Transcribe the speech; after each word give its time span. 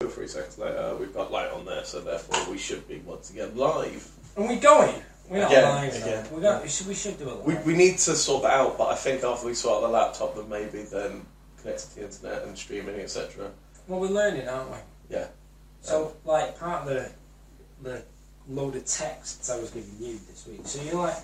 two 0.00 0.06
or 0.06 0.10
three 0.10 0.28
seconds 0.28 0.56
later, 0.58 0.94
we've 1.00 1.12
got 1.12 1.32
light 1.32 1.50
on 1.50 1.64
there, 1.64 1.82
so 1.84 2.00
therefore 2.00 2.52
we 2.52 2.56
should 2.56 2.86
be 2.86 2.98
once 3.04 3.30
again 3.30 3.56
live. 3.56 4.08
And 4.36 4.48
we 4.48 4.54
going? 4.56 4.94
We're 5.28 5.40
not 5.40 5.50
Again, 5.50 5.64
live. 5.64 5.92
though. 5.92 5.98
again. 5.98 6.26
We, 6.32 6.40
got, 6.42 6.62
we, 6.62 6.68
should, 6.68 6.86
we 6.86 6.94
should 6.94 7.18
do 7.18 7.28
a 7.28 7.36
We, 7.42 7.54
live. 7.54 7.66
we 7.66 7.74
need 7.74 7.98
to 7.98 8.14
sort 8.14 8.44
that 8.44 8.52
out, 8.52 8.78
but 8.78 8.90
I 8.90 8.94
think 8.94 9.24
after 9.24 9.46
we 9.48 9.54
sort 9.54 9.82
out 9.82 9.86
the 9.88 9.92
laptop, 9.92 10.36
then 10.36 10.48
maybe 10.48 10.82
then 10.84 11.22
connect 11.60 11.80
to 11.80 11.94
the 11.96 12.04
internet 12.04 12.44
and 12.44 12.56
streaming, 12.56 13.00
etc. 13.00 13.50
Well, 13.88 13.98
we're 13.98 14.06
learning, 14.08 14.48
aren't 14.48 14.70
we? 14.70 14.76
Yeah. 15.10 15.26
So, 15.80 16.14
like, 16.24 16.58
part 16.58 16.82
of 16.82 16.88
the 16.88 17.10
the 17.82 18.02
load 18.48 18.76
of 18.76 18.84
texts 18.86 19.50
I 19.50 19.58
was 19.58 19.70
giving 19.70 19.94
you 19.98 20.18
this 20.30 20.46
week. 20.48 20.60
So, 20.64 20.80
you 20.82 20.92
know, 20.92 21.02
like, 21.02 21.16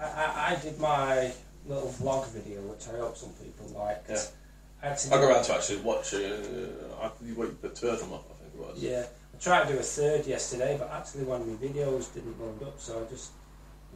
I, 0.00 0.04
I, 0.04 0.52
I 0.52 0.56
did 0.62 0.78
my 0.78 1.32
little 1.66 1.88
vlog 2.00 2.28
video, 2.28 2.60
which 2.62 2.86
I 2.88 2.98
hope 2.98 3.16
some 3.16 3.30
people 3.42 3.66
liked. 3.76 4.08
Yeah. 4.08 4.22
I 4.84 5.16
go 5.20 5.28
around 5.28 5.44
to 5.44 5.54
actually 5.54 5.80
watch. 5.80 6.14
Uh, 6.14 6.18
I, 7.02 7.10
you 7.24 7.34
you 7.34 7.56
put 7.60 7.74
two 7.74 7.88
of 7.88 8.00
them 8.00 8.12
up, 8.12 8.24
I 8.30 8.34
think 8.42 8.54
it 8.54 8.60
was. 8.60 8.82
Yeah, 8.82 9.06
I 9.34 9.38
tried 9.38 9.66
to 9.66 9.72
do 9.72 9.78
a 9.78 9.82
third 9.82 10.26
yesterday, 10.26 10.76
but 10.78 10.90
actually 10.90 11.24
one 11.24 11.40
of 11.40 11.46
my 11.48 11.54
videos 11.54 12.12
didn't 12.12 12.38
load 12.40 12.62
up, 12.62 12.78
so 12.78 13.04
I 13.04 13.10
just 13.10 13.30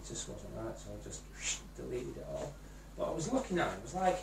it 0.01 0.07
just 0.09 0.29
wasn't 0.29 0.53
right, 0.57 0.79
so 0.79 0.91
I 0.99 1.05
just 1.05 1.23
deleted 1.77 2.17
it 2.17 2.27
all. 2.33 2.53
But 2.97 3.05
I 3.05 3.11
was 3.11 3.33
looking 3.33 3.59
at 3.59 3.69
it, 3.69 3.79
I 3.79 3.83
was 3.83 3.95
like, 3.95 4.19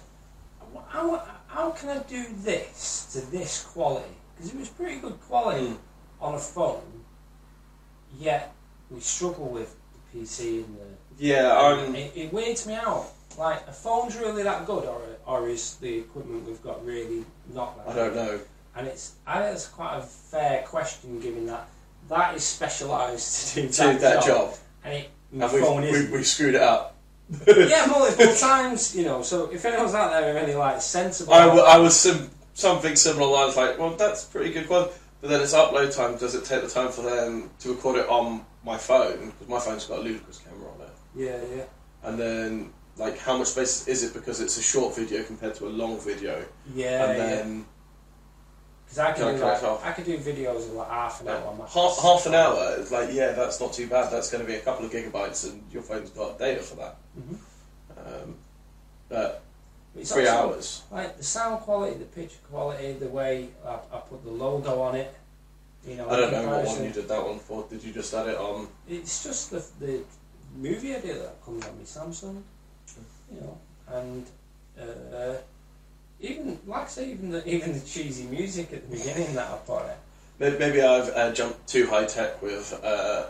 how, 0.90 1.23
how 1.48 1.71
can 1.71 1.90
I 1.90 1.99
do 1.99 2.26
this 2.40 3.07
to 3.13 3.21
this 3.32 3.63
quality? 3.63 4.09
Because 4.35 4.54
it 4.54 4.59
was 4.59 4.70
pretty 4.70 4.99
good 4.99 5.20
quality 5.21 5.68
Mm. 5.68 5.77
on 6.21 6.35
a 6.35 6.40
phone, 6.40 6.82
yet 8.20 8.54
we 8.90 8.99
struggle 8.99 9.48
with 9.48 9.76
the 9.93 10.20
PC 10.20 10.63
and 10.63 10.77
the. 10.77 11.26
Yeah, 11.26 11.57
I'm. 11.57 11.93
It, 11.95 12.12
it 12.16 12.34
weirds 12.34 12.66
me 12.66 12.73
out. 12.76 13.07
Like, 13.38 13.67
a 13.67 13.71
phone's 13.71 14.16
really 14.17 14.44
that 14.44 14.66
good, 14.66 14.85
or, 14.85 15.02
or 15.25 15.49
is 15.49 15.76
the 15.76 15.99
equipment 15.99 16.45
we've 16.48 16.62
got 16.63 16.85
really 16.85 17.26
not 17.53 17.77
that 17.85 17.91
I 17.91 17.95
don't 17.95 18.16
know. 18.16 18.39
And 18.76 18.88
it's 18.88 19.13
I 19.26 19.41
think 19.41 19.55
it's 19.55 19.67
quite 19.67 19.98
a 19.98 20.02
fair 20.02 20.63
question, 20.63 21.20
given 21.20 21.45
that 21.48 21.67
that 22.09 22.35
is 22.35 22.43
specialised 22.43 23.48
to 23.55 23.62
do 23.62 23.67
To 23.70 23.81
that, 23.84 23.99
that 24.01 24.26
job, 24.26 24.49
job, 24.51 24.54
and 24.84 24.93
it, 24.93 25.10
and 25.32 25.41
we, 25.54 25.60
phone 25.62 25.82
we, 25.82 26.07
we 26.12 26.23
screwed 26.23 26.55
it 26.55 26.62
up. 26.62 26.95
yeah, 27.48 27.87
multiple 27.90 28.35
times, 28.35 28.95
you 28.95 29.04
know. 29.04 29.21
So 29.23 29.49
if 29.51 29.65
anyone's 29.65 29.95
out 29.95 30.12
there 30.12 30.34
with 30.34 30.43
any 30.43 30.54
like 30.54 30.79
sensible, 30.82 31.34
I, 31.34 31.45
w- 31.45 31.63
I 31.63 31.77
was 31.79 31.99
sim- 31.99 32.29
something 32.54 32.95
similar. 32.95 33.35
I 33.38 33.45
was 33.45 33.57
like, 33.57 33.79
well, 33.79 33.95
that's 33.95 34.26
pretty 34.26 34.54
good 34.54 34.70
one. 34.70 34.90
But 35.21 35.29
then 35.29 35.41
it's 35.41 35.54
upload 35.55 35.95
time. 35.95 36.17
Does 36.17 36.35
it 36.35 36.45
take 36.45 36.62
the 36.62 36.70
time 36.70 36.91
for 36.91 37.01
them 37.01 37.49
to 37.62 37.70
record 37.73 37.98
it 37.98 38.07
on 38.07 38.45
my 38.63 38.77
phone? 38.77 39.27
Because 39.32 39.48
my 39.48 39.60
phone's 39.60 39.85
got 39.85 39.99
a 39.99 40.01
ludicrous 40.01 40.38
camera 40.38 40.70
on 40.70 40.82
it. 40.82 40.90
yeah, 41.15 41.40
yeah, 41.55 41.63
And 42.04 42.20
then, 42.20 42.70
like, 42.98 43.18
how 43.18 43.38
much 43.38 43.48
space 43.49 43.88
is 43.88 44.04
it 44.04 44.13
because 44.13 44.40
it's 44.41 44.57
a 44.57 44.62
short 44.62 44.96
video 44.96 45.24
compared 45.24 45.55
to 45.55 45.68
a 45.68 45.70
long 45.70 45.99
video? 45.99 46.46
yeah, 46.74 47.05
and 47.10 47.18
yeah. 47.18 47.26
then 47.35 47.65
Because 48.85 48.99
I 48.99 49.12
Can 49.13 49.24
I 49.24 49.32
can 49.32 49.40
do 49.40 49.46
like? 49.46 49.84
I 49.85 49.91
could 49.93 50.05
do 50.05 50.18
videos 50.18 50.70
in 50.70 50.76
like 50.76 50.90
half 50.90 51.21
an 51.21 51.27
hour. 51.27 51.55
max. 51.57 51.73
half, 51.73 51.99
half 52.01 52.26
an 52.27 52.35
hour, 52.35 52.76
it's 52.79 52.91
like, 52.91 53.10
yeah, 53.12 53.32
that's 53.34 53.60
not 53.60 53.73
too 53.73 53.88
bad. 53.88 54.12
That's 54.12 54.29
going 54.32 54.46
to 54.46 54.48
be 54.48 54.55
a 54.57 54.62
couple 54.62 54.85
of 54.85 54.91
gigabytes, 54.91 55.49
and 55.49 55.62
your 55.71 55.82
phone's 55.84 56.10
got 56.12 56.38
data 56.40 56.62
for 56.62 56.76
that. 56.76 56.96
Mhm. 57.20 57.38
Um, 57.98 58.35
but 59.10 59.43
But 59.93 60.01
it's 60.01 60.12
three 60.13 60.27
also, 60.27 60.54
hours. 60.54 60.84
Like 60.91 61.18
the 61.18 61.23
sound 61.23 61.62
quality, 61.62 61.98
the 61.98 62.05
picture 62.05 62.38
quality, 62.51 62.93
the 62.93 63.07
way 63.10 63.49
I, 63.66 63.73
I 63.91 63.99
put 63.99 64.23
the 64.23 64.31
logo 64.31 64.81
on 64.81 64.96
it. 64.96 65.13
You 65.88 65.96
know, 65.97 66.09
I 66.09 66.16
don't 66.19 66.31
know 66.31 66.47
what 66.50 66.66
one 66.66 66.84
you 66.84 66.90
did 66.91 67.07
that 67.07 67.23
one 67.23 67.40
for. 67.40 67.66
Did 67.69 67.84
you 67.84 67.94
just 67.94 68.13
add 68.13 68.28
it 68.28 68.38
on? 68.38 68.68
It's 68.90 69.23
just 69.23 69.51
the, 69.51 69.63
the 69.79 70.03
movie 70.56 70.96
idea 70.96 71.13
that 71.19 71.44
comes 71.46 71.63
on 71.66 71.78
my 71.78 71.84
Samsung, 71.84 72.41
you 73.31 73.41
know, 73.41 73.57
and 73.88 74.25
uh, 74.79 75.35
even 76.19 76.59
like 76.66 76.84
I 76.84 76.88
say, 76.88 77.12
even 77.12 77.29
the 77.31 77.47
even 77.47 77.73
the 77.73 77.85
cheesy 77.85 78.25
music 78.25 78.73
at 78.73 78.90
the 78.90 78.97
beginning 78.97 79.34
that 79.35 79.51
I 79.51 79.57
put 79.57 79.85
it. 79.85 79.97
Maybe, 80.40 80.57
maybe 80.57 80.81
I've 80.81 81.09
uh, 81.09 81.31
jumped 81.34 81.67
too 81.67 81.88
high 81.88 82.06
tech 82.06 82.41
with. 82.41 82.73
Uh, 82.84 83.28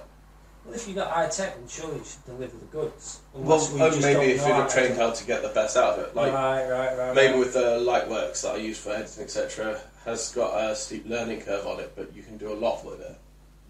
Well, 0.65 0.73
if 0.73 0.87
you 0.87 0.95
got 0.95 1.11
high 1.11 1.27
tech, 1.27 1.55
then 1.55 1.67
surely 1.67 1.97
you 1.99 2.03
should 2.03 2.25
deliver 2.25 2.57
the 2.57 2.65
goods. 2.65 3.19
well, 3.33 3.59
we 3.73 3.81
oh, 3.81 3.99
maybe 4.01 4.31
if 4.31 4.41
you'd 4.41 4.55
have 4.55 4.73
trained 4.73 4.97
how 4.97 5.11
to 5.11 5.25
get 5.25 5.43
the 5.43 5.49
best 5.49 5.77
out 5.77 5.99
of 5.99 6.05
it, 6.05 6.15
like 6.15 6.33
right, 6.33 6.67
right, 6.67 6.97
right. 6.97 7.15
maybe 7.15 7.33
right. 7.33 7.39
with 7.39 7.53
the 7.53 7.79
Lightworks 7.79 8.41
that 8.41 8.55
I 8.55 8.57
use 8.57 8.79
for 8.79 8.91
editing, 8.91 9.23
etc., 9.23 9.79
has 10.05 10.31
got 10.33 10.71
a 10.71 10.75
steep 10.75 11.07
learning 11.07 11.41
curve 11.41 11.67
on 11.67 11.79
it, 11.79 11.93
but 11.95 12.15
you 12.15 12.23
can 12.23 12.37
do 12.37 12.51
a 12.51 12.57
lot 12.57 12.83
with 12.83 13.01
it. 13.01 13.17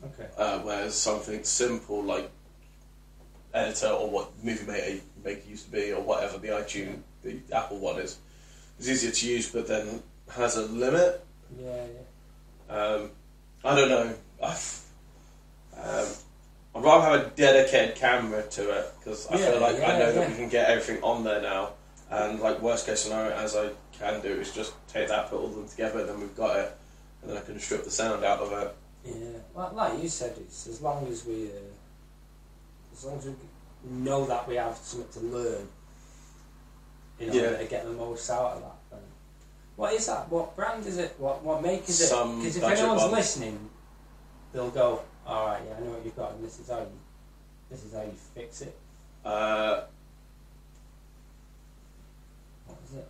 okay. 0.06 0.30
Uh, 0.38 0.60
whereas 0.60 0.96
something 0.96 1.44
simple 1.44 2.02
like 2.04 2.30
editor 3.54 3.88
or 3.88 4.10
what 4.10 4.32
Movie 4.44 4.66
Maker, 4.66 5.02
Maker 5.26 5.50
used 5.50 5.66
to 5.66 5.72
be, 5.72 5.92
or 5.92 6.02
whatever 6.02 6.38
the 6.38 6.50
iTunes, 6.50 7.00
the 7.24 7.40
Apple 7.52 7.78
one 7.80 8.00
is, 8.00 8.20
It's 8.80 8.88
easier 8.88 9.12
to 9.12 9.28
use, 9.28 9.52
but 9.52 9.68
then 9.68 10.04
has 10.30 10.56
a 10.58 10.66
limit. 10.68 11.26
Yeah, 11.60 11.86
yeah. 12.70 12.76
Um, 12.76 13.10
I 13.64 13.76
don't 13.76 13.90
know. 13.90 14.14
Um, 15.78 16.06
I'd 16.76 16.84
rather 16.84 17.04
have 17.06 17.28
a 17.28 17.30
dedicated 17.36 17.96
camera 17.96 18.44
to 18.44 18.70
it 18.70 18.94
because 19.00 19.28
I 19.28 19.38
Yeah, 19.38 19.52
feel 19.52 19.62
like 19.62 19.76
I 19.76 19.80
yeah, 19.80 19.98
know 20.00 20.12
that 20.14 20.30
we 20.30 20.36
can 20.36 20.50
get 20.50 20.70
everything 20.70 21.02
on 21.04 21.24
there 21.24 21.42
now. 21.42 21.70
And 22.10 22.40
like 22.40 22.62
worst 22.62 22.86
case 22.86 23.02
scenario, 23.02 23.36
as 23.36 23.56
I 23.56 23.70
can 23.98 24.22
do, 24.22 24.30
is 24.30 24.52
just 24.54 24.74
take 24.88 25.08
that, 25.08 25.30
put 25.30 25.40
all 25.40 25.48
of 25.48 25.56
them 25.56 25.68
together, 25.68 26.00
and 26.02 26.10
then 26.10 26.20
we've 26.20 26.36
got 26.36 26.58
it, 26.58 26.78
and 27.22 27.32
then 27.32 27.38
I 27.38 27.42
can 27.42 27.60
strip 27.60 27.84
the 27.84 27.92
sound 27.92 28.24
out 28.24 28.40
of 28.40 28.52
it. 28.52 28.76
Yeah, 29.06 29.40
well, 29.54 29.72
like 29.74 30.02
you 30.02 30.10
said, 30.10 30.36
it's 30.38 30.68
as 30.68 30.82
long 30.82 31.08
as 31.08 31.26
we, 31.26 31.46
uh, 31.46 32.94
as 32.94 33.06
long 33.06 33.18
as 33.18 33.26
we 33.26 33.34
know 33.90 34.26
that 34.26 34.48
we 34.48 34.56
have 34.56 34.76
something 34.78 35.22
to 35.22 35.28
learn, 35.38 35.68
you 37.20 37.28
know, 37.28 37.34
Yeah. 37.34 37.58
to 37.58 37.66
get 37.66 37.86
the 37.86 37.92
most 37.92 38.30
out 38.30 38.54
of 38.58 38.62
that. 38.62 38.76
Then. 38.92 39.00
What 39.76 39.94
is 39.94 40.06
that? 40.08 40.30
What 40.30 40.56
brand 40.56 40.86
is 40.86 40.98
it? 40.98 41.16
What 41.18 41.44
what 41.44 41.62
make 41.62 41.88
is 41.90 42.02
it? 42.02 42.08
Some 42.08 42.40
Because 42.40 42.58
if 42.58 42.64
anyone's 42.64 43.02
one. 43.04 43.12
listening, 43.12 43.70
they'll 44.54 44.70
go, 44.72 45.02
"All 45.26 45.48
right, 45.48 45.62
yeah, 45.68 45.76
I 45.78 45.80
know 45.82 45.92
what 45.92 46.06
you've 46.06 46.16
got, 46.16 46.32
and 46.34 46.44
this 46.44 46.60
is 46.60 46.70
how 46.70 46.80
you, 46.80 46.88
this 47.70 47.84
is 47.84 47.94
how 47.94 48.02
you 48.04 48.14
fix 48.34 48.62
it." 48.62 48.78
Uh, 49.24 49.84
What 52.68 52.78
is 52.90 52.96
it? 52.98 53.08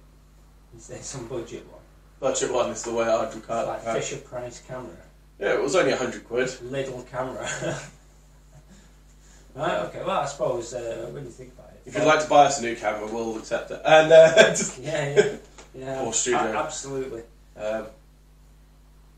Is 0.78 0.88
there 0.88 1.02
some 1.02 1.28
budget 1.28 1.66
one? 1.72 1.82
budget 2.20 2.52
one 2.52 2.70
is 2.72 2.84
the 2.84 2.94
way 2.94 3.06
I'd 3.06 3.28
It's 3.28 3.36
regard 3.36 3.68
like. 3.68 3.82
Fisher 3.84 4.18
Price 4.18 4.62
camera, 4.68 4.96
Yeah, 5.40 5.54
it 5.54 5.62
was 5.62 5.76
only 5.76 5.92
a 5.92 5.98
hundred 5.98 6.26
quid. 6.28 6.50
little 6.64 7.02
camera. 7.04 7.48
right. 9.56 9.78
Okay. 9.86 10.00
Well, 10.06 10.20
I 10.22 10.26
suppose 10.26 10.74
uh, 10.74 11.10
when 11.12 11.24
you 11.26 11.32
think 11.32 11.54
about 11.54 11.70
it, 11.72 11.82
If 11.86 11.96
you'd 11.96 12.04
like 12.06 12.22
to 12.24 12.28
buy 12.30 12.46
us 12.46 12.60
a 12.60 12.62
new 12.64 12.76
camera, 12.76 13.08
we'll 13.12 13.38
accept 13.38 13.72
it. 13.72 13.82
And 13.86 14.12
uh, 14.12 14.36
just, 14.50 14.78
Yeah, 14.80 15.16
yeah, 15.16 15.36
yeah. 15.74 16.02
Or 16.06 16.14
studio. 16.14 16.40
A- 16.40 16.58
absolutely. 16.58 17.24
um, 17.58 17.86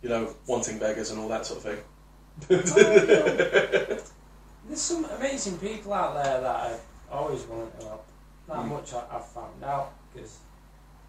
you 0.02 0.10
know, 0.10 0.34
wanting 0.46 0.78
beggars 0.80 1.10
and 1.12 1.20
all 1.20 1.28
that 1.30 1.46
sort 1.46 1.58
of 1.58 1.64
thing. 1.64 1.80
There's 4.68 4.82
some 4.82 5.06
amazing 5.06 5.58
people 5.60 5.94
out 5.94 6.14
there 6.16 6.42
that 6.42 6.56
I 6.56 6.78
always 7.12 7.44
wanted 7.44 7.80
to 7.80 7.86
help. 7.88 8.06
Not 8.48 8.66
Mm. 8.66 8.70
much 8.70 8.94
I, 8.94 9.04
I've 9.12 9.26
found 9.28 9.64
out 9.64 9.94
because, 10.14 10.38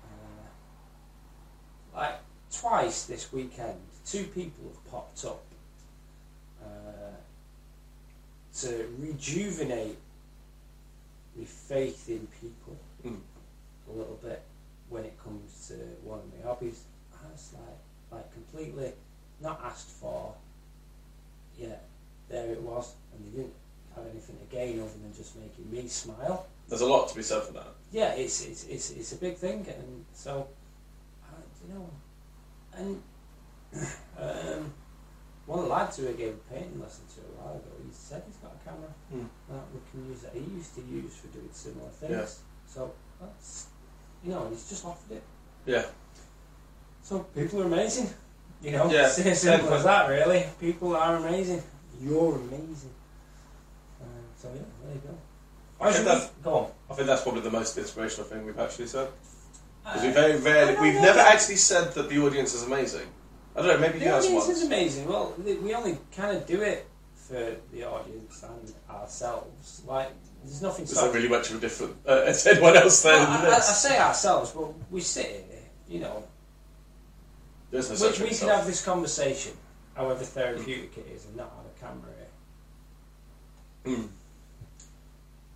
uh, 0.05 1.97
like 1.97 2.15
twice 2.51 3.05
this 3.05 3.33
weekend, 3.33 3.79
two 4.07 4.25
people 4.25 4.65
have 4.73 4.91
popped 4.91 5.25
up 5.25 5.43
uh, 6.63 6.67
to 8.63 8.89
rejuvenate 8.99 9.99
my 11.37 11.45
faith 11.45 12.09
in 12.09 12.27
people 12.41 12.77
Mm. 13.05 13.21
a 13.89 13.93
little 13.93 14.19
bit 14.23 14.43
when 14.89 15.05
it 15.05 15.17
comes 15.23 15.69
to 15.69 15.75
one 16.03 16.19
of 16.19 16.35
my 16.35 16.43
hobbies. 16.45 16.83
I 17.13 17.31
was 17.31 17.53
like, 17.55 17.79
like 18.11 18.33
completely 18.33 18.93
not 19.41 19.61
asked 19.65 19.91
for. 19.91 20.35
Yeah, 21.57 21.77
there 22.29 22.51
it 22.53 22.61
was, 22.63 22.95
and 23.13 23.25
they 23.25 23.37
didn't 23.39 23.55
have 23.95 24.07
anything 24.07 24.37
to 24.39 24.45
gain 24.55 24.81
other 24.81 24.91
than 24.91 25.15
just 25.15 25.37
making 25.37 25.71
me 25.71 25.89
smile. 25.89 26.47
There's 26.69 26.81
a 26.83 26.87
lot 26.87 27.09
to 27.09 27.15
be 27.17 27.23
said 27.23 27.43
for 27.45 27.53
that. 27.53 27.75
Yeah, 27.93 28.13
it's 28.15 28.45
it's 28.45 28.65
it's, 28.65 28.91
it's 28.91 29.13
a 29.13 29.17
big 29.17 29.37
thing, 29.37 29.67
and 29.69 30.05
so 30.13 30.49
I, 31.25 31.37
you 31.67 31.75
know, 31.75 31.91
and 32.75 33.03
um, 34.19 34.73
one 35.49 35.61
of 35.61 35.65
the 35.65 35.71
lads 35.73 35.97
who 35.97 36.07
I 36.09 36.13
gave 36.13 36.35
a 36.37 36.45
painting 36.53 36.79
lesson 36.79 37.05
to 37.17 37.21
a 37.25 37.33
while 37.41 37.57
ago, 37.57 37.73
he 37.81 37.89
said 37.91 38.23
he's 38.29 38.37
got 38.37 38.53
a 38.53 38.61
camera 38.69 38.93
Hmm. 39.11 39.25
that 39.49 39.65
we 39.73 39.81
can 39.91 40.05
use 40.13 40.21
that 40.21 40.33
he 40.37 40.45
used 40.45 40.75
to 40.77 40.83
use 40.83 41.15
for 41.17 41.29
doing 41.29 41.49
similar 41.53 41.89
things. 41.89 42.13
Yeah. 42.13 42.73
So 42.75 42.93
that's 43.19 43.67
you 44.23 44.31
know, 44.31 44.47
he's 44.51 44.69
just 44.69 44.85
offered 44.85 45.17
it. 45.17 45.23
Yeah. 45.65 45.87
So 47.03 47.21
people 47.35 47.63
are 47.63 47.67
amazing. 47.67 48.11
You 48.61 48.73
know, 48.73 48.91
Yeah. 48.91 49.07
it's 49.07 49.19
as 49.21 49.41
simple 49.41 49.73
as 49.73 49.85
that, 49.85 50.09
really. 50.09 50.45
People 50.61 50.95
are 50.97 51.17
amazing. 51.17 51.63
You're 52.01 52.35
amazing. 52.37 52.93
Uh, 54.01 54.05
so 54.37 54.49
yeah, 54.55 54.63
there 54.85 54.95
you 54.95 55.01
go. 55.01 55.15
I 55.81 55.93
think 55.93 56.05
that's-? 56.05 56.31
Go 56.43 56.55
on. 56.59 56.67
I 56.91 56.95
think 56.95 57.07
that's 57.07 57.23
probably 57.23 57.41
the 57.43 57.51
most 57.51 57.79
inspirational 57.79 58.27
thing 58.29 58.45
we've 58.45 58.59
actually 58.59 58.89
said. 58.89 59.09
Because 59.85 60.03
we 60.03 60.09
Uh, 60.09 60.13
very 60.13 60.37
rarely, 60.39 60.77
we've 60.81 61.01
never 61.01 61.21
actually 61.21 61.57
said 61.57 61.95
that 61.95 62.09
the 62.11 62.19
audience 62.19 62.53
is 62.53 62.65
amazing. 62.65 63.07
I 63.59 63.63
don't 63.63 63.67
know, 63.69 63.79
maybe 63.79 63.95
you 63.99 64.05
the 64.05 64.11
guys 64.11 64.25
audience 64.27 64.49
is 64.49 64.63
amazing. 64.65 65.09
Well, 65.09 65.35
th- 65.45 65.59
we 65.59 65.75
only 65.75 65.99
kind 66.17 66.37
of 66.37 66.47
do 66.47 66.63
it 66.63 66.87
for 67.17 67.57
the 67.73 67.85
audience 67.85 68.43
and 68.45 68.73
ourselves. 68.89 69.83
Like, 69.87 70.11
there's 70.45 70.63
nothing. 70.63 70.87
Not 70.95 71.09
of- 71.09 71.15
really 71.15 71.29
much 71.29 71.51
of 71.51 71.57
a 71.57 71.61
different 71.61 71.97
uh, 72.07 72.13
as 72.27 72.47
anyone 72.47 72.77
else 72.77 73.03
there 73.03 73.15
Well, 73.19 73.27
I, 73.29 73.37
than 73.43 73.47
I, 73.51 73.55
I 73.55 73.57
this. 73.57 73.83
say 73.83 73.99
ourselves, 73.99 74.53
but 74.53 74.73
we 74.91 75.01
sit 75.01 75.27
here, 75.27 75.63
you 75.89 76.01
know, 76.01 76.23
There's 77.71 77.89
no 77.91 78.07
Which 78.09 78.19
we 78.21 78.27
could 78.27 78.33
itself. 78.33 78.53
have 78.53 78.67
this 78.67 78.85
conversation, 78.85 79.53
however 79.97 80.23
therapeutic 80.25 80.97
it 80.99 81.07
is, 81.15 81.27
and 81.27 81.37
not 81.37 81.53
have 81.57 81.67
a 81.67 81.81
camera 81.81 82.11
here, 82.17 83.97
Mm. 83.97 84.09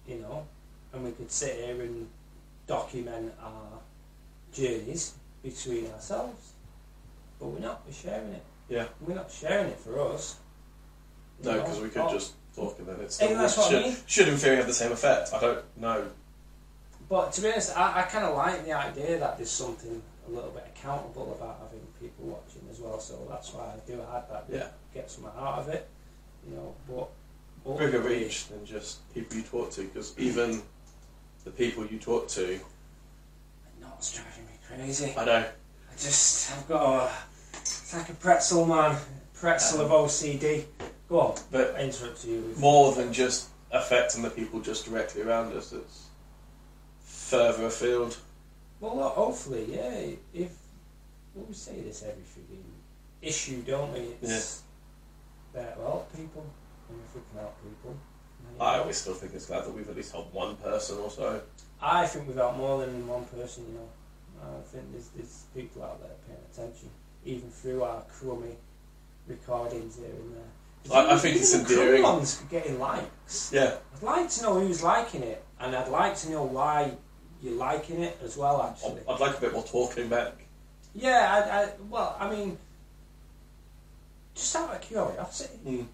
you 0.09 0.19
know, 0.21 0.47
and 0.93 1.05
we 1.05 1.13
could 1.13 1.31
sit 1.31 1.57
here 1.57 1.81
and 1.83 2.09
document 2.67 3.33
our 3.43 3.79
journeys 4.53 5.15
between 5.43 5.87
ourselves, 5.93 6.52
but 7.43 7.49
we're 7.49 7.59
not. 7.59 7.83
We're 7.85 7.93
sharing 7.93 8.33
it. 8.33 8.45
Yeah. 8.69 8.87
We're 9.01 9.17
not 9.17 9.31
sharing 9.31 9.67
it 9.69 9.79
for 9.81 10.01
us. 10.01 10.37
No, 11.43 11.55
because 11.55 11.81
we 11.81 11.89
could 11.89 12.09
just 12.11 12.35
talk 12.55 12.79
and 12.79 12.87
then 12.87 13.01
it's 13.01 13.19
Hey, 13.19 13.35
that's 13.35 13.57
what 13.57 13.67
I 13.67 13.71
should, 13.71 13.83
mean. 13.83 13.97
should 14.07 14.29
in 14.29 14.37
theory 14.37 14.57
have 14.57 14.69
the 14.69 14.75
same 14.75 14.93
effect. 14.93 15.31
I 15.35 15.41
don't 15.41 15.65
know. 15.77 16.07
But 17.09 17.33
to 17.33 17.41
be 17.41 17.51
honest, 17.51 17.77
I, 17.77 18.01
I 18.01 18.03
kind 18.03 18.25
of 18.25 18.37
like 18.37 18.65
the 18.65 18.73
idea 18.73 19.19
that 19.19 19.37
there's 19.39 19.51
something 19.51 20.01
a 20.29 20.31
little 20.31 20.51
bit 20.51 20.73
accountable 20.75 21.37
about 21.37 21.59
having 21.65 21.85
people 22.01 22.27
watching 22.27 22.63
as 22.71 22.79
well. 22.79 23.01
So 23.01 23.27
that's 23.29 23.53
why 23.53 23.65
I 23.65 23.91
do 23.91 24.01
add 24.15 24.31
that. 24.31 24.45
Yeah. 24.49 24.69
Get 24.95 25.11
something 25.11 25.33
out 25.37 25.59
of 25.59 25.69
it, 25.69 25.89
you 26.49 26.55
know. 26.55 26.75
But 26.89 27.79
Bigger 27.79 28.01
reach 28.01 28.49
than 28.49 28.65
just 28.65 29.13
people 29.15 29.37
you 29.37 29.43
talk 29.43 29.71
to, 29.73 29.83
because 29.83 30.17
even 30.19 30.63
the 31.45 31.51
people 31.51 31.87
you 31.87 31.99
talk 31.99 32.29
to, 32.29 32.61
Not 33.81 34.13
driving 34.15 34.47
me 34.47 34.53
crazy. 34.67 35.15
I 35.17 35.25
know. 35.25 35.39
I 35.39 35.93
just, 35.97 36.53
I've 36.53 36.69
got 36.69 37.09
a, 37.09 37.13
like 37.95 38.09
a 38.09 38.15
pretzel, 38.15 38.67
man. 38.67 38.97
Pretzel 39.35 39.81
of 39.81 39.93
um, 39.93 40.07
OCD. 40.07 40.65
Go 41.09 41.21
on. 41.21 41.35
But 41.51 41.75
I 41.77 41.81
interrupt 41.81 42.25
you. 42.25 42.55
More 42.59 42.95
than 42.95 43.13
just 43.13 43.49
affecting 43.71 44.23
the 44.23 44.31
people 44.31 44.61
just 44.61 44.87
directly 44.87 45.23
around 45.23 45.53
us, 45.55 45.73
it's 45.73 46.07
further 47.01 47.67
afield. 47.67 48.17
Well, 48.81 49.09
hopefully, 49.09 49.67
yeah. 49.71 50.15
If 50.35 50.53
well, 51.35 51.47
we 51.49 51.55
say 51.55 51.81
this 51.81 52.03
every 52.03 52.23
freaking 52.23 52.63
issue, 53.21 53.63
don't 53.63 53.93
we? 53.93 54.09
It's 54.21 54.63
that 55.55 55.79
will 55.79 55.85
help 55.85 56.17
people, 56.17 56.47
and 56.89 56.99
if 57.09 57.15
we 57.15 57.21
can 57.31 57.41
help 57.41 57.57
people. 57.63 57.97
I 58.61 58.79
always 58.79 58.97
still 58.97 59.15
think 59.15 59.35
it's 59.35 59.47
glad 59.47 59.65
that 59.65 59.73
we've 59.73 59.89
at 59.89 59.97
least 59.97 60.13
helped 60.13 60.35
one 60.35 60.57
person 60.57 60.99
or 60.99 61.11
so. 61.11 61.41
I 61.81 62.07
think 62.07 62.27
we've 62.27 62.37
helped 62.37 62.59
more 62.59 62.85
than 62.85 63.07
one 63.07 63.25
person. 63.27 63.65
You 63.69 63.79
know, 63.79 63.89
I 64.43 64.63
think 64.63 64.93
there's, 64.93 65.09
there's 65.09 65.45
people 65.55 65.83
out 65.83 66.01
there 66.01 66.11
paying 66.27 66.41
attention, 66.53 66.91
even 67.25 67.51
through 67.51 67.83
our 67.83 68.03
crummy 68.03 68.57
recordings 69.29 69.97
here 69.97 70.07
and 70.07 70.35
there. 70.37 70.97
I- 70.97 71.15
I 71.15 71.19
think 71.19 71.37
it's 71.37 71.55
endearing. 71.55 72.03
ones 72.03 72.43
getting 72.51 72.79
likes. 72.81 73.51
Yeah. 73.53 73.77
I'd 73.97 74.03
like 74.03 74.29
to 74.31 74.43
know 74.43 74.59
who's 74.61 74.83
liking 74.83 75.23
it, 75.23 75.45
and 75.61 75.77
I'd 75.77 75.89
like 75.89 76.17
to 76.19 76.31
know 76.31 76.43
why 76.43 76.97
you're 77.41 77.55
liking 77.55 78.03
it 78.03 78.19
as 78.25 78.37
well. 78.37 78.63
Actually, 78.63 79.03
I'd 79.09 79.21
like 79.21 79.37
a 79.39 79.41
bit 79.41 79.53
more 79.53 79.63
talking 79.65 80.09
back. 80.09 80.33
yeah. 80.95 81.33
I, 81.33 81.63
I, 81.63 81.69
well, 81.89 82.17
I 82.19 82.29
mean, 82.31 82.59
just 84.35 84.57
out 84.57 84.75
of 84.75 84.81
curiosity, 84.81 85.59
Mm. 85.65 85.87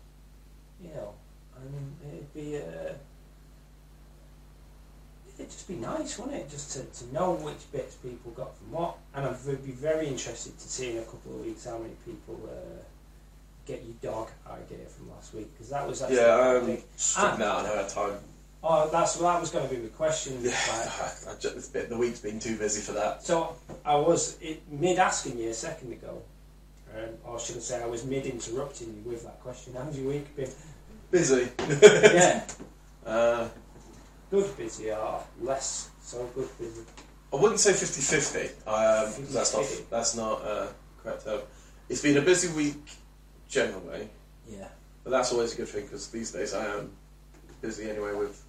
you 0.83 0.89
know, 0.95 1.13
I 1.57 1.61
mean, 1.65 1.97
it'd 2.09 2.35
be 2.35 2.57
uh, 2.57 2.93
it'd 5.39 5.51
just 5.51 5.69
be 5.69 5.75
nice, 5.75 6.19
wouldn't 6.19 6.37
it, 6.37 6.51
just 6.51 6.73
to, 6.73 7.05
to 7.05 7.13
know 7.13 7.33
which 7.35 7.71
bits 7.73 7.95
people 7.97 8.33
got 8.33 8.57
from 8.57 8.73
what, 8.73 8.97
and 9.15 9.25
I'd 9.27 9.65
be 9.65 9.73
very 9.73 10.07
interested 10.09 10.59
to 10.59 10.69
see 10.69 10.91
in 10.93 10.99
a 10.99 11.03
couple 11.03 11.35
of 11.35 11.47
weeks 11.47 11.65
how 11.65 11.79
many 11.79 11.95
people 12.05 12.39
uh, 12.51 12.83
get 13.67 13.83
your 13.85 14.13
dog 14.13 14.29
idea 14.51 14.87
from 14.87 15.11
last 15.11 15.35
week 15.35 15.53
because 15.55 15.71
that 15.71 15.87
was 15.87 16.03
actually 16.03 16.17
Yeah, 16.17 16.61
big- 16.65 16.83
strict 16.97 17.35
Ah. 17.35 17.37
now, 17.39 17.57
I 17.59 17.77
had 17.77 17.89
time. 17.89 18.19
Oh, 18.61 18.89
that's 18.91 19.15
that 19.17 19.41
was 19.41 19.51
going 19.51 19.69
to 19.69 19.73
be 19.75 19.81
the 19.81 19.89
question. 19.89 20.39
Yeah, 20.43 20.51
like, 21.27 21.39
just, 21.39 21.73
the 21.73 21.97
week's 21.97 22.19
been 22.19 22.41
too 22.41 22.57
busy 22.59 22.81
for 22.81 22.91
that. 22.93 23.23
So 23.23 23.55
I 23.85 23.95
was 23.95 24.37
it, 24.41 24.61
mid 24.69 24.99
asking 24.99 25.39
you 25.39 25.51
a 25.51 25.55
second 25.55 25.93
ago, 25.93 26.21
um, 26.97 27.11
or 27.25 27.39
should 27.39 27.57
I 27.59 27.61
say 27.61 27.81
I 27.81 27.87
was 27.87 28.05
mid 28.05 28.27
interrupting 28.27 28.89
you 29.05 29.09
with 29.13 29.23
that 29.23 29.41
question. 29.43 29.75
How's 29.79 29.97
your 29.97 30.09
week 30.11 30.35
been? 30.35 30.51
Busy. 31.13 31.49
yeah, 31.81 32.43
Uh, 33.07 33.47
good 34.31 34.57
busy 34.57 34.91
or 34.91 35.23
less 35.41 35.91
so 36.01 36.29
good 36.35 36.49
busy. 36.59 36.83
I 37.33 37.37
wouldn't 37.37 37.61
say 37.61 37.73
50-50. 37.73 38.67
Um, 38.67 39.27
that's 39.33 39.55
not 39.55 39.67
that's 39.91 40.17
not 40.17 40.43
uh, 40.43 40.67
correct 41.03 41.25
term. 41.25 41.41
It's 41.89 42.03
been 42.03 42.17
a 42.17 42.23
busy 42.23 42.49
week 42.55 42.91
generally, 43.49 44.09
Yeah, 44.51 44.69
but 45.05 45.11
that's 45.11 45.33
always 45.33 45.55
a 45.55 45.57
good 45.57 45.69
thing 45.69 45.85
because 45.85 46.09
these 46.09 46.33
days 46.33 46.55
I 46.55 46.67
am 46.67 46.91
busy 47.61 47.91
anyway 47.91 48.15
with 48.15 48.43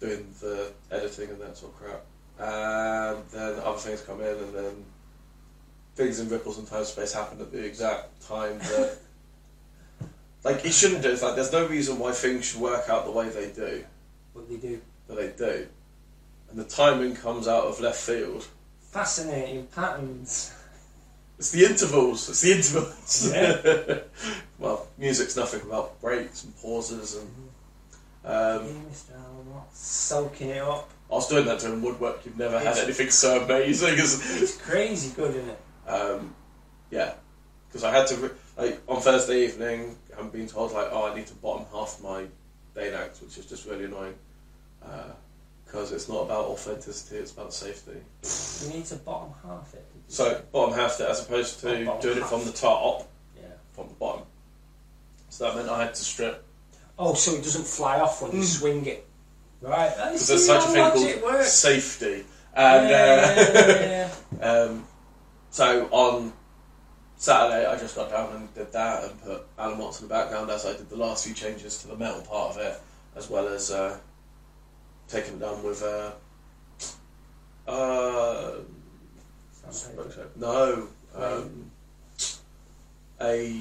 doing 0.00 0.26
the 0.40 0.72
editing 0.90 1.30
and 1.30 1.40
that 1.40 1.56
sort 1.56 1.72
of 1.72 1.80
crap. 1.80 2.04
And 2.38 3.24
then 3.30 3.60
other 3.60 3.78
things 3.78 4.00
come 4.00 4.20
in, 4.20 4.36
and 4.36 4.54
then 4.54 4.84
things 5.94 6.20
in 6.20 6.28
ripples 6.28 6.58
and 6.58 6.66
time 6.66 6.84
space 6.84 7.12
happen 7.12 7.40
at 7.40 7.52
the 7.52 7.64
exact 7.64 8.26
time 8.26 8.58
that. 8.58 8.98
Like 10.44 10.62
it 10.66 10.74
shouldn't 10.74 11.00
do. 11.02 11.10
It's 11.10 11.22
like 11.22 11.36
there's 11.36 11.52
no 11.52 11.66
reason 11.66 11.98
why 11.98 12.12
things 12.12 12.44
should 12.44 12.60
work 12.60 12.90
out 12.90 13.06
the 13.06 13.10
way 13.10 13.30
they 13.30 13.50
do, 13.50 13.82
what 14.34 14.46
they 14.46 14.56
do. 14.56 14.78
But 15.06 15.16
they 15.16 15.28
do, 15.28 15.66
and 16.50 16.58
the 16.58 16.64
timing 16.64 17.14
comes 17.14 17.48
out 17.48 17.64
of 17.64 17.80
left 17.80 18.00
field. 18.00 18.46
Fascinating 18.80 19.66
patterns. 19.66 20.52
It's 21.38 21.50
the 21.50 21.64
intervals. 21.64 22.28
It's 22.28 22.40
the 22.42 22.52
intervals. 22.52 23.32
Yeah. 23.34 23.98
well, 24.58 24.86
music's 24.96 25.36
nothing 25.36 25.64
without 25.64 26.00
breaks 26.00 26.44
and 26.44 26.56
pauses, 26.58 27.16
and 27.16 27.30
yeah, 28.24 28.30
um, 28.30 28.66
Mr. 28.90 29.16
Almont, 29.16 29.66
soaking 29.72 30.50
it 30.50 30.62
up. 30.62 30.88
I 31.10 31.14
was 31.14 31.28
doing 31.28 31.44
that 31.46 31.60
doing 31.60 31.82
woodwork. 31.82 32.24
You've 32.24 32.38
never 32.38 32.58
had 32.58 32.78
anything 32.78 33.10
so 33.10 33.42
amazing 33.44 33.98
as 33.98 34.42
It's 34.42 34.56
crazy 34.56 35.12
good, 35.14 35.34
isn't 35.34 35.50
it? 35.50 35.60
um, 35.88 36.34
yeah. 36.90 37.14
Because 37.68 37.84
I 37.84 37.90
had 37.92 38.06
to 38.08 38.30
like 38.56 38.80
on 38.88 39.00
Thursday 39.00 39.44
evening. 39.44 39.96
I'm 40.18 40.30
being 40.30 40.46
told 40.46 40.72
like, 40.72 40.88
oh, 40.92 41.10
I 41.10 41.14
need 41.14 41.26
to 41.26 41.34
bottom 41.34 41.66
half 41.72 42.00
my 42.02 42.22
day 42.74 42.90
Danax, 42.90 43.20
which 43.20 43.36
is 43.36 43.46
just 43.46 43.66
really 43.66 43.84
annoying. 43.84 44.14
Because 45.64 45.92
it's 45.92 46.08
not 46.08 46.22
about 46.22 46.46
authenticity; 46.46 47.16
it's 47.16 47.32
about 47.32 47.52
safety. 47.52 47.98
You 48.66 48.76
need 48.76 48.84
to 48.86 48.96
bottom 48.96 49.32
half 49.44 49.74
it. 49.74 49.84
So 50.08 50.32
say? 50.34 50.40
bottom 50.52 50.74
half 50.74 51.00
it 51.00 51.08
as 51.08 51.24
opposed 51.24 51.60
to 51.60 51.84
bottom 51.84 52.00
doing 52.00 52.18
it 52.18 52.26
from 52.26 52.44
the 52.44 52.52
top, 52.52 53.08
yeah. 53.36 53.48
from 53.72 53.88
the 53.88 53.94
bottom. 53.94 54.22
So 55.30 55.44
that 55.44 55.56
meant 55.56 55.68
I 55.68 55.84
had 55.84 55.94
to 55.94 56.04
strip 56.04 56.44
Oh, 56.98 57.14
so 57.14 57.32
it 57.34 57.42
doesn't 57.42 57.66
fly 57.66 57.98
off 58.00 58.22
when 58.22 58.32
you 58.32 58.38
Mm. 58.42 58.44
swing 58.58 58.86
it. 58.86 59.06
Right. 59.60 59.90
because 59.96 60.28
there's 60.28 60.46
such 60.46 60.64
a 60.64 60.68
thing 60.68 60.90
called 60.90 61.22
works. 61.22 61.52
safety. 61.52 62.24
And 62.54 62.88
yeah, 62.88 63.34
uh, 63.36 63.52
yeah, 63.52 64.10
yeah. 64.38 64.46
um, 64.48 64.84
so 65.50 65.88
on 65.90 66.32
Saturday, 67.16 67.66
I 67.66 67.76
just 67.76 67.96
got 67.96 68.10
down 68.10 68.32
and 68.36 68.54
did 68.54 68.70
that 68.72 69.04
and 69.04 69.22
put 69.22 69.46
Alan 69.58 69.78
Watts 69.78 70.00
in 70.00 70.06
the 70.08 70.14
background 70.14 70.50
as 70.50 70.66
I 70.66 70.72
did 70.74 70.88
the 70.88 70.96
last 70.96 71.24
few 71.24 71.34
changes 71.34 71.78
to 71.82 71.88
the 71.88 71.96
metal 71.96 72.20
part 72.22 72.52
of 72.54 72.58
it, 72.58 72.80
as 73.16 73.28
well 73.28 73.48
as 73.48 73.70
uh, 73.72 73.98
taking 75.08 75.34
it 75.34 75.40
down 75.40 75.62
with. 75.62 75.82
Uh, 75.82 76.12
uh, 77.70 78.52
Sandpaper. 79.70 80.28
no, 80.36 80.88
um, 81.14 81.70
a. 83.20 83.60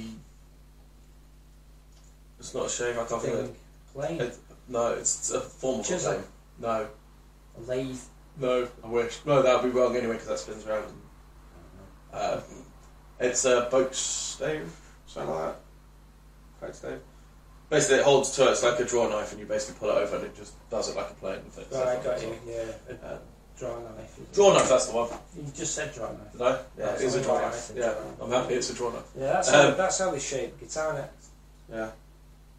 It's 2.40 2.54
not 2.54 2.66
a 2.66 2.70
shave. 2.70 2.98
I 2.98 3.06
can't 3.06 3.22
think 3.22 3.34
of 3.36 3.46
it. 3.46 3.56
Plane. 3.94 4.22
It- 4.22 4.38
No, 4.68 4.94
it's 4.94 5.32
a 5.32 5.40
form 5.42 5.80
of 5.82 5.86
Chisel. 5.86 6.14
plane. 6.14 6.24
No, 6.60 6.88
A 7.58 7.62
lathe. 7.62 8.00
no, 8.38 8.68
I 8.84 8.88
wish. 8.88 9.20
No, 9.26 9.42
that 9.42 9.62
would 9.64 9.72
be 9.74 9.78
wrong 9.78 9.96
anyway 9.96 10.14
because 10.14 10.28
that 10.28 10.40
spins 10.40 10.66
around. 10.66 10.86
Uh, 12.12 12.42
it's 13.20 13.44
a 13.46 13.68
boat 13.72 13.94
stave, 13.96 14.72
something 15.08 15.34
like 15.34 15.46
that. 15.46 15.60
Crack 16.60 16.74
stave. 16.76 17.00
Basically, 17.74 17.98
it 17.98 18.03
holds 18.03 18.30
to 18.36 18.48
it. 18.48 18.51
It's 18.51 18.62
like 18.63 18.80
a 18.80 18.86
draw 18.86 19.10
knife, 19.10 19.32
and 19.32 19.39
you 19.39 19.48
basically 19.48 19.80
pull 19.80 19.89
it 19.89 20.00
over, 20.03 20.15
and 20.18 20.25
it 20.25 20.36
just 20.38 20.53
does 20.70 20.89
it 20.89 20.96
like 20.96 21.10
a 21.10 21.13
plane. 21.15 21.39
If 21.48 21.58
it's- 21.58 21.74
Right, 21.86 22.03
got 22.03 22.22
you. 22.22 22.38
Yeah. 22.46 22.65
A 22.89 23.13
Uh, 23.15 23.18
draw 23.58 23.80
knife. 23.80 24.20
draw 24.32 24.53
knife. 24.53 24.70
That's 24.70 24.86
the 24.86 24.94
one. 24.94 25.10
You 25.36 25.51
just 25.56 25.74
said 25.74 25.92
draw 25.94 26.12
knife. 26.12 26.36
No, 26.36 26.60
Yeah, 26.77 26.94
it 26.94 27.01
is 27.01 27.15
a 27.15 27.22
draw 27.22 27.39
knife. 27.42 27.72
Yeah. 27.75 27.96
I'm 28.22 28.30
happy 28.32 28.53
it's 28.53 28.70
a 28.70 28.74
draw 28.75 28.92
knife. 28.92 29.03
Yeah, 29.18 29.34
that's 29.34 29.50
how 29.50 29.70
Um, 29.70 29.77
that's 29.77 29.98
how 29.98 30.12
they 30.12 30.20
shape 30.20 30.60
guitar 30.60 30.94
necks. 30.94 31.27
Yeah, 31.72 31.89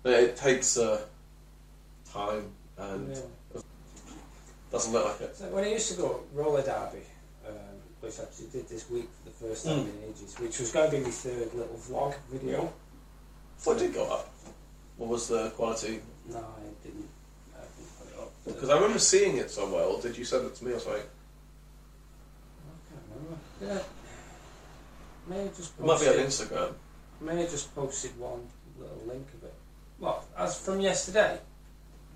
but 0.02 0.12
it 0.14 0.36
takes 0.36 0.76
uh, 0.76 1.00
time 2.12 2.50
and 2.76 3.14
Yeah. 3.54 3.60
doesn't 4.72 4.92
look 4.92 5.04
like 5.04 5.20
it. 5.20 5.36
So 5.36 5.44
when 5.50 5.62
I 5.62 5.68
used 5.68 5.90
to 5.92 5.96
go 5.96 6.20
roller 6.32 6.62
derby, 6.62 7.06
um, 7.46 7.54
which 8.00 8.18
I 8.18 8.22
actually 8.24 8.46
did 8.48 8.68
this 8.68 8.90
week 8.90 9.08
for 9.22 9.30
the 9.30 9.36
first 9.48 9.64
time 9.64 9.84
Mm. 9.86 10.02
in 10.02 10.10
ages, 10.10 10.34
which 10.40 10.58
was 10.58 10.72
going 10.72 10.90
to 10.90 10.96
be 10.96 11.02
my 11.04 11.10
third 11.10 11.54
little 11.54 11.76
vlog 11.88 12.14
video. 12.32 12.72
What 13.62 13.78
did 13.78 13.94
go 13.94 14.06
up? 14.10 14.28
What 14.96 15.10
was 15.10 15.28
the 15.28 15.50
quality? 15.50 16.00
No, 16.30 16.38
I 16.38 16.86
didn't. 16.86 17.08
I 17.54 17.60
didn't 17.76 17.98
put 17.98 18.08
it 18.12 18.18
up. 18.20 18.32
Because 18.46 18.70
I 18.70 18.74
remember 18.74 18.98
seeing 18.98 19.36
it 19.38 19.50
somewhere. 19.50 19.84
Or 19.84 20.00
did 20.00 20.16
you 20.16 20.24
send 20.24 20.46
it 20.46 20.54
to 20.56 20.64
me 20.64 20.72
or 20.72 20.78
something? 20.78 21.02
I 21.02 22.94
can't 22.94 23.02
remember. 23.14 23.38
Yeah. 23.60 23.82
May 25.26 25.44
have 25.44 25.56
just 25.56 25.72
It 25.78 25.84
might 25.84 26.00
be 26.00 26.08
on 26.08 26.14
posted, 26.14 26.48
Instagram. 26.50 26.72
may 27.20 27.40
have 27.40 27.50
just 27.50 27.74
posted 27.74 28.18
one 28.18 28.46
little 28.78 29.02
link 29.06 29.26
of 29.34 29.44
it. 29.44 29.54
What? 29.98 30.24
As 30.36 30.58
from 30.58 30.80
yesterday? 30.80 31.38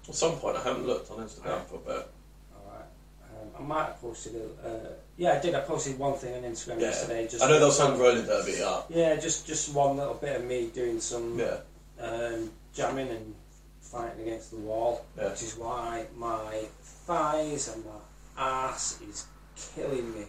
At 0.09 0.15
some 0.15 0.37
point, 0.37 0.57
I 0.57 0.63
haven't 0.63 0.87
looked 0.87 1.11
on 1.11 1.19
Instagram 1.19 1.65
for 1.67 1.77
a 1.77 1.79
bit. 1.79 2.09
Alright. 2.57 2.85
Um, 3.25 3.49
I 3.59 3.63
might 3.63 3.85
have 3.87 4.01
posted 4.01 4.35
a, 4.37 4.69
uh, 4.69 4.91
Yeah, 5.17 5.35
I 5.35 5.39
did. 5.41 5.55
I 5.55 5.61
posted 5.61 5.99
one 5.99 6.15
thing 6.15 6.35
on 6.35 6.43
Instagram 6.51 6.81
Yeah. 6.81 6.89
yesterday. 6.89 7.29
Just 7.29 7.43
I 7.43 7.49
know 7.49 7.59
they'll 7.59 7.71
send 7.73 7.99
roller 7.99 8.23
derby 8.25 8.63
up. 8.63 8.87
Yeah, 8.91 9.17
just 9.17 9.47
just 9.47 9.73
one 9.75 9.97
little 9.97 10.15
bit 10.15 10.37
of 10.37 10.45
me 10.45 10.67
doing 10.69 11.01
some 11.01 11.39
Yeah, 11.39 11.59
um, 12.01 12.51
jamming 12.75 13.09
and 13.09 13.35
fighting 13.81 14.23
against 14.23 14.51
the 14.51 14.59
wall, 14.59 15.05
Yeah. 15.17 15.31
which 15.31 15.43
is 15.43 15.57
why 15.57 16.07
my 16.17 16.65
thighs 16.83 17.69
and 17.75 17.85
my 17.85 17.93
ass 18.37 19.01
is 19.01 19.27
killing 19.75 20.13
me. 20.15 20.27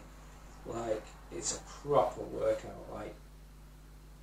Like 0.65 1.03
it's 1.31 1.57
a 1.57 1.59
proper 1.87 2.21
workout, 2.21 2.85
like 2.93 3.13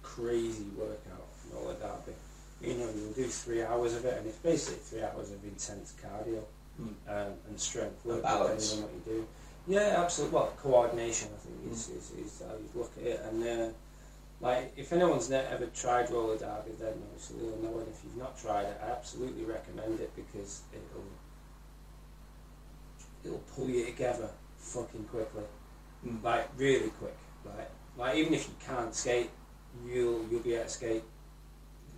crazy 0.03 0.67
workout. 0.77 1.23
Roller 1.53 1.75
derby. 1.75 2.17
You 2.61 2.75
know, 2.79 2.89
you'll 2.97 3.13
do 3.13 3.25
three 3.25 3.63
hours 3.63 3.95
of 3.95 4.05
it, 4.05 4.15
and 4.19 4.27
it's 4.27 4.39
basically 4.39 4.81
three 4.81 5.03
hours 5.03 5.31
of 5.31 5.43
intense 5.45 5.95
cardio 6.03 6.43
Hmm. 6.77 6.89
um, 7.09 7.33
and 7.49 7.59
strength 7.61 8.05
And 8.05 8.15
work, 8.15 8.23
balance. 8.23 8.71
depending 8.73 8.85
on 8.97 9.01
what 9.01 9.07
you 9.07 9.13
do. 9.23 9.27
Yeah, 9.69 10.03
absolutely. 10.03 10.35
Well, 10.35 10.53
coordination, 10.63 11.29
I 11.35 11.39
think, 11.39 11.73
is, 11.73 11.89
is, 11.89 12.11
is 12.19 12.43
how 12.47 12.55
you 12.55 12.69
look 12.75 12.93
at 13.01 13.07
it. 13.07 13.21
And 13.31 13.43
uh, 13.43 13.69
like, 14.41 14.73
if 14.77 14.93
anyone's 14.93 15.31
ne- 15.31 15.47
ever 15.51 15.67
tried 15.67 16.11
roller 16.11 16.37
derby, 16.37 16.73
then 16.79 16.93
obviously 17.11 17.39
they'll 17.41 17.59
know. 17.73 17.79
And 17.79 17.89
if 17.89 18.01
you've 18.05 18.17
not 18.17 18.39
tried 18.39 18.65
it, 18.65 18.81
I 18.85 18.91
absolutely 18.91 19.45
recommend 19.45 19.99
it 20.01 20.15
because 20.15 20.63
it'll 20.73 21.05
it'll 23.25 23.43
pull 23.55 23.69
you 23.69 23.85
together 23.87 24.29
fucking 24.59 25.05
quickly, 25.05 25.43
Mm. 26.07 26.23
like 26.23 26.49
really 26.57 26.91
quick. 26.91 27.17
Like, 27.45 27.71
like 27.97 28.17
even 28.17 28.35
if 28.35 28.47
you 28.49 28.55
can't 28.65 28.95
skate, 28.95 29.31
you'll 29.87 30.27
you'll 30.31 30.41
be 30.41 30.55
able 30.55 30.65
to 30.65 30.71
skate 30.71 31.03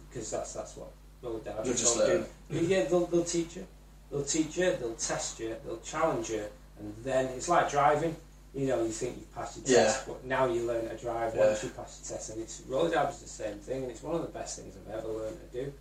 because 0.09 0.31
that's 0.31 0.53
that's 0.55 0.77
what 0.77 0.91
roller 1.23 1.41
derby 1.41 1.69
You'll 1.71 1.99
learn. 1.99 2.27
do. 2.51 2.59
Yeah, 2.65 2.85
they'll, 2.85 3.07
they'll 3.07 3.25
teach 3.25 3.57
you. 3.57 3.67
They'll 4.11 4.25
teach 4.25 4.57
you, 4.57 4.75
they'll 4.81 4.95
test 4.95 5.39
you, 5.41 5.55
they'll 5.67 5.81
challenge 5.81 6.31
you, 6.31 6.45
and 6.79 6.95
then 7.05 7.27
it's 7.27 7.49
like 7.49 7.71
driving. 7.71 8.17
You 8.59 8.67
know, 8.67 8.83
you 8.83 8.89
think 8.91 9.15
you've 9.19 9.33
passed 9.37 9.57
your 9.57 9.85
test, 9.85 10.09
but 10.09 10.25
now 10.25 10.47
you 10.47 10.63
learn 10.67 10.89
to 10.89 10.97
drive 10.97 11.33
Yeah. 11.37 11.47
once 11.47 11.63
you 11.63 11.69
pass 11.71 12.01
your 12.03 12.17
test. 12.19 12.31
And 12.31 12.43
it's 12.43 12.61
roller 12.67 12.91
derby's 12.91 13.21
the 13.21 13.29
same 13.29 13.59
thing, 13.61 13.83
and 13.85 13.91
it's 13.93 14.03
one 14.03 14.17
of 14.17 14.23
the 14.23 14.27
best 14.37 14.59
things 14.59 14.75
I've 14.77 14.99
ever 14.99 15.07
learned 15.07 15.39
to 15.53 15.65
do. 15.65 15.73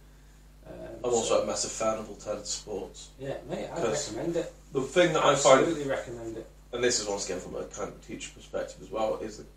Um, 0.67 0.74
I'm 1.03 1.12
also 1.12 1.38
so- 1.38 1.41
a 1.41 1.46
massive 1.48 1.72
fan 1.72 1.98
of 1.98 2.07
alternative 2.07 2.46
sports. 2.46 3.07
yeah, 3.19 3.38
mate, 3.50 3.67
I 3.74 3.81
recommend 3.81 4.36
it. 4.36 4.53
The 4.74 4.81
thing 4.84 5.13
that 5.13 5.25
I 5.25 5.34
find 5.36 5.62
Absolutely 5.62 5.89
recommend 5.89 6.38
it. 6.38 6.46
and 6.72 6.84
this 6.84 7.00
is 7.00 7.07
once 7.07 7.25
again 7.25 7.39
from 7.39 7.55
a 7.55 7.63
kind 7.63 7.89
of 7.91 8.05
teacher 8.05 8.29
perspective 8.36 8.77
as 8.84 8.91
well, 8.91 9.15
is 9.22 9.38
that 9.38 9.48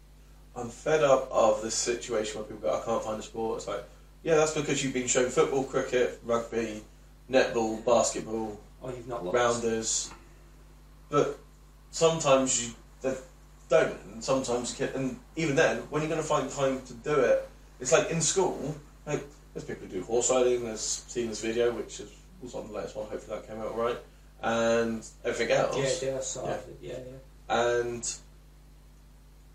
I'm 0.57 0.71
fed 0.71 1.05
up 1.05 1.31
of 1.31 1.61
this 1.61 1.75
situation 1.75 2.37
where 2.39 2.45
people 2.45 2.71
go, 2.71 2.75
I 2.75 2.83
can't 2.87 3.05
find 3.05 3.21
a 3.21 3.23
sport. 3.23 3.59
It's 3.59 3.69
like, 3.69 3.85
yeah, 4.23 4.37
that's 4.37 4.55
because 4.55 4.83
you've 4.83 4.95
been 4.95 5.09
shown 5.09 5.29
football, 5.29 5.65
cricket, 5.65 6.21
rugby, 6.25 6.83
netball, 7.31 7.85
basketball, 7.85 8.59
Oh, 8.83 8.89
you've 8.89 9.07
not 9.09 9.25
looked. 9.25 9.35
rounders, 9.37 10.09
but 11.11 11.39
sometimes 11.91 12.65
you 12.67 12.75
they 13.03 13.15
don't, 13.69 13.97
and 14.13 14.25
sometimes 14.25 14.79
you 14.79 14.87
can, 14.87 14.95
and 14.95 15.19
even 15.37 15.57
then, 15.57 15.79
when 15.91 16.03
you're 16.03 16.11
going 16.11 16.21
to 16.21 16.27
find 16.27 16.51
time 16.51 16.83
to 16.87 16.95
do 16.95 17.15
it, 17.15 17.49
it's 17.81 17.93
like 17.93 18.11
in 18.11 18.21
school, 18.21 18.75
like 19.07 19.25
there's 19.55 19.65
people 19.65 19.87
who 19.87 19.93
do 19.93 20.03
horse 20.03 20.31
riding. 20.31 20.65
There's 20.65 20.81
seen 20.81 21.29
this 21.29 21.41
video, 21.41 21.73
which 21.73 22.01
is, 22.01 22.11
was 22.43 22.55
on 22.55 22.69
the 22.69 22.73
latest 22.73 22.97
one. 22.97 23.07
Hopefully 23.07 23.39
that 23.39 23.49
came 23.49 23.61
out 23.61 23.77
right, 23.77 23.99
and 24.43 25.07
everything 25.25 25.57
else. 25.57 26.03
Yeah, 26.03 26.11
yeah, 26.11 26.21
saw 26.21 26.47
Yeah. 26.47 26.57
Yeah, 26.83 26.93
yeah. 26.93 27.63
And 27.69 28.17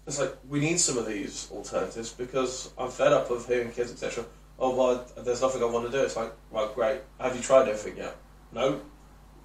it's 0.07 0.19
like 0.19 0.35
we 0.49 0.59
need 0.59 0.79
some 0.79 0.97
of 0.97 1.07
these 1.07 1.49
alternatives 1.51 2.11
because 2.11 2.71
I'm 2.77 2.89
fed 2.89 3.13
up 3.13 3.29
of 3.31 3.47
hearing 3.47 3.71
kids, 3.71 3.91
etc. 3.91 4.25
Oh, 4.57 4.75
well, 4.75 5.05
there's 5.17 5.41
nothing 5.41 5.61
I 5.61 5.65
want 5.65 5.85
to 5.85 5.91
do. 5.91 6.03
It's 6.03 6.15
like, 6.15 6.31
well, 6.49 6.71
great. 6.73 7.01
Have 7.19 7.35
you 7.35 7.41
tried 7.41 7.67
everything 7.67 7.97
yet? 7.97 8.15
No. 8.53 8.79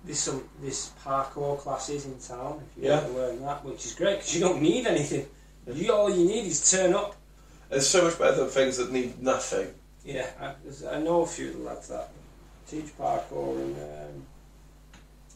There's 0.04 0.18
some 0.18 0.42
this 0.62 0.92
parkour 1.04 1.58
classes 1.58 2.06
in 2.06 2.18
town 2.18 2.62
if 2.66 2.82
you 2.82 2.88
Yeah. 2.88 3.00
want 3.02 3.06
to 3.06 3.12
learn 3.20 3.42
that, 3.42 3.64
which 3.64 3.84
is 3.84 3.94
great 3.94 4.16
because 4.18 4.34
you 4.34 4.40
don't 4.40 4.62
need 4.62 4.86
anything. 4.86 5.26
You 5.66 5.92
all 5.92 6.10
you 6.10 6.24
need 6.24 6.46
is 6.46 6.70
turn 6.70 6.94
up. 6.94 7.14
It's 7.70 7.86
so 7.86 8.04
much 8.04 8.18
better 8.18 8.36
than 8.36 8.48
things 8.48 8.78
that 8.78 8.90
need 8.90 9.22
nothing. 9.22 9.72
Yeah, 10.04 10.26
I, 10.40 10.54
I 10.96 10.98
know 11.00 11.22
a 11.22 11.26
few 11.26 11.48
of 11.50 11.56
the 11.58 11.62
lads 11.62 11.88
that 11.88 12.08
teach 12.68 12.86
parkour, 12.98 13.56
and 13.62 13.76
um, 13.76 14.26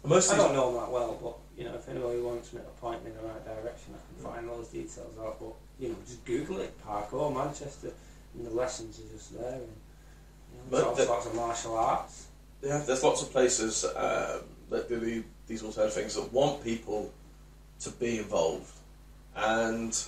Most 0.05 0.33
I 0.33 0.37
don't 0.39 0.55
know 0.55 0.73
them 0.73 0.81
that 0.83 0.91
well, 0.91 1.19
but 1.23 1.37
you 1.59 1.65
know, 1.69 1.75
if 1.75 1.89
anybody 1.89 2.21
wants 2.21 2.53
me 2.53 2.61
to 2.61 2.67
point 2.81 3.05
me 3.05 3.11
in 3.11 3.17
the 3.19 3.23
right 3.23 3.45
direction, 3.45 3.95
I 3.95 4.01
can 4.23 4.33
find 4.33 4.49
all 4.51 4.57
those 4.57 4.69
details 4.69 5.15
out. 5.23 5.37
But 5.39 5.53
you 5.79 5.91
know, 5.91 5.97
just 6.07 6.25
Google 6.25 6.61
it, 6.61 6.75
parkour 6.85 7.33
Manchester, 7.35 7.93
and 8.35 8.47
the 8.47 8.51
lessons 8.51 8.99
are 8.99 9.15
just 9.15 9.39
there, 9.39 9.53
and 9.53 9.63
you 10.53 10.59
know, 10.59 10.65
But 10.71 10.77
there's 10.77 10.87
all 10.87 10.95
the- 10.95 11.05
sorts 11.05 11.27
of 11.27 11.35
martial 11.35 11.77
arts. 11.77 12.27
yeah, 12.63 12.79
there's 12.79 13.03
lots 13.05 13.23
of 13.23 13.31
places 13.31 13.85
um, 13.85 14.41
that 14.75 14.89
do 14.89 15.25
these 15.47 15.63
alternative 15.63 15.95
things 15.95 16.15
that 16.17 16.33
want 16.33 16.63
people 16.63 17.13
to 17.81 17.91
be 17.91 18.19
involved, 18.19 18.73
and 19.37 20.07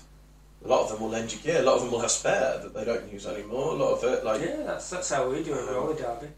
a 0.64 0.68
lot 0.68 0.82
of 0.82 0.90
them 0.90 1.00
will 1.00 1.08
lend 1.08 1.32
you 1.32 1.38
gear. 1.38 1.60
A 1.60 1.62
lot 1.62 1.76
of 1.76 1.82
them 1.82 1.90
will 1.92 2.00
have 2.00 2.10
spare 2.10 2.58
that 2.62 2.74
they 2.74 2.84
don't 2.84 3.10
use 3.12 3.26
anymore. 3.26 3.72
A 3.72 3.76
lot 3.76 3.92
of 3.92 4.04
it, 4.04 4.24
like 4.24 4.40
yeah, 4.40 4.62
that's 4.64 4.90
that's 4.90 5.10
how 5.10 5.30
we 5.30 5.42
do 5.42 5.54
it, 5.54 5.68
um, 5.68 5.74
roller 5.74 5.96
derby. 5.96 6.28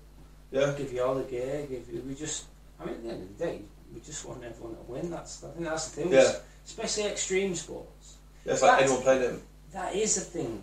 yeah, 0.50 0.72
give 0.76 0.92
you 0.92 1.02
all 1.02 1.14
the 1.14 1.24
gear. 1.24 1.66
Give 1.68 1.88
you, 1.92 2.02
we 2.06 2.14
just, 2.14 2.44
I 2.80 2.84
mean, 2.84 2.94
at 2.94 3.02
the 3.02 3.10
end 3.10 3.22
of 3.22 3.38
the 3.38 3.44
day, 3.44 3.60
we 3.94 4.00
just 4.00 4.26
want 4.26 4.44
everyone 4.44 4.76
to 4.76 4.82
win. 4.82 5.10
That's 5.10 5.44
I 5.44 5.48
think 5.50 5.64
that's 5.64 5.88
the 5.88 6.02
thing. 6.02 6.12
Yeah. 6.12 6.32
Especially 6.66 7.04
extreme 7.04 7.54
sports. 7.54 8.16
yeah 8.44 8.52
it's 8.52 8.62
like 8.62 8.82
anyone 8.82 9.02
playing 9.02 9.22
it. 9.22 9.40
That 9.72 9.94
is 9.94 10.14
the 10.16 10.20
thing 10.20 10.62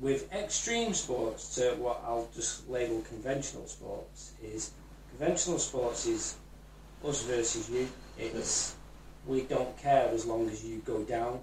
with 0.00 0.30
extreme 0.34 0.92
sports 0.92 1.54
to 1.54 1.74
what 1.78 2.02
I'll 2.04 2.28
just 2.34 2.68
label 2.68 3.00
conventional 3.02 3.66
sports 3.66 4.32
is 4.42 4.72
conventional 5.16 5.58
sports 5.58 6.06
is 6.06 6.36
us 7.06 7.22
versus 7.22 7.68
you. 7.70 7.88
It's 8.18 8.74
we 9.26 9.42
don't 9.42 9.76
care 9.78 10.08
as 10.12 10.26
long 10.26 10.48
as 10.50 10.64
you 10.64 10.78
go 10.84 11.02
down. 11.02 11.40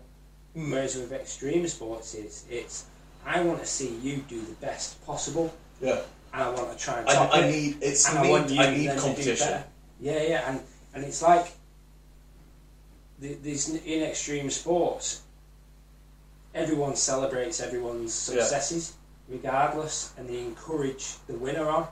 Hmm. 0.55 0.71
Whereas 0.71 0.95
with 0.95 1.11
extreme 1.11 1.67
sports 1.67 2.13
is 2.15 2.45
it's 2.49 2.85
I 3.25 3.41
want 3.41 3.59
to 3.59 3.65
see 3.65 3.95
you 4.01 4.17
do 4.27 4.41
the 4.41 4.53
best 4.53 5.03
possible 5.05 5.53
Yeah, 5.81 6.01
and 6.33 6.43
I 6.43 6.49
want 6.49 6.71
to 6.77 6.83
try 6.83 6.99
and 6.99 7.09
I, 7.09 7.13
top 7.13 7.33
I 7.33 7.39
it. 7.45 7.51
need 7.51 7.77
it's 7.81 8.07
and 8.09 8.21
need, 8.21 8.27
I 8.27 8.31
want 8.31 8.49
you 8.49 8.61
I 8.61 8.69
need 8.75 8.87
then 8.87 8.95
to 8.95 9.01
do 9.01 9.07
competition. 9.07 9.63
Yeah, 9.99 10.23
yeah, 10.23 10.49
and 10.49 10.59
and 10.93 11.03
it's 11.05 11.21
like 11.21 11.51
the- 13.19 13.35
these 13.35 13.69
in 13.69 14.03
extreme 14.03 14.49
sports, 14.49 15.21
everyone 16.53 16.95
celebrates 16.95 17.59
everyone's 17.59 18.11
Yeah. 18.33 18.41
successes, 18.43 18.93
regardless, 19.29 20.11
and 20.17 20.27
they 20.27 20.39
encourage 20.39 21.15
the 21.27 21.33
winner 21.33 21.69
on. 21.69 21.87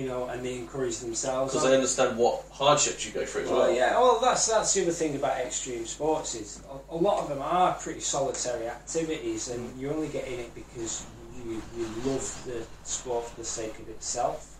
You 0.00 0.06
know, 0.06 0.28
and 0.28 0.42
they 0.42 0.56
encourage 0.56 0.96
themselves. 1.00 1.52
because 1.52 1.68
they 1.68 1.74
understand 1.74 2.16
what 2.16 2.42
hardships 2.50 3.04
you 3.04 3.12
go 3.12 3.26
through 3.26 3.42
as 3.42 3.50
well. 3.50 3.58
Well, 3.58 3.74
yeah, 3.74 4.00
well, 4.00 4.18
that's 4.18 4.46
that's 4.46 4.72
the 4.72 4.80
other 4.80 4.92
thing 4.92 5.14
about 5.14 5.36
extreme 5.38 5.84
sports 5.84 6.34
is 6.34 6.62
a, 6.90 6.94
a 6.94 6.96
lot 6.96 7.18
of 7.22 7.28
them 7.28 7.42
are 7.42 7.74
pretty 7.74 8.00
solitary 8.00 8.66
activities, 8.66 9.50
and 9.50 9.78
you 9.78 9.90
only 9.90 10.08
get 10.08 10.26
in 10.26 10.40
it 10.40 10.54
because 10.54 11.04
you 11.36 11.60
you 11.76 11.84
love 12.06 12.42
the 12.46 12.64
sport 12.82 13.26
for 13.28 13.36
the 13.36 13.44
sake 13.44 13.78
of 13.78 13.90
itself, 13.90 14.56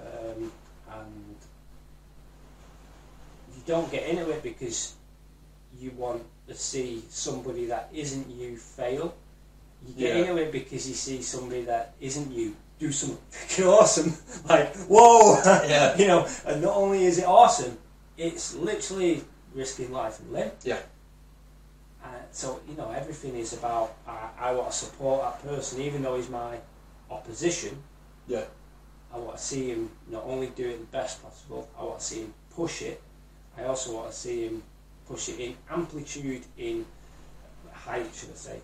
um, 0.00 0.52
and 0.92 1.36
you 3.56 3.62
don't 3.66 3.90
get 3.90 4.04
into 4.08 4.30
it 4.30 4.44
because 4.44 4.94
you 5.80 5.90
want 5.96 6.22
to 6.46 6.54
see 6.54 7.02
somebody 7.08 7.66
that 7.66 7.88
isn't 7.92 8.30
you 8.30 8.56
fail. 8.56 9.12
You 9.88 9.94
get 9.94 10.14
Yeah. 10.16 10.22
into 10.22 10.36
it 10.42 10.52
because 10.52 10.88
you 10.88 10.94
see 10.94 11.20
somebody 11.20 11.62
that 11.62 11.94
isn't 12.00 12.30
you 12.30 12.54
do 12.78 12.92
something 12.92 13.18
freaking 13.30 13.66
awesome, 13.72 14.14
like 14.48 14.74
whoa, 14.88 15.40
Yeah. 15.68 15.96
you 15.96 16.06
know. 16.06 16.26
And 16.46 16.62
not 16.62 16.76
only 16.76 17.04
is 17.04 17.18
it 17.18 17.24
awesome, 17.26 17.76
it's 18.16 18.54
literally 18.54 19.22
risking 19.54 19.92
life 19.92 20.20
and 20.20 20.32
limb. 20.32 20.50
Yeah. 20.64 20.78
Uh, 22.02 22.08
so 22.30 22.60
you 22.68 22.76
know 22.76 22.90
everything 22.90 23.34
is 23.36 23.52
about 23.52 23.94
I, 24.06 24.30
I 24.38 24.52
want 24.52 24.70
to 24.70 24.76
support 24.76 25.22
that 25.22 25.42
person, 25.48 25.80
even 25.82 26.02
though 26.02 26.16
he's 26.16 26.28
my 26.30 26.58
opposition. 27.10 27.76
Yeah. 28.26 28.44
I 29.12 29.18
want 29.18 29.38
to 29.38 29.42
see 29.42 29.68
him 29.70 29.90
not 30.10 30.24
only 30.24 30.48
do 30.48 30.68
it 30.68 30.78
the 30.78 30.96
best 30.96 31.22
possible. 31.22 31.68
I 31.78 31.82
want 31.82 31.98
to 32.00 32.04
see 32.04 32.20
him 32.20 32.34
push 32.54 32.82
it. 32.82 33.00
I 33.56 33.64
also 33.64 33.94
want 33.94 34.10
to 34.10 34.16
see 34.16 34.44
him 34.44 34.62
push 35.08 35.30
it 35.30 35.40
in 35.40 35.56
amplitude, 35.70 36.42
in 36.58 36.84
height, 37.72 38.06
should 38.14 38.30
I 38.30 38.34
say, 38.34 38.58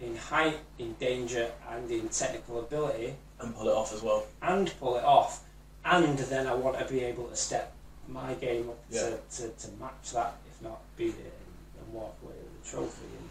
in 0.00 0.16
height, 0.16 0.56
in 0.78 0.94
danger, 0.94 1.50
and 1.70 1.90
in 1.90 2.08
technical 2.08 2.60
ability, 2.60 3.14
and 3.42 3.54
pull 3.54 3.68
it 3.68 3.74
off 3.74 3.92
as 3.94 4.02
well. 4.02 4.24
and 4.42 4.72
pull 4.80 4.96
it 4.96 5.04
off. 5.04 5.42
And 5.84 6.18
then 6.18 6.46
I 6.46 6.54
want 6.54 6.78
to 6.78 6.84
be 6.92 7.00
able 7.04 7.24
to 7.28 7.36
step 7.36 7.72
my 8.08 8.34
game 8.34 8.68
up 8.68 8.78
Yeah. 8.90 9.10
to, 9.10 9.18
to, 9.42 9.48
to 9.48 9.68
match 9.80 10.12
that, 10.12 10.34
if 10.50 10.62
not 10.62 10.80
beat 10.96 11.08
it, 11.14 11.32
and, 11.78 11.84
and 11.86 11.94
walk 11.94 12.16
away 12.22 12.34
with 12.34 12.62
the 12.64 12.70
trophy. 12.70 13.06
And 13.18 13.30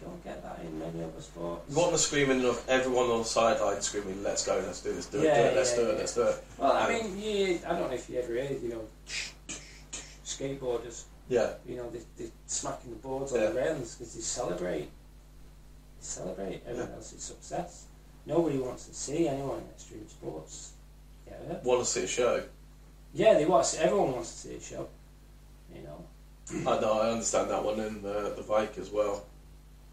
you 0.00 0.06
don't 0.06 0.24
get 0.24 0.42
that 0.42 0.60
in 0.64 0.78
many 0.78 1.02
other 1.02 1.20
sports. 1.20 1.70
You 1.70 1.76
want 1.76 1.92
the 1.92 1.98
screaming 1.98 2.44
of 2.44 2.64
everyone 2.68 3.06
on 3.10 3.18
the 3.18 3.24
sideline 3.24 3.80
screaming, 3.82 4.22
"Let's 4.22 4.44
go, 4.46 4.62
let's 4.66 4.80
do 4.82 4.92
this, 4.92 5.06
do 5.06 5.18
it, 5.18 5.22
do 5.22 5.28
it, 5.28 5.56
let's 5.56 5.70
yeah, 5.72 5.76
do 5.76 5.82
it, 5.88 5.92
yeah. 5.92 5.98
let's 5.98 6.14
do 6.14 6.22
it." 6.22 6.44
Well, 6.58 6.72
I 6.72 6.84
Um, 6.84 6.92
mean, 6.92 7.18
yeah, 7.18 7.58
I 7.70 7.72
don't 7.78 7.88
know 7.90 7.94
if 7.94 8.08
you 8.10 8.18
ever 8.18 8.32
heard, 8.32 8.62
you 8.62 8.68
know, 8.70 9.54
skateboarders, 10.24 11.04
Yeah, 11.28 11.54
you 11.66 11.76
know, 11.76 11.88
they, 11.90 12.00
they're 12.18 12.32
smacking 12.46 12.90
the 12.90 12.96
boards 12.96 13.32
on 13.32 13.40
Yeah. 13.40 13.46
the 13.48 13.54
railings 13.54 13.94
because 13.94 14.14
they 14.14 14.20
celebrate, 14.20 14.82
they 14.82 14.88
celebrate 16.00 16.62
everyone 16.66 16.88
Yeah. 16.90 16.96
else's 16.96 17.22
success. 17.22 17.84
Nobody 18.26 18.58
wants 18.58 18.86
to 18.86 18.94
see 18.94 19.28
anyone 19.28 19.58
in 19.58 19.64
extreme 19.74 20.08
sports 20.08 20.72
get 21.26 21.64
want 21.64 21.80
to 21.80 21.86
see 21.86 22.04
a 22.04 22.06
show. 22.06 22.42
Yeah, 23.12 23.34
they 23.34 23.44
want 23.44 23.64
to 23.64 23.70
see, 23.70 23.78
everyone 23.78 24.12
wants 24.12 24.32
to 24.32 24.48
see 24.48 24.54
a 24.56 24.60
show, 24.60 24.88
you 25.74 25.82
know. 25.82 26.04
I 26.70 26.80
know, 26.80 27.00
I 27.00 27.10
understand 27.10 27.50
that 27.50 27.64
one 27.64 27.78
in 27.80 27.98
uh, 28.04 28.22
the, 28.22 28.34
the 28.36 28.42
Vike 28.42 28.76
as 28.78 28.90
well. 28.90 29.24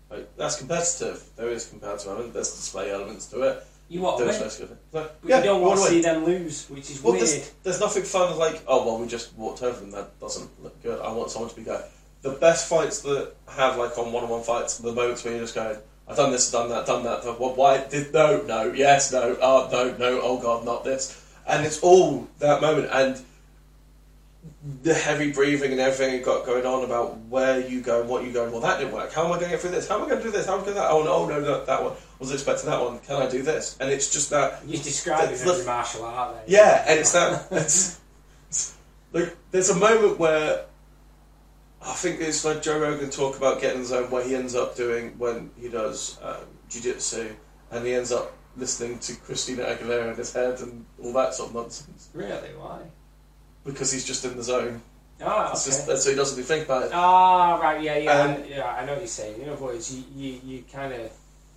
Like, 0.09 0.35
that's 0.35 0.57
competitive. 0.57 1.23
There 1.37 1.49
is 1.49 1.67
competitive 1.67 2.07
element. 2.07 2.33
There's 2.33 2.49
display 2.51 2.91
elements 2.91 3.27
to 3.27 3.41
it. 3.43 3.63
You 3.87 4.01
what? 4.01 4.17
There's 4.17 4.59
win? 4.59 4.69
no. 4.69 4.77
But 4.91 5.19
yeah, 5.23 5.37
you 5.37 5.43
don't 5.43 5.61
want 5.61 5.79
to 5.79 5.85
see 5.85 6.01
them 6.01 6.25
lose, 6.25 6.69
which 6.69 6.89
is 6.89 7.01
Well, 7.01 7.13
weird. 7.13 7.27
there's, 7.27 7.51
there's 7.63 7.79
nothing 7.79 8.03
fun 8.03 8.37
like, 8.37 8.61
oh, 8.67 8.85
well, 8.85 8.97
we 8.97 9.07
just 9.07 9.35
walked 9.37 9.63
over 9.63 9.79
them. 9.79 9.91
That 9.91 10.19
doesn't 10.19 10.49
look 10.63 10.81
good. 10.81 10.99
I 11.01 11.11
want 11.11 11.29
someone 11.29 11.49
to 11.49 11.55
be 11.55 11.63
going. 11.63 11.83
The 12.21 12.31
best 12.31 12.69
fights 12.69 13.01
that 13.01 13.33
have, 13.49 13.77
like, 13.77 13.97
on 13.97 14.11
one 14.11 14.23
on 14.23 14.29
one 14.29 14.43
fights, 14.43 14.79
are 14.79 14.83
the 14.83 14.93
moments 14.93 15.23
where 15.23 15.33
you're 15.33 15.43
just 15.43 15.55
going, 15.55 15.77
I've 16.11 16.17
done 16.17 16.31
this, 16.31 16.51
done 16.51 16.69
that, 16.69 16.85
done 16.85 17.03
that. 17.03 17.23
What, 17.39 17.55
why 17.55 17.85
did, 17.87 18.13
no, 18.13 18.41
no, 18.41 18.71
yes, 18.73 19.11
no, 19.13 19.37
oh, 19.41 19.69
no, 19.71 19.95
no, 19.97 20.19
oh, 20.21 20.37
God, 20.41 20.65
not 20.65 20.83
this. 20.83 21.25
And 21.47 21.65
it's 21.65 21.79
all 21.79 22.27
that 22.39 22.61
moment. 22.61 22.89
And 22.91 23.23
the 24.83 24.93
heavy 24.93 25.31
breathing 25.31 25.71
and 25.71 25.79
everything 25.79 26.15
you've 26.15 26.25
got 26.25 26.45
going 26.45 26.65
on 26.65 26.83
about 26.83 27.17
where 27.29 27.65
you 27.65 27.79
go 27.79 28.01
and 28.01 28.09
what 28.09 28.23
you 28.25 28.31
go 28.31 28.49
well 28.49 28.59
that 28.59 28.79
didn't 28.79 28.93
work 28.93 29.11
how 29.13 29.25
am 29.25 29.31
I 29.31 29.35
going 29.35 29.45
to 29.45 29.49
get 29.51 29.59
through 29.59 29.71
this 29.71 29.87
how 29.87 29.97
am 29.97 30.05
I 30.05 30.09
going 30.09 30.19
to 30.19 30.23
do 30.25 30.31
this 30.31 30.45
how 30.47 30.53
am 30.55 30.61
I 30.61 30.63
going 30.63 30.75
to 30.75 30.79
do 30.79 30.79
that 30.81 30.91
oh 30.91 31.03
no 31.03 31.13
oh, 31.13 31.27
no 31.27 31.39
no 31.39 31.65
that 31.65 31.83
one 31.83 31.93
was 32.19 32.31
expecting 32.31 32.69
that 32.69 32.81
one 32.81 32.99
can 32.99 33.15
I 33.17 33.29
do 33.29 33.43
this 33.43 33.77
and 33.79 33.91
it's 33.91 34.11
just 34.11 34.29
that 34.31 34.61
You 34.65 34.77
describe 34.77 35.25
it 35.25 35.27
That's 35.29 35.43
the- 35.43 35.51
every 35.51 35.65
martial 35.65 36.05
art. 36.05 36.35
There. 36.35 36.43
yeah, 36.47 36.85
and 36.87 36.99
it's 36.99 37.11
that. 37.11 37.47
It's, 37.51 37.99
it's 38.49 38.75
like 39.13 39.35
there's 39.51 39.69
a 39.69 39.75
moment 39.75 40.17
where 40.19 40.65
I 41.83 41.93
think 41.93 42.21
it's 42.21 42.45
like 42.45 42.61
Joe 42.61 42.79
Rogan 42.79 43.09
talk 43.09 43.37
about 43.37 43.59
getting 43.61 43.83
zone 43.83 44.11
where 44.11 44.23
he 44.23 44.35
ends 44.35 44.53
up 44.55 44.75
doing 44.75 45.15
when 45.17 45.49
he 45.59 45.67
does 45.67 46.19
um, 46.21 46.45
jiu-jitsu 46.69 47.33
and 47.71 47.85
he 47.85 47.93
ends 47.93 48.11
up 48.11 48.33
listening 48.55 48.99
to 48.99 49.15
Christina 49.15 49.63
Aguilera 49.63 50.11
in 50.11 50.15
his 50.15 50.31
head 50.33 50.59
and 50.59 50.85
all 51.01 51.13
that 51.13 51.33
sort 51.33 51.49
of 51.49 51.55
nonsense 51.55 52.09
Really? 52.13 52.49
Why? 52.57 52.79
because 53.63 53.91
he's 53.91 54.05
just 54.05 54.25
in 54.25 54.35
the 54.37 54.43
zone. 54.43 54.81
Ah, 55.23 55.49
okay. 55.49 55.53
just 55.53 55.85
so 55.85 56.09
he 56.09 56.15
doesn't 56.15 56.35
even 56.37 56.47
think 56.47 56.65
about 56.65 56.83
it. 56.83 56.91
Ah, 56.93 57.59
right, 57.61 57.79
yeah, 57.81 57.97
yeah, 57.97 58.11
Um, 58.11 58.31
I, 58.31 58.43
yeah. 58.47 58.65
I 58.65 58.85
know 58.85 58.93
what 58.93 59.01
you're 59.01 59.07
saying. 59.07 59.39
In 59.39 59.49
other 59.49 59.63
words, 59.63 59.93
you, 59.93 60.03
you, 60.15 60.41
you 60.43 60.63
kind 60.73 60.91
of 60.93 61.11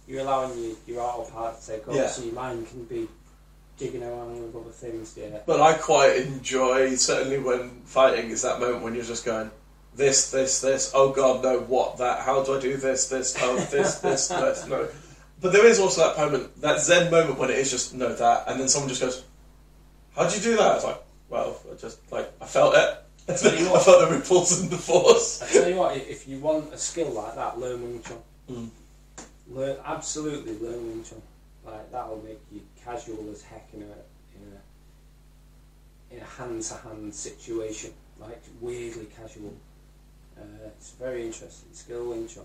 you're 0.07 0.21
allowing 0.21 0.63
your, 0.63 0.77
your 0.87 1.01
autopilot 1.01 1.61
to 1.63 1.67
take 1.67 1.89
over, 1.89 1.97
Yeah. 1.97 2.09
so 2.09 2.23
your 2.23 2.35
mind 2.35 2.69
can 2.69 2.85
be 2.85 3.09
jigging 3.79 4.03
around 4.03 4.39
with 4.43 4.55
other 4.55 4.71
things. 4.71 5.15
Yeah. 5.17 5.39
But 5.47 5.63
I 5.63 5.73
quite 5.75 6.17
enjoy 6.17 6.95
certainly 6.97 7.39
when 7.39 7.71
fighting 7.87 8.29
is 8.31 8.43
that 8.43 8.61
moment 8.61 8.83
when 8.83 8.95
you're 8.95 9.03
just 9.05 9.25
going. 9.25 9.51
This, 9.97 10.31
this, 10.31 10.61
this. 10.61 10.91
Oh 10.95 11.13
God, 11.13 11.43
no! 11.43 11.61
What 11.61 11.99
that? 11.99 12.21
How 12.25 12.43
do 12.43 12.57
I 12.57 12.61
do 12.61 12.77
this? 12.77 13.09
This? 13.09 13.37
Oh, 13.41 13.57
this, 13.57 13.95
this, 14.01 14.29
this. 14.29 14.67
No. 14.67 14.89
But 15.41 15.53
there 15.53 15.67
is 15.67 15.79
also 15.79 16.01
that 16.09 16.19
moment, 16.19 16.61
that 16.63 16.81
Zen 16.81 17.11
moment 17.11 17.39
when 17.39 17.51
it 17.51 17.59
is 17.59 17.71
just 17.71 17.95
no 17.95 18.13
that, 18.15 18.45
and 18.49 18.59
then 18.59 18.69
someone 18.69 18.89
just 18.89 19.01
goes, 19.03 19.25
"How'd 20.17 20.35
you 20.35 20.41
do 20.41 20.57
that?" 20.57 20.77
It's 20.77 20.85
like, 20.85 21.01
well, 21.29 21.61
I 21.71 21.77
just 21.77 22.01
like 22.11 22.33
I 22.41 22.47
felt 22.47 22.75
it. 22.75 23.37
Tell 23.39 23.55
you 23.55 23.69
I 23.75 23.79
felt 23.79 24.09
the 24.09 24.17
ripples 24.17 24.61
in 24.61 24.69
the 24.69 24.77
force. 24.79 25.43
I 25.43 25.47
tell 25.47 25.69
you 25.69 25.77
what, 25.77 25.93
i- 25.93 25.97
if 26.11 26.27
you 26.27 26.39
want 26.39 26.73
a 26.75 26.79
skill 26.79 27.11
like 27.11 27.35
that, 27.37 27.59
learn 27.59 27.83
Wing 27.83 28.03
Chun. 28.03 28.19
Mm. 28.51 28.69
Learn 29.51 29.77
absolutely 29.85 30.59
learn 30.59 30.89
Wing 30.89 31.05
Chun. 31.05 31.23
Like 31.65 31.91
that'll 31.93 32.21
make 32.25 32.41
you 32.53 32.61
casual 32.85 33.25
as 33.33 33.43
heck 33.43 33.69
in 33.73 33.83
a 33.83 33.85
in 33.85 34.53
a 34.53 36.17
in 36.17 36.21
a 36.21 36.25
hand 36.25 36.63
to 36.63 36.75
hand 36.75 37.15
situation, 37.15 37.93
like 38.19 38.43
weirdly 38.61 39.07
casual. 39.17 39.55
Uh, 40.39 40.67
it's 40.67 40.93
a 40.93 40.97
very 41.03 41.27
interesting 41.27 41.73
skill 41.73 42.09
Wing 42.11 42.27
Chun. 42.29 42.45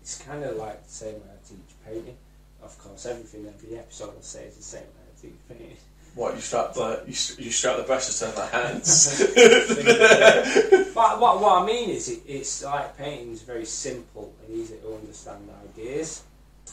It's 0.00 0.18
kind 0.22 0.42
of 0.44 0.56
like 0.56 0.84
the 0.84 0.90
same 0.92 1.14
way 1.14 1.28
I 1.32 1.48
teach 1.48 1.74
painting. 1.86 2.16
Of 2.62 2.78
course, 2.78 3.06
everything 3.06 3.46
every 3.46 3.78
episode 3.78 4.14
will 4.14 4.22
say 4.22 4.44
is 4.44 4.56
the 4.56 4.62
same 4.62 4.82
way 4.82 5.04
I 5.06 5.20
teach 5.20 5.38
painting. 5.48 5.76
What 6.14 6.34
you 6.34 6.40
strap 6.40 6.74
the 6.74 7.02
you, 7.06 7.44
you 7.44 7.50
strap 7.52 7.76
the 7.76 7.82
brushes 7.84 8.18
to 8.20 8.32
my 8.36 8.46
hands. 8.46 9.22
But 10.98 11.20
what, 11.20 11.40
what 11.40 11.62
I 11.62 11.66
mean 11.66 11.90
is, 11.90 12.08
it, 12.08 12.22
it's 12.26 12.64
like 12.64 12.98
painting 12.98 13.30
is 13.30 13.42
very 13.42 13.64
simple 13.64 14.32
and 14.44 14.56
easy 14.58 14.78
to 14.78 14.94
understand 14.96 15.48
ideas. 15.62 16.24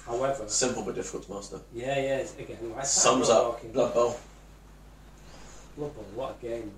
However, 0.04 0.46
Simple 0.48 0.82
but 0.82 0.96
difficult 0.96 1.28
to 1.28 1.34
master. 1.34 1.60
yeah, 1.76 2.00
yeah, 2.00 2.24
again, 2.40 2.58
like 2.76 2.86
Sums 2.88 3.30
up. 3.30 3.62
Blood 3.72 3.94
Bowl. 3.94 4.18
Blood 5.78 5.94
Bowl, 5.94 6.06
what 6.16 6.38
a 6.42 6.46
game! 6.46 6.72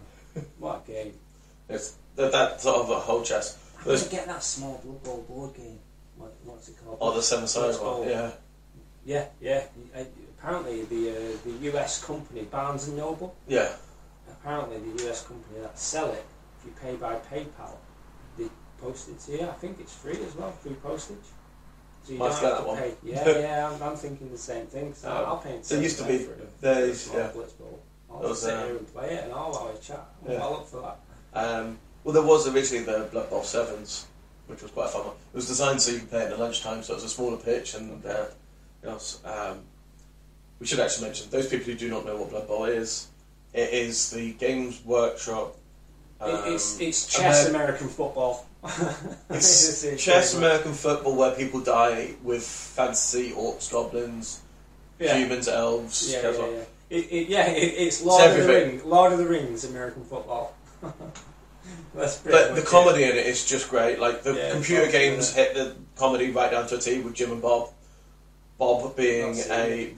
What 0.59 0.83
a 0.85 0.91
game! 0.91 1.13
It's 1.69 1.95
that, 2.17 2.31
that 2.33 2.61
sort 2.61 2.77
of 2.77 2.89
a 2.89 2.95
whole 2.99 3.21
chest. 3.23 3.57
I'm 3.79 3.85
Those- 3.85 4.07
get 4.07 4.25
that 4.27 4.43
small 4.43 4.81
Blood 4.83 5.03
Bowl 5.03 5.25
board 5.27 5.55
game. 5.55 5.79
What, 6.17 6.33
what's 6.43 6.67
it 6.67 6.75
called? 6.83 6.97
Oh, 6.99 7.13
the 7.15 7.21
seven 7.21 7.47
Bowl. 7.77 7.99
one. 8.01 8.09
Yeah. 8.09 8.31
Yeah, 9.05 9.25
yeah. 9.39 9.63
Uh, 9.95 10.03
Apparently, 10.39 10.83
the 10.85 11.09
uh, 11.09 11.37
the 11.45 11.51
US 11.71 12.03
company 12.03 12.43
Barnes 12.43 12.87
and 12.87 12.97
Noble. 12.97 13.35
Yeah. 13.47 13.69
Apparently, 14.29 14.77
the 14.79 15.09
US 15.09 15.25
company 15.25 15.61
that 15.61 15.77
sell 15.79 16.11
it, 16.11 16.23
if 16.59 16.65
you 16.65 16.73
pay 16.79 16.95
by 16.95 17.15
PayPal, 17.15 17.75
they 18.37 18.47
post 18.79 19.09
it 19.09 19.19
to 19.21 19.31
you. 19.31 19.41
I 19.47 19.53
think 19.53 19.79
it's 19.79 19.95
free 19.95 20.19
as 20.23 20.35
well, 20.35 20.51
free 20.51 20.73
postage. 20.75 21.17
So 22.03 22.13
you 22.13 22.19
Might 22.19 22.29
don't 22.29 22.33
have 22.35 22.41
that 22.43 22.57
to 22.61 22.67
one. 22.67 22.77
pay. 22.77 22.93
Yeah, 23.03 23.29
yeah. 23.39 23.69
I'm, 23.71 23.81
I'm 23.83 23.95
thinking 23.97 24.31
the 24.31 24.37
same 24.37 24.67
thing. 24.67 24.93
So 24.93 25.09
I'll 25.09 25.37
pay. 25.37 25.53
it 25.55 25.63
there 25.63 25.81
used 25.81 25.97
to 25.99 26.03
be- 26.03 26.17
grand 26.23 26.25
for 26.27 26.33
it. 26.43 26.61
there's- 26.61 27.01
Small 27.01 27.17
yeah. 27.19 27.27
Blitz 27.31 27.53
Bowl. 27.53 27.79
I'll 28.11 28.19
There 28.19 28.29
just 28.29 28.43
sit 28.43 28.53
um, 28.53 28.65
here 28.67 28.77
and 28.77 28.93
play 28.93 29.09
it, 29.15 29.23
and 29.25 29.33
I'll 29.33 29.67
have 29.67 29.75
a 29.75 29.79
chat. 29.79 30.05
Yeah. 30.27 30.35
I'll 30.43 30.51
look 30.51 30.67
for 30.67 30.81
that. 31.33 31.39
Um, 31.39 31.79
well, 32.07 32.13
there 32.13 32.23
was 32.23 32.47
originally 32.47 32.85
the 32.85 33.05
Blood 33.11 33.29
Bowl 33.29 33.43
Sevens, 33.43 34.05
which 34.47 34.61
was 34.61 34.71
quite 34.71 34.85
a 34.85 34.87
fun 34.87 35.07
one. 35.07 35.15
It 35.33 35.35
was 35.35 35.45
designed 35.45 35.81
so 35.81 35.91
you 35.91 35.99
could 35.99 36.09
play 36.09 36.21
it 36.21 36.31
at 36.31 36.39
lunchtime, 36.39 36.81
so 36.81 36.93
it 36.93 36.95
was 36.95 37.03
a 37.03 37.09
smaller 37.09 37.35
pitch, 37.35 37.73
and 37.75 38.05
uh, 38.05 38.27
you 38.81 38.87
know, 38.89 38.97
um, 39.25 39.59
we 40.57 40.65
should 40.65 40.79
actually 40.79 41.07
mention 41.07 41.29
those 41.29 41.49
people 41.49 41.65
who 41.65 41.75
do 41.75 41.89
not 41.89 42.05
know 42.05 42.15
what 42.15 42.29
Blood 42.29 42.47
Bowl 42.47 42.63
is. 42.63 43.07
It 43.53 43.73
is 43.73 44.09
the 44.11 44.31
Games 44.35 44.81
Workshop. 44.85 45.57
Um, 46.21 46.43
it's 46.45 46.79
it's 46.79 47.07
chess 47.13 47.49
Amer- 47.49 47.57
American 47.57 47.89
football. 47.89 48.45
It's 49.29 49.83
it's 49.83 50.01
chess 50.01 50.33
American 50.33 50.71
football 50.71 51.13
where 51.13 51.35
people 51.35 51.59
die 51.59 52.13
with 52.23 52.41
fantasy 52.45 53.31
orcs, 53.31 53.69
goblins, 53.69 54.39
Yeah. 54.97 55.17
humans, 55.17 55.49
elves. 55.49 56.09
Yeah, 56.09 56.21
yeah, 56.21 56.31
yeah. 56.31 56.63
It, 56.89 57.11
it, 57.11 57.27
yeah, 57.27 57.47
it, 57.49 57.73
it's 57.85 58.01
Lord 58.01 58.31
of 58.31 58.37
the. 58.37 58.47
Rings. 58.47 58.85
Lord 58.85 59.11
of 59.11 59.17
the 59.17 59.27
Rings, 59.27 59.65
American 59.65 60.05
football. 60.05 60.55
That's 61.95 62.17
But 62.17 62.55
the 62.55 62.61
comedy 62.61 63.03
in 63.03 63.09
it 63.09 63.25
is 63.25 63.45
just 63.45 63.69
great. 63.69 63.99
Like 63.99 64.23
the 64.23 64.35
Yeah, 64.35 64.51
computer 64.51 64.91
games 64.91 65.33
hit 65.33 65.55
the 65.55 65.75
comedy 65.95 66.31
right 66.31 66.51
down 66.51 66.67
to 66.67 66.75
a 66.75 66.79
T 66.79 66.99
with 66.99 67.15
Jim 67.15 67.31
and 67.31 67.41
Bob. 67.41 67.69
Bob 68.57 68.95
being 68.95 69.35
a. 69.49 69.93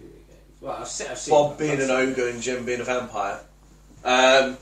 Well, 0.62 0.78
I've 0.80 0.88
seen, 0.88 1.08
I've 1.10 1.18
seen 1.18 1.32
Bob 1.34 1.58
being 1.58 1.74
I've 1.74 1.90
an 1.90 1.92
ogre 1.92 2.30
and 2.30 2.42
Jim 2.42 2.66
being 2.66 2.82
a 2.82 2.84
vampire. 2.84 3.42
Um, 4.04 4.58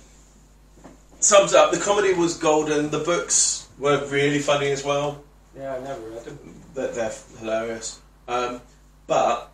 sums 1.20 1.54
up. 1.54 1.72
The 1.72 1.80
comedy 1.80 2.13
was 2.13 2.38
golden. 2.38 2.89
The 2.89 3.00
books 3.00 3.67
were 3.78 4.06
really 4.08 4.39
funny 4.39 4.72
as 4.72 4.84
well. 4.84 5.24
Yeah, 5.56 5.76
I 5.76 5.80
never 5.80 6.02
read 6.02 6.26
them. 6.26 6.62
They're, 6.74 6.91
they're 6.91 7.13
hilarious. 7.39 8.00
Um, 8.28 8.62
but 9.08 9.52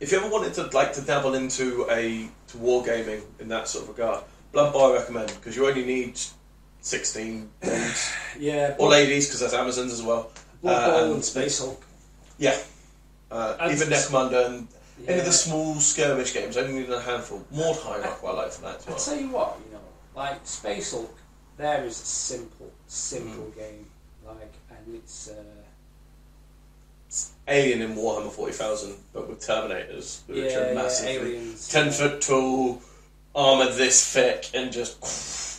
if 0.00 0.12
you 0.12 0.18
ever 0.18 0.28
wanted 0.28 0.54
to 0.54 0.64
like 0.68 0.92
to 0.94 1.02
dabble 1.02 1.34
into 1.34 1.86
a 1.90 2.28
to 2.48 2.56
wargaming 2.58 3.22
in 3.40 3.48
that 3.48 3.68
sort 3.68 3.84
of 3.84 3.88
regard, 3.90 4.24
Blood 4.52 4.72
Bowl 4.72 4.92
I 4.92 4.96
recommend 4.96 5.28
because 5.28 5.56
you 5.56 5.66
only 5.66 5.84
need 5.84 6.18
sixteen 6.84 7.48
Yeah, 8.38 8.76
or 8.78 8.90
ladies 8.90 9.26
because 9.26 9.40
there's 9.40 9.54
Amazons 9.54 9.92
as 9.92 10.02
well. 10.02 10.30
Uh, 10.62 11.00
and- 11.02 11.14
and 11.14 11.24
Space 11.24 11.58
Hulk. 11.58 11.82
Yeah. 12.38 12.56
Uh, 13.30 13.56
And- 13.58 13.72
even 13.72 13.88
Necromunda 13.88 14.46
and 14.46 14.68
any 15.08 15.18
of 15.18 15.24
the 15.24 15.32
small 15.32 15.74
skirmish 15.80 16.32
games, 16.34 16.56
only 16.56 16.74
need 16.74 16.90
a 16.90 17.00
handful. 17.00 17.44
More 17.50 17.74
Mordheim 17.74 18.04
I 18.04 18.06
quite 18.08 18.34
like 18.36 18.52
for 18.52 18.62
that 18.62 18.76
as 18.78 18.86
well. 18.86 18.96
I 18.96 18.98
tell 18.98 19.16
you 19.20 19.28
what, 19.30 19.56
you 19.66 19.72
know, 19.72 19.80
like 20.14 20.46
Space 20.46 20.92
Hulk, 20.92 21.16
there 21.56 21.84
is 21.84 22.00
a 22.00 22.04
simple, 22.04 22.70
simple 22.86 23.44
Mm. 23.52 23.56
game, 23.56 23.86
like, 24.26 24.52
and 24.70 24.94
it's 24.94 25.28
uh, 25.30 25.42
Alien 27.48 27.82
in 27.82 27.94
Warhammer 27.96 28.30
40,000, 28.30 28.94
but 29.12 29.28
with 29.28 29.40
Terminators, 29.40 30.20
which 30.26 30.38
yeah, 30.52 30.58
are 30.58 30.68
yeah, 30.68 30.74
massively 30.74 31.36
aliens. 31.36 31.68
10 31.68 31.90
foot 31.90 32.20
tall, 32.22 32.80
armour 33.34 33.70
this 33.72 34.12
thick, 34.12 34.50
and 34.54 34.72
just. 34.72 35.53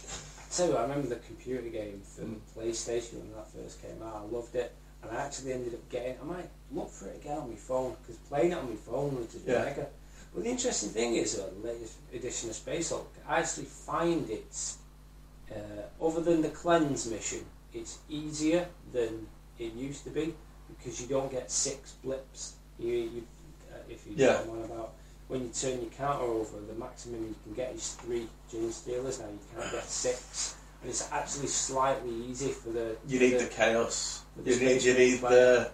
I 0.56 0.58
tell 0.58 0.68
you 0.68 0.74
what, 0.76 0.80
I 0.84 0.88
remember 0.88 1.10
the 1.10 1.16
computer 1.18 1.68
game 1.68 2.02
for 2.02 2.22
Mm. 2.22 2.40
PlayStation 2.56 3.20
when 3.20 3.34
that 3.34 3.52
first 3.52 3.82
came 3.82 4.02
out. 4.02 4.16
I 4.16 4.34
loved 4.34 4.56
it, 4.56 4.72
and 5.04 5.12
I 5.12 5.22
actually 5.26 5.52
ended 5.52 5.74
up 5.74 5.90
getting. 5.90 6.18
I 6.22 6.24
might 6.24 6.50
look 6.72 6.90
for 6.90 7.10
it 7.10 7.18
again 7.18 7.40
on 7.40 7.50
my 7.50 7.58
phone 7.58 7.98
because 8.02 8.16
playing 8.30 8.54
it 8.54 8.58
on 8.58 8.70
my 8.70 8.78
phone 8.78 9.18
was 9.18 9.28
just 9.34 9.46
Yeah. 9.46 9.66
mega. 9.66 9.90
But 10.34 10.46
the 10.46 10.50
interesting 10.50 10.92
thing 10.92 11.16
is, 11.18 11.38
uh, 11.38 11.50
the 11.62 11.68
latest 11.68 11.98
edition 12.14 12.50
of 12.50 12.56
Space 12.56 12.90
Hulk, 12.92 13.14
I 13.28 13.40
actually 13.42 13.66
find 13.66 14.30
it's 14.30 14.78
uh, 15.52 15.84
other 16.02 16.22
than 16.22 16.42
the 16.42 16.50
cleanse 16.50 17.06
mission, 17.06 17.46
it's 17.74 17.98
easier 18.08 18.70
than 18.94 19.28
it 19.60 19.74
used 19.74 20.06
to 20.06 20.10
be 20.10 20.36
because 20.70 21.02
you 21.02 21.08
don't 21.08 21.32
get 21.32 21.52
six 21.52 21.96
blips. 22.02 22.54
You, 22.80 22.94
you 22.94 23.28
uh, 23.74 23.80
if 23.90 24.08
you 24.08 24.14
Yeah. 24.16 24.46
know 24.46 24.52
what 24.54 24.58
I'm 24.60 24.72
about. 24.72 24.94
When 25.28 25.42
you 25.42 25.50
turn 25.50 25.82
your 25.82 25.90
counter 25.92 26.24
over, 26.24 26.60
the 26.68 26.74
maximum 26.80 27.24
you 27.24 27.36
can 27.44 27.54
get 27.54 27.74
is 27.74 27.94
three 27.96 28.28
Genestealers. 28.52 29.20
Now 29.20 29.26
you 29.28 29.40
can't 29.58 29.72
get 29.72 29.84
six, 29.86 30.56
and 30.82 30.90
it's 30.92 31.12
actually 31.12 31.48
slightly 31.48 32.14
easy 32.30 32.52
for 32.52 32.70
the. 32.70 32.96
You 33.08 33.20
need 33.20 33.40
the 33.40 33.48
chaos. 33.48 34.22
the 34.38 34.54
You 34.54 34.60
need, 34.60 34.84
you 34.84 34.94
need 34.94 35.22
the. 35.22 35.72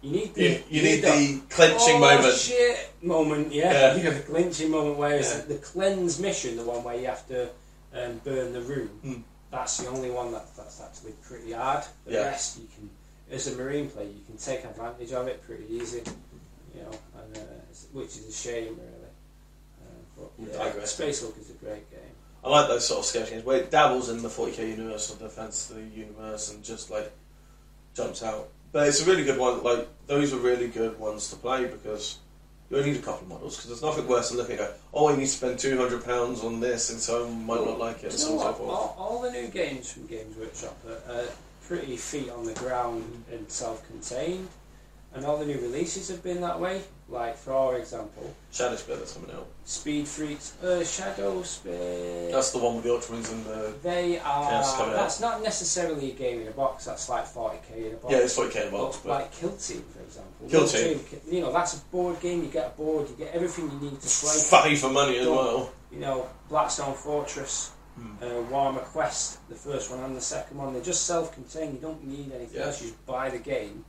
You 0.00 0.10
need 0.12 0.34
the. 0.34 0.42
You, 0.42 0.62
you 0.70 0.82
need 0.82 1.02
the 1.02 1.42
clenching 1.50 1.96
oh, 1.96 2.00
moment. 2.00 2.34
shit 2.34 2.94
moment, 3.02 3.52
yeah. 3.52 3.72
Yeah. 3.72 3.96
You 3.96 4.02
know, 4.04 4.10
the 4.12 4.20
clenching 4.20 4.70
moment, 4.70 4.96
whereas 4.96 5.30
Yeah. 5.30 5.54
the 5.56 5.60
cleanse 5.62 6.18
mission, 6.18 6.56
the 6.56 6.64
one 6.64 6.82
where 6.82 6.96
you 6.96 7.06
have 7.06 7.26
to 7.28 7.50
um, 7.94 8.18
burn 8.24 8.54
the 8.54 8.62
room, 8.62 8.88
Hmm. 9.02 9.20
that's 9.50 9.76
the 9.76 9.88
only 9.88 10.10
one 10.10 10.32
that 10.32 10.56
that's 10.56 10.80
actually 10.80 11.12
pretty 11.22 11.52
hard. 11.52 11.84
The 12.06 12.12
Yeah. 12.14 12.20
rest 12.28 12.58
you 12.60 12.68
can, 12.74 12.88
as 13.30 13.46
a 13.46 13.56
marine 13.56 13.90
player, 13.90 14.06
you 14.08 14.24
can 14.26 14.38
take 14.38 14.64
advantage 14.64 15.12
of 15.12 15.28
it 15.28 15.42
pretty 15.42 15.66
easy. 15.70 16.02
You 16.74 16.82
know, 16.82 16.98
and 17.18 17.36
uh, 17.36 17.40
which 17.92 18.08
is 18.08 18.28
a 18.28 18.32
shame 18.32 18.78
really. 18.78 19.10
Uh, 19.80 20.26
but 20.46 20.60
I 20.60 20.66
yeah. 20.76 20.84
Space 20.84 21.20
Hulk 21.20 21.36
is 21.40 21.50
a 21.50 21.54
great 21.54 21.90
game. 21.90 22.00
I 22.42 22.48
like 22.48 22.68
those 22.68 22.86
sort 22.86 23.00
of 23.00 23.06
sketch 23.06 23.30
games 23.30 23.44
where 23.44 23.58
it 23.58 23.70
dabbles 23.70 24.08
in 24.08 24.22
the 24.22 24.28
40k 24.28 24.70
universe 24.70 25.12
or 25.12 25.16
the 25.16 25.28
fantasy 25.28 25.74
universe 25.94 26.52
and 26.52 26.64
just 26.64 26.90
like 26.90 27.12
jumps 27.94 28.22
out. 28.22 28.48
But 28.72 28.88
it's 28.88 29.02
a 29.02 29.04
really 29.04 29.24
good 29.24 29.38
one. 29.38 29.62
Like 29.62 29.88
those 30.06 30.32
are 30.32 30.38
really 30.38 30.68
good 30.68 30.98
ones 30.98 31.28
to 31.30 31.36
play 31.36 31.66
because 31.66 32.18
you 32.70 32.76
only 32.78 32.92
need 32.92 33.00
a 33.00 33.02
couple 33.02 33.22
of 33.22 33.28
models 33.28 33.56
because 33.56 33.68
there's 33.68 33.82
nothing 33.82 34.06
worse 34.06 34.28
than 34.28 34.38
looking 34.38 34.58
at 34.58 34.78
oh 34.94 35.08
I 35.08 35.16
need 35.16 35.22
to 35.22 35.28
spend 35.28 35.58
two 35.58 35.76
hundred 35.76 36.04
pounds 36.04 36.44
on 36.44 36.60
this 36.60 36.90
and 36.90 37.00
someone 37.00 37.44
might 37.44 37.64
not 37.64 37.78
like 37.78 37.98
it 38.04 38.04
and 38.04 38.12
so 38.12 38.28
you 38.28 38.38
on 38.38 38.40
know 38.40 38.48
and 38.48 38.56
so? 38.56 38.70
All, 38.70 38.96
all 38.98 39.22
the 39.22 39.32
new 39.32 39.48
games 39.48 39.92
from 39.92 40.06
Games 40.06 40.36
Workshop 40.36 40.76
are, 40.86 41.14
are 41.14 41.26
pretty 41.70 41.96
feet 41.96 42.30
on 42.30 42.44
the 42.44 42.54
ground 42.54 43.24
and 43.30 43.48
self-contained, 43.48 44.48
and 45.14 45.24
all 45.26 45.36
the 45.38 45.46
new 45.46 45.58
releases 45.60 46.08
have 46.08 46.22
been 46.22 46.40
that 46.42 46.58
way. 46.60 46.82
Like 47.08 47.36
for 47.36 47.52
our 47.52 47.76
example, 47.76 48.32
Shadowspear 48.52 48.98
that's 48.98 49.14
coming 49.14 49.32
out. 49.34 49.46
Speed 49.64 50.06
Freaks, 50.06 50.54
uh, 50.62 50.84
Shadowspear. 50.84 52.30
That's 52.30 52.52
the 52.52 52.58
one 52.58 52.76
with 52.76 52.84
the 52.84 52.90
Ultramarines 52.90 53.32
and 53.32 53.44
the 53.44 53.74
They 53.82 54.18
are. 54.18 54.48
Chaos 54.48 54.76
coming 54.76 54.92
out. 54.94 54.96
that's 54.96 55.20
not 55.20 55.42
necessarily 55.42 56.12
a 56.12 56.14
game 56.14 56.40
in 56.42 56.48
a 56.48 56.52
box. 56.52 56.84
That's 56.84 57.08
like 57.08 57.26
forty 57.26 57.58
k 57.68 57.86
in 57.88 57.92
a 57.94 57.96
box. 57.96 58.12
yeah 58.12 58.18
it's 58.18 58.38
40k 58.38 58.62
in 58.62 58.68
a 58.68 58.70
box 58.70 58.96
But 58.98 59.08
but 59.08 59.20
like 59.22 59.32
Kill 59.32 59.50
Team, 59.56 59.82
for 59.92 60.00
example. 60.02 60.48
Kill 60.48 60.66
Team. 60.68 61.00
You 61.30 61.40
know, 61.40 61.52
that's 61.52 61.74
a 61.78 61.84
board 61.86 62.20
game. 62.20 62.42
You 62.42 62.48
get 62.48 62.66
a 62.68 62.70
board. 62.70 63.08
You 63.08 63.16
get 63.16 63.34
everything 63.34 63.70
you 63.72 63.90
need 63.90 64.00
to 64.00 64.08
play. 64.08 64.40
value 64.50 64.76
for 64.76 64.90
money 64.90 65.18
as 65.18 65.26
well. 65.26 65.72
You 65.92 65.98
know, 66.00 66.28
Blackstone 66.48 66.94
Fortress, 66.94 67.72
Hmm. 67.96 68.22
uh, 68.22 68.26
Warhammer 68.50 68.84
Quest, 68.84 69.46
the 69.48 69.56
first 69.56 69.90
one 69.90 69.98
and 70.04 70.16
the 70.16 70.20
second 70.20 70.56
one. 70.58 70.72
They're 70.72 70.82
just 70.82 71.06
self-contained. 71.06 71.74
You 71.74 71.80
don't 71.80 72.04
need 72.06 72.30
anything 72.32 72.60
Yeah. 72.60 72.66
else. 72.66 72.80
You 72.80 72.90
just 72.90 73.04
buy 73.06 73.30
the 73.30 73.38
game, 73.38 73.84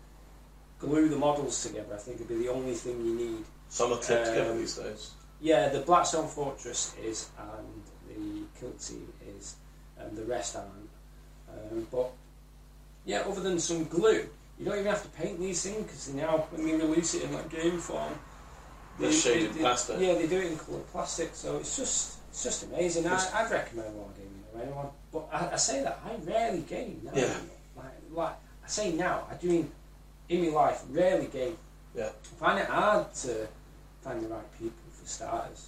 glue 0.81 1.07
the 1.07 1.15
models 1.15 1.61
together. 1.63 1.93
I 1.93 1.97
think 1.97 2.19
would 2.19 2.27
be 2.27 2.35
the 2.35 2.49
only 2.49 2.73
thing 2.73 3.05
you 3.05 3.15
need. 3.15 3.45
Some 3.69 3.93
are 3.93 3.97
clipped 3.97 4.25
together 4.27 4.51
Um, 4.51 4.57
these 4.57 4.75
days. 4.75 5.11
Yeah, 5.39 5.69
the 5.69 5.79
Blackstone 5.79 6.27
Fortress 6.27 6.93
is, 7.01 7.29
and 7.39 7.83
the 8.09 8.43
Kill 8.59 8.71
Team 8.71 9.07
is, 9.37 9.55
and 9.97 10.17
the 10.17 10.23
rest 10.25 10.55
aren't. 10.55 10.89
Um, 11.49 11.87
but 11.91 12.11
yeah, 13.05 13.19
other 13.21 13.41
than 13.41 13.59
some 13.59 13.85
glue, 13.85 14.27
you 14.59 14.65
don't 14.65 14.75
even 14.75 14.85
have 14.87 15.03
to 15.03 15.09
paint 15.09 15.39
these 15.39 15.63
things 15.63 15.83
because 15.83 16.07
they 16.07 16.21
now 16.21 16.37
when 16.51 16.63
we 16.65 16.73
release 16.73 17.13
it 17.15 17.23
in 17.23 17.33
like 17.33 17.49
game 17.49 17.79
form, 17.79 18.13
They're 18.99 19.11
shaded 19.11 19.55
plastic. 19.55 19.99
Yeah, 19.99 20.13
they 20.13 20.27
do 20.27 20.37
it 20.39 20.51
in 20.51 20.57
coloured 20.57 20.87
plastic, 20.91 21.31
so 21.33 21.57
it's 21.57 21.75
just 21.77 22.17
it's 22.29 22.43
just 22.43 22.63
amazing. 22.63 23.07
I, 23.07 23.15
I'd 23.33 23.51
recommend 23.51 23.95
Wargaming 23.95 24.51
to 24.53 24.63
anyone, 24.63 24.87
but 25.11 25.27
I, 25.31 25.51
I 25.53 25.55
say 25.57 25.81
that 25.83 25.99
I 26.05 26.15
rarely 26.29 26.61
game 26.61 27.01
now. 27.03 27.11
Yeah. 27.15 27.33
Like, 27.75 27.85
like 28.11 28.35
I 28.63 28.67
say 28.67 28.91
now, 28.93 29.25
I 29.31 29.35
do 29.35 29.49
in, 29.49 29.71
in 30.31 30.41
my 30.45 30.47
life 30.49 30.81
rarely 30.89 31.27
game. 31.27 31.57
Yeah. 31.95 32.09
I 32.09 32.35
find 32.39 32.59
it 32.59 32.65
hard 32.67 33.13
to 33.15 33.47
find 34.01 34.23
the 34.23 34.29
right 34.29 34.51
people 34.57 34.71
for 34.91 35.07
starters, 35.07 35.67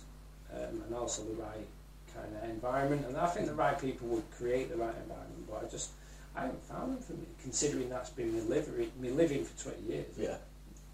um, 0.54 0.82
and 0.86 0.96
also 0.96 1.24
the 1.24 1.34
right 1.34 1.68
kind 2.16 2.30
of 2.42 2.50
environment. 2.50 3.06
And 3.08 3.18
I 3.18 3.28
think 3.28 3.48
the 3.48 3.54
right 3.54 3.80
people 3.80 4.08
would 4.10 4.30
create 4.32 4.70
the 4.70 4.78
right 4.78 4.96
environment, 5.04 5.46
but 5.50 5.64
I 5.66 5.70
just 5.70 5.90
I 6.36 6.42
haven't 6.42 6.64
found 6.64 6.94
them 6.96 7.04
for 7.04 7.14
me. 7.14 7.26
Considering 7.42 7.90
that's 7.90 8.10
been 8.10 8.34
my 8.34 8.44
living, 8.56 8.92
my 9.02 9.10
living 9.10 9.44
for 9.44 9.70
twenty 9.70 9.84
years. 9.94 10.08
Yeah. 10.18 10.38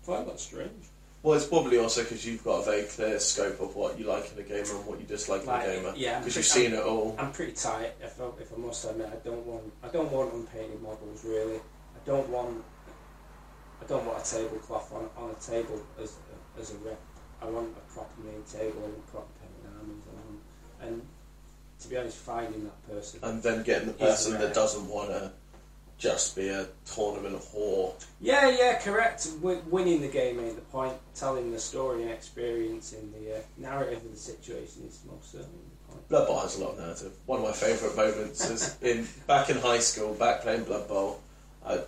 I 0.02 0.06
find 0.06 0.28
that 0.28 0.40
strange. 0.40 0.86
Well, 1.22 1.36
it's 1.36 1.46
probably 1.46 1.78
also 1.78 2.02
because 2.04 2.26
you've 2.26 2.44
got 2.46 2.62
a 2.62 2.64
very 2.66 2.84
clear 2.84 3.20
scope 3.20 3.60
of 3.60 3.76
what 3.76 4.00
you 4.00 4.06
like 4.06 4.32
in 4.32 4.40
a 4.40 4.44
gamer 4.48 4.78
and 4.78 4.86
what 4.86 5.02
you 5.02 5.06
dislike 5.06 5.46
Like, 5.46 5.66
in 5.66 5.70
a 5.70 5.76
gamer. 5.76 5.94
yeah, 5.98 6.20
Because 6.20 6.38
you've 6.38 6.46
seen 6.46 6.72
it 6.72 6.80
all. 6.80 7.14
I'm 7.20 7.34
pretty 7.34 7.52
tight. 7.52 7.92
If 8.02 8.22
I, 8.22 8.28
if 8.42 8.54
I 8.54 8.58
must 8.58 8.86
admit, 8.86 9.10
I 9.12 9.18
don't 9.28 9.46
want 9.46 9.64
I 9.84 9.90
don't 9.90 10.10
want 10.12 10.34
unpainted 10.34 10.82
models 10.82 11.24
really. 11.26 11.58
I 11.58 12.00
don't 12.06 12.28
want 12.30 12.64
I 13.82 13.86
don't 13.86 14.06
want 14.06 14.20
a 14.26 14.30
tablecloth 14.30 14.94
on 14.94 15.10
on 15.18 15.30
a 15.32 15.36
table 15.36 15.82
as 16.02 16.16
as 16.60 16.72
a 16.72 16.76
rep. 16.78 17.00
I 17.42 17.46
want 17.46 17.70
a 17.78 17.94
proper 17.94 18.22
made 18.22 18.46
table 18.46 18.84
and 18.86 19.08
proper 19.08 19.28
painted 19.40 19.80
armies 19.80 20.04
on. 20.14 20.88
And 20.88 21.02
to 21.80 21.88
be 21.88 21.98
honest, 21.98 22.18
finding 22.18 22.66
that 22.66 22.90
person. 22.90 23.20
and 23.24 23.42
then 23.42 23.64
getting 23.64 23.88
the 23.88 23.94
person 23.94 24.34
that 24.34 24.54
doesn't 24.54 24.88
want 24.88 25.10
to 25.10 25.32
just 25.98 26.36
be 26.36 26.48
a 26.50 26.66
tournament 26.86 27.36
whore. 27.54 27.94
Yeah, 28.22 28.50
yeah, 28.50 28.80
correct. 28.80 29.28
W- 29.42 29.62
winning 29.70 30.02
the 30.02 30.08
game 30.08 30.40
ain't 30.40 30.56
the 30.56 30.62
point. 30.62 30.94
Telling 31.14 31.52
the 31.52 31.60
story 31.60 32.04
and 32.04 32.12
experiencing 32.12 33.14
the 33.14 33.38
uh, 33.38 33.42
narrative 33.58 34.04
of 34.06 34.12
the 34.12 34.18
situation 34.18 34.84
is 34.88 35.02
most 35.10 35.32
certainly 35.32 35.60
the 35.88 35.94
point. 35.94 36.08
Blood 36.10 36.28
Bowl 36.28 36.40
has 36.40 36.58
a 36.58 36.64
lot 36.64 36.72
of 36.74 36.80
narrative. 36.80 37.12
One 37.26 37.40
of 37.40 37.46
my 37.46 37.52
favourite 37.52 37.96
moments 37.96 38.50
is 38.50 38.78
in 38.82 39.08
back 39.28 39.50
in 39.50 39.58
high 39.58 39.80
school, 39.80 40.14
back 40.14 40.42
playing 40.42 40.64
Blood 40.64 40.88
Bowl. 40.88 41.22
Uh, 41.64 41.80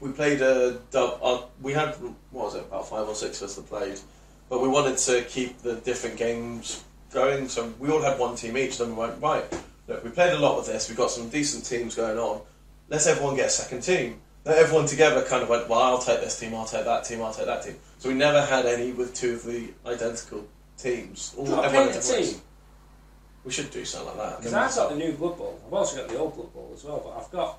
we 0.00 0.10
played 0.12 0.40
a 0.40 0.80
dub. 0.90 1.18
Uh, 1.22 1.42
we 1.60 1.72
had 1.72 1.94
what 2.30 2.46
was 2.46 2.54
it 2.54 2.62
about 2.62 2.88
five 2.88 3.06
or 3.06 3.14
six 3.14 3.40
of 3.42 3.48
us 3.48 3.56
that 3.56 3.68
played, 3.68 4.00
but 4.48 4.60
we 4.60 4.68
wanted 4.68 4.96
to 4.98 5.22
keep 5.24 5.58
the 5.62 5.76
different 5.76 6.16
games 6.16 6.82
going. 7.12 7.48
So 7.48 7.72
we 7.78 7.90
all 7.90 8.02
had 8.02 8.18
one 8.18 8.34
team 8.34 8.56
each. 8.56 8.78
Then 8.78 8.88
we 8.88 8.94
went 8.94 9.20
right. 9.22 9.44
Look, 9.86 10.04
we 10.04 10.10
played 10.10 10.32
a 10.32 10.38
lot 10.38 10.56
with 10.56 10.66
this. 10.66 10.88
We 10.88 10.96
got 10.96 11.10
some 11.10 11.28
decent 11.28 11.64
teams 11.64 11.94
going 11.94 12.18
on. 12.18 12.40
Let's 12.88 13.06
everyone 13.06 13.36
get 13.36 13.46
a 13.46 13.50
second 13.50 13.82
team. 13.82 14.20
Then 14.44 14.56
everyone 14.56 14.86
together 14.86 15.22
kind 15.24 15.42
of 15.42 15.48
went, 15.50 15.68
well, 15.68 15.80
I'll 15.80 15.98
take 15.98 16.20
this 16.20 16.38
team, 16.38 16.54
I'll 16.54 16.64
take 16.64 16.84
that 16.86 17.04
team, 17.04 17.20
I'll 17.20 17.34
take 17.34 17.46
that 17.46 17.62
team. 17.62 17.76
So 17.98 18.08
we 18.08 18.14
never 18.14 18.40
had 18.44 18.64
any 18.64 18.92
with 18.92 19.14
two 19.14 19.34
of 19.34 19.44
the 19.44 19.68
identical 19.84 20.46
teams. 20.78 21.34
All, 21.36 21.44
Do 21.44 21.50
you 21.50 21.56
want 21.56 21.70
to 21.70 21.78
everyone 21.78 21.94
had 21.94 22.02
team? 22.02 22.40
We 23.44 23.52
should 23.52 23.70
do 23.70 23.84
something 23.84 24.16
like 24.16 24.30
that. 24.30 24.38
Because 24.38 24.54
I've 24.54 24.74
got 24.74 24.90
the 24.90 24.96
new 24.96 25.12
Blood 25.12 25.36
Bowl. 25.36 25.60
I've 25.66 25.72
also 25.72 25.96
got 25.98 26.08
the 26.08 26.18
old 26.18 26.34
Blood 26.34 26.52
Bowl 26.54 26.70
as 26.74 26.84
well. 26.84 27.02
But 27.04 27.22
I've 27.22 27.30
got. 27.30 27.58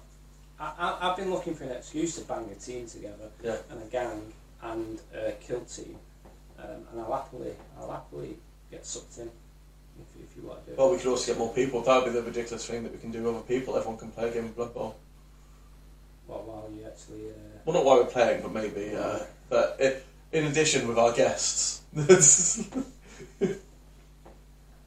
I, 0.61 0.71
I, 0.77 1.09
I've 1.09 1.17
been 1.17 1.31
looking 1.31 1.55
for 1.55 1.63
an 1.63 1.71
excuse 1.71 2.15
to 2.15 2.21
bang 2.25 2.47
a 2.51 2.55
team 2.55 2.85
together 2.87 3.29
Yeah. 3.43 3.57
and 3.71 3.81
a 3.81 3.85
gang 3.85 4.31
and 4.61 5.01
a 5.15 5.31
kill 5.45 5.61
team, 5.61 5.97
um, 6.59 6.85
and 6.91 7.01
I'll 7.01 7.11
happily 7.11 7.53
I'll 7.79 7.89
happily 7.91 8.37
get 8.69 8.85
sucked 8.85 9.17
in 9.17 9.27
if, 9.27 10.23
if 10.23 10.37
you 10.37 10.43
want 10.47 10.59
to 10.61 10.65
do 10.67 10.71
it. 10.73 10.77
Well, 10.77 10.91
we 10.91 10.97
could 10.97 11.07
also 11.07 11.31
get 11.33 11.39
more 11.39 11.51
people. 11.53 11.81
That 11.81 11.95
would 12.03 12.05
be 12.13 12.19
the 12.19 12.21
ridiculous 12.21 12.65
thing 12.67 12.83
that 12.83 12.91
we 12.91 12.99
can 12.99 13.11
do 13.11 13.23
with 13.23 13.35
other 13.35 13.43
people. 13.45 13.75
Everyone 13.75 13.97
can 13.97 14.11
play 14.11 14.29
a 14.29 14.31
game 14.33 14.45
of 14.45 14.55
Blood 14.55 14.73
Bowl. 14.73 14.95
Well, 16.27 16.43
while 16.45 16.69
you 16.73 16.85
actually. 16.85 17.29
Uh, 17.29 17.59
Well, 17.65 17.73
not 17.75 17.83
while 17.85 17.97
we're 17.97 18.05
playing, 18.05 18.41
but 18.43 18.53
maybe. 18.53 18.95
Uh, 18.95 19.19
but 19.49 19.77
it, 19.79 20.05
in 20.31 20.45
addition, 20.45 20.87
with 20.87 20.97
our 20.97 21.11
guests, 21.11 21.81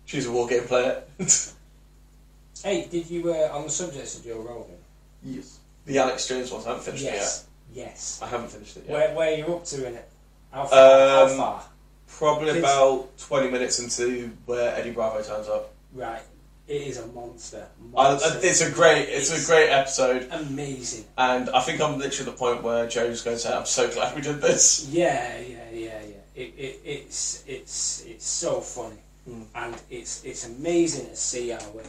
she's 0.07 0.27
a 0.27 0.33
war 0.33 0.47
game 0.47 0.65
player. 0.65 1.03
hey, 2.63 2.87
did 2.91 3.11
you 3.11 3.33
uh, 3.35 3.51
on 3.53 3.65
the 3.65 3.71
subject 3.71 4.15
of 4.15 4.25
Joe 4.25 4.39
Rogan? 4.41 4.77
yes. 5.23 5.59
The 5.87 5.99
Alex 5.99 6.27
Jones 6.29 6.51
ones. 6.51 6.67
I 6.67 6.71
haven't 6.71 6.85
finished 6.85 7.05
yes, 7.05 7.47
it 7.73 7.77
yet. 7.77 7.87
Yes. 7.89 8.21
I 8.23 8.27
haven't 8.29 8.51
finished 8.51 8.77
it 8.77 8.85
yet. 8.89 8.93
Where 8.93 9.15
where 9.15 9.33
are 9.33 9.37
you 9.37 9.55
up 9.55 9.65
to 9.67 9.87
in 9.87 9.95
it? 9.95 10.09
How 10.53 10.65
far? 10.67 11.23
Um, 11.23 11.29
how 11.31 11.37
far? 11.37 11.65
Probably 12.09 12.53
Kids- 12.53 12.59
about 12.59 13.19
twenty 13.19 13.51
minutes 13.51 13.81
into 13.81 14.31
where 14.47 14.75
Eddie 14.77 14.93
Bravo 14.93 15.23
turns 15.23 15.49
up. 15.49 15.73
Right. 15.93 16.23
It 16.67 16.81
is 16.81 16.97
a 16.99 17.07
monster. 17.09 17.67
I, 17.95 18.19
it's 18.43 18.63
a 18.63 18.71
great, 18.71 19.07
it's, 19.11 19.31
a 19.31 19.47
great 19.47 19.69
episode, 19.69 20.29
amazing. 20.31 21.05
and 21.19 21.51
I 21.51 21.61
think 21.61 21.79
I'm 21.83 21.99
literally 21.99 22.31
at 22.31 22.35
the 22.35 22.39
point 22.39 22.63
where 22.63 22.89
Joe's 22.89 23.21
going 23.21 23.37
to 23.37 23.43
say, 23.43 23.53
"I'm 23.53 23.67
so 23.67 23.91
glad 23.91 24.17
we 24.17 24.23
did 24.23 24.41
this." 24.41 24.89
Yeah, 24.91 25.39
yeah, 25.41 25.57
yeah, 25.71 26.01
yeah. 26.09 26.15
It, 26.35 26.55
it, 26.57 26.81
it's 26.83 27.45
it's 27.47 28.05
it's 28.07 28.27
so 28.27 28.61
funny, 28.63 28.97
Mm. 29.29 29.45
and 29.55 29.75
it's 29.91 30.25
it's 30.25 30.47
amazing 30.47 31.09
to 31.09 31.17
see 31.17 31.51
how 31.51 31.59
uh, 31.59 31.83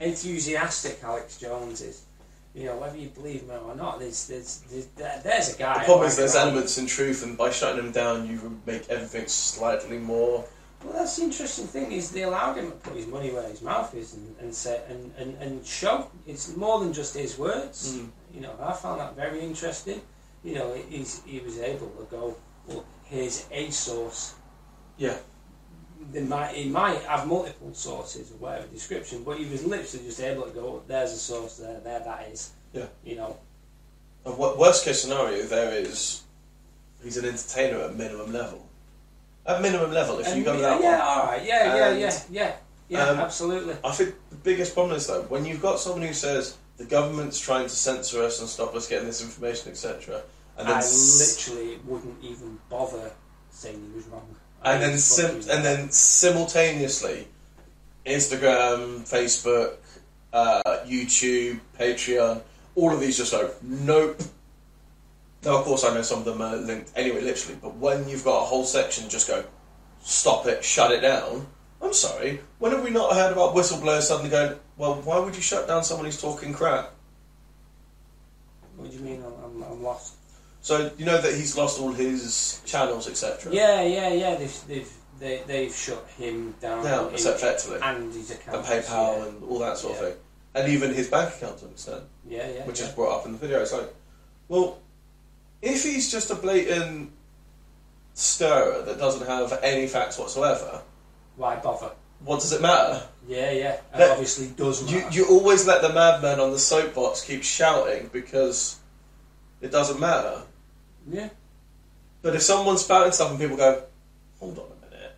enthusiastic 0.00 0.98
Alex 1.02 1.38
Jones 1.38 1.80
is. 1.80 2.02
You 2.54 2.66
know, 2.66 2.76
whether 2.76 2.96
you 2.96 3.08
believe 3.08 3.42
him 3.42 3.50
or 3.50 3.74
not, 3.74 3.98
there's 3.98 4.28
there's 4.28 4.60
there's, 4.70 4.86
there's 5.24 5.54
a 5.54 5.58
guy. 5.58 5.80
The 5.80 5.84
problem 5.84 6.06
is 6.06 6.16
there's 6.16 6.36
elements 6.36 6.78
in 6.78 6.86
truth, 6.86 7.24
and 7.24 7.36
by 7.36 7.50
shutting 7.50 7.82
them 7.82 7.92
down, 7.92 8.28
you 8.28 8.60
make 8.64 8.88
everything 8.88 9.26
slightly 9.26 9.98
more. 9.98 10.44
Well, 10.84 10.92
that's 10.92 11.16
the 11.16 11.24
interesting 11.24 11.66
thing 11.66 11.92
is 11.92 12.10
they 12.10 12.22
allowed 12.22 12.58
him 12.58 12.70
to 12.70 12.76
put 12.76 12.94
his 12.94 13.06
money 13.06 13.30
where 13.30 13.48
his 13.48 13.62
mouth 13.62 13.94
is 13.94 14.14
and, 14.14 14.36
and 14.38 14.54
say 14.54 14.82
and, 14.88 15.12
and, 15.16 15.36
and 15.38 15.66
show. 15.66 16.10
It's 16.26 16.54
more 16.56 16.78
than 16.78 16.92
just 16.92 17.14
his 17.16 17.38
words. 17.38 17.96
Mm. 17.96 18.10
You 18.34 18.40
know, 18.42 18.54
I 18.60 18.72
found 18.74 19.00
that 19.00 19.16
very 19.16 19.40
interesting. 19.40 20.02
You 20.44 20.56
know, 20.56 20.74
he's, 20.90 21.22
he 21.24 21.40
was 21.40 21.58
able 21.58 21.88
to 21.88 22.06
go, 22.10 22.36
well, 22.66 22.84
here's 23.04 23.46
a 23.50 23.70
source. 23.70 24.34
Yeah. 24.98 25.16
They 26.12 26.22
might, 26.22 26.54
he 26.54 26.68
might 26.68 27.00
have 27.02 27.26
multiple 27.26 27.72
sources 27.74 28.30
or 28.30 28.34
whatever 28.36 28.66
description, 28.68 29.22
but 29.24 29.38
he 29.38 29.46
was 29.46 29.64
literally 29.64 30.04
just 30.06 30.20
able 30.20 30.44
to 30.44 30.50
go, 30.50 30.82
there's 30.86 31.12
a 31.12 31.16
source 31.18 31.56
there, 31.56 31.80
there 31.80 32.00
that 32.00 32.28
is. 32.30 32.50
Yeah. 32.72 32.86
You 33.04 33.16
know, 33.16 33.36
And 34.24 34.36
wo- 34.38 34.56
worst 34.56 34.84
case 34.84 35.02
scenario, 35.02 35.42
there 35.44 35.72
is 35.74 36.22
he's 37.02 37.16
an 37.16 37.24
entertainer 37.24 37.80
at 37.80 37.94
minimum 37.96 38.32
level. 38.32 38.66
At 39.46 39.60
minimum 39.62 39.92
level, 39.92 40.18
if 40.20 40.34
you 40.36 40.42
go 40.42 40.54
yeah, 40.54 40.60
that 40.60 40.80
yeah, 40.82 40.98
one. 40.98 41.00
all 41.18 41.26
right, 41.26 41.44
yeah, 41.44 41.74
yeah, 41.76 41.88
And, 41.90 42.00
yeah, 42.00 42.20
yeah, 42.30 42.52
yeah, 42.88 43.08
um, 43.10 43.18
absolutely. 43.20 43.76
I 43.84 43.92
think 43.92 44.14
the 44.30 44.36
biggest 44.36 44.72
problem 44.74 44.96
is 44.96 45.06
though 45.06 45.22
when 45.22 45.44
you've 45.44 45.60
got 45.62 45.78
someone 45.78 46.02
who 46.02 46.14
says 46.14 46.56
the 46.78 46.84
government's 46.84 47.38
trying 47.38 47.64
to 47.64 47.68
censor 47.68 48.22
us 48.22 48.40
and 48.40 48.48
stop 48.48 48.74
us 48.74 48.88
getting 48.88 49.06
this 49.06 49.22
information, 49.22 49.70
etc. 49.70 50.22
And 50.56 50.66
then 50.68 50.74
I 50.76 50.78
s- 50.78 51.46
literally 51.46 51.78
wouldn't 51.84 52.22
even 52.24 52.58
bother 52.70 53.10
saying 53.50 53.80
he 53.90 53.96
was 53.96 54.06
wrong. 54.06 54.34
And 54.64 54.82
then 54.82 54.98
sim- 54.98 55.50
and 55.50 55.64
then 55.64 55.90
simultaneously, 55.90 57.28
Instagram, 58.06 59.00
Facebook, 59.08 59.76
uh, 60.32 60.62
YouTube, 60.86 61.60
Patreon, 61.78 62.42
all 62.74 62.92
of 62.92 63.00
these 63.00 63.16
just 63.16 63.32
go, 63.32 63.50
nope. 63.62 64.20
Now, 65.44 65.58
of 65.58 65.64
course, 65.64 65.84
I 65.84 65.94
know 65.94 66.02
some 66.02 66.20
of 66.20 66.24
them 66.24 66.40
are 66.40 66.56
linked 66.56 66.90
anyway, 66.96 67.20
literally, 67.20 67.58
but 67.60 67.76
when 67.76 68.08
you've 68.08 68.24
got 68.24 68.42
a 68.42 68.46
whole 68.46 68.64
section 68.64 69.08
just 69.08 69.28
go, 69.28 69.44
stop 70.02 70.46
it, 70.46 70.64
shut 70.64 70.90
it 70.90 71.00
down, 71.00 71.46
I'm 71.82 71.92
sorry, 71.92 72.40
when 72.58 72.72
have 72.72 72.82
we 72.82 72.90
not 72.90 73.12
heard 73.12 73.32
about 73.32 73.54
whistleblowers 73.54 74.02
suddenly 74.02 74.30
going, 74.30 74.58
well, 74.78 74.94
why 75.02 75.18
would 75.18 75.36
you 75.36 75.42
shut 75.42 75.68
down 75.68 75.84
someone 75.84 76.06
who's 76.06 76.20
talking 76.20 76.54
crap? 76.54 76.92
What 78.76 78.90
do 78.90 78.96
you 78.96 79.02
mean? 79.02 79.22
I'm, 79.22 79.44
I'm, 79.44 79.62
I'm 79.62 79.82
lost. 79.82 80.14
So, 80.64 80.90
you 80.96 81.04
know 81.04 81.20
that 81.20 81.34
he's 81.34 81.58
lost 81.58 81.78
all 81.78 81.92
his 81.92 82.62
channels, 82.64 83.06
etc. 83.06 83.52
Yeah, 83.52 83.82
yeah, 83.82 84.08
yeah. 84.14 84.34
They've 84.36 84.60
they've 84.66 84.92
they, 85.20 85.42
they've 85.46 85.74
shut 85.74 86.06
him 86.16 86.54
down. 86.58 86.82
Now, 86.82 87.08
effectively. 87.08 87.80
and 87.82 88.14
his 88.14 88.30
account. 88.30 88.56
And 88.56 88.64
PayPal 88.66 89.28
and 89.28 89.44
all 89.44 89.58
that 89.58 89.76
sort 89.76 89.92
of 89.92 90.00
thing. 90.00 90.14
And 90.54 90.72
even 90.72 90.94
his 90.94 91.08
bank 91.08 91.34
account 91.34 91.58
to 91.58 91.66
an 91.66 91.72
extent. 91.72 92.04
yeah, 92.26 92.48
yeah, 92.48 92.64
which 92.64 92.80
yeah. 92.80 92.86
is 92.86 92.92
brought 92.92 93.18
up 93.20 93.26
in 93.26 93.32
the 93.32 93.38
video. 93.38 93.60
It's 93.60 93.74
like, 93.74 93.92
well, 94.48 94.78
if 95.60 95.82
he's 95.82 96.10
just 96.10 96.30
a 96.30 96.34
blatant 96.34 97.10
stirrer 98.14 98.80
that 98.86 98.96
doesn't 98.96 99.26
have 99.26 99.58
any 99.62 99.86
facts 99.86 100.18
whatsoever, 100.18 100.80
Why 101.36 101.56
bother? 101.56 101.90
what 102.20 102.40
does 102.40 102.52
it 102.54 102.62
matter? 102.62 103.02
Yeah, 103.28 103.50
yeah. 103.50 103.72
It 103.74 103.82
That- 103.98 104.10
obviously 104.12 104.46
does 104.48 104.90
You, 104.90 105.00
matter. 105.00 105.14
you 105.14 105.26
always 105.26 105.66
let 105.66 105.82
the 105.82 105.92
madman 105.92 106.40
on 106.40 106.52
the 106.52 106.58
soapbox 106.58 107.20
keep 107.20 107.42
shouting 107.42 108.08
because 108.14 108.76
it 109.60 109.70
doesn't 109.70 110.00
matter. 110.00 110.40
Yeah. 111.08 111.28
But 112.22 112.34
if 112.34 112.42
someone's 112.42 112.82
spouting 112.82 113.12
stuff 113.12 113.30
and 113.30 113.38
people 113.38 113.56
go, 113.56 113.82
hold 114.40 114.58
on 114.58 114.64
a 114.64 114.90
minute, 114.90 115.12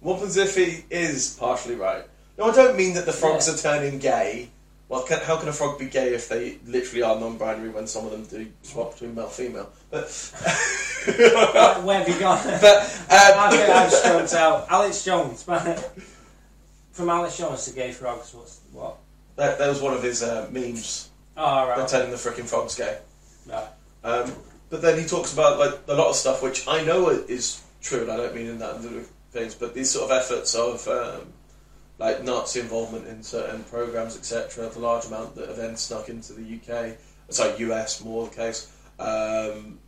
what 0.00 0.14
happens 0.14 0.36
if 0.36 0.54
he 0.54 0.84
is 0.90 1.36
partially 1.38 1.74
right? 1.74 2.04
No, 2.38 2.44
I 2.50 2.54
don't 2.54 2.76
mean 2.76 2.94
that 2.94 3.06
the 3.06 3.12
frogs 3.12 3.48
Yeah. 3.48 3.54
are 3.54 3.56
turning 3.78 3.98
gay. 3.98 4.48
Well, 4.88 5.02
can, 5.04 5.20
how 5.20 5.36
can 5.38 5.48
a 5.48 5.52
frog 5.52 5.78
be 5.78 5.86
gay 5.86 6.14
if 6.14 6.28
they 6.28 6.58
literally 6.66 7.02
are 7.02 7.18
non-binary 7.18 7.70
when 7.70 7.86
some 7.86 8.04
of 8.04 8.12
them 8.12 8.24
do 8.24 8.46
swap 8.62 8.92
between 8.92 9.14
male 9.14 9.28
female? 9.28 9.70
But 9.90 10.04
Where, 11.82 11.98
have 11.98 12.08
you 12.08 12.18
gone? 12.20 12.40
but 12.60 13.06
I 13.10 13.32
um, 13.32 13.50
think 13.50 13.68
I've 13.70 13.90
stroked 13.92 14.34
out. 14.34 14.66
Alex 14.70 15.04
Jones, 15.04 15.48
man. 15.48 15.82
From 16.92 17.08
Alex 17.08 17.38
Jones 17.38 17.64
to 17.64 17.72
Gay 17.72 17.90
Frogs, 17.92 18.34
what's 18.34 18.60
what? 18.72 18.98
that, 19.36 19.58
that 19.58 19.68
was 19.68 19.80
one 19.80 19.94
of 19.94 20.02
his 20.02 20.22
uh, 20.22 20.46
memes. 20.52 21.10
Oh, 21.36 21.66
right. 21.66 21.78
Pretending 21.78 22.10
the 22.10 22.16
freaking 22.16 22.44
frog's 22.46 22.74
gay. 22.74 22.98
right. 23.48 23.68
Um, 24.04 24.30
but 24.72 24.80
then 24.80 24.98
he 24.98 25.04
talks 25.04 25.34
about 25.34 25.58
like 25.58 25.78
a 25.86 25.94
lot 25.94 26.08
of 26.08 26.16
stuff 26.16 26.42
which 26.42 26.66
I 26.66 26.82
know 26.82 27.10
is 27.10 27.62
true, 27.82 28.00
and 28.00 28.10
I 28.10 28.16
don't 28.16 28.34
mean 28.34 28.46
in 28.46 28.58
that 28.60 28.80
things, 29.30 29.54
but 29.54 29.74
these 29.74 29.90
sort 29.90 30.10
of 30.10 30.16
efforts 30.16 30.54
of 30.54 30.88
um, 30.88 31.34
like 31.98 32.24
Nazi 32.24 32.60
involvement 32.60 33.06
in 33.06 33.22
certain 33.22 33.64
programs, 33.64 34.16
etc. 34.16 34.70
The 34.70 34.78
large 34.78 35.04
amount 35.04 35.34
that 35.34 35.48
have 35.48 35.58
then 35.58 35.76
snuck 35.76 36.08
into 36.08 36.32
the 36.32 36.56
UK, 36.56 36.96
sorry, 37.28 37.58
US 37.58 38.02
more 38.02 38.28
the 38.28 38.34
case. 38.34 38.72
Um, 38.98 39.78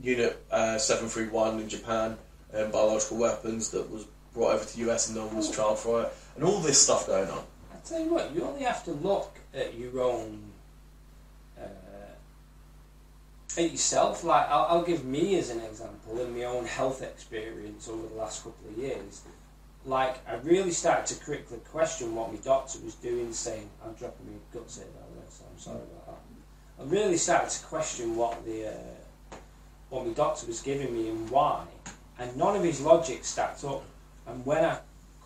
Unit 0.00 0.42
uh, 0.50 0.78
seven 0.78 1.10
three 1.10 1.28
one 1.28 1.60
in 1.60 1.68
Japan, 1.68 2.16
and 2.54 2.72
biological 2.72 3.18
weapons 3.18 3.68
that 3.72 3.90
was 3.90 4.06
brought 4.32 4.54
over 4.54 4.64
to 4.64 4.76
the 4.78 4.90
US 4.90 5.08
and 5.08 5.18
no 5.18 5.26
one 5.26 5.36
was 5.36 5.54
trialed 5.54 5.76
for 5.76 6.04
it, 6.04 6.12
and 6.36 6.44
all 6.44 6.58
this 6.60 6.80
stuff 6.80 7.06
going 7.06 7.28
on. 7.28 7.44
I 7.70 7.76
tell 7.84 8.00
you 8.00 8.14
what, 8.14 8.34
you 8.34 8.44
only 8.44 8.62
have 8.62 8.82
to 8.86 8.92
look 8.92 9.36
at 9.52 9.74
your 9.74 10.00
own, 10.00 10.40
uh, 11.60 11.66
at 13.58 13.70
yourself. 13.70 14.24
Like 14.24 14.48
I'll, 14.48 14.66
I'll 14.68 14.82
give 14.82 15.04
me 15.04 15.38
as 15.38 15.50
an 15.50 15.60
example 15.60 16.20
in 16.20 16.36
my 16.36 16.44
own 16.44 16.64
health 16.64 17.02
experience 17.02 17.88
over 17.88 18.06
the 18.06 18.14
last 18.14 18.44
couple 18.44 18.68
of 18.68 18.78
years. 18.78 19.22
Like 19.84 20.26
I 20.28 20.34
really 20.36 20.70
started 20.70 21.06
to 21.14 21.24
critically 21.24 21.58
question 21.70 22.14
what 22.14 22.32
my 22.32 22.38
doctor 22.38 22.78
was 22.84 22.94
doing, 22.94 23.32
saying 23.32 23.68
I'm 23.84 23.94
dropping 23.94 24.26
my 24.32 24.38
guts 24.52 24.76
here, 24.76 24.86
by 24.86 25.00
the 25.00 25.20
way, 25.20 25.26
so 25.28 25.44
I'm 25.50 25.58
sorry 25.58 25.78
about 25.78 26.06
that. 26.06 26.82
I 26.82 26.84
really 26.86 27.16
started 27.16 27.50
to 27.50 27.64
question 27.66 28.16
what 28.16 28.44
the 28.44 28.68
uh, 28.68 29.36
what 29.90 30.06
my 30.06 30.12
doctor 30.12 30.46
was 30.46 30.60
giving 30.60 30.94
me 30.94 31.08
and 31.08 31.28
why, 31.30 31.64
and 32.18 32.36
none 32.36 32.56
of 32.56 32.62
his 32.62 32.80
logic 32.80 33.24
stacked 33.24 33.64
up. 33.64 33.84
And 34.26 34.46
when 34.46 34.64
I 34.64 34.78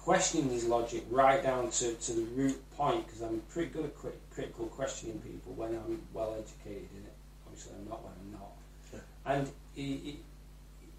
questioning 0.07 0.49
his 0.49 0.65
logic 0.67 1.05
right 1.11 1.43
down 1.43 1.69
to, 1.69 1.93
to 1.95 2.13
the 2.13 2.23
root 2.37 2.57
point 2.77 3.05
because 3.05 3.23
I'm 3.23 3.43
pretty 3.49 3.71
good 3.71 3.87
at 3.87 3.97
crit- 3.97 4.21
critical 4.31 4.67
questioning 4.67 5.19
people 5.19 5.53
when 5.55 5.71
I'm 5.71 6.01
well 6.13 6.37
educated. 6.39 7.06
Obviously, 7.57 7.73
I'm 7.81 7.89
not 7.89 8.05
when 8.05 8.13
I'm 8.21 8.33
not. 8.33 9.39
And 9.39 9.51
he, 9.75 10.19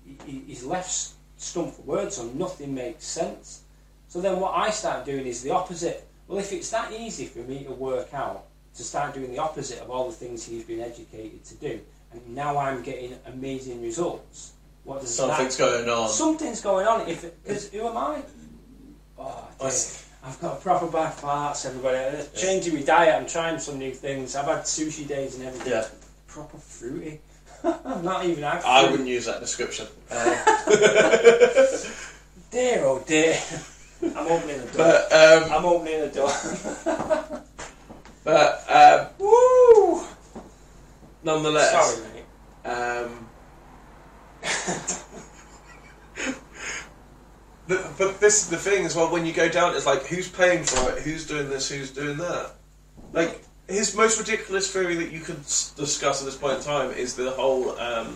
he, 0.05 0.17
he, 0.25 0.43
he's 0.47 0.63
left 0.63 1.11
stumped 1.37 1.75
for 1.75 1.81
words, 1.83 2.15
so 2.15 2.25
nothing 2.29 2.73
makes 2.73 3.05
sense. 3.05 3.61
So 4.07 4.21
then, 4.21 4.39
what 4.39 4.55
I 4.55 4.71
start 4.71 5.05
doing 5.05 5.27
is 5.27 5.43
the 5.43 5.51
opposite. 5.51 6.07
Well, 6.27 6.39
if 6.39 6.51
it's 6.51 6.69
that 6.71 6.91
easy 6.91 7.25
for 7.25 7.39
me 7.39 7.63
to 7.65 7.71
work 7.71 8.13
out 8.13 8.45
to 8.75 8.83
start 8.83 9.13
doing 9.13 9.31
the 9.31 9.37
opposite 9.37 9.79
of 9.81 9.91
all 9.91 10.09
the 10.09 10.15
things 10.15 10.45
he's 10.45 10.63
been 10.63 10.79
educated 10.79 11.43
to 11.45 11.55
do, 11.55 11.79
and 12.11 12.35
now 12.35 12.57
I'm 12.57 12.81
getting 12.81 13.17
amazing 13.27 13.81
results. 13.81 14.53
What 14.83 15.01
does 15.01 15.15
that 15.17 15.27
Something's 15.27 15.57
going 15.57 15.89
on. 15.89 16.09
Something's 16.09 16.61
going 16.61 16.87
on. 16.87 17.07
If 17.07 17.21
because 17.43 17.69
who 17.69 17.87
am 17.87 17.97
I? 17.97 18.21
Oh, 19.19 19.47
dear. 19.59 19.71
I've 20.23 20.41
got 20.41 20.57
a 20.57 20.61
proper 20.61 20.87
bad 20.87 21.13
farts. 21.13 21.65
Everybody, 21.65 21.97
I'm 21.97 22.25
changing 22.35 22.73
my 22.73 22.81
diet. 22.81 23.15
I'm 23.15 23.27
trying 23.27 23.59
some 23.59 23.77
new 23.77 23.93
things. 23.93 24.35
I've 24.35 24.45
had 24.45 24.63
sushi 24.63 25.07
days 25.07 25.35
and 25.35 25.45
everything. 25.45 25.71
Yeah, 25.71 25.87
Proper 26.37 26.57
fruity. 26.59 27.19
I'm 27.63 28.05
not 28.05 28.23
even 28.23 28.43
had 28.43 28.63
I 28.63 28.87
wouldn't 28.91 29.09
use 29.09 29.25
that 29.25 29.39
description. 29.39 29.87
Uh, 30.11 30.35
Dear 32.51 32.85
oh 32.85 33.03
dear. 33.07 33.39
I'm 34.03 34.27
opening 34.27 34.61
the 34.61 34.67
door. 34.67 34.77
but 34.77 35.11
um, 35.11 35.51
I'm 35.51 35.65
opening 35.65 35.99
the 36.01 36.09
door. 36.09 36.31
but 38.23 38.63
um, 38.69 39.07
Woo! 39.17 40.05
nonetheless, 41.23 41.71
Sorry, 41.71 42.07
mate. 42.13 42.71
Um, 42.71 43.29
the, 47.67 47.91
but 47.97 48.19
this 48.19 48.43
is 48.43 48.49
the 48.49 48.57
thing 48.57 48.85
as 48.85 48.95
well. 48.95 49.11
When 49.11 49.25
you 49.25 49.33
go 49.33 49.49
down, 49.49 49.75
it's 49.75 49.87
like 49.87 50.05
who's 50.05 50.29
paying 50.29 50.63
for 50.63 50.91
it? 50.91 51.01
Who's 51.01 51.25
doing 51.25 51.49
this? 51.49 51.67
Who's 51.69 51.89
doing 51.89 52.17
that? 52.17 52.51
Like 53.11 53.43
his 53.67 53.95
most 53.95 54.17
ridiculous 54.19 54.71
theory 54.71 54.95
that 54.95 55.11
you 55.11 55.19
could 55.19 55.39
s- 55.39 55.73
discuss 55.75 56.21
at 56.21 56.25
this 56.25 56.35
point 56.37 56.57
in 56.59 56.63
time 56.63 56.91
is 56.91 57.15
the 57.15 57.31
whole. 57.31 57.77
Um, 57.79 58.15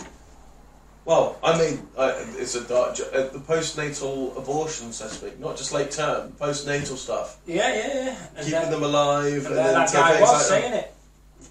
well, 1.04 1.38
I 1.44 1.58
mean, 1.58 1.88
uh, 1.98 2.14
it's 2.38 2.54
a 2.56 2.62
dark, 2.62 2.96
jo- 2.96 3.10
uh, 3.12 3.30
the 3.34 3.40
postnatal 3.40 4.38
abortion, 4.38 4.94
so 4.94 5.08
to 5.08 5.14
speak, 5.14 5.40
not 5.40 5.58
just 5.58 5.72
late 5.74 5.90
term, 5.92 6.32
postnatal 6.40 6.96
stuff, 6.96 7.38
Yeah, 7.48 7.74
yeah, 7.74 7.88
yeah. 8.06 8.16
And 8.36 8.46
keeping 8.46 8.52
then, 8.52 8.72
them 8.72 8.84
alive, 8.84 9.46
and 9.48 9.56
then 9.58 9.74
that 9.74 9.92
guy 9.92 10.22
was 10.22 10.48
saying 10.48 10.74
it. 10.74 10.94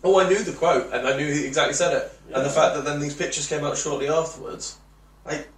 Oh, 0.05 0.21
I 0.21 0.29
knew 0.29 0.39
the 0.43 0.53
quote, 0.53 0.93
and 0.93 1.07
I 1.07 1.17
knew 1.17 1.27
he 1.33 1.45
exactly 1.47 1.75
said 1.75 1.95
it. 1.95 2.13
And 2.27 2.37
the 2.45 2.49
Yeah. 2.49 2.55
fact 2.55 2.77
that 2.77 2.85
then 2.85 3.01
these 3.01 3.15
pictures 3.15 3.49
came 3.49 3.65
out 3.65 3.77
shortly 3.77 4.09
afterwards, 4.09 4.77
like, 5.27 5.49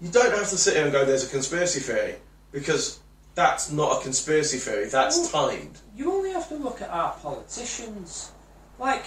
you 0.00 0.10
don't 0.10 0.32
have 0.34 0.48
to 0.48 0.56
sit 0.56 0.74
here 0.74 0.84
and 0.84 0.92
go, 0.92 1.04
"There's 1.04 1.24
a 1.24 1.28
conspiracy 1.28 1.80
theory," 1.80 2.16
because 2.50 2.98
that's 3.34 3.72
not 3.72 3.98
a 3.98 4.02
conspiracy 4.02 4.58
theory. 4.58 4.86
That's 4.86 5.18
Ooh. 5.18 5.30
timed. 5.32 5.80
you 5.96 6.12
only 6.12 6.30
have 6.30 6.48
to 6.48 6.56
look 6.56 6.80
at 6.80 6.90
our 6.90 7.12
politicians. 7.12 8.32
Like, 8.78 9.04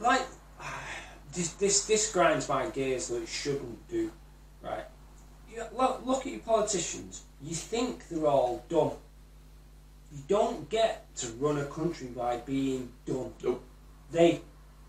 like 0.00 0.22
this 1.32 1.52
this 1.54 1.84
this 1.86 2.12
grinds 2.12 2.48
my 2.48 2.68
gears 2.68 3.08
that 3.08 3.22
it 3.22 3.28
shouldn't 3.28 3.88
do. 3.88 4.10
Right? 4.62 4.84
You, 5.50 5.64
look, 5.76 6.02
look 6.04 6.26
at 6.26 6.32
your 6.32 6.40
politicians. 6.40 7.24
You 7.42 7.54
think 7.54 8.08
they're 8.08 8.26
all 8.26 8.64
dumb. 8.68 8.92
You 10.12 10.22
don't 10.28 10.68
get 10.70 11.14
to 11.16 11.26
run 11.32 11.58
a 11.58 11.64
country 11.64 12.08
by 12.08 12.36
being 12.38 12.90
dumb. 13.04 13.32
Nope. 13.42 13.62
They 14.10 14.40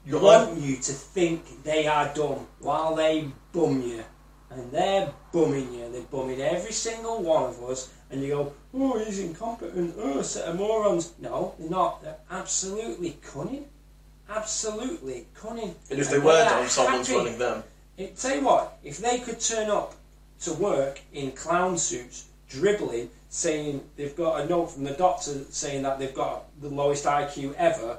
You 0.05 0.19
want 0.19 0.59
you 0.59 0.75
to 0.77 0.91
think 0.91 1.63
they 1.63 1.87
are 1.87 2.13
dumb 2.13 2.47
while 2.59 2.95
they 2.95 3.29
bum 3.51 3.81
you. 3.81 4.03
And 4.55 4.71
they're 4.71 5.11
bumming 5.31 5.73
you. 5.73 5.91
They're 5.91 6.01
bumming 6.03 6.41
every 6.41 6.71
single 6.71 7.21
one 7.23 7.43
of 7.49 7.63
us. 7.63 7.91
And 8.11 8.21
you 8.21 8.29
go, 8.29 8.53
oh, 8.75 9.03
he's 9.03 9.19
incompetent. 9.19 9.95
Oh, 9.97 10.19
a 10.19 10.23
set 10.23 10.47
of 10.47 10.55
morons. 10.57 11.13
No, 11.19 11.55
they're 11.57 11.69
not. 11.69 12.03
They're 12.03 12.17
absolutely 12.29 13.17
cunning. 13.23 13.65
Absolutely 14.29 15.25
cunning. 15.33 15.75
and 15.89 15.99
if 15.99 16.09
they 16.09 16.15
And 16.17 16.25
were 16.25 16.45
dumb, 16.45 16.67
someone's 16.67 17.07
happy. 17.07 17.17
running 17.19 17.39
them. 17.39 17.63
It, 17.97 18.17
tell 18.17 18.35
you 18.35 18.43
what, 18.45 18.77
if 18.83 18.97
they 18.97 19.19
could 19.19 19.39
turn 19.39 19.69
up 19.69 19.93
to 20.41 20.53
work 20.53 20.99
in 21.13 21.31
clown 21.31 21.77
suits, 21.77 22.25
dribbling, 22.49 23.09
saying 23.29 23.83
they've 23.95 24.15
got 24.15 24.41
a 24.41 24.45
note 24.47 24.67
from 24.67 24.83
the 24.83 24.91
doctor 24.93 25.43
saying 25.49 25.83
that 25.83 25.99
they've 25.99 26.13
got 26.13 26.45
the 26.61 26.69
lowest 26.69 27.05
IQ 27.05 27.53
ever, 27.55 27.97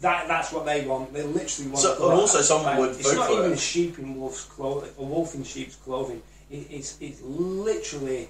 that 0.00 0.28
that's 0.28 0.52
what 0.52 0.64
they 0.66 0.84
want. 0.86 1.12
They 1.12 1.22
literally 1.22 1.70
want. 1.70 1.82
So- 1.82 1.94
and 2.10 2.20
also 2.20 2.40
someone 2.40 2.76
would 2.78 2.90
It's 2.90 3.14
not 3.14 3.30
even 3.30 3.52
it. 3.52 3.54
a 3.54 3.56
sheep 3.56 3.98
in 3.98 4.18
wolf's 4.18 4.44
clothing, 4.44 4.90
a 4.98 5.02
wolf 5.04 5.34
in 5.34 5.44
sheep's 5.44 5.76
clothing. 5.76 6.22
It, 6.50 6.66
it's 6.70 6.96
it's 7.00 7.20
literally. 7.22 8.28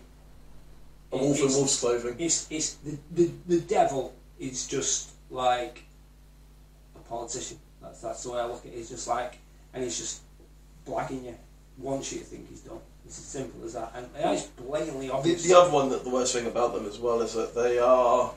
A 1.12 1.16
wolf 1.16 1.38
in 1.38 1.44
it's- 1.44 1.56
wolf's 1.56 1.80
clothing. 1.80 2.16
It's 2.18 2.46
it's 2.50 2.74
the, 2.74 2.98
the 3.12 3.30
the 3.46 3.60
devil 3.60 4.14
is 4.38 4.66
just 4.66 5.10
like 5.30 5.82
a 6.96 6.98
politician. 7.08 7.58
That's 7.82 8.00
that's 8.00 8.22
the 8.24 8.30
way 8.32 8.40
I 8.40 8.46
look 8.46 8.64
at 8.66 8.72
it. 8.72 8.76
He's 8.76 8.90
just 8.90 9.08
like, 9.08 9.38
and 9.74 9.82
he's 9.84 9.98
just 9.98 10.22
blagging 10.86 11.24
you. 11.24 11.34
Wants 11.78 12.12
you 12.12 12.18
to 12.18 12.24
think 12.24 12.48
he's 12.50 12.60
done. 12.60 12.78
It's 13.06 13.18
as 13.18 13.24
simple 13.24 13.64
as 13.64 13.72
that. 13.72 13.92
And 13.96 14.06
it's 14.16 14.44
blatantly 14.48 15.06
The, 15.06 15.14
obvious. 15.14 15.42
the 15.48 15.56
other 15.56 15.70
one 15.70 15.88
that 15.88 16.04
the 16.04 16.10
worst 16.10 16.34
thing 16.34 16.46
about 16.46 16.74
them 16.74 16.84
as 16.86 16.98
well 16.98 17.22
is 17.22 17.32
that 17.32 17.54
they 17.54 17.78
are 17.78 18.32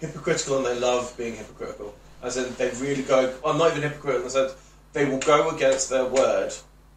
hypocritical 0.00 0.56
and 0.56 0.66
they 0.66 0.78
love 0.80 1.14
being 1.18 1.36
hypocritical. 1.36 1.94
As 2.22 2.36
in, 2.36 2.54
they 2.54 2.70
really 2.80 3.02
go. 3.02 3.34
I'm 3.44 3.58
not 3.58 3.70
even 3.72 3.82
hypocritical 3.82 4.18
in 4.18 4.24
the 4.24 4.30
sense 4.30 4.54
they 4.92 5.04
will 5.06 5.18
go 5.18 5.50
against 5.50 5.90
their 5.90 6.04
word 6.04 6.52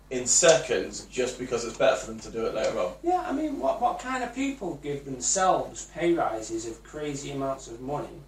in 0.10 0.26
seconds 0.28 1.06
just 1.06 1.40
because 1.40 1.66
it's 1.66 1.78
better 1.78 1.96
for 1.96 2.08
them 2.08 2.20
to 2.20 2.30
do 2.30 2.46
it 2.46 2.54
later 2.54 2.78
on. 2.78 2.94
Yeah, 3.04 3.24
I 3.26 3.32
mean, 3.32 3.60
what, 3.60 3.82
what 3.82 4.00
kind 4.00 4.24
of 4.24 4.36
people 4.36 4.80
give 4.84 5.06
themselves 5.06 5.86
pay 5.94 6.14
rises 6.14 6.68
of 6.68 6.84
crazy 6.84 7.32
amounts 7.32 7.68
of 7.68 7.82
money 7.82 8.22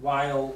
while 0.00 0.54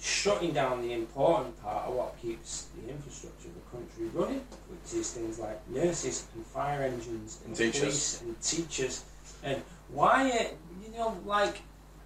shutting 0.00 0.52
down 0.52 0.82
the 0.82 0.92
important 0.92 1.60
part 1.62 1.86
of 1.86 1.94
what 1.94 2.20
keeps 2.20 2.66
the 2.76 2.90
infrastructure 2.90 3.48
of 3.48 3.54
the 3.54 3.76
country 3.76 4.06
running, 4.18 4.44
which 4.68 4.94
is 4.94 5.12
things 5.12 5.38
like 5.38 5.60
nurses 5.68 6.26
and 6.34 6.44
fire 6.46 6.82
engines 6.82 7.38
and, 7.44 7.48
And 7.48 7.56
teachers. 7.56 7.80
police 7.80 8.22
and 8.22 8.40
teachers. 8.40 9.04
And 9.42 9.62
why, 9.90 10.30
uh, 10.30 10.44
you 10.84 10.96
know, 10.96 11.16
like. 11.24 11.60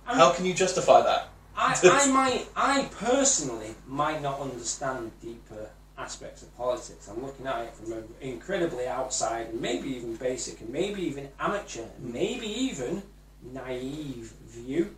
I 0.07 0.17
How 0.17 0.33
can 0.33 0.45
you 0.45 0.55
justify 0.55 1.03
that? 1.03 1.29
I, 1.57 1.79
I 1.85 2.11
might, 2.11 2.47
I 2.57 2.89
personally 2.99 3.75
might 3.87 4.23
not 4.23 4.41
understand 4.41 5.13
deeper 5.21 5.71
aspects 5.99 6.43
of 6.43 6.57
politics. 6.57 7.09
I'm 7.09 7.25
looking 7.25 7.47
at 7.47 7.61
it 7.61 7.75
from 7.75 7.93
an 7.93 8.05
incredibly 8.21 8.87
outside, 8.87 9.49
and 9.49 9.61
maybe 9.61 9.91
even 9.91 10.17
basic, 10.17 10.61
and 10.61 10.71
maybe 10.71 11.03
even 11.03 11.29
amateur, 11.39 11.85
and 11.97 12.13
maybe 12.13 12.47
even 12.47 13.03
naive 13.43 14.33
view. 14.49 14.95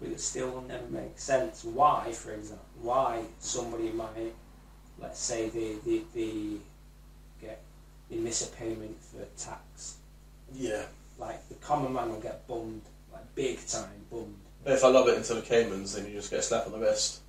But 0.00 0.10
it 0.10 0.20
still 0.20 0.50
will 0.50 0.62
never 0.62 0.86
make 0.88 1.18
sense 1.18 1.64
why, 1.64 2.12
for 2.12 2.32
example, 2.32 2.64
why 2.80 3.24
somebody 3.40 3.90
might, 3.90 4.34
let's 5.00 5.18
say, 5.18 5.48
they, 5.48 5.74
they, 5.84 6.02
they 6.14 6.56
get 7.40 7.62
they 8.10 8.16
miss 8.16 8.48
a 8.48 8.50
payment 8.56 8.96
for 9.02 9.24
tax. 9.36 9.96
Yeah. 10.54 10.84
Like 11.18 11.46
the 11.48 11.56
common 11.56 11.92
man 11.92 12.10
will 12.10 12.20
get 12.20 12.46
bummed, 12.46 12.82
like 13.12 13.34
big 13.34 13.66
time 13.66 14.06
bummed. 14.10 14.36
If 14.68 14.84
I 14.84 14.88
love 14.88 15.08
it 15.08 15.16
into 15.16 15.34
the 15.34 15.40
Caymans, 15.42 15.94
then 15.94 16.06
you 16.06 16.12
just 16.12 16.30
get 16.30 16.40
a 16.40 16.42
slap 16.42 16.66
on 16.66 16.72
the 16.72 16.78
wrist. 16.78 17.20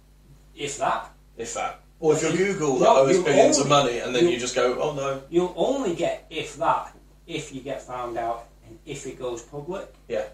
If 0.56 0.78
that, 0.80 1.12
If 1.38 1.54
that. 1.54 1.80
Or 2.02 2.13
if 2.13 2.21
you're 2.21 2.32
You- 2.32 2.54
Google 2.54 2.80
that 2.80 2.86
no, 2.86 2.95
owes 2.97 3.10
oh, 3.15 3.19
you 3.19 3.23
billions 3.23 3.58
of 3.60 3.67
money 3.69 3.99
and 3.99 4.13
then 4.15 4.25
you- 4.25 4.32
you 4.32 4.39
just 4.39 4.56
go, 4.56 4.78
oh 4.82 4.93
no. 4.93 5.21
You'll 5.30 5.54
only 5.56 5.95
get 5.95 6.25
if 6.30 6.56
that 6.58 6.95
if 7.28 7.54
you 7.54 7.62
get 7.62 7.82
found 7.82 8.17
out 8.17 8.45
and 8.67 8.78
if 8.86 9.06
it 9.08 9.17
goes 9.19 9.41
public. 9.41 9.93
Yeah. 10.08 10.25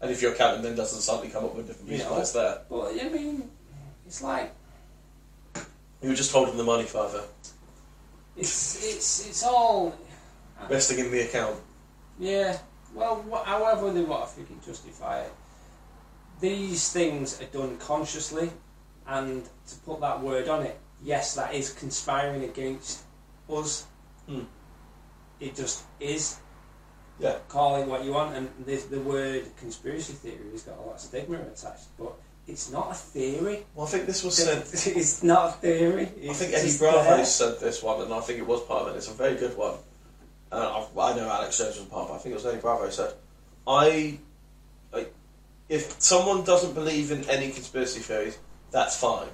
And 0.00 0.10
if 0.10 0.20
your 0.22 0.32
accountant 0.32 0.62
then 0.62 0.74
doesn't 0.76 1.00
suddenly 1.00 1.28
come 1.30 1.44
up 1.44 1.54
with 1.54 1.66
different 1.66 1.88
views 1.88 2.02
why 2.04 2.20
it's 2.20 2.32
there. 2.32 2.60
But 2.68 2.92
I 3.00 3.08
mean, 3.08 3.50
it's 4.06 4.22
like 4.22 4.52
You 6.02 6.10
were 6.10 6.14
just 6.14 6.32
holding 6.32 6.56
the 6.56 6.64
money, 6.64 6.84
Father. 6.84 7.22
it's 8.36 8.84
it's 8.84 9.26
it's 9.28 9.42
all 9.44 9.94
Investing 10.62 10.98
in 10.98 11.10
the 11.10 11.20
account. 11.22 11.56
yeah. 12.18 12.58
Well, 12.94 13.24
wh- 13.30 13.44
however 13.44 13.90
they 13.90 14.02
want 14.02 14.28
to 14.28 14.40
freaking 14.40 14.64
justify 14.64 15.20
it, 15.20 15.32
these 16.44 16.92
things 16.92 17.40
are 17.40 17.46
done 17.46 17.78
consciously, 17.78 18.50
and 19.06 19.44
to 19.44 19.76
put 19.86 20.00
that 20.00 20.20
word 20.20 20.46
on 20.46 20.62
it, 20.62 20.78
yes, 21.02 21.34
that 21.36 21.54
is 21.54 21.72
conspiring 21.72 22.44
against 22.44 23.02
us. 23.48 23.86
Hmm. 24.28 24.42
It 25.40 25.56
just 25.56 25.84
is. 25.98 26.38
Yeah. 27.18 27.36
call 27.48 27.80
it 27.80 27.86
what 27.86 28.04
you 28.04 28.12
want, 28.12 28.36
and 28.36 28.50
the, 28.66 28.76
the 28.76 29.00
word 29.00 29.44
conspiracy 29.56 30.12
theory 30.14 30.50
has 30.50 30.62
got 30.62 30.76
a 30.76 30.82
lot 30.82 30.94
of 30.96 31.00
stigma 31.00 31.38
attached, 31.38 31.86
but 31.96 32.12
it's 32.46 32.70
not 32.70 32.90
a 32.90 32.94
theory. 32.94 33.64
Well, 33.74 33.86
I 33.86 33.90
think 33.90 34.06
this 34.06 34.22
was 34.22 34.36
said. 34.36 34.58
it's 34.96 35.22
not 35.22 35.48
a 35.48 35.52
theory. 35.52 36.08
I 36.28 36.32
think 36.34 36.52
Eddie 36.52 36.76
Bravo 36.76 37.02
there. 37.04 37.24
said 37.24 37.58
this 37.60 37.82
one, 37.82 38.02
and 38.02 38.12
I 38.12 38.20
think 38.20 38.40
it 38.40 38.46
was 38.46 38.60
part 38.64 38.82
of 38.82 38.94
it. 38.94 38.98
It's 38.98 39.08
a 39.08 39.14
very 39.14 39.36
good 39.36 39.56
one. 39.56 39.76
And 40.52 40.62
I, 40.62 40.86
I 40.98 41.16
know 41.16 41.30
Alex 41.30 41.56
Jones 41.56 41.78
was 41.78 41.86
part 41.86 42.10
of 42.10 42.16
it. 42.16 42.18
I 42.18 42.18
think 42.18 42.32
it 42.32 42.36
was 42.36 42.46
Eddie 42.46 42.60
Bravo 42.60 42.90
said, 42.90 43.14
I, 43.66 44.18
I, 44.92 45.06
if 45.68 46.00
someone 46.00 46.44
doesn't 46.44 46.74
believe 46.74 47.10
in 47.10 47.24
any 47.28 47.50
conspiracy 47.50 48.00
theories, 48.00 48.38
that's 48.70 48.96
fine. 48.98 49.28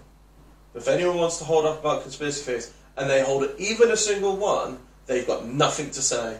But 0.72 0.82
if 0.82 0.88
anyone 0.88 1.16
wants 1.16 1.38
to 1.38 1.44
hold 1.44 1.66
up 1.66 1.80
about 1.80 2.02
conspiracy 2.02 2.42
theories 2.42 2.72
and 2.96 3.10
they 3.10 3.22
hold 3.22 3.48
even 3.58 3.90
a 3.90 3.96
single 3.96 4.36
one, 4.36 4.78
they've 5.06 5.26
got 5.26 5.46
nothing 5.46 5.90
to 5.90 6.02
say 6.02 6.38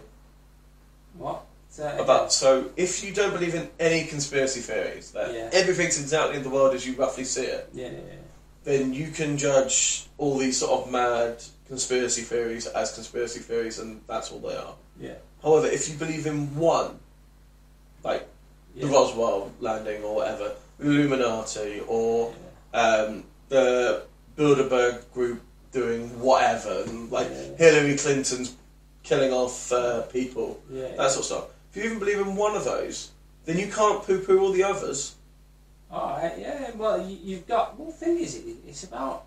What? 1.19 1.45
That 1.77 2.01
about. 2.01 2.33
So 2.33 2.71
if 2.77 3.03
you 3.05 3.13
don't 3.15 3.33
believe 3.33 3.55
in 3.55 3.69
any 3.79 4.05
conspiracy 4.05 4.61
theories, 4.61 5.13
that 5.13 5.33
Yeah. 5.33 5.51
everything's 5.53 5.99
exactly 6.01 6.37
in 6.37 6.43
the 6.43 6.51
world 6.51 6.75
as 6.75 6.87
you 6.87 6.95
roughly 6.95 7.25
see 7.25 7.45
it. 7.45 7.69
Yeah, 7.73 7.89
yeah. 7.89 8.17
then 8.65 8.93
you 8.93 9.11
can 9.11 9.39
judge 9.39 10.07
all 10.19 10.37
these 10.37 10.59
sort 10.59 10.83
of 10.83 10.91
mad 10.93 11.43
conspiracy 11.67 12.23
theories 12.23 12.67
as 12.67 12.93
conspiracy 12.93 13.41
theories, 13.41 13.79
and 13.79 14.03
that's 14.07 14.31
all 14.31 14.39
they 14.41 14.55
are. 14.57 14.75
Yeah. 15.01 15.15
However, 15.43 15.67
if 15.69 15.89
you 15.89 15.97
believe 15.97 16.27
in 16.27 16.55
one, 16.57 16.99
like 18.05 18.29
Yeah. 18.75 18.87
the 18.87 18.93
Roswell 18.93 19.53
landing 19.61 20.03
or 20.03 20.17
whatever, 20.17 20.55
Illuminati 20.79 21.81
or 21.87 22.33
Yeah. 22.73 22.81
um, 22.81 23.25
the 23.49 24.03
Bilderberg 24.37 25.13
group 25.13 25.41
doing 25.73 26.09
whatever, 26.21 26.83
and 26.87 27.11
like 27.11 27.29
Yeah. 27.31 27.57
Hillary 27.59 27.97
Clinton's 27.97 28.55
killing 29.03 29.33
off 29.33 29.73
uh, 29.73 30.03
people, 30.03 30.61
Yeah. 30.71 30.89
that 30.97 31.11
sort 31.11 31.19
of 31.21 31.25
stuff. 31.25 31.45
If 31.71 31.77
you 31.77 31.85
even 31.85 31.99
believe 31.99 32.19
in 32.21 32.37
one 32.37 32.55
of 32.57 32.65
those, 32.65 33.11
then 33.45 33.59
you 33.59 33.69
can't 33.69 34.03
poo-poo 34.05 34.39
all 34.41 34.53
the 34.53 34.63
others. 34.65 35.15
All 35.91 36.11
right. 36.11 36.39
Yeah. 36.39 36.71
Well, 36.77 37.05
you, 37.05 37.19
you've 37.23 37.47
got. 37.49 37.77
Well, 37.79 37.89
the 37.91 37.97
thing 37.97 38.19
is, 38.19 38.37
it, 38.37 38.45
it's 38.67 38.85
about 38.85 39.25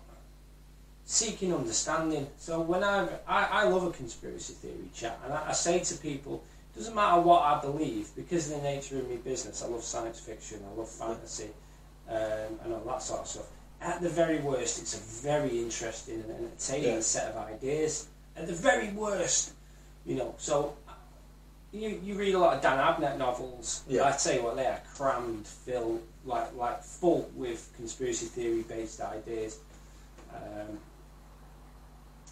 seeking 1.04 1.54
understanding. 1.54 2.26
So 2.38 2.60
when 2.60 2.82
I 2.82 3.06
I, 3.28 3.44
I 3.44 3.64
love 3.64 3.84
a 3.84 3.90
conspiracy 3.90 4.54
theory 4.54 4.88
chat, 4.94 5.18
and 5.24 5.32
I, 5.34 5.48
I 5.48 5.52
say 5.52 5.80
to 5.80 5.94
people, 5.96 6.42
doesn't 6.76 6.94
matter 6.94 7.20
what 7.20 7.42
I 7.42 7.60
believe, 7.60 8.08
because 8.16 8.50
of 8.50 8.56
the 8.58 8.62
nature 8.62 8.98
of 8.98 9.08
my 9.08 9.16
business, 9.16 9.62
I 9.62 9.68
love 9.68 9.82
science 9.84 10.18
fiction, 10.20 10.60
I 10.72 10.78
love 10.78 10.88
fantasy, 10.88 11.50
um, 12.08 12.58
and 12.64 12.72
all 12.72 12.82
that 12.86 13.02
sort 13.02 13.20
of 13.20 13.26
stuff. 13.26 13.46
At 13.80 14.00
the 14.00 14.08
very 14.08 14.38
worst, 14.38 14.80
it's 14.80 14.94
a 14.94 15.22
very 15.26 15.60
interesting 15.60 16.22
and 16.22 16.30
entertaining 16.30 16.94
Yeah. 16.94 17.00
set 17.00 17.30
of 17.30 17.36
ideas. 17.36 18.08
At 18.36 18.46
the 18.46 18.54
very 18.54 18.88
worst, 18.92 19.52
you 20.04 20.16
know. 20.16 20.34
So 20.38 20.74
you, 21.72 22.00
you 22.02 22.14
read 22.14 22.34
a 22.34 22.38
lot 22.38 22.54
of 22.56 22.62
Dan 22.62 22.78
Abnett 22.78 23.18
novels. 23.18 23.82
Yeah. 23.88 24.06
I 24.08 24.12
tell 24.12 24.34
you 24.34 24.42
what, 24.42 24.56
they 24.56 24.66
are 24.66 24.80
crammed, 24.94 25.46
filled, 25.46 26.02
like 26.24 26.54
like 26.56 26.82
full 26.82 27.30
with 27.34 27.70
conspiracy 27.76 28.26
theory 28.26 28.62
based 28.62 29.00
ideas. 29.00 29.58
Um, 30.34 30.78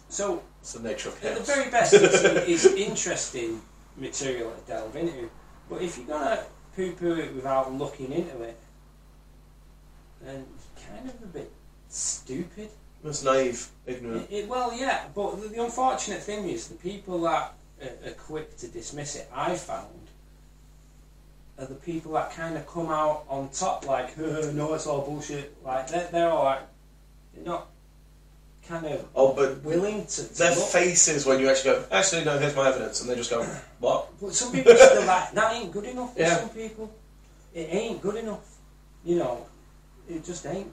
so 0.09 0.43
It's 0.61 0.73
the 0.73 0.81
nature 0.81 1.09
of 1.09 1.23
at 1.23 1.35
the 1.37 1.43
very 1.43 1.69
best, 1.71 1.93
it's, 1.93 2.23
it's 2.23 2.65
interesting 2.65 3.61
material 3.97 4.51
to 4.51 4.61
delve 4.71 4.95
into. 4.95 5.29
But 5.69 5.81
if 5.81 5.97
you're 5.97 6.07
gonna 6.07 6.43
poo-poo 6.75 7.15
it 7.15 7.33
without 7.35 7.73
looking 7.73 8.11
into 8.11 8.41
it, 8.41 8.57
then 10.21 10.45
it's 10.55 10.85
kind 10.87 11.07
of 11.09 11.15
a 11.23 11.27
bit 11.27 11.51
stupid. 11.89 12.69
It's 13.03 13.23
naive, 13.23 13.67
ignorant. 13.85 14.29
It, 14.31 14.35
it- 14.43 14.47
well, 14.49 14.73
yeah, 14.73 15.05
but 15.13 15.41
the, 15.41 15.49
the 15.49 15.63
unfortunate 15.63 16.21
thing 16.23 16.47
is 16.49 16.67
the 16.69 16.75
people 16.75 17.21
that 17.21 17.53
are, 17.81 18.07
are 18.09 18.11
quick 18.13 18.55
to 18.57 18.67
dismiss 18.67 19.15
it, 19.17 19.29
I 19.33 19.55
found, 19.55 19.89
are 21.59 21.65
the 21.65 21.75
people 21.75 22.13
that 22.13 22.31
kind 22.31 22.55
of 22.57 22.65
come 22.65 22.89
out 22.89 23.25
on 23.27 23.49
top, 23.49 23.85
like, 23.85 24.17
no, 24.17 24.73
it's 24.73 24.87
all 24.87 25.01
bullshit. 25.01 25.55
Like, 25.63 25.87
they're, 25.89 26.09
they're 26.11 26.29
all 26.29 26.45
like, 26.45 26.61
they're 27.33 27.43
not 27.45 27.67
kind 28.67 28.85
of 28.85 29.05
Oh, 29.15 29.33
but 29.33 29.61
willing 29.63 30.05
to. 30.05 30.21
their 30.37 30.55
look. 30.55 30.67
faces 30.69 31.25
when 31.25 31.39
you 31.39 31.49
actually 31.49 31.71
go, 31.71 31.85
actually, 31.91 32.23
no, 32.25 32.37
here's 32.37 32.55
my 32.55 32.67
evidence, 32.69 33.01
and 33.01 33.09
they 33.09 33.15
just 33.15 33.29
go, 33.29 33.43
what? 33.79 34.09
But 34.21 34.33
some 34.33 34.51
people 34.51 34.71
are 34.71 34.77
still 34.77 35.05
like, 35.05 35.31
that 35.33 35.53
ain't 35.53 35.71
good 35.71 35.85
enough 35.85 36.13
for 36.13 36.19
Yeah. 36.21 36.37
some 36.39 36.49
people. 36.49 36.93
It 37.53 37.67
ain't 37.71 38.01
good 38.01 38.15
enough. 38.15 38.45
You 39.03 39.17
know, 39.17 39.45
it 40.09 40.23
just 40.23 40.45
ain't. 40.45 40.71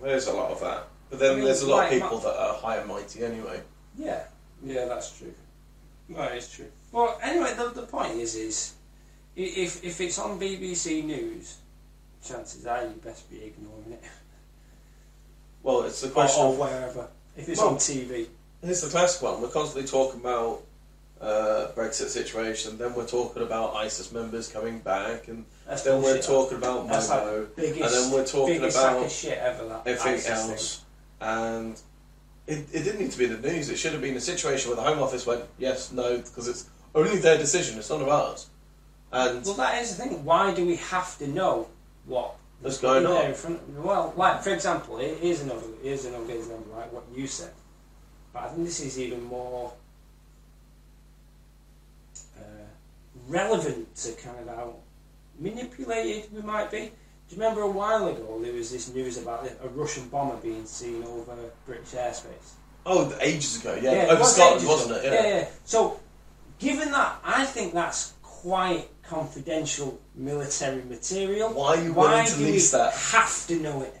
There's 0.00 0.28
a 0.28 0.32
lot 0.32 0.50
of 0.52 0.60
that. 0.60 0.88
But 1.10 1.18
then 1.18 1.32
I 1.32 1.34
mean, 1.36 1.44
there's 1.46 1.62
a 1.62 1.68
lot 1.70 1.86
of 1.86 1.90
people 2.00 2.18
that 2.18 2.36
are 2.36 2.54
high 2.54 2.76
and 2.76 2.88
mighty 2.88 3.24
anyway. 3.24 3.60
Yeah, 3.96 4.22
yeah, 4.64 4.84
that's 4.84 5.18
true. 5.18 5.34
That 6.10 6.36
is 6.36 6.48
true. 6.50 6.66
Well, 6.92 7.18
anyway, 7.22 7.54
the, 7.56 7.68
the 7.70 7.86
point 7.86 8.12
is, 8.14 8.34
is 8.34 8.74
if 9.34 9.82
if 9.84 10.00
it's 10.00 10.18
on 10.18 10.38
BBC 10.38 11.04
News, 11.04 11.58
chances 12.24 12.66
are 12.66 12.82
you 12.84 12.94
best 13.04 13.28
be 13.30 13.42
ignoring 13.44 13.92
it, 13.92 14.02
Well, 15.62 15.82
it's 15.82 16.00
the 16.00 16.08
question 16.08 16.44
or 16.44 16.52
of, 16.52 16.58
wherever. 16.58 17.08
If 17.36 17.48
it's 17.48 17.60
Well- 17.60 17.70
on 17.70 17.76
TV, 17.76 18.28
here's 18.62 18.80
the 18.80 18.90
classic 18.90 19.22
one. 19.22 19.40
We're 19.40 19.48
constantly 19.48 19.88
talking 19.88 20.20
about 20.20 20.62
uh, 21.20 21.72
Brexit 21.74 22.08
situation, 22.08 22.78
then 22.78 22.94
we're 22.94 23.06
talking 23.06 23.42
about 23.42 23.74
ISIS 23.74 24.12
members 24.12 24.48
coming 24.48 24.78
back, 24.78 25.26
and 25.26 25.44
that's 25.66 25.82
then 25.82 26.00
we're 26.00 26.22
talking 26.22 26.58
about 26.58 26.88
That's 26.88 27.10
like 27.10 27.22
Momo, 27.22 27.56
biggest, 27.56 27.80
and 27.82 27.92
then 27.92 28.12
we're 28.12 28.26
talking 28.26 28.64
about 28.64 29.10
shit 29.10 29.36
ever. 29.38 29.80
Everything 29.84 30.14
ISIS 30.14 30.26
thing. 30.26 30.50
else. 30.52 30.84
And 31.20 31.80
it, 32.46 32.66
it 32.72 32.84
didn't 32.84 33.00
need 33.00 33.10
to 33.10 33.18
be 33.18 33.24
in 33.24 33.40
the 33.42 33.48
news. 33.50 33.68
It 33.68 33.76
should 33.78 33.92
have 33.92 34.00
been 34.00 34.16
a 34.16 34.20
situation 34.20 34.70
where 34.70 34.76
the 34.76 34.82
Home 34.82 35.02
Office 35.02 35.26
went, 35.26 35.42
yes, 35.58 35.90
no, 35.90 36.18
because 36.18 36.46
it's 36.46 36.66
only 36.94 37.18
their 37.18 37.36
decision, 37.36 37.78
it's 37.78 37.90
none 37.90 38.00
of 38.00 38.08
ours. 38.08 38.46
And 39.10 39.44
Well, 39.44 39.54
that 39.54 39.82
is 39.82 39.96
the 39.96 40.04
thing. 40.04 40.24
Why 40.24 40.54
do 40.54 40.64
we 40.64 40.76
have 40.76 41.18
to 41.18 41.26
know 41.26 41.68
what 42.06 42.36
What's 42.60 42.78
going 42.78 43.06
on? 43.06 43.34
Front 43.34 43.60
well, 43.78 44.12
like 44.16 44.42
for 44.42 44.50
example, 44.50 44.98
here- 44.98 45.14
here's 45.16 45.40
another 45.42 45.62
here's 45.82 46.04
another 46.04 46.32
example, 46.32 46.74
like 46.76 46.92
what 46.92 47.04
you 47.14 47.26
said. 47.26 47.52
But 48.32 48.42
I 48.44 48.48
think 48.48 48.64
this 48.64 48.80
is 48.80 48.98
even 48.98 49.22
more 49.24 49.72
uh, 52.38 52.42
relevant 53.28 53.94
to 53.96 54.12
kind 54.12 54.38
of 54.48 54.56
how 54.56 54.74
manipulated 55.38 56.32
we 56.32 56.42
might 56.42 56.70
be. 56.70 56.90
Do 57.28 57.36
you 57.36 57.42
remember 57.42 57.62
a 57.62 57.70
while 57.70 58.08
ago 58.08 58.40
there 58.42 58.52
was 58.54 58.72
this 58.72 58.92
news 58.92 59.18
about 59.18 59.46
a 59.62 59.68
Russian 59.68 60.08
bomber 60.08 60.36
being 60.36 60.64
seen 60.66 61.04
over 61.04 61.36
British 61.66 61.92
airspace? 61.92 62.54
Oh, 62.86 63.14
ages 63.20 63.60
ago, 63.60 63.78
yeah. 63.80 63.92
it 64.04 64.08
Over 64.10 64.20
was 64.20 64.34
Scotland, 64.34 64.66
wasn't 64.66 65.04
it? 65.04 65.12
Yeah. 65.12 65.26
yeah, 65.26 65.48
So, 65.64 66.00
given 66.58 66.90
that, 66.92 67.18
I 67.22 67.44
think 67.44 67.74
that's 67.74 68.14
quite 68.22 68.88
confidential 69.08 69.98
military 70.14 70.82
material. 70.84 71.50
Why 71.52 71.76
are 71.76 71.82
you 71.82 71.92
Why 71.92 72.10
willing 72.10 72.26
to 72.26 72.36
do 72.38 72.44
lease 72.44 72.72
we 72.72 72.78
that? 72.78 72.92
have 72.94 73.46
to 73.48 73.58
know 73.58 73.82
it? 73.82 73.94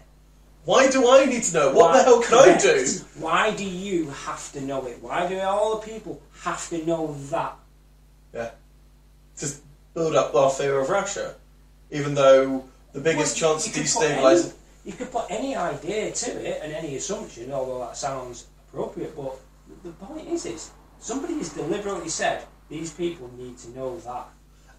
Why 0.64 0.90
do 0.90 1.08
I 1.10 1.24
need 1.24 1.42
to 1.44 1.54
know? 1.54 1.66
What 1.72 1.90
Why- 1.90 1.98
the 1.98 2.04
hell 2.04 2.20
can 2.22 2.34
I 2.38 2.58
do? 2.58 2.68
Correct. 2.68 3.04
Why 3.18 3.50
do 3.52 3.64
you 3.64 4.10
have 4.10 4.52
to 4.52 4.60
know 4.60 4.86
it? 4.86 4.98
Why 5.02 5.26
do 5.26 5.40
all 5.40 5.78
the 5.78 5.86
people 5.86 6.20
have 6.42 6.68
to 6.70 6.84
know 6.84 7.14
that? 7.30 7.56
Yeah. 8.34 8.50
Just 9.38 9.62
build 9.94 10.14
up 10.14 10.34
our 10.34 10.50
fear 10.50 10.78
of 10.78 10.90
Russia. 10.90 11.34
Even 11.90 12.14
though 12.14 12.64
the 12.92 13.00
biggest 13.00 13.40
Well, 13.40 13.52
chance 13.54 13.66
of 13.66 13.74
you 13.76 13.82
could 13.82 13.90
put 13.92 14.02
destabilising. 14.02 14.44
any- 14.44 14.52
You 14.84 14.92
could 14.92 15.10
put 15.12 15.24
any 15.30 15.54
idea 15.56 16.12
to 16.12 16.30
it 16.50 16.60
and 16.62 16.72
any 16.72 16.96
assumption, 16.96 17.52
although 17.52 17.78
that 17.80 17.96
sounds 17.96 18.44
appropriate. 18.68 19.16
But 19.16 19.36
the 19.84 19.90
point 19.92 20.28
is, 20.28 20.44
is 20.46 20.70
somebody 21.00 21.34
has 21.38 21.48
deliberately 21.50 22.08
said 22.10 22.44
these 22.68 22.90
people 22.92 23.30
need 23.38 23.58
to 23.58 23.70
know 23.70 23.98
that. 24.00 24.26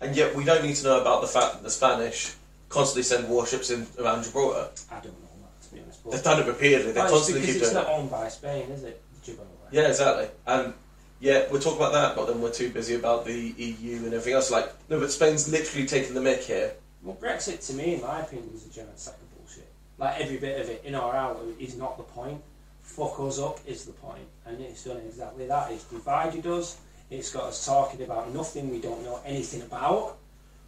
And 0.02 0.16
yet 0.16 0.36
we 0.36 0.44
don't 0.44 0.64
need 0.64 0.76
to 0.76 0.86
know 0.86 1.02
about 1.02 1.22
the 1.22 1.28
fact 1.28 1.54
that 1.54 1.64
the 1.64 1.70
Spanish 1.70 2.34
constantly 2.70 3.04
send 3.04 3.28
warships 3.28 3.70
in 3.70 3.86
around 4.00 4.24
Gibraltar. 4.24 4.70
I 4.92 4.96
don't 4.96 5.06
know 5.06 5.30
that 5.42 5.68
to 5.68 5.74
be 5.74 5.82
honest. 5.82 6.04
But 6.04 6.12
They've 6.12 6.24
done 6.24 6.40
it 6.42 6.48
repeatedly. 6.48 6.92
They 6.94 7.02
it's 7.02 7.12
constantly 7.12 7.46
keep 7.46 7.56
it's 7.56 7.72
doing 7.72 7.84
not 7.84 7.92
it. 7.92 8.00
owned 8.00 8.12
by 8.12 8.30
Spain, 8.30 8.70
is 8.72 8.84
it? 8.84 9.02
Gibraltar. 9.24 9.52
Yeah, 9.72 9.88
exactly. 9.88 10.28
And 10.48 10.74
yeah, 11.20 11.46
we'll 11.52 11.62
talk 11.62 11.76
about 11.76 11.92
that, 11.94 12.16
but 12.16 12.28
then 12.28 12.42
we're 12.42 12.52
too 12.52 12.70
busy 12.70 12.96
about 12.96 13.26
the 13.26 13.34
EU 13.34 13.98
and 13.98 14.08
everything 14.08 14.34
else. 14.34 14.50
Like, 14.50 14.72
no, 14.90 15.00
but 15.00 15.12
Spain's 15.12 15.52
literally 15.52 15.86
taking 15.86 16.14
the 16.14 16.22
mick 16.22 16.44
here. 16.44 16.74
Well, 17.04 17.18
Brexit, 17.20 17.66
to 17.68 17.74
me, 17.74 17.96
in 17.96 18.02
my 18.02 18.22
opinion, 18.22 18.50
is 18.54 18.66
a 18.66 18.70
giant 18.70 18.98
sack 18.98 19.16
of 19.16 19.38
bullshit. 19.38 19.68
Like 19.98 20.20
every 20.20 20.38
bit 20.38 20.62
of 20.62 20.70
it, 20.70 20.82
in 20.86 20.96
or 20.96 21.16
out, 21.16 21.42
is 21.60 21.76
not 21.78 21.98
the 21.98 22.04
point. 22.04 22.42
Fuck 22.82 23.20
us 23.20 23.40
up 23.40 23.60
is 23.68 23.86
the 23.86 23.94
point, 23.94 24.28
and 24.46 24.60
it's 24.62 24.84
done 24.84 24.98
exactly 24.98 25.46
that. 25.48 25.72
It's 25.72 25.84
divided 25.84 26.48
us. 26.48 26.78
It's 27.10 27.32
got 27.32 27.46
us 27.46 27.66
talking 27.66 28.04
about 28.04 28.34
nothing 28.34 28.70
we 28.70 28.80
don't 28.80 29.04
know 29.04 29.20
anything 29.26 29.62
about. 29.62 30.18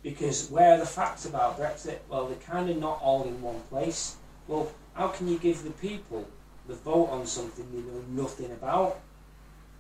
Because 0.03 0.49
where 0.49 0.73
are 0.73 0.77
the 0.79 0.85
facts 0.85 1.25
about 1.25 1.59
Brexit? 1.59 1.99
Well, 2.09 2.25
they're 2.27 2.35
kind 2.37 2.69
of 2.69 2.77
not 2.77 2.99
all 3.01 3.23
in 3.23 3.39
one 3.41 3.59
place. 3.69 4.15
Well, 4.47 4.71
how 4.95 5.09
can 5.09 5.27
you 5.27 5.37
give 5.37 5.63
the 5.63 5.69
people 5.71 6.27
the 6.67 6.73
vote 6.73 7.09
on 7.09 7.27
something 7.27 7.65
they 7.71 7.81
know 7.81 8.23
nothing 8.23 8.51
about? 8.51 8.99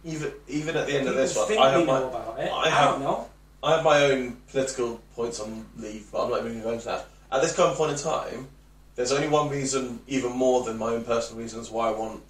Even 0.03 0.31
even 0.47 0.75
at 0.77 0.87
the 0.87 0.93
end 0.93 1.07
of 1.07 1.15
this 1.15 1.35
one, 1.35 1.47
think 1.47 1.59
I 1.61 1.71
have 1.71 1.79
know 1.85 1.85
my 2.01 2.07
about 2.07 2.39
it. 2.39 2.51
I 2.51 2.65
I, 2.65 2.69
have- 2.69 2.89
don't 2.91 3.01
know. 3.01 3.29
I 3.63 3.75
have 3.75 3.83
my 3.83 4.03
own 4.05 4.37
political 4.51 4.99
points 5.15 5.39
on 5.39 5.65
leave, 5.77 6.07
but 6.11 6.23
I'm 6.25 6.29
not 6.31 6.39
even 6.39 6.53
going 6.53 6.57
to 6.61 6.63
go 6.63 6.71
into 6.73 6.85
that. 6.85 7.05
At 7.31 7.41
this 7.41 7.55
current 7.55 7.77
point 7.77 7.91
in 7.91 7.97
time, 7.97 8.47
there's 8.95 9.11
only 9.11 9.27
one 9.27 9.49
reason, 9.49 9.99
even 10.07 10.31
more 10.31 10.63
than 10.63 10.77
my 10.79 10.87
own 10.93 11.03
personal 11.03 11.41
reasons, 11.41 11.69
why 11.69 11.89
I 11.89 11.91
want 11.91 12.21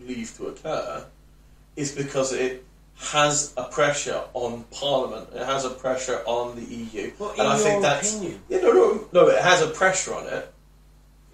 leave 0.00 0.34
to 0.38 0.46
occur, 0.46 1.04
is 1.76 1.94
because 1.94 2.32
it 2.32 2.64
has 2.98 3.54
a 3.56 3.64
pressure 3.64 4.22
on 4.34 4.64
Parliament. 4.70 5.28
It 5.34 5.44
has 5.44 5.64
a 5.64 5.70
pressure 5.70 6.22
on 6.26 6.56
the 6.56 6.64
EU, 6.64 7.12
and 7.38 7.48
I 7.48 7.56
think 7.56 7.82
that's 7.82 8.14
opinion, 8.16 8.40
yeah, 8.48 8.58
no, 8.58 8.72
no, 8.72 9.08
no. 9.12 9.28
It 9.28 9.40
has 9.40 9.62
a 9.62 9.68
pressure 9.68 10.14
on 10.14 10.26
it 10.26 10.52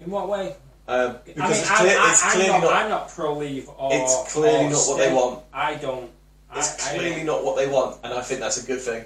in 0.01 0.11
what 0.11 0.29
way? 0.29 0.55
um, 0.87 1.17
because 1.25 1.41
I 1.41 1.47
mean, 1.47 1.51
it's, 1.57 1.71
I, 1.71 1.77
clear, 1.77 1.97
I, 1.99 2.11
it's 2.11 2.23
I'm 2.23 2.31
clearly 2.31 2.51
not, 2.51 2.61
not. 2.63 2.73
I'm 2.73 2.89
not 2.89 3.09
pro 3.09 3.37
leave 3.37 3.69
or. 3.69 3.89
It's 3.93 4.33
clearly 4.33 4.65
or 4.67 4.69
not 4.69 4.87
what 4.87 4.97
they 4.97 5.13
want. 5.13 5.43
I 5.53 5.75
don't. 5.75 6.11
It's 6.55 6.87
I, 6.87 6.91
I 6.91 6.97
clearly 6.97 7.15
don't- 7.17 7.25
not 7.25 7.43
what 7.43 7.55
they 7.57 7.67
want, 7.67 7.99
and 8.03 8.13
I 8.13 8.21
think 8.21 8.39
that's 8.39 8.63
a 8.63 8.67
good 8.67 8.81
thing. 8.81 9.05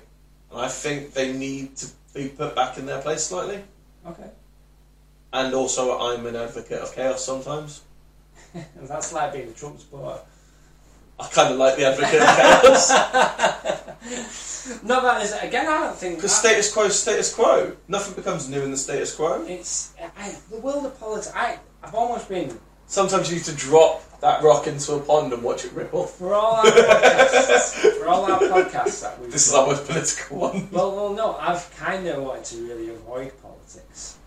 And 0.52 0.62
I 0.62 0.68
think 0.68 1.14
they 1.14 1.32
need 1.32 1.78
to 1.78 1.88
be 2.14 2.28
put 2.28 2.56
back 2.56 2.78
in 2.78 2.86
their 2.86 3.02
place 3.02 3.24
slightly. 3.24 3.64
Okay. 4.06 4.30
And 5.32 5.54
also, 5.54 6.00
I'm 6.00 6.26
an 6.26 6.36
advocate 6.36 6.80
of 6.80 6.94
chaos 6.96 7.24
sometimes. 7.24 7.84
That's 8.82 9.14
like 9.14 9.34
being 9.34 9.50
a 9.50 9.52
Trump 9.52 9.80
supporter. 9.80 10.22
I 11.20 11.28
kind 11.28 11.54
of 11.54 11.60
like 11.60 11.76
the 11.78 11.86
advocate 11.86 12.22
of 12.22 12.36
chaos. 12.62 12.90
No, 14.84 15.02
that 15.02 15.24
is 15.24 15.34
again. 15.42 15.68
I 15.68 15.86
don't 15.86 15.96
think 15.98 16.16
Because 16.18 16.36
status 16.36 16.72
quo 16.72 16.84
is 16.86 16.98
status 16.98 17.34
quo. 17.34 17.76
Nothing 17.88 18.14
becomes 18.14 18.48
new 18.48 18.62
in 18.62 18.72
the 18.72 18.78
status 18.78 19.16
quo. 19.16 19.44
it's 19.48 19.94
I, 20.18 20.36
the 20.52 20.60
world 20.60 20.86
of 20.86 21.00
politics. 21.00 21.32
I 21.36 21.58
I've 21.84 21.96
almost 21.96 22.30
been 22.30 22.60
Sometimes 22.86 23.30
you 23.30 23.36
need 23.38 23.46
to 23.46 23.56
drop 23.56 24.04
that 24.20 24.42
rock 24.42 24.66
into 24.66 24.94
a 24.94 25.00
pond 25.00 25.32
and 25.32 25.44
watch 25.44 25.64
it 25.64 25.72
ripple. 25.74 26.06
for 26.06 26.34
all 26.34 26.56
our 26.56 26.66
podcasts. 26.66 27.98
for 27.98 28.08
all 28.08 28.32
our 28.32 28.40
podcasts 28.40 29.02
that 29.02 29.20
we've 29.22 29.32
This 29.32 29.48
is 29.48 29.54
our 29.54 29.68
most 29.68 29.86
political 29.86 30.38
one. 30.38 30.68
Well, 30.72 30.96
well, 30.96 31.14
no. 31.14 31.36
I've 31.36 31.70
kind 31.78 32.08
of 32.08 32.24
wanted 32.24 32.46
to 32.46 32.68
really 32.68 32.90
avoid 32.90 33.32
politics. 33.44 34.18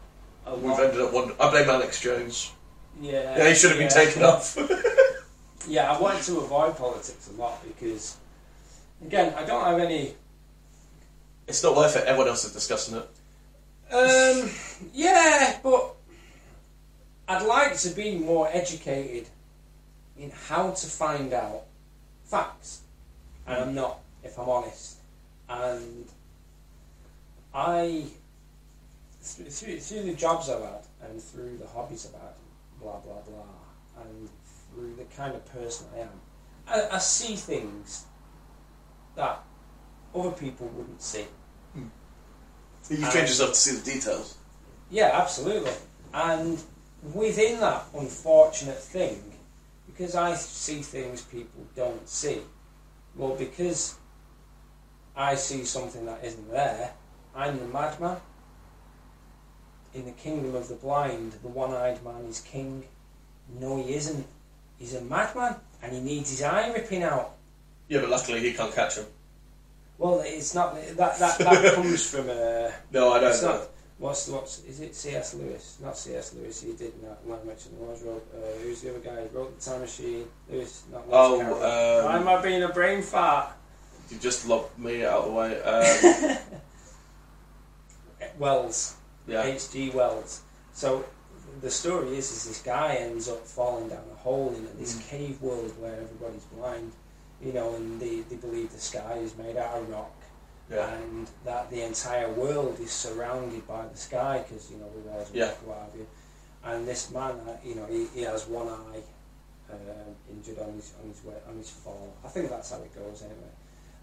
We've 0.47 0.79
ended 0.79 1.01
up 1.01 1.13
wondering. 1.13 1.37
I 1.41 1.51
blame 1.51 1.69
Alex 1.69 2.01
Jones. 2.01 2.53
Yeah. 3.01 3.37
Yeah, 3.37 3.49
he 3.49 3.55
should 3.55 3.71
have 3.71 3.79
been 3.81 3.89
taken 3.89 4.23
off. 4.23 4.57
Yeah, 5.69 5.93
I 5.93 6.01
wanted 6.01 6.23
to 6.25 6.39
avoid 6.39 6.77
politics 6.77 7.31
a 7.33 7.41
lot 7.41 7.63
because, 7.67 8.17
again, 9.05 9.33
I 9.37 9.45
don't 9.45 9.65
have 9.65 9.79
any. 9.79 10.15
it's 11.47 11.63
not 11.63 11.77
worth 11.77 11.97
it. 11.97 12.05
Everyone 12.05 12.29
else 12.29 12.45
is 12.45 12.53
discussing 12.53 12.97
it. 12.97 13.09
Um, 13.93 14.51
yeah, 14.93 15.59
but 15.63 15.95
I'd 17.29 17.47
like 17.47 17.77
to 17.79 17.91
be 17.91 18.17
more 18.19 18.49
educated 18.51 19.29
in 20.19 20.31
how 20.49 20.71
to 20.71 20.87
find 20.87 21.33
out 21.33 21.65
facts, 22.25 22.81
and 23.47 23.57
I'm 23.59 23.75
not, 23.75 24.01
if 24.25 24.39
I'm 24.39 24.49
honest. 24.49 24.97
And 25.49 26.07
I, 27.55 28.05
through, 29.21 29.45
through, 29.47 29.81
through 29.81 30.03
the 30.05 30.15
jobs 30.15 30.49
I've 30.49 30.63
had 30.63 30.85
and 31.03 31.23
through 31.23 31.59
the 31.59 31.67
hobbies 31.67 32.07
I've 32.07 32.21
had, 32.21 32.35
blah 32.81 32.99
blah 33.01 33.21
blah, 33.21 34.03
and 34.05 34.29
the 34.77 35.05
kind 35.17 35.35
of 35.35 35.45
person 35.47 35.87
I 35.95 36.01
am, 36.01 36.09
I, 36.67 36.97
I 36.97 36.99
see 36.99 37.37
things 37.37 38.05
that 39.17 39.43
other 40.15 40.31
people 40.31 40.69
wouldn't 40.69 41.03
see. 41.03 41.27
You 42.91 42.97
Um, 42.97 43.11
trained 43.11 43.29
yourself 43.29 43.51
to 43.51 43.57
see 43.57 43.77
the 43.77 43.91
details. 43.93 44.37
Yeah, 44.91 45.11
absolutely. 45.15 45.73
And 46.13 46.63
within 47.15 47.61
that 47.61 47.85
unfortunate 47.95 48.79
thing, 48.83 49.33
because 49.87 50.15
I 50.15 50.35
see 50.35 50.83
things 50.83 51.23
people 51.23 51.67
don't 51.75 52.09
see, 52.09 52.43
well, 53.17 53.35
because 53.37 53.95
I 55.17 55.35
see 55.35 55.65
something 55.65 56.07
that 56.07 56.25
isn't 56.25 56.51
there, 56.51 56.93
I'm 57.35 57.59
the 57.59 57.67
madman. 57.67 58.19
In 59.95 60.07
the 60.07 60.13
kingdom 60.13 60.55
of 60.55 60.69
the 60.69 60.75
blind, 60.75 61.33
the 61.43 61.49
one 61.49 61.73
eyed 61.73 62.03
man 62.03 62.25
is 62.25 62.41
king. 62.41 62.85
No, 63.61 63.77
he 63.83 63.95
isn't. 63.95 64.27
He's 64.83 64.95
a 64.97 65.01
madman, 65.03 65.55
and 65.81 65.93
he 65.93 66.01
needs 66.01 66.31
his 66.31 66.43
eye 66.43 66.73
ripping 66.73 67.05
out. 67.05 67.35
Yeah, 67.87 68.01
but 68.01 68.11
luckily 68.11 68.41
he 68.41 68.53
can't 68.53 68.75
catch 68.75 68.97
him. 68.97 69.05
Well, 69.97 70.21
it's 70.27 70.57
not 70.57 70.75
that 70.75 71.19
that, 71.21 71.39
that 71.39 71.75
comes 71.77 72.11
from 72.11 72.29
a. 72.29 72.73
No, 72.91 73.13
I 73.13 73.21
don't 73.21 73.31
It's 73.31 73.43
know. 73.43 73.59
not. 73.59 73.69
What's 73.99 74.27
what's 74.27 74.65
is 74.65 74.81
it? 74.81 74.97
C.S. 74.97 75.35
Lewis, 75.35 75.79
not 75.81 75.97
C.S. 75.97 76.35
Lewis. 76.35 76.61
He 76.63 76.73
did 76.73 77.01
not. 77.01 77.25
Not 77.29 77.47
mention 77.47 77.79
the 77.79 77.85
was 77.85 78.03
wrote. 78.03 78.27
Uh, 78.35 78.59
who's 78.65 78.81
the 78.81 78.91
other 78.91 78.99
guy? 78.99 79.23
Who 79.23 79.39
wrote 79.39 79.57
the 79.57 79.65
Time 79.71 79.83
Machine. 79.83 80.27
Lewis, 80.51 80.83
not 80.91 81.03
Lewis 81.09 81.15
Oh, 81.17 81.39
Carroll. 81.39 81.61
Why 82.05 82.15
um, 82.17 82.23
am 82.23 82.29
I 82.29 82.43
being 82.43 82.63
a 82.65 82.69
brain 82.71 83.03
fart? 83.03 83.51
you 84.11 84.19
just 84.19 84.49
lobbed 84.49 84.77
me 84.77 85.05
out 85.05 85.21
of 85.21 85.25
the 85.27 85.31
way. 85.31 86.37
Um, 88.21 88.29
Wells. 88.39 88.97
yeah. 89.29 89.45
H.G. 89.45 89.91
Wells. 89.91 90.43
So 90.73 91.05
the 91.61 91.71
story 91.71 92.17
is, 92.17 92.31
is 92.33 92.45
this 92.49 92.63
guy 92.63 92.95
ends 92.95 93.29
up 93.29 93.47
falling 93.47 93.89
down 93.89 94.03
hole 94.23 94.55
in 94.57 94.65
this 94.79 94.95
Mm. 94.97 95.09
cave 95.09 95.43
world 95.43 95.73
where 95.81 95.95
everybody's 95.95 96.45
blind, 96.55 96.93
you 97.41 97.53
know, 97.53 97.75
and 97.75 98.01
they, 98.01 98.21
they 98.21 98.37
believe 98.37 98.73
the 98.73 98.81
sky 98.81 99.15
is 99.27 99.37
made 99.37 99.57
out 99.57 99.79
of 99.79 99.89
rock, 99.91 100.15
Yeah. 100.71 100.89
and 100.95 101.27
that 101.45 101.71
the 101.71 101.83
entire 101.83 102.31
world 102.33 102.79
is 102.81 102.93
surrounded 102.93 103.67
by 103.67 103.83
the 103.87 103.97
sky 103.97 104.45
because 104.47 104.71
you 104.71 104.79
know 104.79 104.87
walls 105.07 105.31
of 105.31 105.37
Yeah. 105.37 105.47
rock, 105.49 105.67
what 105.67 105.79
have 105.79 105.95
you. 105.97 106.07
And 106.65 106.87
this 106.87 107.11
man, 107.11 107.35
uh, 107.49 107.57
you 107.65 107.75
know, 107.75 107.87
he, 107.87 108.07
he 108.15 108.23
has 108.23 108.47
one 108.47 108.69
eye 108.69 109.03
um, 109.71 110.15
injured 110.31 110.59
on 110.59 110.73
his 110.75 110.93
on 111.03 111.09
his 111.09 111.25
way, 111.25 111.35
on 111.49 111.57
his 111.57 111.71
fall. 111.71 112.13
I 112.25 112.29
think 112.29 112.49
that's 112.51 112.71
how 112.71 112.77
it 112.83 112.95
goes 112.95 113.23
anyway. 113.23 113.53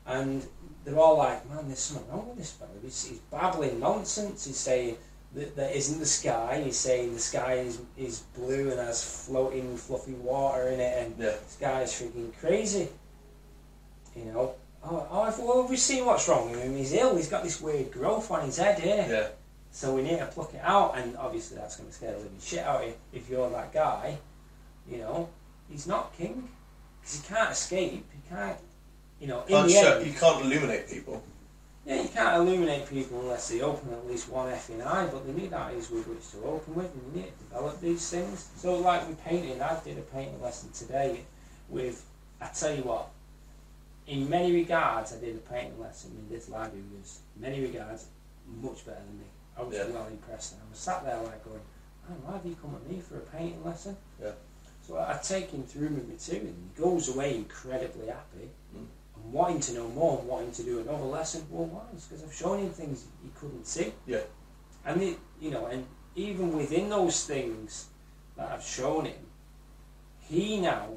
And 0.05 0.43
they're 0.84 0.97
all 0.99 1.17
like, 1.17 1.47
"Man, 1.49 1.67
there's 1.67 1.80
something 1.80 2.09
wrong 2.11 2.28
with 2.30 2.38
this 2.39 2.51
fellow. 2.51 2.72
He's, 2.82 3.05
he's 3.05 3.20
babbling 3.32 3.80
nonsense. 3.80 4.45
He's 4.45 4.57
saying 4.57 4.97
that 5.34 5.76
isn't 5.78 6.00
the 6.00 6.06
sky. 6.06 6.62
He's 6.66 6.78
saying 6.78 7.14
the 7.14 7.20
sky 7.20 7.54
is 7.56 7.80
is 7.98 8.20
blue 8.36 8.72
and 8.72 8.80
has 8.80 9.04
floating, 9.04 9.78
fluffy 9.78 10.14
water 10.14 10.70
in 10.70 10.80
it, 10.80 11.06
and 11.06 11.16
Yeah. 11.18 11.36
sky 11.48 11.82
is 11.84 11.92
freaking 11.92 12.32
crazy. 12.40 12.90
You 14.16 14.26
know." 14.26 14.56
Oh, 14.82 15.06
oh, 15.12 15.36
well, 15.46 15.68
we've 15.68 15.78
seen 15.78 16.06
what's 16.06 16.26
wrong 16.30 16.50
with 16.52 16.62
him. 16.62 16.74
He's 16.78 16.94
ill. 16.94 17.18
He's 17.18 17.28
got 17.28 17.44
this 17.44 17.60
weird 17.60 17.92
growth 17.92 18.32
on 18.32 18.46
his 18.46 18.56
head 18.56 18.80
here. 18.80 19.06
Yeah. 19.10 19.28
So 19.72 19.94
we 19.94 20.02
need 20.02 20.20
to 20.20 20.26
pluck 20.28 20.54
it 20.54 20.62
out, 20.64 20.98
and 20.98 21.18
obviously 21.18 21.58
that's 21.58 21.76
going 21.76 21.90
to 21.90 21.94
scare 21.96 22.12
the 22.14 22.18
living 22.20 22.40
shit 22.42 22.60
out 22.60 22.82
of 22.84 22.88
you 22.88 22.94
if 23.12 23.30
you're 23.30 23.50
that 23.50 23.74
guy. 23.74 24.18
You 24.90 25.00
know, 25.00 25.30
he's 25.70 25.86
not 25.86 26.14
king 26.18 26.48
because 27.02 27.16
he 27.18 27.28
can't 27.28 27.52
escape. 27.52 28.06
He 28.10 28.30
can't, 28.34 28.58
you 29.20 29.28
know, 29.28 29.42
in 29.42 29.48
Can't 29.50 29.68
the 29.68 29.74
show, 29.74 29.98
end. 29.98 30.08
you 30.08 30.14
can't 30.14 30.46
illuminate 30.46 30.90
people. 30.90 31.22
Yeah, 31.90 32.04
you 32.04 32.10
can't 32.10 32.36
illuminate 32.36 32.88
people 32.88 33.20
unless 33.22 33.50
they 33.50 33.62
open 33.62 33.92
at 33.92 34.06
least 34.08 34.30
one 34.30 34.48
effing 34.54 34.86
eye, 34.86 35.08
but 35.12 35.26
they 35.26 35.34
need 35.34 35.52
eyes 35.54 35.90
with 35.90 36.08
which 36.08 36.30
to 36.32 36.48
open 36.48 36.76
with, 36.76 36.94
and 36.94 37.14
they 37.16 37.22
need 37.22 37.32
to 37.36 37.44
develop 37.46 37.82
these 37.82 38.08
things. 38.08 38.48
So, 38.58 38.76
like 38.78 39.08
with 39.08 39.20
painting, 39.26 39.60
I 39.60 39.76
did 39.84 39.98
a 39.98 40.02
painting 40.02 40.40
lesson 40.40 40.70
today 40.72 41.22
with, 41.68 42.06
I 42.40 42.50
tell 42.50 42.76
you 42.76 42.84
what, 42.84 43.10
in 44.06 44.30
many 44.30 44.54
regards, 44.54 45.14
I 45.14 45.20
did 45.20 45.36
a 45.36 45.40
painting 45.40 45.80
lesson 45.80 46.12
with 46.16 46.30
this 46.30 46.48
lad 46.48 46.70
who 46.72 46.84
was, 46.96 47.22
in 47.36 47.42
many 47.42 47.60
regards, 47.62 48.06
much 48.62 48.86
better 48.86 49.00
than 49.00 49.18
me. 49.18 49.26
I 49.58 49.64
was 49.64 49.76
Yeah. 49.76 49.88
well 49.88 50.06
impressed, 50.06 50.54
and 50.54 50.62
I 50.62 50.70
was 50.70 50.78
sat 50.78 51.04
there 51.04 51.18
like 51.24 51.44
going, 51.44 51.62
man, 52.08 52.20
why 52.24 52.34
have 52.34 52.46
you 52.46 52.56
come 52.62 52.76
at 52.76 52.88
me 52.88 53.02
for 53.02 53.18
a 53.18 53.22
painting 53.22 53.66
lesson? 53.66 53.98
Yeah. 54.22 54.34
So 54.86 54.98
I, 54.98 55.16
I 55.16 55.18
take 55.18 55.50
him 55.50 55.64
through 55.64 55.90
my 55.90 56.04
material, 56.04 56.50
and 56.50 56.70
he 56.76 56.80
goes 56.84 57.10
away 57.10 57.36
incredibly 57.36 58.08
happy 58.10 58.50
Mm. 58.78 58.86
Wanting 59.26 59.59
to 59.61 59.74
know 59.74 59.88
more, 59.89 60.17
wanting 60.22 60.51
to 60.53 60.63
do 60.63 60.80
another 60.80 61.03
lesson. 61.03 61.45
Well, 61.49 61.67
why? 61.67 61.82
It's 61.93 62.07
because 62.07 62.24
I've 62.24 62.34
shown 62.34 62.59
him 62.59 62.70
things 62.70 63.05
he 63.24 63.30
couldn't 63.39 63.65
see. 63.65 63.93
Yeah. 64.05 64.22
And 64.86 65.01
it, 65.01 65.17
you 65.39 65.51
know, 65.51 65.67
and 65.67 65.86
even 66.15 66.55
within 66.55 66.89
those 66.89 67.26
things 67.26 67.88
that 68.38 68.51
I've 68.51 68.63
shown 68.63 69.05
him, 69.05 69.20
he 70.22 70.59
now 70.59 70.89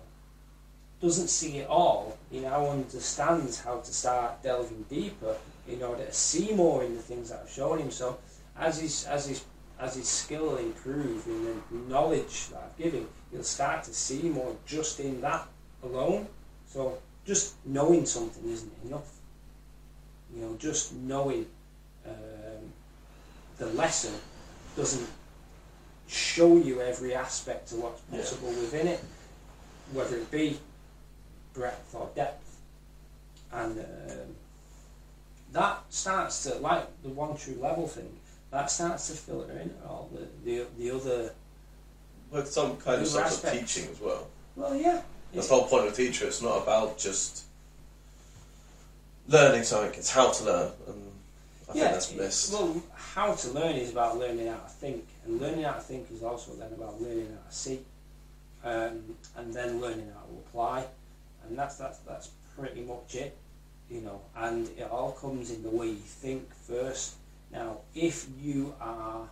doesn't 1.00 1.28
see 1.28 1.58
it 1.58 1.68
all. 1.68 2.16
He 2.30 2.40
now 2.40 2.66
understands 2.68 3.60
how 3.60 3.80
to 3.80 3.92
start 3.92 4.42
delving 4.42 4.84
deeper 4.88 5.36
in 5.68 5.82
order 5.82 6.04
to 6.04 6.12
see 6.12 6.52
more 6.52 6.84
in 6.84 6.94
the 6.94 7.02
things 7.02 7.30
that 7.30 7.40
I've 7.42 7.50
shown 7.50 7.78
him. 7.78 7.90
So 7.90 8.18
as 8.56 8.80
his 8.80 9.04
as 9.06 9.26
his 9.26 9.44
as 9.80 9.96
his 9.96 10.08
skill 10.08 10.56
improves 10.56 11.26
in 11.26 11.44
the 11.44 11.76
knowledge 11.88 12.48
that 12.48 12.62
I've 12.64 12.78
given, 12.78 13.06
he'll 13.32 13.42
start 13.42 13.82
to 13.84 13.94
see 13.94 14.22
more 14.28 14.54
just 14.64 15.00
in 15.00 15.20
that 15.22 15.48
alone. 15.82 16.28
So 16.66 16.98
just 17.26 17.54
knowing 17.64 18.06
something 18.06 18.48
isn't 18.50 18.72
enough. 18.84 19.10
You 20.34 20.42
know, 20.42 20.56
just 20.58 20.94
knowing 20.94 21.46
um, 22.06 22.72
the 23.58 23.66
lesson 23.66 24.14
doesn't 24.76 25.08
show 26.08 26.56
you 26.56 26.80
every 26.80 27.14
aspect 27.14 27.72
of 27.72 27.78
what's 27.78 28.02
Yeah. 28.10 28.18
possible 28.18 28.48
within 28.48 28.86
it, 28.88 29.00
whether 29.92 30.16
it 30.16 30.30
be 30.30 30.58
breadth 31.54 31.94
or 31.94 32.10
depth. 32.14 32.56
And 33.52 33.78
um, 33.78 34.36
that 35.52 35.82
starts 35.90 36.42
to, 36.44 36.54
like 36.56 36.86
the 37.02 37.10
one 37.10 37.36
true 37.36 37.58
level 37.60 37.86
thing, 37.86 38.10
that 38.50 38.70
starts 38.70 39.08
to 39.08 39.14
filter 39.14 39.52
in 39.58 39.74
all 39.86 40.10
the, 40.12 40.26
the, 40.44 40.66
the 40.78 40.90
other. 40.90 41.32
With 42.30 42.50
some 42.50 42.78
kind 42.78 43.02
of 43.02 43.06
sort 43.08 43.26
of 43.26 43.52
teaching 43.52 43.90
as 43.90 44.00
well. 44.00 44.26
Well, 44.56 44.74
yeah. 44.74 45.02
That's 45.34 45.48
the 45.48 45.54
whole 45.54 45.64
point 45.64 45.86
of 45.86 45.92
a 45.92 45.96
teacher. 45.96 46.26
It's 46.26 46.42
not 46.42 46.62
about 46.62 46.98
just 46.98 47.44
learning 49.28 49.64
something. 49.64 49.98
It's 49.98 50.10
how 50.10 50.30
to 50.30 50.44
learn, 50.44 50.72
and 50.86 51.12
I 51.68 51.72
think 51.72 51.84
that's 51.84 52.14
missed. 52.14 52.52
Well, 52.52 52.82
how 52.94 53.34
to 53.34 53.50
learn 53.50 53.76
is 53.76 53.90
about 53.90 54.18
learning 54.18 54.46
how 54.46 54.58
to 54.58 54.68
think, 54.68 55.06
and 55.24 55.40
learning 55.40 55.64
how 55.64 55.72
to 55.72 55.80
think 55.80 56.10
is 56.12 56.22
also 56.22 56.52
then 56.52 56.72
about 56.72 57.00
learning 57.00 57.28
how 57.30 57.48
to 57.48 57.54
see, 57.54 57.80
um, 58.64 59.00
and 59.36 59.54
then 59.54 59.80
learning 59.80 60.10
how 60.14 60.20
to 60.26 60.34
apply, 60.46 60.86
and 61.46 61.58
that's 61.58 61.76
that's 61.76 61.98
that's 62.00 62.28
pretty 62.58 62.82
much 62.82 63.14
it, 63.14 63.36
you 63.90 64.02
know. 64.02 64.20
And 64.36 64.68
it 64.76 64.88
all 64.90 65.12
comes 65.12 65.50
in 65.50 65.62
the 65.62 65.70
way 65.70 65.88
you 65.88 65.94
think 65.94 66.52
first. 66.54 67.14
Now, 67.50 67.78
if 67.94 68.26
you 68.40 68.74
are, 68.80 69.28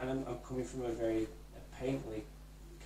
and 0.00 0.10
I'm, 0.10 0.24
I'm 0.28 0.38
coming 0.46 0.64
from 0.64 0.84
a 0.84 0.88
very 0.88 1.26
painfully 1.78 2.24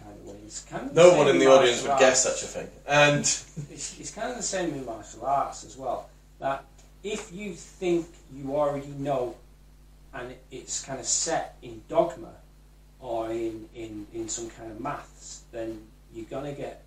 kind 0.02 0.16
of 0.16 0.26
way, 0.26 0.38
it's 0.44 0.60
kind 0.64 0.86
of 0.86 0.94
no 0.94 1.16
one 1.16 1.28
in 1.28 1.38
the 1.38 1.46
audience 1.46 1.82
would 1.82 1.98
guess 1.98 2.22
such 2.22 2.42
a 2.42 2.46
thing. 2.46 2.68
And 2.86 3.20
it's, 3.20 3.98
it's 3.98 4.10
kind 4.10 4.30
of 4.30 4.36
the 4.36 4.42
same 4.42 4.74
in 4.74 4.84
martial 4.84 5.24
arts 5.24 5.64
as 5.64 5.76
well. 5.76 6.08
That 6.38 6.64
if 7.02 7.32
you 7.32 7.52
think 7.52 8.06
you 8.34 8.54
already 8.54 8.88
know, 8.98 9.36
and 10.12 10.34
it's 10.50 10.84
kind 10.84 10.98
of 10.98 11.06
set 11.06 11.56
in 11.62 11.82
dogma 11.88 12.32
or 13.00 13.30
in, 13.30 13.68
in, 13.74 14.06
in 14.12 14.28
some 14.28 14.50
kind 14.50 14.70
of 14.70 14.80
maths, 14.80 15.42
then 15.52 15.80
you're 16.14 16.26
gonna 16.26 16.52
get 16.52 16.82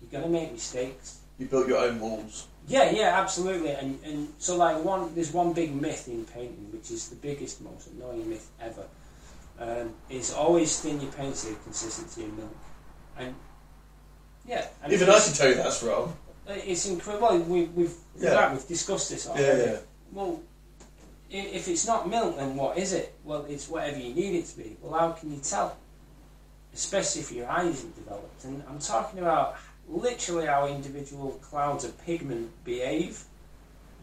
you're 0.00 0.20
gonna 0.20 0.32
make 0.32 0.52
mistakes. 0.52 1.20
you 1.38 1.46
built 1.46 1.68
your 1.68 1.78
own 1.78 2.00
walls. 2.00 2.46
Yeah, 2.68 2.90
yeah, 2.90 3.20
absolutely. 3.20 3.70
And 3.70 3.98
and 4.04 4.28
so 4.38 4.56
like 4.56 4.82
one 4.84 5.14
there's 5.14 5.32
one 5.32 5.52
big 5.52 5.74
myth 5.74 6.08
in 6.08 6.24
painting, 6.24 6.68
which 6.72 6.90
is 6.90 7.08
the 7.08 7.16
biggest, 7.16 7.60
most 7.60 7.88
annoying 7.88 8.28
myth 8.28 8.48
ever. 8.60 8.84
Um, 9.58 9.94
is 10.10 10.32
always 10.32 10.80
thin 10.80 11.00
your 11.00 11.12
paint 11.12 11.34
to 11.36 11.46
the 11.50 11.54
consistency 11.56 12.24
of 12.24 12.36
milk. 12.36 12.56
And 13.18 13.34
yeah, 14.46 14.66
and 14.82 14.92
Even 14.92 15.08
I 15.08 15.20
can 15.20 15.32
tell 15.32 15.48
you 15.48 15.54
that's 15.54 15.82
wrong. 15.82 16.16
it's 16.48 16.86
incredible. 16.86 17.38
We, 17.38 17.64
we've 17.66 17.94
Yeah. 18.18 18.34
right, 18.34 18.52
we've 18.52 18.66
discussed 18.66 19.10
this 19.10 19.26
Yeah, 19.26 19.32
already. 19.32 19.62
yeah. 19.72 19.78
Well, 20.10 20.40
if 21.30 21.68
it's 21.68 21.86
not 21.86 22.08
milk, 22.08 22.36
then 22.36 22.56
what 22.56 22.76
is 22.76 22.92
it? 22.92 23.14
Well, 23.24 23.44
it's 23.48 23.68
whatever 23.68 23.98
you 23.98 24.12
need 24.14 24.34
it 24.36 24.46
to 24.46 24.56
be. 24.56 24.76
Well, 24.82 24.98
how 24.98 25.12
can 25.12 25.32
you 25.32 25.38
tell? 25.40 25.76
Especially 26.74 27.20
if 27.20 27.30
your 27.32 27.48
eye 27.48 27.64
isn't 27.64 27.94
developed. 27.94 28.44
And 28.44 28.62
I'm 28.68 28.78
talking 28.80 29.20
about 29.20 29.56
literally 29.88 30.46
how 30.46 30.66
individual 30.66 31.32
clouds 31.42 31.84
of 31.84 31.96
pigment 32.04 32.50
behave. 32.64 33.22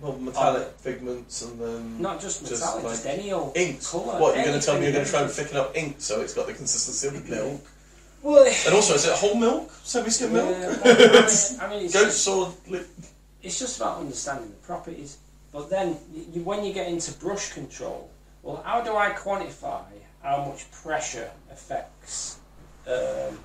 Well, 0.01 0.17
metallic 0.17 0.81
pigments 0.83 1.41
and 1.41 1.59
then 1.59 2.01
Not 2.01 2.21
just 2.21 2.47
Just 2.47 2.61
metallic, 2.61 2.83
like 2.85 2.93
just 2.93 3.05
any 3.05 3.31
old 3.33 3.57
ink. 3.57 3.83
colour. 3.83 4.19
What 4.19 4.35
you're 4.35 4.45
going 4.45 4.59
to 4.59 4.65
tell 4.65 4.77
me? 4.77 4.83
You're 4.85 4.93
going 4.93 5.05
to 5.05 5.11
try 5.11 5.21
and 5.23 5.31
thicken 5.31 5.57
up 5.57 5.75
ink 5.75 5.95
so 5.99 6.21
it's 6.21 6.33
got 6.33 6.47
the 6.47 6.53
consistency 6.53 7.07
of 7.17 7.29
milk. 7.29 7.61
Well, 8.21 8.45
And 8.65 8.75
also, 8.75 8.93
is 8.95 9.05
it 9.05 9.13
whole 9.13 9.35
milk? 9.35 9.71
Semi-skim 9.83 10.33
milk? 10.33 10.49
yeah, 10.51 10.67
well, 10.83 10.83
I 10.83 11.27
mean, 11.27 11.59
I 11.61 11.69
mean, 11.69 11.85
it's 11.85 11.93
Goat 12.01 12.11
sword. 12.11 12.53
It's 13.41 13.59
just 13.59 13.77
about 13.77 13.99
understanding 13.99 14.49
the 14.49 14.55
properties. 14.67 15.17
But 15.51 15.69
then, 15.69 15.97
you, 16.33 16.43
when 16.43 16.63
you 16.63 16.73
get 16.73 16.87
into 16.87 17.11
brush 17.13 17.53
control, 17.53 18.09
well, 18.43 18.61
how 18.65 18.81
do 18.81 18.95
I 18.95 19.11
quantify 19.11 19.81
how 20.21 20.45
much 20.45 20.69
pressure 20.71 21.31
affects 21.51 22.39
um, 22.87 23.37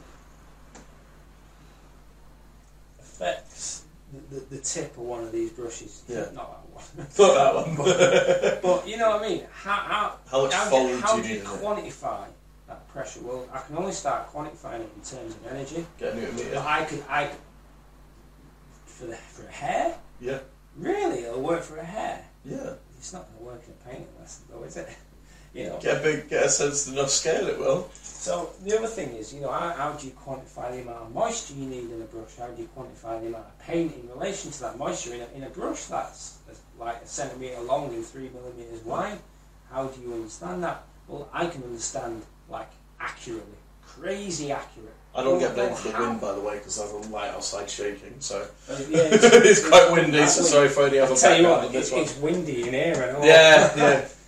affects 3.01 3.84
the, 4.13 4.35
the, 4.35 4.41
the 4.57 4.59
tip 4.59 4.93
of 4.93 4.99
one 5.05 5.25
of 5.25 5.33
these 5.33 5.51
brushes? 5.51 6.03
Yeah. 6.09 6.27
not 6.35 6.35
that 6.35 6.69
one. 6.71 7.07
Not 7.19 7.35
that 7.35 7.55
one. 7.55 7.77
but 8.63 8.89
you 8.89 8.97
know 8.97 9.11
what 9.11 9.23
I 9.23 9.29
mean. 9.29 9.45
How 9.53 9.73
how 9.73 10.19
How 10.31 10.43
much 10.45 10.55
how, 10.55 10.71
do, 10.71 10.97
how 11.01 11.17
do 11.17 11.23
you 11.23 11.29
you 11.29 11.35
need 11.35 11.41
in 11.41 11.47
it? 11.47 11.63
quantify 11.63 12.27
that 12.67 12.89
pressure? 12.89 13.21
Well, 13.23 13.47
I 13.53 13.61
can 13.61 13.77
only 13.77 13.93
start 13.93 14.33
quantifying 14.33 14.81
it 14.81 14.91
in 14.97 15.03
terms 15.03 15.35
of 15.35 15.47
energy. 15.51 15.87
Get 15.99 16.13
a 16.15 16.17
newton 16.17 16.37
But 16.37 16.45
meter. 16.45 16.65
I 16.67 16.85
could 16.85 17.05
I 17.09 17.31
for 18.87 19.07
the 19.07 19.17
for 19.17 19.47
a 19.47 19.51
hair. 19.53 19.97
Yeah. 20.21 20.39
Really, 20.77 21.25
it'll 21.25 21.41
work 21.43 21.63
for 21.63 21.79
a 21.79 21.85
hair. 21.85 22.25
Yeah. 22.45 22.75
It's 22.99 23.13
not 23.13 23.27
going 23.27 23.39
to 23.39 23.45
work 23.45 23.63
in 23.67 23.73
a 23.73 23.89
painting 23.91 24.09
lesson, 24.19 24.45
though, 24.51 24.63
is 24.65 24.77
it? 24.77 24.89
You 25.55 25.69
know. 25.69 25.79
Get 25.81 25.99
a 25.99 26.03
big, 26.03 26.29
get 26.29 26.47
a 26.47 26.49
sense 26.49 26.89
of 26.89 26.95
enough 26.95 27.11
scale. 27.11 27.47
It 27.47 27.59
will. 27.59 27.89
So 28.25 28.51
the 28.65 28.77
other 28.77 28.89
thing 28.89 29.11
is, 29.11 29.33
you 29.33 29.41
know, 29.43 29.51
how, 29.53 29.71
how 29.71 29.93
do 29.93 30.07
you 30.07 30.13
quantify 30.15 30.73
the 30.73 30.81
amount 30.83 31.03
of 31.03 31.15
moisture 31.15 31.55
you 31.55 31.67
need 31.67 31.91
in 31.91 32.03
a 32.03 32.07
brush? 32.07 32.37
How 32.39 32.49
do 32.49 32.61
you 32.61 32.69
quantify 32.77 33.21
the 33.21 33.29
amount 33.29 33.45
of 33.45 33.59
paint 33.61 33.95
in 33.95 34.09
relation 34.09 34.51
to 34.51 34.61
that 34.63 34.79
moisture 34.79 35.15
in 35.15 35.21
a, 35.21 35.27
in 35.37 35.43
a 35.45 35.51
brush 35.51 35.85
that's 35.85 36.39
like 36.79 37.03
a 37.03 37.07
centimetre 37.07 37.61
long 37.61 37.93
and 37.95 38.05
three 38.05 38.31
millimetres 38.35 38.83
wide? 38.85 39.19
How 39.71 39.87
do 39.87 40.01
you 40.01 40.15
understand 40.15 40.65
that? 40.65 40.85
Well, 41.07 41.29
I 41.33 41.47
can 41.47 41.63
understand 41.63 42.23
like 42.49 42.71
accurately, 42.99 43.59
crazy 43.87 44.51
accurate. 44.51 44.95
I 45.15 45.23
don't 45.23 45.39
Well, 45.39 45.41
get 45.41 45.55
blamed 45.55 45.77
for 45.77 45.89
the 45.91 45.99
wind, 45.99 46.21
by 46.21 46.33
the 46.33 46.41
way, 46.41 46.59
because 46.59 46.81
I 46.81 46.87
a 46.87 46.97
light 47.13 47.31
outside 47.31 47.71
shaking. 47.71 48.15
So 48.19 48.49
yeah, 48.69 49.09
it's 49.13 49.69
quite 49.69 49.93
windy. 49.93 50.27
So 50.27 50.43
sorry 50.43 50.69
for 50.69 50.87
any 50.87 50.99
I 50.99 51.03
other 51.03 51.15
tell 51.15 51.41
you 51.41 51.47
what, 51.47 51.73
it's, 51.75 51.93
it's 51.93 52.19
windy 52.19 52.63
in 52.67 52.73
here 52.73 53.01
and 53.01 53.17
all. 53.19 53.25
Yeah, 53.25 53.73
yeah. 53.77 54.09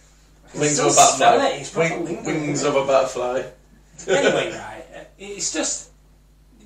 Wings 0.55 0.79
of 0.79 0.87
a 0.87 0.95
butterfly. 0.95 1.47
it, 1.47 1.61
it's 1.61 1.75
Wing- 1.77 2.25
wings 2.25 2.63
of 2.63 2.77
a 2.77 2.85
butterfly. 2.85 3.43
anyway, 4.09 4.53
right, 4.59 5.07
it's 5.19 5.53
just 5.53 5.91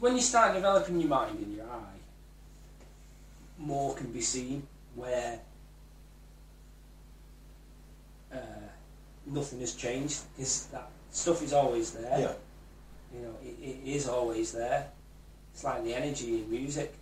when 0.01 0.17
you 0.17 0.23
start 0.23 0.55
developing 0.55 1.01
your 1.01 1.09
mind 1.09 1.39
in 1.43 1.55
your 1.57 1.67
eye, 1.67 1.99
more 3.59 3.95
can 3.95 4.11
be 4.13 4.21
seen 4.21 4.67
where 4.95 5.39
uh, 8.33 8.37
nothing 9.27 9.61
has 9.61 9.75
changed 9.75 10.23
because 10.37 10.67
that 10.67 10.89
stuff 11.11 11.43
is 11.43 11.53
always 11.53 11.93
there. 11.93 12.19
Yeah. 12.19 12.33
You 13.15 13.27
know, 13.27 13.35
it, 13.45 13.57
it 13.63 13.79
is 13.85 14.09
always 14.09 14.53
there. 14.53 14.87
It's 15.53 15.65
like 15.65 15.85
the 15.85 15.95
energy 15.95 16.37
in 16.43 16.51
music. 16.51 16.95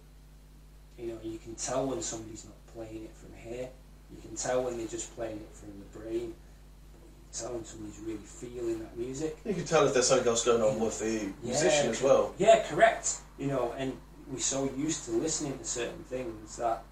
You 0.99 1.09
know, 1.09 1.19
you 1.23 1.39
can 1.39 1.55
tell 1.55 1.87
when 1.87 2.03
somebody's 2.03 2.45
not 2.45 2.55
playing 2.75 3.05
it 3.05 3.15
from 3.15 3.33
here. 3.37 3.69
You 4.11 4.21
can 4.23 4.35
tell 4.37 4.63
when 4.65 4.79
they're 4.79 4.87
just 4.89 5.15
playing 5.15 5.37
it 5.37 5.49
from 5.53 5.69
the 5.79 5.99
brain. 5.99 6.35
Can 7.33 7.65
somebody's 7.65 8.01
really 8.05 8.19
feeling 8.19 8.79
that 8.81 8.97
music. 8.97 9.37
You 9.45 9.55
can 9.55 9.65
tell 9.65 9.87
if 9.87 9.95
there's 9.95 10.09
something 10.09 10.27
else 10.27 10.45
going 10.45 10.63
on 10.63 10.81
with 10.81 10.99
the 10.99 11.31
musician 11.43 11.91
as 11.91 12.03
well. 12.03 12.35
Yeah, 12.39 12.65
correct. 12.67 13.19
You 13.39 13.49
know, 13.49 13.75
and 13.77 13.93
we're 14.31 14.39
so 14.39 14.71
used 14.77 15.05
to 15.07 15.13
listening 15.13 15.59
to 15.59 15.65
certain 15.65 16.03
things 16.05 16.57
that 16.57 16.83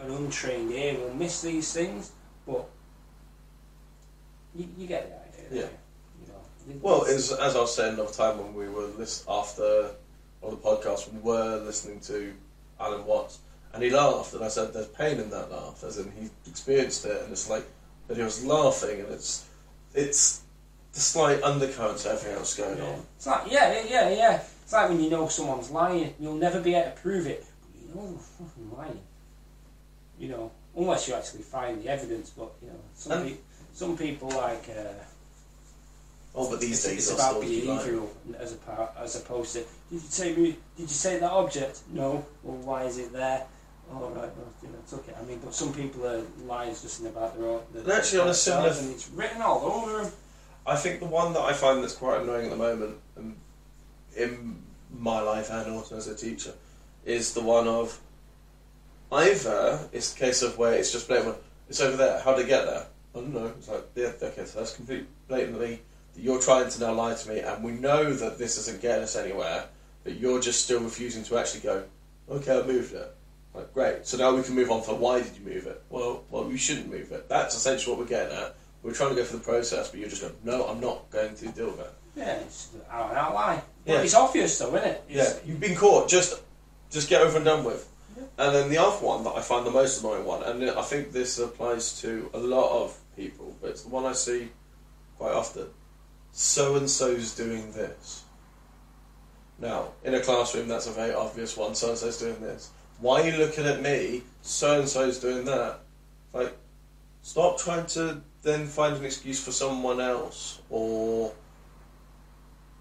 an 0.00 0.10
untrained 0.10 0.72
ear 0.72 0.98
will 0.98 1.14
miss 1.14 1.42
these 1.42 1.72
things, 1.72 2.12
but 2.46 2.68
you, 4.54 4.68
you 4.76 4.86
get 4.86 5.08
the 5.08 5.44
idea. 5.44 5.62
Yeah. 5.62 5.68
You 6.20 6.32
know, 6.74 6.80
Well, 6.80 7.04
as, 7.06 7.32
as 7.32 7.56
I 7.56 7.60
was 7.60 7.74
saying 7.74 7.94
another 7.94 8.12
time 8.12 8.38
when 8.38 8.54
we 8.54 8.68
were 8.68 8.86
list 8.86 9.24
after 9.28 9.90
on 10.42 10.50
the 10.50 10.56
podcast, 10.56 11.12
we 11.12 11.20
were 11.20 11.58
listening 11.58 12.00
to 12.00 12.32
Alan 12.80 13.04
Watts, 13.04 13.38
And 13.72 13.82
he 13.82 13.90
laughed, 13.90 14.34
and 14.34 14.44
I 14.44 14.48
said, 14.48 14.72
"There's 14.72 14.86
pain 14.88 15.18
in 15.18 15.30
that 15.30 15.50
laugh," 15.50 15.82
as 15.84 15.98
in 15.98 16.10
he 16.12 16.30
experienced 16.48 17.04
it, 17.04 17.22
and 17.22 17.32
it's 17.32 17.50
like, 17.50 17.66
but 18.08 18.16
he 18.16 18.22
was 18.22 18.44
laughing, 18.44 19.00
and 19.00 19.08
it's, 19.12 19.46
it's 19.94 20.40
the 20.94 21.00
slight 21.00 21.42
undercurrent 21.42 22.00
of 22.00 22.06
everything 22.06 22.36
else 22.36 22.56
going 22.56 22.80
on. 22.80 23.02
It's 23.16 23.26
like 23.26 23.50
yeah, 23.52 23.82
yeah, 23.88 24.10
yeah. 24.10 24.42
It's 24.62 24.72
like 24.72 24.88
when 24.88 25.00
you 25.02 25.10
know 25.10 25.28
someone's 25.28 25.70
lying, 25.70 26.14
you'll 26.18 26.34
never 26.36 26.60
be 26.60 26.74
able 26.74 26.90
to 26.90 26.96
prove 27.00 27.26
it, 27.26 27.44
but 27.62 27.80
you 27.80 27.94
know 27.94 28.10
they're 28.10 28.18
fucking 28.48 28.76
lying. 28.76 29.00
You 30.18 30.28
know, 30.30 30.50
unless 30.76 31.06
you 31.06 31.14
actually 31.14 31.42
find 31.42 31.82
the 31.82 31.88
evidence. 31.88 32.30
But 32.30 32.50
you 32.62 32.68
know, 32.68 32.80
some 32.94 33.12
And- 33.12 33.28
pe- 33.30 33.36
some 33.74 33.96
people 33.96 34.30
like. 34.30 34.68
Uh, 34.68 34.92
Oh, 36.34 36.48
but 36.50 36.60
these 36.60 36.72
it's, 36.72 36.84
days 36.84 37.10
it's 37.10 37.14
about 37.14 37.30
still 37.36 37.40
be 37.40 37.62
lying. 37.66 37.78
behavioural 37.80 38.08
as, 38.38 38.52
a, 38.68 38.90
as 39.00 39.16
opposed 39.16 39.54
to 39.54 39.60
did 39.90 40.02
you 40.02 40.08
take 40.12 40.38
me, 40.38 40.56
did 40.76 40.88
you 40.90 40.96
take 41.02 41.20
that 41.20 41.32
object? 41.32 41.80
No. 41.90 42.24
Well, 42.44 42.56
why 42.58 42.84
is 42.84 42.98
it 42.98 43.12
there? 43.12 43.44
Oh, 43.90 44.10
right, 44.10 44.14
well, 44.36 44.52
you 44.62 44.68
know, 44.68 44.78
took 44.88 45.08
it. 45.08 45.16
I 45.20 45.24
mean, 45.24 45.38
but 45.42 45.54
some 45.54 45.72
people 45.72 46.06
are 46.06 46.22
lying 46.44 46.70
just 46.70 47.00
in 47.00 47.06
about 47.06 47.38
their 47.38 47.48
own. 47.48 47.62
And 47.74 47.90
actually 47.90 48.20
on 48.20 48.28
a 48.28 48.34
similar- 48.34 48.70
and 48.70 48.90
it's 48.92 49.08
written 49.10 49.40
all 49.40 49.64
over 49.64 50.02
them. 50.02 50.12
I 50.66 50.76
think 50.76 51.00
the 51.00 51.06
one 51.06 51.32
that 51.32 51.40
I 51.40 51.54
find 51.54 51.82
that's 51.82 51.94
quite 51.94 52.20
annoying 52.20 52.44
at 52.44 52.50
the 52.50 52.56
moment, 52.56 52.98
and 53.16 53.36
in 54.14 54.62
my 54.90 55.20
life 55.20 55.48
and 55.50 55.72
also 55.72 55.96
as 55.96 56.06
a 56.06 56.14
teacher, 56.14 56.52
is 57.06 57.32
the 57.32 57.40
one 57.40 57.66
of 57.66 57.98
either 59.10 59.88
it's 59.92 60.12
the 60.12 60.18
case 60.18 60.42
of 60.42 60.58
where 60.58 60.74
it's 60.74 60.92
just 60.92 61.08
blatant. 61.08 61.36
It's 61.68 61.80
over 61.80 61.96
there. 61.96 62.20
How 62.20 62.34
would 62.34 62.44
it 62.44 62.48
get 62.48 62.66
there? 62.66 62.86
I 63.14 63.18
don't 63.18 63.32
know. 63.32 63.46
It's 63.58 63.68
like 63.68 63.84
yeah, 63.94 64.12
okay, 64.22 64.44
so 64.44 64.58
that's 64.58 64.74
completely 64.74 65.06
blatantly 65.28 65.80
that 66.14 66.20
you're 66.20 66.40
trying 66.40 66.68
to 66.68 66.80
now 66.80 66.92
lie 66.92 67.14
to 67.14 67.28
me, 67.28 67.40
and 67.40 67.64
we 67.64 67.72
know 67.72 68.12
that 68.12 68.38
this 68.38 68.58
isn't 68.58 68.82
getting 68.82 69.04
us 69.04 69.16
anywhere, 69.16 69.64
but 70.04 70.18
you're 70.18 70.40
just 70.40 70.64
still 70.64 70.80
refusing 70.80 71.24
to 71.24 71.38
actually 71.38 71.60
go. 71.60 71.84
Okay, 72.30 72.58
I 72.58 72.62
moved 72.62 72.92
it. 72.92 73.14
Like 73.54 73.72
great. 73.74 74.06
So 74.06 74.16
now 74.16 74.34
we 74.34 74.42
can 74.42 74.54
move 74.54 74.70
on 74.70 74.82
for 74.82 74.94
why 74.94 75.20
did 75.20 75.36
you 75.36 75.44
move 75.44 75.66
it? 75.66 75.82
Well, 75.90 76.24
well, 76.30 76.50
you 76.50 76.56
shouldn't 76.56 76.90
move 76.90 77.12
it. 77.12 77.28
That's 77.28 77.56
essentially 77.56 77.94
what 77.94 78.00
we're 78.00 78.08
getting 78.08 78.36
at. 78.36 78.54
We're 78.82 78.92
trying 78.92 79.10
to 79.10 79.16
go 79.16 79.24
for 79.24 79.36
the 79.36 79.42
process, 79.42 79.90
but 79.90 79.98
you're 79.98 80.08
just 80.08 80.22
going, 80.22 80.34
no, 80.44 80.66
I'm 80.66 80.80
not 80.80 81.10
going 81.10 81.34
to 81.34 81.48
deal 81.48 81.70
with 81.70 81.80
it. 81.80 81.92
Yeah, 82.16 82.34
it's 82.36 82.70
out 82.90 83.10
and 83.10 83.18
out 83.18 83.34
lie. 83.34 83.62
Yeah. 83.86 84.02
It's 84.02 84.14
obvious 84.14 84.58
though, 84.58 84.74
isn't 84.74 84.88
it? 84.88 85.04
Yeah, 85.08 85.32
you've 85.44 85.60
been 85.60 85.76
caught. 85.76 86.08
Just, 86.08 86.40
just 86.90 87.08
get 87.08 87.22
over 87.22 87.36
and 87.36 87.44
done 87.44 87.64
with. 87.64 87.88
Yeah. 88.16 88.24
And 88.38 88.54
then 88.54 88.70
the 88.70 88.78
other 88.78 89.04
one 89.04 89.24
that 89.24 89.30
I 89.30 89.40
find 89.40 89.66
the 89.66 89.70
most 89.70 90.00
annoying 90.00 90.24
one, 90.24 90.42
and 90.42 90.70
I 90.70 90.82
think 90.82 91.12
this 91.12 91.38
applies 91.38 92.00
to 92.02 92.30
a 92.34 92.38
lot 92.38 92.84
of 92.84 92.96
people, 93.16 93.56
but 93.60 93.70
it's 93.70 93.82
the 93.82 93.88
one 93.88 94.04
I 94.04 94.12
see 94.12 94.48
quite 95.16 95.32
often. 95.32 95.66
So 96.32 96.76
and 96.76 96.88
so's 96.88 97.34
doing 97.34 97.72
this. 97.72 98.24
Now, 99.58 99.88
in 100.04 100.14
a 100.14 100.20
classroom, 100.20 100.68
that's 100.68 100.86
a 100.86 100.92
very 100.92 101.12
obvious 101.12 101.56
one. 101.56 101.74
So 101.74 101.88
and 101.88 101.98
so's 101.98 102.18
doing 102.18 102.40
this. 102.40 102.70
Why 103.00 103.22
are 103.22 103.30
you 103.30 103.36
looking 103.36 103.64
at 103.66 103.82
me? 103.82 104.22
So 104.42 104.80
and 104.80 104.88
so's 104.88 105.18
doing 105.18 105.44
that. 105.44 105.80
Like, 106.32 106.56
stop 107.22 107.58
trying 107.58 107.86
to 107.86 108.20
then 108.42 108.66
find 108.66 108.96
an 108.96 109.04
excuse 109.04 109.42
for 109.42 109.52
someone 109.52 110.00
else, 110.00 110.60
or 110.70 111.32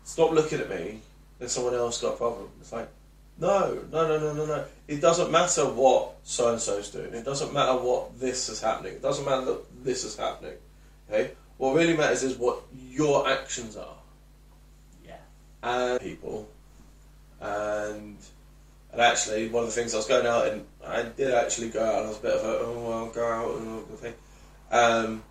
stop 0.03 0.32
looking 0.32 0.59
at 0.59 0.70
me 0.70 1.01
and 1.39 1.49
someone 1.49 1.74
else 1.76 2.01
got 2.01 2.13
a 2.13 2.18
problem. 2.18 2.49
It's 2.61 2.72
like, 2.72 2.89
no, 3.39 3.78
no, 3.91 4.07
no, 4.07 4.20
no, 4.20 4.34
no, 4.34 4.45
no. 4.45 4.65
It 4.88 5.01
doesn't 5.01 5.32
matter 5.32 5.65
what 5.65 6.15
so 6.24 6.51
and 6.51 6.59
so's 6.59 6.89
doing. 6.89 7.13
It 7.13 7.24
doesn't 7.26 7.53
matter 7.53 7.78
what 7.78 8.20
this 8.20 8.49
is 8.49 8.61
happening. 8.61 8.93
It 8.93 9.01
doesn't 9.01 9.26
matter 9.26 9.45
that 9.45 9.84
this 9.84 10.03
is 10.03 10.15
happening. 10.15 10.55
Okay? 11.09 11.32
What 11.57 11.76
really 11.76 11.95
matters 11.95 12.24
is 12.24 12.38
what 12.38 12.63
your 12.74 13.30
actions 13.30 13.76
are. 13.78 13.97
yeah. 15.05 15.18
And 15.61 15.99
people. 15.99 16.49
And 17.39 18.18
and 18.92 19.02
actually, 19.02 19.50
one 19.50 19.64
of 19.64 19.70
the 19.70 19.76
things 19.76 19.94
I 19.94 19.98
was 19.98 20.08
going 20.08 20.26
out 20.26 20.48
and 20.48 20.66
I 20.86 21.04
did 21.04 21.34
actually 21.34 21.70
go 21.70 21.84
out 21.84 21.98
and 22.00 22.06
I 22.06 22.10
was 22.10 22.20
a 22.20 22.22
bit 22.22 22.34
of 22.34 22.46
a 22.46 22.60
oh 22.60 22.88
well, 22.88 23.06
go 23.08 23.28
out 23.28 23.58
and 23.60 23.70
all 23.70 23.82
the 23.82 23.98
thing. 23.98 24.14
Um, 24.72 25.24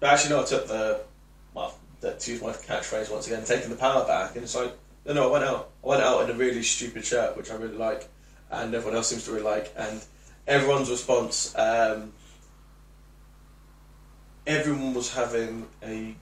but 0.00 0.10
actually, 0.10 0.30
no, 0.30 0.42
I 0.42 0.44
took 0.44 0.68
the 0.68 1.00
well, 1.54 1.74
that- 2.00 2.20
to 2.20 2.30
use 2.30 2.42
my 2.42 2.52
catchphrase 2.52 3.10
once 3.10 3.26
again, 3.26 3.44
taking 3.44 3.70
the 3.70 3.76
power 3.76 4.06
back, 4.06 4.34
and 4.34 4.44
it's 4.44 4.54
like 4.54 4.72
no, 5.06 5.14
no, 5.14 5.28
I 5.28 5.32
went 5.32 5.44
out. 5.44 5.70
I 5.82 5.86
went 5.88 6.02
out 6.02 6.28
in 6.28 6.34
a 6.34 6.38
really 6.38 6.62
stupid 6.62 7.04
shirt, 7.04 7.36
which 7.36 7.50
I 7.50 7.54
really 7.54 7.76
like, 7.76 8.06
and 8.50 8.74
everyone 8.74 8.96
else 8.96 9.08
seems 9.08 9.24
to 9.24 9.32
really 9.32 9.44
like, 9.44 9.72
and 9.76 10.04
everyone's 10.46 10.90
response. 10.90 11.54
Um, 11.56 12.12
everyone 14.46 14.92
was 14.92 15.14
having 15.14 15.66
a 15.82 16.14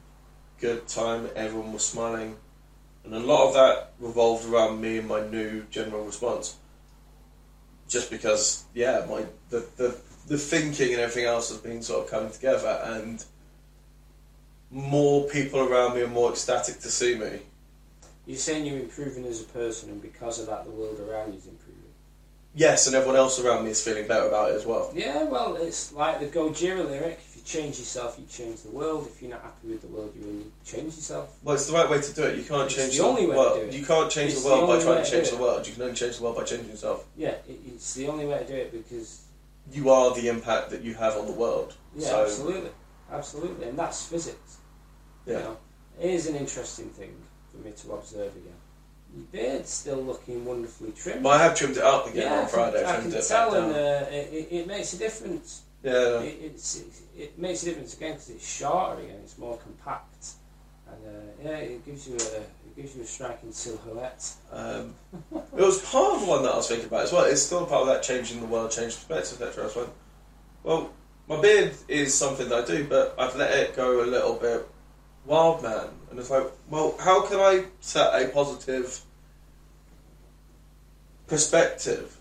good 0.60 0.86
time. 0.86 1.28
Everyone 1.34 1.72
was 1.72 1.84
smiling, 1.84 2.36
and 3.04 3.12
a 3.12 3.18
lot 3.18 3.48
of 3.48 3.54
that 3.54 3.92
revolved 3.98 4.48
around 4.48 4.80
me 4.80 4.98
and 4.98 5.08
my 5.08 5.26
new 5.26 5.64
general 5.70 6.04
response. 6.04 6.56
Just 7.88 8.10
because, 8.10 8.64
yeah, 8.74 9.06
my 9.08 9.24
the 9.50 9.66
the, 9.76 9.96
the 10.26 10.38
thinking 10.38 10.92
and 10.92 11.00
everything 11.00 11.24
else 11.24 11.50
has 11.50 11.58
been 11.58 11.82
sort 11.82 12.04
of 12.04 12.10
coming 12.10 12.30
together, 12.30 12.80
and 12.84 13.24
more 14.70 15.28
people 15.28 15.60
around 15.60 15.94
me 15.94 16.02
are 16.02 16.08
more 16.08 16.30
ecstatic 16.30 16.80
to 16.80 16.90
see 16.90 17.14
me. 17.14 17.40
You're 18.26 18.36
saying 18.36 18.66
you're 18.66 18.80
improving 18.80 19.24
as 19.26 19.40
a 19.40 19.44
person, 19.44 19.90
and 19.90 20.02
because 20.02 20.40
of 20.40 20.46
that, 20.46 20.64
the 20.64 20.70
world 20.70 20.98
around 20.98 21.32
you 21.32 21.38
is 21.38 21.46
improving. 21.46 21.82
Yes, 22.56 22.86
and 22.86 22.96
everyone 22.96 23.16
else 23.16 23.38
around 23.38 23.64
me 23.64 23.70
is 23.70 23.82
feeling 23.84 24.08
better 24.08 24.26
about 24.26 24.50
it 24.50 24.54
as 24.54 24.66
well. 24.66 24.90
Yeah, 24.94 25.24
well, 25.24 25.56
it's 25.56 25.92
like 25.92 26.18
the 26.18 26.26
Gojira 26.26 26.88
lyric: 26.88 27.20
change 27.46 27.78
yourself, 27.78 28.16
you 28.18 28.26
change 28.26 28.62
the 28.62 28.70
world. 28.70 29.06
If 29.06 29.22
you're 29.22 29.30
not 29.30 29.42
happy 29.42 29.68
with 29.68 29.80
the 29.80 29.86
world 29.88 30.12
you're 30.18 30.28
in, 30.28 30.38
you 30.40 30.52
change 30.64 30.96
yourself. 30.96 31.38
Well, 31.42 31.54
it's 31.54 31.66
the 31.66 31.72
right 31.72 31.88
way 31.88 32.00
to 32.00 32.12
do 32.12 32.24
it. 32.24 32.36
You 32.36 32.44
can't 32.44 32.66
It's 32.66 32.74
change 32.74 32.92
the 32.96 33.02
the 33.02 33.08
only 33.08 33.26
way 33.26 33.32
to 33.32 33.38
world. 33.38 33.60
do 33.60 33.66
it. 33.66 33.72
You 33.74 33.86
can't 33.86 34.10
change 34.10 34.32
It's 34.32 34.42
the 34.42 34.48
the 34.50 34.54
world 34.56 34.68
by 34.68 34.82
trying 34.84 35.04
to 35.04 35.10
to 35.10 35.16
change 35.16 35.30
the 35.30 35.36
world. 35.36 35.66
You 35.66 35.72
can 35.72 35.82
only 35.82 35.94
change 35.94 36.16
the 36.18 36.22
world 36.24 36.36
by 36.36 36.44
changing 36.44 36.68
yourself. 36.70 37.06
Yeah, 37.16 37.28
it, 37.48 37.58
it's 37.66 37.94
the 37.94 38.08
only 38.08 38.26
way 38.26 38.38
to 38.38 38.46
do 38.46 38.54
it 38.54 38.72
because 38.72 39.22
You 39.72 39.90
are 39.90 40.14
the 40.14 40.28
impact 40.28 40.70
that 40.70 40.82
you 40.82 40.94
have 40.94 41.16
on 41.16 41.26
the 41.26 41.32
world. 41.32 41.74
yeah, 41.96 42.08
so, 42.08 42.22
absolutely, 42.24 42.70
absolutely, 43.10 43.68
and 43.68 43.78
that's 43.78 44.06
physics. 44.06 44.58
Yeah. 45.26 45.32
You 45.38 45.44
know, 45.44 45.56
it 46.00 46.10
is 46.10 46.26
an 46.28 46.36
interesting 46.36 46.88
thing 46.90 47.14
for 47.50 47.58
me 47.64 47.72
to 47.72 47.92
observe 47.92 48.32
again. 48.36 48.60
Your 49.16 49.24
beard's 49.32 49.70
still 49.70 50.02
looking 50.02 50.44
wonderfully 50.44 50.92
trimmed. 50.92 51.22
But 51.22 51.40
I 51.40 51.42
have 51.44 51.54
trimmed 51.54 51.76
it 51.76 51.82
up 51.84 52.06
again 52.08 52.30
yeah, 52.30 52.40
on 52.42 52.48
Friday. 52.48 52.80
I 52.84 52.96
can, 52.96 53.06
I 53.06 53.10
can 53.10 53.12
it 53.14 53.24
tell, 53.26 53.54
and 53.54 53.72
uh, 53.72 54.06
it, 54.10 54.48
it 54.50 54.66
makes 54.66 54.92
a 54.92 54.98
difference. 54.98 55.62
Yeah. 55.86 56.20
It, 56.20 56.38
it's, 56.42 56.80
it, 56.80 56.86
it 57.16 57.38
makes 57.38 57.62
a 57.62 57.66
difference 57.66 57.96
again 57.96 58.12
because 58.12 58.30
it's 58.30 58.56
shorter 58.56 59.00
again, 59.02 59.20
it's 59.22 59.38
more 59.38 59.56
compact, 59.58 60.26
and 60.88 61.06
uh, 61.06 61.20
yeah, 61.44 61.56
it 61.58 61.86
gives 61.86 62.08
you 62.08 62.14
a 62.14 62.40
it 62.40 62.76
gives 62.76 62.96
you 62.96 63.02
a 63.02 63.06
striking 63.06 63.52
silhouette. 63.52 64.32
Um, 64.52 64.94
it 65.32 65.62
was 65.62 65.80
part 65.82 66.16
of 66.16 66.28
one 66.28 66.42
that 66.42 66.52
I 66.52 66.56
was 66.56 66.68
thinking 66.68 66.88
about 66.88 67.02
as 67.02 67.12
well. 67.12 67.24
It's 67.24 67.42
still 67.42 67.64
part 67.66 67.82
of 67.82 67.86
that 67.88 68.02
changing 68.02 68.40
the 68.40 68.46
world, 68.46 68.70
change 68.70 68.94
perspective, 68.94 69.40
etc. 69.40 69.62
I 69.62 69.66
was 69.66 69.76
like, 69.76 69.88
well, 70.62 70.90
my 71.28 71.40
beard 71.40 71.74
is 71.88 72.14
something 72.14 72.48
that 72.48 72.64
I 72.64 72.66
do, 72.66 72.86
but 72.88 73.14
I've 73.18 73.36
let 73.36 73.52
it 73.56 73.76
go 73.76 74.02
a 74.02 74.06
little 74.06 74.34
bit 74.34 74.68
wild, 75.24 75.62
man. 75.62 75.88
And 76.10 76.18
it's 76.18 76.30
like, 76.30 76.46
well, 76.70 76.96
how 76.98 77.26
can 77.26 77.38
I 77.38 77.64
set 77.80 78.20
a 78.20 78.28
positive 78.28 79.00
perspective? 81.26 82.15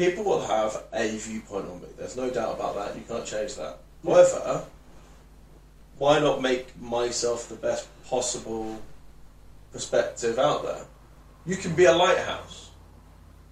People 0.00 0.24
will 0.24 0.46
have 0.46 0.82
a 0.94 1.14
viewpoint 1.18 1.68
on 1.68 1.82
me. 1.82 1.88
There's 1.98 2.16
no 2.16 2.30
doubt 2.30 2.54
about 2.54 2.74
that. 2.74 2.96
You 2.96 3.02
can't 3.06 3.26
change 3.26 3.56
that. 3.56 3.80
However, 4.02 4.64
why 5.98 6.18
not 6.20 6.40
make 6.40 6.80
myself 6.80 7.50
the 7.50 7.54
best 7.54 7.86
possible 8.06 8.80
perspective 9.74 10.38
out 10.38 10.62
there? 10.62 10.84
You 11.44 11.56
can 11.56 11.74
be 11.74 11.84
a 11.84 11.92
lighthouse. 11.92 12.70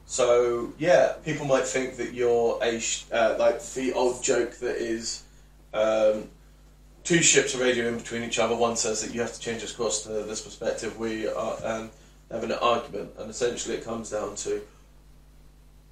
So 0.07 0.73
yeah, 0.79 1.17
people 1.23 1.45
might 1.45 1.67
think 1.67 1.99
that 1.99 2.15
you're 2.15 2.59
a 2.63 2.81
sh- 2.81 3.05
uh, 3.13 3.37
like 3.39 3.63
the 3.75 3.93
old 3.93 4.23
joke 4.23 4.53
that 4.61 4.77
is 4.77 5.25
um, 5.75 6.31
two 7.05 7.21
ships 7.21 7.55
are 7.55 7.59
radioing 7.59 7.89
in 7.89 7.99
between 7.99 8.23
each 8.23 8.39
other. 8.39 8.57
One 8.57 8.77
says 8.77 9.03
that 9.03 9.13
you 9.13 9.21
have 9.21 9.35
to 9.35 9.41
change 9.41 9.61
this 9.61 9.73
course 9.73 10.05
to 10.05 10.09
this 10.09 10.41
perspective. 10.41 10.99
We 10.99 11.29
are 11.29 11.59
um, 11.63 11.91
having 12.31 12.53
an 12.53 12.59
argument, 12.63 13.11
and 13.19 13.29
essentially 13.29 13.77
it 13.77 13.85
comes 13.85 14.09
down 14.09 14.35
to, 14.37 14.63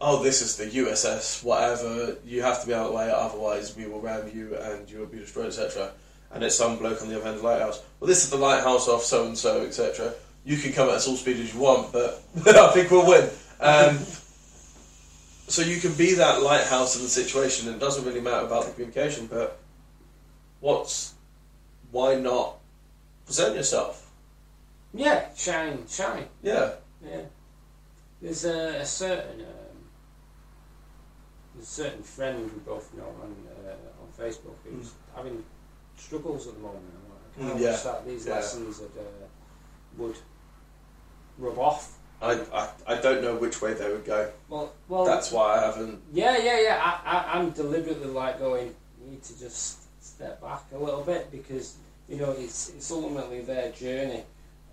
oh, 0.01 0.23
this 0.23 0.43
is 0.43 0.57
the 0.57 0.67
USS, 0.67 1.43
whatever. 1.43 2.17
You 2.25 2.43
have 2.43 2.61
to 2.61 2.67
be 2.67 2.75
out 2.75 2.87
of 2.87 2.93
the 2.93 2.97
way, 2.97 3.11
otherwise 3.11 3.77
we 3.77 3.87
will 3.87 4.01
ram 4.01 4.31
you 4.33 4.57
and 4.57 4.89
you 4.91 4.99
will 4.99 5.07
be 5.07 5.19
destroyed, 5.19 5.47
etc. 5.47 5.93
And 6.33 6.43
it's 6.45 6.57
some 6.57 6.79
bloke 6.79 7.03
on 7.03 7.09
the 7.09 7.17
other 7.17 7.27
end 7.27 7.37
of 7.37 7.43
the 7.43 7.49
lighthouse. 7.49 7.83
Well, 8.01 8.09
this 8.09 8.25
is 8.25 8.31
the 8.31 8.37
lighthouse 8.37 8.89
of 8.89 9.03
so 9.03 9.27
and 9.27 9.37
so, 9.37 9.63
etc. 9.63 10.13
You 10.45 10.57
can 10.57 10.73
come 10.73 10.89
at 10.89 10.97
us 10.97 11.09
all 11.09 11.17
speed 11.17 11.39
as 11.39 11.55
you 11.55 11.61
want, 11.61 11.93
but 11.93 12.23
I 12.47 12.73
think 12.73 12.91
we'll 12.91 13.07
win. 13.07 13.29
Um, 13.61 13.99
so 15.49 15.63
you 15.63 15.81
can 15.81 15.95
be 15.95 16.15
that 16.15 16.43
lighthouse 16.43 16.97
in 16.97 17.03
the 17.03 17.09
situation, 17.09 17.69
and 17.69 17.77
it 17.77 17.81
doesn't 17.81 18.05
really 18.05 18.21
matter 18.21 18.47
about 18.47 18.67
the 18.67 18.73
communication. 18.73 19.27
But 19.27 19.59
what's 20.61 21.15
why 21.91 22.17
not 22.17 22.57
present 23.25 23.57
yourself? 23.57 24.11
Yeah, 24.95 25.27
shine, 25.37 25.87
shine. 25.89 26.27
Yeah, 26.43 26.73
Yeah, 27.05 27.23
there's 28.21 28.45
a, 28.45 28.81
a 28.81 28.87
certain 28.87 29.41
um, 29.41 29.56
there's 31.57 31.67
a 31.67 31.71
certain 31.71 32.03
friend 32.03 32.51
we 32.53 32.61
both 32.61 32.93
know 32.95 33.09
on 33.23 33.35
uh, 33.67 33.73
on 34.03 34.09
Facebook 34.31 34.55
who's 34.65 34.93
having 35.15 35.43
struggles 35.97 36.47
at 36.47 36.55
the 36.55 36.61
moment. 36.61 36.85
I 36.85 37.07
Mm, 37.39 37.61
yeah, 37.61 37.77
that 37.77 38.07
these 38.07 38.27
yeah. 38.27 38.37
lessons 38.37 38.79
that 38.79 38.99
uh, 38.99 39.27
would 39.99 40.17
rub 41.39 41.59
off 41.59 41.99
I, 42.23 42.41
I 42.53 42.69
I 42.87 43.01
don't 43.01 43.23
know 43.23 43.37
which 43.37 43.61
way 43.61 43.75
they 43.75 43.91
would 43.91 44.05
go. 44.05 44.31
Well, 44.49 44.73
well, 44.89 45.05
That's 45.05 45.31
why 45.31 45.57
I 45.57 45.67
haven't. 45.67 46.01
Yeah, 46.13 46.39
yeah, 46.39 46.61
yeah. 46.61 46.81
I, 46.83 47.17
I, 47.17 47.39
I'm 47.39 47.51
deliberately 47.51 48.09
like 48.09 48.39
going. 48.39 48.75
You 49.05 49.11
need 49.11 49.23
to 49.25 49.39
just 49.39 49.83
step 50.03 50.41
back 50.41 50.63
a 50.73 50.79
little 50.79 51.03
bit 51.03 51.31
because 51.31 51.77
you 52.09 52.17
know 52.17 52.33
it's 52.33 52.71
it's 52.71 52.91
ultimately 52.91 53.43
their 53.43 53.71
journey, 53.73 54.25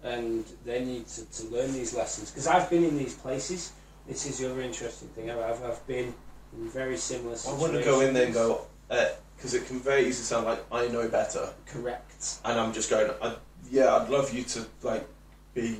and 0.03 0.45
they 0.65 0.85
need 0.85 1.07
to, 1.07 1.25
to 1.25 1.47
learn 1.47 1.73
these 1.73 1.93
lessons. 1.93 2.31
Because 2.31 2.47
I've 2.47 2.69
been 2.69 2.83
in 2.83 2.97
these 2.97 3.15
places. 3.15 3.73
This 4.07 4.25
is 4.25 4.39
the 4.39 4.51
other 4.51 4.61
interesting 4.61 5.09
thing. 5.09 5.29
I've 5.29 5.63
I've, 5.63 5.85
been 5.87 6.13
very 6.57 6.97
similar 6.97 7.33
I 7.33 7.35
situations. 7.35 7.61
wouldn't 7.61 7.85
go 7.85 7.99
in 8.01 8.13
there 8.13 8.25
and 8.25 8.33
go 8.33 8.65
because 9.35 9.53
it 9.53 9.65
can 9.67 9.79
very 9.79 10.01
easily 10.01 10.13
sound 10.25 10.45
like 10.45 10.63
I 10.71 10.87
know 10.87 11.07
better, 11.07 11.49
correct. 11.65 12.37
and 12.45 12.59
I'm 12.59 12.73
just 12.73 12.89
going. 12.89 13.11
I, 13.21 13.35
yeah, 13.71 13.95
I'd 13.95 14.09
love 14.09 14.33
you 14.33 14.43
to 14.43 14.65
like 14.83 15.07
be 15.53 15.79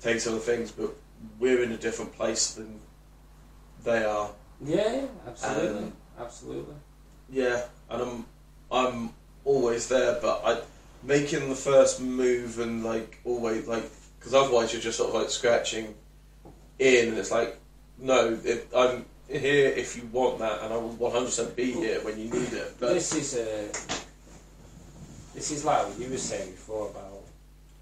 take 0.00 0.20
some 0.20 0.34
of 0.34 0.44
the 0.44 0.52
things, 0.52 0.70
but 0.70 0.94
we're 1.38 1.62
in 1.62 1.72
a 1.72 1.76
different 1.76 2.12
place 2.12 2.54
than 2.54 2.80
they 3.84 4.04
are. 4.04 4.30
Yeah, 4.62 4.94
yeah, 4.94 5.06
absolutely, 5.26 5.78
Um, 5.78 5.92
absolutely. 6.18 6.74
Yeah, 7.30 7.64
and 7.90 8.02
I'm 8.02 8.26
I'm 8.70 9.10
always 9.44 9.88
there, 9.88 10.18
but 10.22 10.42
I 10.44 10.60
making 11.02 11.48
the 11.50 11.54
first 11.54 12.00
move 12.00 12.58
and 12.58 12.84
like 12.84 13.18
always 13.24 13.66
like 13.66 13.84
because 14.18 14.32
otherwise 14.32 14.72
you're 14.72 14.80
just 14.82 14.96
sort 14.98 15.10
of 15.10 15.14
like 15.20 15.30
scratching 15.30 15.94
in, 16.78 17.08
and 17.08 17.18
it's 17.18 17.30
like 17.30 17.58
no, 17.98 18.38
if, 18.44 18.74
I'm 18.74 19.04
here 19.28 19.68
if 19.68 19.96
you 19.96 20.08
want 20.12 20.38
that, 20.38 20.62
and 20.62 20.72
I 20.72 20.76
will 20.76 20.90
100 20.90 21.24
percent 21.24 21.56
be 21.56 21.72
here 21.72 22.00
when 22.02 22.18
you 22.18 22.30
need 22.30 22.52
it. 22.52 22.74
But 22.78 22.94
this 22.94 23.14
is 23.14 23.34
a. 23.34 23.68
This 25.34 25.50
is 25.50 25.64
like 25.64 25.88
what 25.88 25.98
you 25.98 26.08
were 26.10 26.16
saying 26.16 26.52
before 26.52 26.90
about 26.90 27.24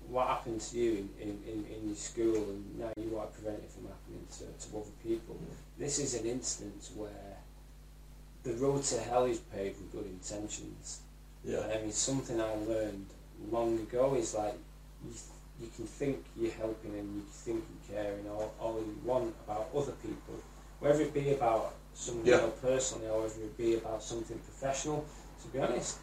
what 0.09 0.27
happened 0.27 0.61
to 0.61 0.77
you 0.79 0.91
in, 0.93 1.09
in, 1.21 1.39
in, 1.47 1.65
in 1.75 1.87
your 1.87 1.97
school, 1.97 2.37
and 2.37 2.79
now 2.79 2.93
you 2.97 3.11
want 3.11 3.35
to 3.35 3.41
prevent 3.41 3.63
it 3.63 3.71
from 3.71 3.89
happening 3.89 4.27
to, 4.31 4.69
to 4.69 4.77
other 4.77 4.91
people. 5.03 5.37
This 5.79 5.99
is 5.99 6.15
an 6.21 6.27
instance 6.27 6.91
where 6.95 7.37
the 8.43 8.53
road 8.55 8.83
to 8.85 9.01
hell 9.01 9.25
is 9.25 9.39
paved 9.39 9.81
with 9.81 9.93
good 9.93 10.07
intentions. 10.07 11.01
yeah, 11.45 11.61
I 11.73 11.81
mean, 11.81 11.93
something 11.93 12.41
I 12.41 12.55
learned 12.69 13.07
long 13.51 13.79
ago 13.79 14.15
is 14.15 14.35
like 14.35 14.55
you, 15.05 15.13
you 15.61 15.69
can 15.75 15.87
think 15.87 16.25
you're 16.37 16.53
helping 16.53 16.93
and 16.95 17.17
you 17.17 17.23
think 17.31 17.65
you're 17.89 18.03
caring 18.03 18.29
all, 18.29 18.53
all 18.61 18.79
you 18.81 18.97
want 19.05 19.35
about 19.47 19.69
other 19.75 19.93
people, 20.03 20.41
whether 20.83 21.01
it 21.03 21.15
be 21.15 21.33
about 21.33 21.75
someone 21.95 22.27
Yeah. 22.27 22.51
personally 22.61 23.09
or 23.09 23.23
whether 23.23 23.41
it 23.43 23.57
be 23.57 23.77
about 23.77 24.03
something 24.03 24.39
professional. 24.41 25.05
To 25.43 25.49
be 25.49 25.61
honest, 25.61 25.99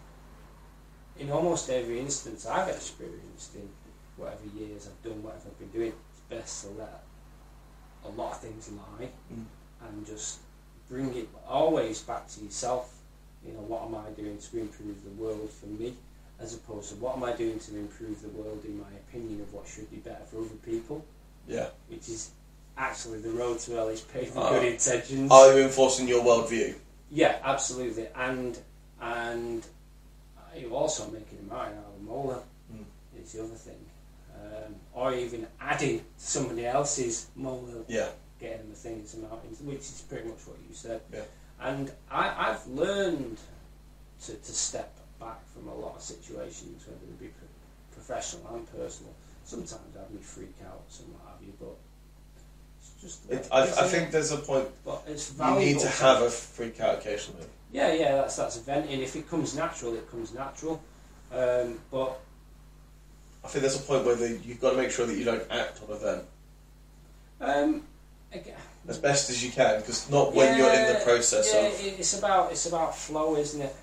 in 1.17 1.29
almost 1.31 1.69
every 1.69 1.99
instance 1.99 2.45
I've 2.45 2.69
experienced 2.69 3.55
in 3.55 3.69
whatever 4.15 4.45
years 4.55 4.87
I've 4.87 5.01
done, 5.03 5.21
whatever 5.21 5.49
I've 5.49 5.59
been 5.59 5.69
doing, 5.71 5.93
it's 6.11 6.21
best 6.29 6.63
to 6.63 6.69
let 6.71 7.03
a 8.05 8.09
lot 8.09 8.31
of 8.33 8.39
things 8.39 8.69
lie 8.71 9.09
Mm. 9.33 9.45
and 9.81 10.05
just 10.05 10.39
bring 10.87 11.13
it 11.15 11.27
always 11.47 12.01
back 12.01 12.27
to 12.29 12.41
yourself. 12.43 12.95
You 13.45 13.53
know, 13.53 13.61
what 13.61 13.83
am 13.83 13.95
I 13.95 14.09
doing 14.11 14.37
to 14.37 14.57
improve 14.59 15.03
the 15.03 15.11
world 15.21 15.49
for 15.49 15.67
me, 15.67 15.95
as 16.39 16.53
opposed 16.55 16.89
to 16.89 16.95
what 16.95 17.15
am 17.17 17.23
I 17.23 17.33
doing 17.33 17.59
to 17.59 17.77
improve 17.77 18.21
the 18.21 18.29
world 18.29 18.63
in 18.65 18.79
my 18.79 18.91
opinion 19.07 19.41
of 19.41 19.53
what 19.53 19.67
should 19.67 19.89
be 19.91 19.97
better 19.97 20.23
for 20.25 20.37
other 20.39 20.59
people, 20.65 21.03
yeah. 21.47 21.69
which 21.89 22.07
is 22.09 22.31
actually 22.79 23.19
the 23.19 23.29
road 23.29 23.59
to 23.59 23.71
hell 23.73 23.89
is 23.89 24.01
paved 24.01 24.35
with 24.35 24.37
Ah. 24.43 24.49
good 24.51 24.63
intentions. 24.63 25.31
Are 25.31 25.53
you 25.53 25.65
enforcing 25.65 26.07
your 26.07 26.23
worldview? 26.23 26.75
Yeah, 27.11 27.39
absolutely, 27.43 28.07
and 28.15 28.57
and 29.01 29.65
you 30.55 30.75
also 30.75 31.07
making 31.09 31.39
a 31.39 31.53
mind 31.53 31.77
out 31.77 31.85
of 31.93 32.01
a 32.01 32.03
molehill. 32.03 32.43
Mm. 32.73 32.85
Is 33.21 33.33
the 33.33 33.43
other 33.43 33.55
thing, 33.55 33.85
um, 34.35 34.75
or 34.93 35.13
even 35.13 35.47
adding 35.59 36.05
somebody 36.17 36.65
else's 36.65 37.27
molehill 37.35 37.85
Yeah, 37.87 38.09
getting 38.39 38.59
them 38.59 38.71
a 38.71 38.75
thing 38.75 38.99
which 39.65 39.79
is 39.79 40.03
pretty 40.07 40.27
much 40.27 40.39
what 40.47 40.57
you 40.67 40.73
said. 40.75 41.01
Yeah. 41.13 41.21
And 41.59 41.91
I, 42.09 42.49
I've 42.51 42.65
learned 42.67 43.37
to, 44.25 44.33
to 44.33 44.51
step 44.53 44.97
back 45.19 45.39
from 45.53 45.67
a 45.67 45.75
lot 45.75 45.95
of 45.95 46.01
situations, 46.01 46.85
whether 46.87 47.03
it 47.03 47.19
be 47.19 47.27
pro- 47.27 47.47
professional 47.91 48.55
and 48.55 48.65
personal. 48.71 49.13
Sometimes 49.43 49.95
I 49.97 50.13
may 50.13 50.21
freak 50.21 50.55
out, 50.65 50.81
some 50.87 51.07
what 51.11 51.21
have 51.33 51.41
you, 51.45 51.53
but 51.59 51.67
it's 51.69 51.88
just. 53.01 53.29
it, 53.29 53.47
I, 53.51 53.59
I 53.61 53.63
a- 53.65 53.67
think 53.87 54.11
there's 54.11 54.31
a 54.31 54.37
point 54.37 54.67
but 54.85 55.03
it's 55.07 55.31
you 55.31 55.37
valuable. 55.37 55.61
need 55.65 55.79
to 55.79 55.87
have 55.89 56.21
a 56.21 56.29
freak 56.29 56.79
out 56.81 56.99
occasionally. 56.99 57.45
Yeah, 57.71 57.93
yeah, 57.93 58.15
that's 58.15 58.35
that's 58.35 58.57
venting. 58.57 59.01
If 59.01 59.15
it 59.15 59.29
comes 59.29 59.55
natural, 59.55 59.95
it 59.95 60.09
comes 60.09 60.33
natural. 60.33 60.81
Um, 61.31 61.79
but 61.91 62.19
I 63.43 63.47
think 63.47 63.61
there's 63.61 63.79
a 63.79 63.83
point 63.83 64.05
where 64.05 64.15
the, 64.15 64.39
you've 64.43 64.59
got 64.59 64.71
to 64.71 64.77
make 64.77 64.89
sure 64.91 65.05
that 65.05 65.15
you 65.15 65.23
don't 65.23 65.43
act 65.51 65.79
on 65.87 65.95
event 65.95 66.23
um, 67.41 67.83
again, 68.33 68.57
as 68.87 68.97
best 68.97 69.29
as 69.29 69.43
you 69.43 69.51
can, 69.51 69.79
because 69.79 70.09
not 70.09 70.33
when 70.33 70.57
you're 70.57 70.73
in 70.73 70.87
the 70.87 70.93
Yeah, 70.93 71.03
process 71.03 71.51
yeah, 71.53 71.61
of. 71.67 71.85
it- 71.85 71.99
it's 71.99 72.17
about 72.17 72.51
it's 72.51 72.65
about 72.65 72.97
flow, 72.97 73.35
isn't 73.37 73.61
it? 73.61 73.75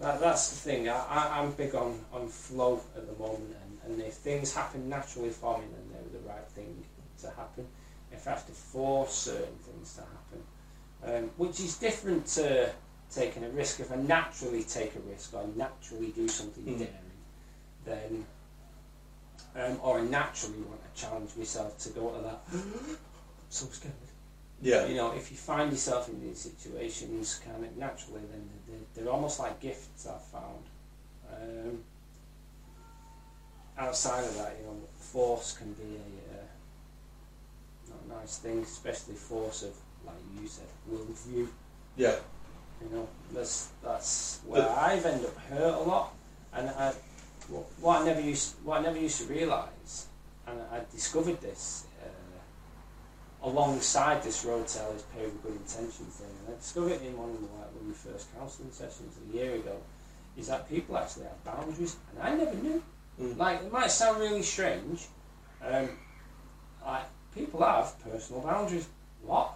That, 0.00 0.20
that's 0.20 0.50
the 0.50 0.56
thing. 0.56 0.88
I, 0.88 0.96
I, 0.96 1.40
I'm 1.40 1.50
big 1.52 1.74
on, 1.74 1.98
on 2.12 2.28
flow 2.28 2.80
at 2.96 3.06
the 3.06 3.22
moment, 3.22 3.54
and, 3.84 3.92
and 3.92 4.02
if 4.02 4.14
things 4.14 4.54
happen 4.54 4.88
naturally 4.88 5.28
for 5.30 5.58
me, 5.58 5.64
then 5.72 5.84
they're 5.92 6.20
the 6.22 6.26
right 6.28 6.46
thing 6.54 6.84
to 7.22 7.26
happen. 7.36 7.66
If 8.12 8.26
I 8.26 8.30
have 8.30 8.46
to 8.46 8.52
force 8.52 9.12
certain 9.12 9.56
things 9.58 9.94
to 9.94 10.02
happen, 10.02 11.24
um, 11.24 11.30
which 11.36 11.60
is 11.60 11.76
different 11.76 12.26
to 12.26 12.70
taking 13.10 13.44
a 13.44 13.48
risk. 13.50 13.80
If 13.80 13.90
I 13.92 13.96
naturally 13.96 14.62
take 14.62 14.94
a 14.94 15.00
risk 15.00 15.34
or 15.34 15.46
naturally 15.56 16.12
do 16.12 16.28
something 16.28 16.64
Mm. 16.64 16.78
daring, 16.78 17.12
then 17.84 18.26
um, 19.56 19.80
or 19.82 19.98
I 19.98 20.02
naturally 20.02 20.60
want 20.62 20.80
to 20.82 21.00
challenge 21.00 21.34
myself 21.36 21.76
to 21.78 21.88
go 21.90 22.10
to 22.10 22.20
that. 22.22 22.40
so 23.48 23.66
scared. 23.66 23.94
Yeah, 24.62 24.86
You 24.86 24.94
know, 24.94 25.10
if 25.12 25.30
you 25.30 25.36
find 25.36 25.72
yourself 25.72 26.08
in 26.08 26.20
these 26.20 26.38
situations 26.38 27.40
kind 27.44 27.64
of 27.64 27.76
naturally, 27.76 28.20
then 28.30 28.48
they're, 28.68 29.04
they're 29.04 29.12
almost 29.12 29.40
like 29.40 29.58
gifts 29.58 30.06
I've 30.06 30.22
found. 30.22 30.64
Um, 31.32 31.82
outside 33.78 34.24
of 34.24 34.36
that, 34.36 34.56
you 34.60 34.66
know, 34.66 34.76
force 34.98 35.56
can 35.56 35.72
be 35.72 35.96
a 35.96 36.29
a 36.29 36.29
nice 38.18 38.38
thing, 38.38 38.58
especially 38.60 39.14
force 39.14 39.62
of, 39.62 39.74
like 40.06 40.16
you 40.40 40.48
said, 40.48 40.66
worldview. 40.90 41.48
yeah, 41.96 42.16
You 42.82 42.88
know, 42.96 43.08
that's 43.32 43.68
that's 43.82 44.40
where 44.46 44.62
But- 44.62 44.70
I've 44.78 45.04
ended 45.06 45.26
up 45.26 45.36
hurt 45.50 45.74
a 45.74 45.82
lot, 45.82 46.14
and 46.52 46.68
I, 46.70 46.92
what 47.80 48.02
I 48.02 48.04
never 48.06 48.20
used, 48.20 48.54
what 48.64 48.78
I 48.80 48.82
never 48.82 48.98
used 48.98 49.20
to 49.22 49.26
realise, 49.32 50.06
and 50.46 50.60
I 50.72 50.80
discovered 50.92 51.40
this 51.40 51.84
uh, 52.02 53.46
alongside 53.48 54.22
this 54.22 54.44
road 54.44 54.64
is 54.66 54.76
paved 55.14 55.32
with 55.32 55.42
good 55.42 55.56
intention 55.56 56.06
thing, 56.06 56.30
and 56.46 56.54
I 56.54 56.58
discovered 56.58 56.92
it 56.92 57.02
in 57.02 57.16
one 57.16 57.30
of 57.30 57.36
the 57.40 57.46
like 57.46 57.72
one 57.74 57.80
of 57.80 57.86
my 57.88 58.12
first 58.12 58.34
counselling 58.36 58.72
sessions 58.72 59.14
a 59.32 59.36
year 59.36 59.54
ago, 59.56 59.76
is 60.36 60.48
that 60.48 60.68
people 60.68 60.96
actually 60.96 61.24
have 61.24 61.44
boundaries, 61.44 61.96
and 62.12 62.22
I 62.22 62.34
never 62.34 62.56
knew. 62.56 62.82
Mm. 63.20 63.36
Like 63.36 63.60
it 63.62 63.72
might 63.72 63.90
sound 63.90 64.20
really 64.20 64.42
strange, 64.42 65.06
um, 65.62 65.88
like 66.84 67.04
people 67.34 67.62
have 67.62 67.98
personal 68.02 68.42
boundaries. 68.42 68.86
What? 69.22 69.54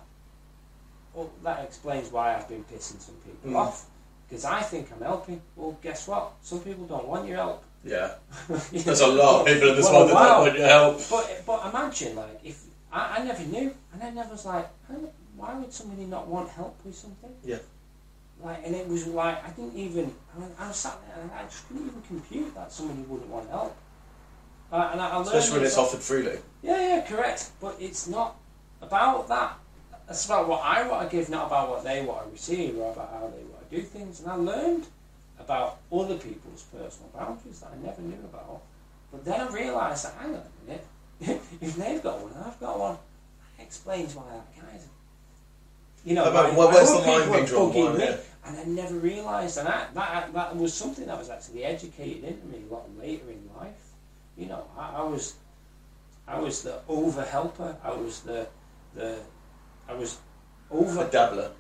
Well, 1.15 1.31
that 1.43 1.65
explains 1.65 2.11
why 2.11 2.35
I've 2.35 2.49
been 2.49 2.65
pissing 2.65 3.01
some 3.01 3.15
people 3.17 3.51
Mm. 3.51 3.57
off. 3.57 3.87
Because 4.29 4.45
I 4.45 4.63
think 4.63 4.91
I'm 4.93 5.03
helping. 5.03 5.41
Well, 5.55 5.77
guess 5.83 6.09
what? 6.09 6.33
Some 6.43 6.61
people 6.61 6.87
don't 6.87 7.07
want 7.07 7.29
your 7.29 7.37
help. 7.37 7.63
yeah. 7.85 8.15
There's 8.73 9.01
a 9.01 9.07
lot 9.07 9.43
of 9.43 9.47
people 9.47 9.69
in 9.71 9.77
this 9.77 9.91
world 9.91 10.09
that 10.11 10.15
don't 10.15 10.41
want 10.47 10.59
your 10.59 10.67
help. 10.69 11.01
But 11.11 11.43
but 11.47 11.67
imagine 11.67 12.17
like 12.17 12.41
if 12.43 12.65
I, 12.91 13.19
I 13.19 13.25
never 13.25 13.43
knew, 13.45 13.75
and 13.93 14.03
I 14.03 14.11
never 14.11 14.31
was 14.31 14.47
like, 14.47 14.69
why 15.37 15.55
would 15.55 15.73
somebody 15.73 16.07
not 16.07 16.27
want 16.27 16.49
help 16.49 16.77
with 16.85 16.97
something? 16.97 17.31
Yeah. 17.45 17.59
Like, 18.43 18.63
and 18.65 18.75
it 18.75 18.89
was 18.89 19.07
like 19.07 19.45
I 19.47 19.51
didn't 19.51 19.77
even. 19.77 20.15
I 20.35 20.39
was, 20.41 20.51
I 20.59 20.69
was 20.69 20.77
sat 20.77 20.99
there 21.07 21.23
and 21.23 21.31
I 21.31 21.43
just 21.45 21.69
couldn't 21.69 21.87
even 21.89 22.03
compute 22.03 22.55
that 22.55 22.73
somebody 22.73 23.03
wouldn't 23.03 23.29
want 23.29 23.51
help. 23.51 23.77
Uh, 24.73 24.91
and 24.93 25.01
I, 25.01 25.11
I 25.11 25.17
learned 25.17 25.27
Especially 25.29 25.53
when 25.53 25.63
it 25.63 25.67
it's 25.67 25.79
offered 25.79 26.01
freely. 26.01 26.39
Yeah, 26.63 26.81
yeah, 26.97 27.01
correct. 27.03 27.51
But 27.61 27.77
it's 27.81 28.09
not 28.09 28.37
about 28.83 29.29
that. 29.29 29.59
It's 30.09 30.25
about 30.27 30.49
what 30.49 30.63
I 30.63 30.87
want 30.89 31.09
to 31.11 31.17
give, 31.17 31.29
not 31.31 31.47
about 31.47 31.71
what 31.71 31.85
they 31.85 32.03
want 32.03 32.25
to 32.27 32.31
receive 32.33 32.77
or 32.77 32.93
about 32.93 33.11
how 33.11 33.21
they 33.35 33.43
want 33.45 33.69
to 33.71 33.77
do 33.77 33.83
things. 33.83 34.21
And 34.21 34.31
I 34.31 34.35
learned 34.35 34.87
about 35.39 35.79
other 35.93 36.17
people's 36.17 36.63
personal 36.65 37.11
boundaries 37.15 37.61
that 37.61 37.71
I 37.73 37.87
never 37.87 38.03
knew 38.03 38.19
about. 38.25 38.63
But 39.13 39.25
then 39.25 39.41
I 39.41 39.49
realised 39.53 40.05
that, 40.05 40.15
hang 40.21 40.35
on 40.35 40.43
a 40.43 40.67
minute, 40.67 40.87
if 41.61 41.77
they've 41.77 42.03
got 42.03 42.21
one, 42.21 42.33
I've 42.45 42.59
got 42.61 42.79
one. 42.79 42.97
That 43.57 43.65
explains 43.65 44.15
why 44.15 44.25
that 44.31 44.55
guy's. 44.73 44.87
You 46.05 46.15
know, 46.15 46.25
About- 46.25 46.55
well, 46.55 46.71
where's 46.71 46.91
the 46.91 46.99
line 46.99 47.31
being 47.33 47.45
drawn, 47.47 47.73
bugging 47.73 47.93
why, 47.93 47.99
me. 47.99 48.05
yeah. 48.05 48.17
And 48.47 48.59
I 48.59 48.65
never 48.65 48.95
realised, 48.97 49.57
and 49.57 49.69
I, 49.69 49.87
that, 49.95 50.35
that 50.35 50.57
was 50.57 50.75
something 50.75 51.07
that 51.07 51.19
was 51.19 51.31
actually 51.31 51.65
educated 51.65 52.25
into 52.25 52.47
me 52.47 52.63
a 52.69 52.75
lot 52.75 52.85
later 52.99 53.31
in 53.31 53.49
life. 53.59 53.84
You 54.37 54.47
know, 54.47 54.65
I, 54.77 54.97
I 54.97 55.03
was, 55.05 55.35
I 56.27 56.39
was 56.41 56.63
the 56.63 56.81
over 56.89 57.23
helper. 57.23 57.77
I 57.83 57.93
was 57.93 58.21
the, 58.21 58.47
the, 58.95 59.19
I 59.89 59.95
was 59.95 60.19
over 60.71 61.05
A 61.05 61.11
dabbler. 61.11 61.51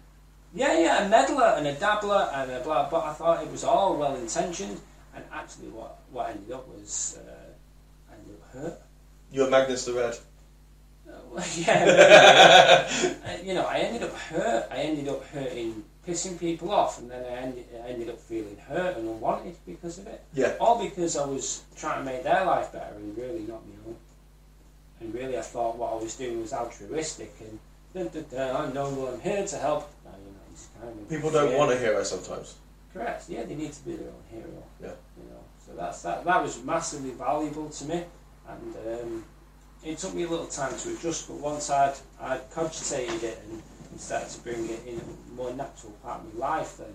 Yeah, 0.54 0.78
yeah, 0.78 1.06
a 1.06 1.08
meddler 1.08 1.54
and 1.56 1.66
a 1.66 1.74
dabbler 1.74 2.30
and 2.32 2.50
a 2.50 2.60
blah. 2.60 2.88
But 2.88 3.04
I 3.04 3.12
thought 3.12 3.42
it 3.42 3.50
was 3.50 3.64
all 3.64 3.96
well 3.96 4.14
intentioned, 4.14 4.80
and 5.14 5.24
actually, 5.32 5.68
what 5.68 5.98
what 6.12 6.30
ended 6.30 6.52
up 6.52 6.68
was, 6.68 7.18
uh, 7.18 8.10
I 8.10 8.14
ended 8.14 8.36
up 8.40 8.52
hurt. 8.52 8.82
You're 9.32 9.50
Magnus 9.50 9.84
the 9.84 9.94
Red. 9.94 10.16
yeah, 11.06 11.18
maybe, 11.34 11.50
yeah. 11.66 12.88
Uh, 13.26 13.42
you 13.42 13.54
know, 13.54 13.66
I 13.66 13.78
ended 13.78 14.04
up 14.04 14.14
hurt. 14.14 14.68
I 14.70 14.76
ended 14.76 15.08
up 15.08 15.24
hurting, 15.26 15.82
pissing 16.06 16.38
people 16.38 16.70
off, 16.70 16.98
and 16.98 17.10
then 17.10 17.24
I 17.24 17.36
ended, 17.36 17.66
I 17.84 17.88
ended 17.88 18.08
up 18.08 18.20
feeling 18.20 18.56
hurt 18.68 18.96
and 18.96 19.08
unwanted 19.08 19.56
because 19.66 19.98
of 19.98 20.06
it. 20.06 20.22
Yeah. 20.34 20.54
All 20.60 20.82
because 20.82 21.16
I 21.16 21.24
was 21.26 21.62
trying 21.76 22.04
to 22.04 22.10
make 22.10 22.22
their 22.22 22.44
life 22.44 22.72
better 22.72 22.94
and 22.94 23.16
really 23.16 23.40
not 23.40 23.62
my 23.66 23.74
own. 23.86 23.96
And 25.00 25.14
really, 25.14 25.36
I 25.36 25.42
thought 25.42 25.76
what 25.76 25.92
I 25.92 25.96
was 25.96 26.14
doing 26.16 26.40
was 26.40 26.52
altruistic 26.52 27.34
and 27.40 27.58
dun, 27.94 28.08
dun, 28.08 28.24
dun, 28.30 28.76
I'm 28.76 29.20
here 29.20 29.46
to 29.46 29.56
help. 29.56 29.90
No, 30.04 30.10
you 30.10 30.32
know, 30.32 30.40
it's 30.52 30.68
kind 30.80 31.00
of 31.00 31.08
People 31.08 31.30
don't 31.30 31.56
want 31.56 31.72
a 31.72 31.78
hero 31.78 32.02
sometimes. 32.02 32.56
Correct. 32.92 33.24
Yeah, 33.28 33.42
they 33.42 33.54
need 33.54 33.72
to 33.72 33.84
be 33.84 33.96
their 33.96 34.08
own 34.08 34.22
hero. 34.30 34.62
Yeah. 34.80 34.88
You 35.16 35.30
know, 35.30 35.40
so 35.66 35.72
that's 35.76 36.02
that. 36.02 36.24
That 36.24 36.42
was 36.42 36.62
massively 36.62 37.10
valuable 37.10 37.68
to 37.68 37.84
me, 37.86 38.04
and 38.48 38.76
um, 39.02 39.24
it 39.84 39.98
took 39.98 40.14
me 40.14 40.22
a 40.22 40.28
little 40.28 40.46
time 40.46 40.76
to 40.78 40.94
adjust. 40.94 41.26
But 41.28 41.38
once 41.38 41.70
I'd 41.70 41.94
I 42.20 42.38
cogitated 42.52 43.22
it 43.24 43.42
and 43.50 43.62
started 43.98 44.30
to 44.30 44.40
bring 44.40 44.68
it 44.68 44.80
in 44.86 45.00
a 45.00 45.34
more 45.34 45.52
natural 45.54 45.92
part 46.02 46.20
of 46.20 46.34
my 46.34 46.40
life, 46.58 46.76
then 46.78 46.94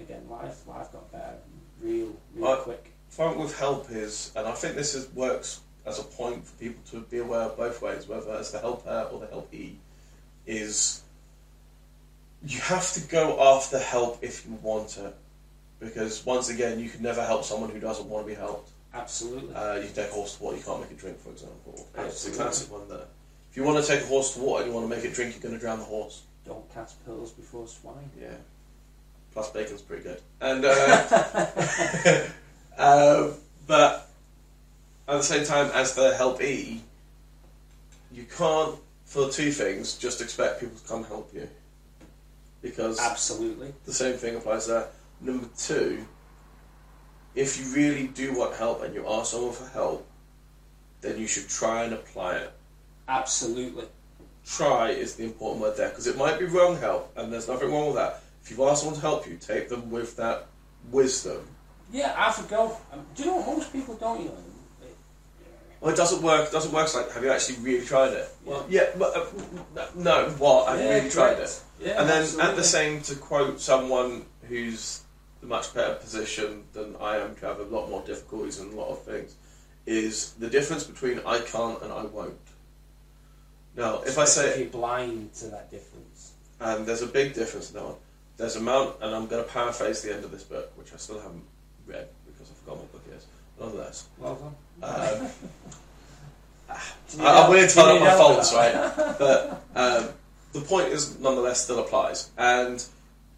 again, 0.00 0.22
life 0.28 0.66
life 0.66 0.92
got 0.92 1.10
better, 1.12 1.36
real, 1.80 2.12
real 2.34 2.46
Uh, 2.46 2.56
quick. 2.56 2.92
Front 3.08 3.38
with 3.38 3.56
help 3.58 3.90
is, 3.90 4.32
and 4.34 4.46
I 4.46 4.52
think 4.52 4.74
this 4.74 4.94
is 4.94 5.08
works 5.12 5.60
as 5.86 5.98
a 5.98 6.02
point 6.02 6.44
for 6.44 6.56
people 6.56 6.82
to 6.90 7.00
be 7.00 7.18
aware 7.18 7.42
of 7.42 7.56
both 7.56 7.80
ways, 7.82 8.08
whether 8.08 8.32
as 8.32 8.50
the 8.50 8.58
helper 8.58 9.08
or 9.12 9.20
the 9.20 9.26
helpee, 9.26 9.78
is 10.46 11.02
you 12.46 12.58
have 12.60 12.92
to 12.92 13.00
go 13.00 13.40
after 13.56 13.78
help 13.78 14.18
if 14.22 14.46
you 14.46 14.54
want 14.62 14.96
it. 14.98 15.14
Because 15.80 16.24
once 16.24 16.48
again, 16.48 16.78
you 16.80 16.88
can 16.88 17.02
never 17.02 17.24
help 17.24 17.44
someone 17.44 17.70
who 17.70 17.78
doesn't 17.80 18.08
want 18.08 18.24
to 18.26 18.28
be 18.28 18.34
helped. 18.34 18.70
Absolutely. 18.94 19.54
Uh, 19.54 19.76
you 19.76 19.88
take 19.88 20.08
a 20.10 20.14
horse 20.14 20.36
to 20.36 20.42
water, 20.42 20.56
you 20.56 20.62
can't 20.62 20.80
make 20.80 20.90
it 20.90 20.98
drink, 20.98 21.18
for 21.20 21.30
example. 21.30 21.86
It's 21.98 22.26
a 22.26 22.30
classic 22.30 22.70
one 22.70 22.88
there. 22.88 23.06
If 23.50 23.56
you 23.56 23.64
want 23.64 23.84
to 23.84 23.88
take 23.88 24.02
a 24.02 24.06
horse 24.06 24.34
to 24.34 24.40
water 24.40 24.62
and 24.62 24.72
you 24.72 24.74
want 24.78 24.88
to 24.90 24.96
make 24.96 25.04
it 25.04 25.14
drink, 25.14 25.34
you're 25.34 25.42
going 25.42 25.54
to 25.54 25.60
drown 25.60 25.78
the 25.78 25.84
horse. 25.84 26.22
Don't 26.44 26.72
cast 26.74 27.04
pearls 27.04 27.32
before 27.32 27.66
swine. 27.66 28.10
Yeah. 28.20 28.36
Plus 29.32 29.50
bacon's 29.50 29.82
pretty 29.82 30.02
good. 30.02 30.20
And 30.40 30.64
uh, 30.64 30.68
uh, 32.78 33.30
but 33.66 34.10
at 35.08 35.16
the 35.16 35.22
same 35.22 35.44
time, 35.44 35.70
as 35.74 35.94
the 35.94 36.14
helpee, 36.16 36.82
you 38.12 38.24
can't, 38.24 38.76
for 39.04 39.28
two 39.28 39.50
things, 39.50 39.96
just 39.96 40.20
expect 40.20 40.60
people 40.60 40.76
to 40.78 40.88
come 40.88 41.04
help 41.04 41.32
you. 41.34 41.48
Because 42.62 42.98
Absolutely. 42.98 43.74
the 43.84 43.92
same 43.92 44.16
thing 44.16 44.36
applies 44.36 44.66
there. 44.66 44.88
Number 45.20 45.48
two, 45.58 46.06
if 47.34 47.58
you 47.58 47.74
really 47.74 48.06
do 48.08 48.38
want 48.38 48.54
help 48.56 48.82
and 48.82 48.94
you 48.94 49.06
ask 49.08 49.32
someone 49.32 49.52
for 49.52 49.66
help, 49.68 50.06
then 51.00 51.18
you 51.18 51.26
should 51.26 51.48
try 51.48 51.84
and 51.84 51.92
apply 51.92 52.36
it. 52.36 52.52
Absolutely. 53.08 53.84
Try 54.46 54.90
is 54.90 55.16
the 55.16 55.24
important 55.24 55.62
word 55.62 55.76
there 55.76 55.88
because 55.88 56.06
it 56.06 56.16
might 56.18 56.38
be 56.38 56.44
wrong 56.44 56.76
help, 56.76 57.12
and 57.16 57.32
there's 57.32 57.48
nothing 57.48 57.72
wrong 57.72 57.86
with 57.86 57.96
that. 57.96 58.22
If 58.42 58.50
you've 58.50 58.60
asked 58.60 58.82
someone 58.82 58.96
to 58.96 59.00
help 59.00 59.26
you, 59.26 59.36
take 59.36 59.70
them 59.70 59.90
with 59.90 60.16
that 60.16 60.46
wisdom. 60.90 61.46
Yeah, 61.90 62.12
a 62.38 62.42
go. 62.48 62.76
Um, 62.92 63.06
do 63.14 63.22
you 63.22 63.30
know 63.30 63.36
what 63.36 63.46
most 63.46 63.72
people 63.72 63.94
don't? 63.94 64.20
You 64.20 64.28
know, 64.28 64.34
Well, 65.80 65.92
it 65.92 65.96
doesn't 65.96 66.22
work. 66.22 66.48
It 66.48 66.52
doesn't 66.52 66.72
work. 66.72 66.84
It's 66.84 66.94
like, 66.94 67.10
have 67.12 67.22
you 67.22 67.30
actually 67.30 67.58
really 67.58 67.86
tried 67.86 68.12
it? 68.12 68.28
Yeah. 68.44 68.50
Well, 68.50 68.66
yeah, 68.68 68.86
but 68.98 69.16
uh, 69.16 69.86
no. 69.94 70.28
What? 70.38 70.68
I've 70.68 70.80
Yeah, 70.80 70.94
really 70.94 71.10
tried 71.10 71.38
it. 71.38 71.62
Yeah, 71.80 72.00
and 72.00 72.08
then 72.08 72.40
at 72.40 72.56
the 72.56 72.64
same, 72.64 73.00
to 73.02 73.14
quote 73.16 73.60
someone 73.60 74.26
who's 74.48 75.02
a 75.42 75.46
much 75.46 75.72
better 75.74 75.94
position 75.94 76.64
than 76.72 76.96
I 77.00 77.18
am, 77.18 77.34
to 77.36 77.46
have 77.46 77.60
a 77.60 77.64
lot 77.64 77.88
more 77.88 78.02
difficulties 78.02 78.58
and 78.60 78.72
a 78.72 78.76
lot 78.76 78.88
of 78.88 79.02
things, 79.02 79.36
is 79.86 80.32
the 80.34 80.48
difference 80.48 80.84
between 80.84 81.20
I 81.26 81.38
can't 81.40 81.80
and 81.82 81.92
I 81.92 82.04
won't. 82.04 82.38
Now, 83.76 84.02
if 84.02 84.18
I 84.18 84.22
if 84.22 84.28
say, 84.28 84.60
you're 84.60 84.68
blind 84.68 85.34
to 85.34 85.46
that 85.46 85.70
difference. 85.70 86.32
and 86.60 86.86
there's 86.86 87.02
a 87.02 87.06
big 87.06 87.34
difference 87.34 87.70
in 87.70 87.76
that 87.76 87.84
one, 87.84 87.94
there's 88.36 88.56
a 88.56 88.60
mount, 88.60 88.96
and 89.00 89.14
I'm 89.14 89.26
going 89.26 89.44
to 89.44 89.50
paraphrase 89.50 90.02
the 90.02 90.14
end 90.14 90.24
of 90.24 90.30
this 90.30 90.42
book, 90.44 90.72
which 90.76 90.92
I 90.92 90.96
still 90.96 91.20
haven't 91.20 91.44
read 91.86 92.08
because 92.26 92.50
I 92.50 92.54
forgot 92.54 92.78
what 92.78 92.92
book 92.92 93.02
it 93.10 93.14
is. 93.16 93.26
Nonetheless, 93.60 94.06
Well 94.18 94.34
done. 94.34 94.54
um, 94.82 95.28
Do 97.10 97.18
you 97.18 97.24
I, 97.24 97.42
I'm 97.44 97.50
need 97.50 97.54
willing 97.56 97.68
to 97.68 97.74
find 97.74 97.86
turn 97.88 97.88
do 97.88 97.94
up 97.94 98.00
you 98.00 98.04
my 98.04 98.16
faults, 98.16 98.54
right? 98.54 99.16
But 99.18 99.64
um, 99.76 100.08
the 100.52 100.60
point 100.60 100.88
is, 100.88 101.18
nonetheless, 101.20 101.62
still 101.62 101.78
applies. 101.80 102.30
And 102.38 102.84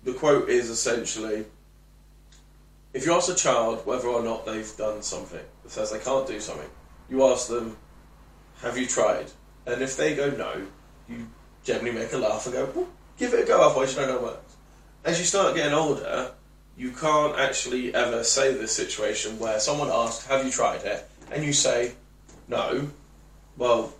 the 0.05 0.13
quote 0.15 0.49
is 0.49 0.71
essentially 0.71 1.45
if 2.95 3.05
you 3.05 3.13
ask 3.13 3.31
a 3.31 3.35
child 3.35 3.85
whether 3.85 4.09
or 4.09 4.23
not 4.23 4.47
they've 4.47 4.75
done 4.79 5.03
something 5.03 5.45
that 5.63 5.71
says 5.71 5.91
they 5.93 5.99
can't 5.99 6.27
do 6.27 6.41
something, 6.41 6.69
you 7.11 7.23
ask 7.25 7.49
them, 7.49 7.77
Have 8.63 8.79
you 8.79 8.87
tried? 8.87 9.27
And 9.67 9.83
if 9.83 9.97
they 9.97 10.15
go 10.15 10.31
no, 10.31 10.67
you 11.09 11.27
generally 11.65 11.93
make 11.93 12.13
a 12.13 12.19
laugh 12.19 12.47
and 12.47 12.55
go, 12.55 12.71
well, 12.75 12.89
Give 13.19 13.33
it 13.33 13.45
a 13.45 13.47
go, 13.47 13.63
otherwise 13.63 13.95
you 13.95 14.01
don't 14.01 14.09
know 14.09 14.23
works. 14.23 14.57
As 15.05 15.19
you 15.19 15.25
start 15.25 15.55
getting 15.55 15.73
older, 15.73 16.33
you 16.77 16.91
can't 16.91 17.39
actually 17.39 17.95
ever 17.95 18.23
say 18.23 18.53
this 18.53 18.73
situation 18.73 19.39
where 19.39 19.59
someone 19.59 19.89
asks, 19.91 20.27
Have 20.27 20.45
you 20.45 20.51
tried 20.51 20.83
it? 20.83 21.09
And 21.31 21.45
you 21.45 21.53
say, 21.53 21.93
No. 22.47 22.91
Well, 23.57 23.95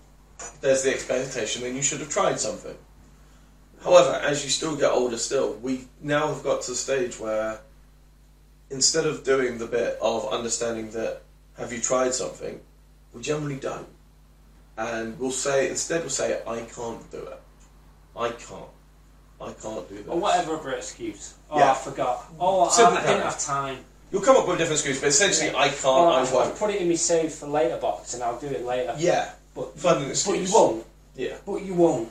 there's 0.61 0.83
the 0.83 0.93
expectation 0.93 1.63
then 1.63 1.75
you 1.75 1.83
should 1.83 2.01
have 2.01 2.11
tried 2.11 2.39
something. 2.39 2.77
However, 3.83 4.13
as 4.23 4.45
you 4.45 4.51
still 4.51 4.77
get 4.77 4.91
older 4.91 5.17
still, 5.17 5.55
we 5.55 5.87
now 6.03 6.29
have 6.29 6.43
got 6.43 6.63
to 6.63 6.73
the 6.73 6.77
stage 6.77 7.19
where 7.19 7.61
instead 8.69 9.07
of 9.07 9.25
doing 9.25 9.57
the 9.57 9.67
bit 9.67 9.97
of 10.03 10.29
understanding 10.29 10.91
that 10.91 11.23
have 11.57 11.73
you 11.73 11.81
tried 11.81 12.13
something, 12.13 12.61
we 13.15 13.23
generally 13.23 13.57
don't. 13.57 13.89
And 14.77 15.19
we'll 15.19 15.31
say 15.31 15.71
instead 15.71 16.01
we'll 16.01 16.11
say 16.11 16.41
I 16.47 16.61
can't 16.61 17.11
do 17.11 17.19
it. 17.19 17.41
I 18.17 18.29
can't. 18.31 18.71
I 19.41 19.53
can't 19.53 19.89
do 19.89 19.97
this. 19.97 20.07
Or 20.09 20.19
whatever 20.19 20.57
other 20.57 20.73
excuse. 20.73 21.35
Oh, 21.51 21.59
Yeah. 21.59 21.73
I 21.73 21.75
forgot. 21.75 22.27
Oh, 22.41 22.63
I, 22.65 22.71
Simple 22.71 22.99
I 22.99 23.07
didn't 23.07 23.23
have 23.23 23.39
time. 23.41 23.79
You'll 24.11 24.23
come 24.23 24.37
up 24.37 24.47
with 24.47 24.57
a 24.57 24.59
different 24.59 24.81
excuse, 24.81 25.01
but 25.01 25.09
essentially 25.09 25.51
I 25.51 25.69
can't, 25.69 25.87
I 25.87 26.21
I've, 26.21 26.33
won't. 26.33 26.47
I've 26.53 26.59
put 26.59 26.71
it 26.71 26.81
in 26.81 26.89
my 26.89 26.95
save 26.95 27.33
for 27.33 27.47
later 27.47 27.77
box 27.77 28.15
and 28.15 28.23
I'll 28.23 28.39
do 28.39 28.47
it 28.47 28.65
later. 28.65 28.95
Yeah. 28.99 29.33
But, 29.55 29.77
Fun 29.79 30.01
but 30.03 30.11
excuse. 30.11 30.51
you 30.51 30.55
won't. 30.55 30.87
Yeah. 31.17 31.37
But 31.45 31.63
you 31.63 31.75
won't. 31.75 32.09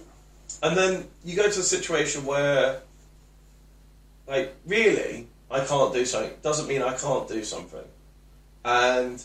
And 0.61 0.77
then 0.77 1.07
you 1.23 1.35
go 1.35 1.43
to 1.43 1.59
a 1.59 1.63
situation 1.63 2.25
where, 2.25 2.81
like, 4.27 4.53
really, 4.65 5.27
I 5.49 5.63
can't 5.65 5.93
do 5.93 6.05
something. 6.05 6.33
Doesn't 6.41 6.67
mean 6.67 6.81
I 6.81 6.95
can't 6.97 7.27
do 7.27 7.43
something. 7.43 7.83
And 8.63 9.23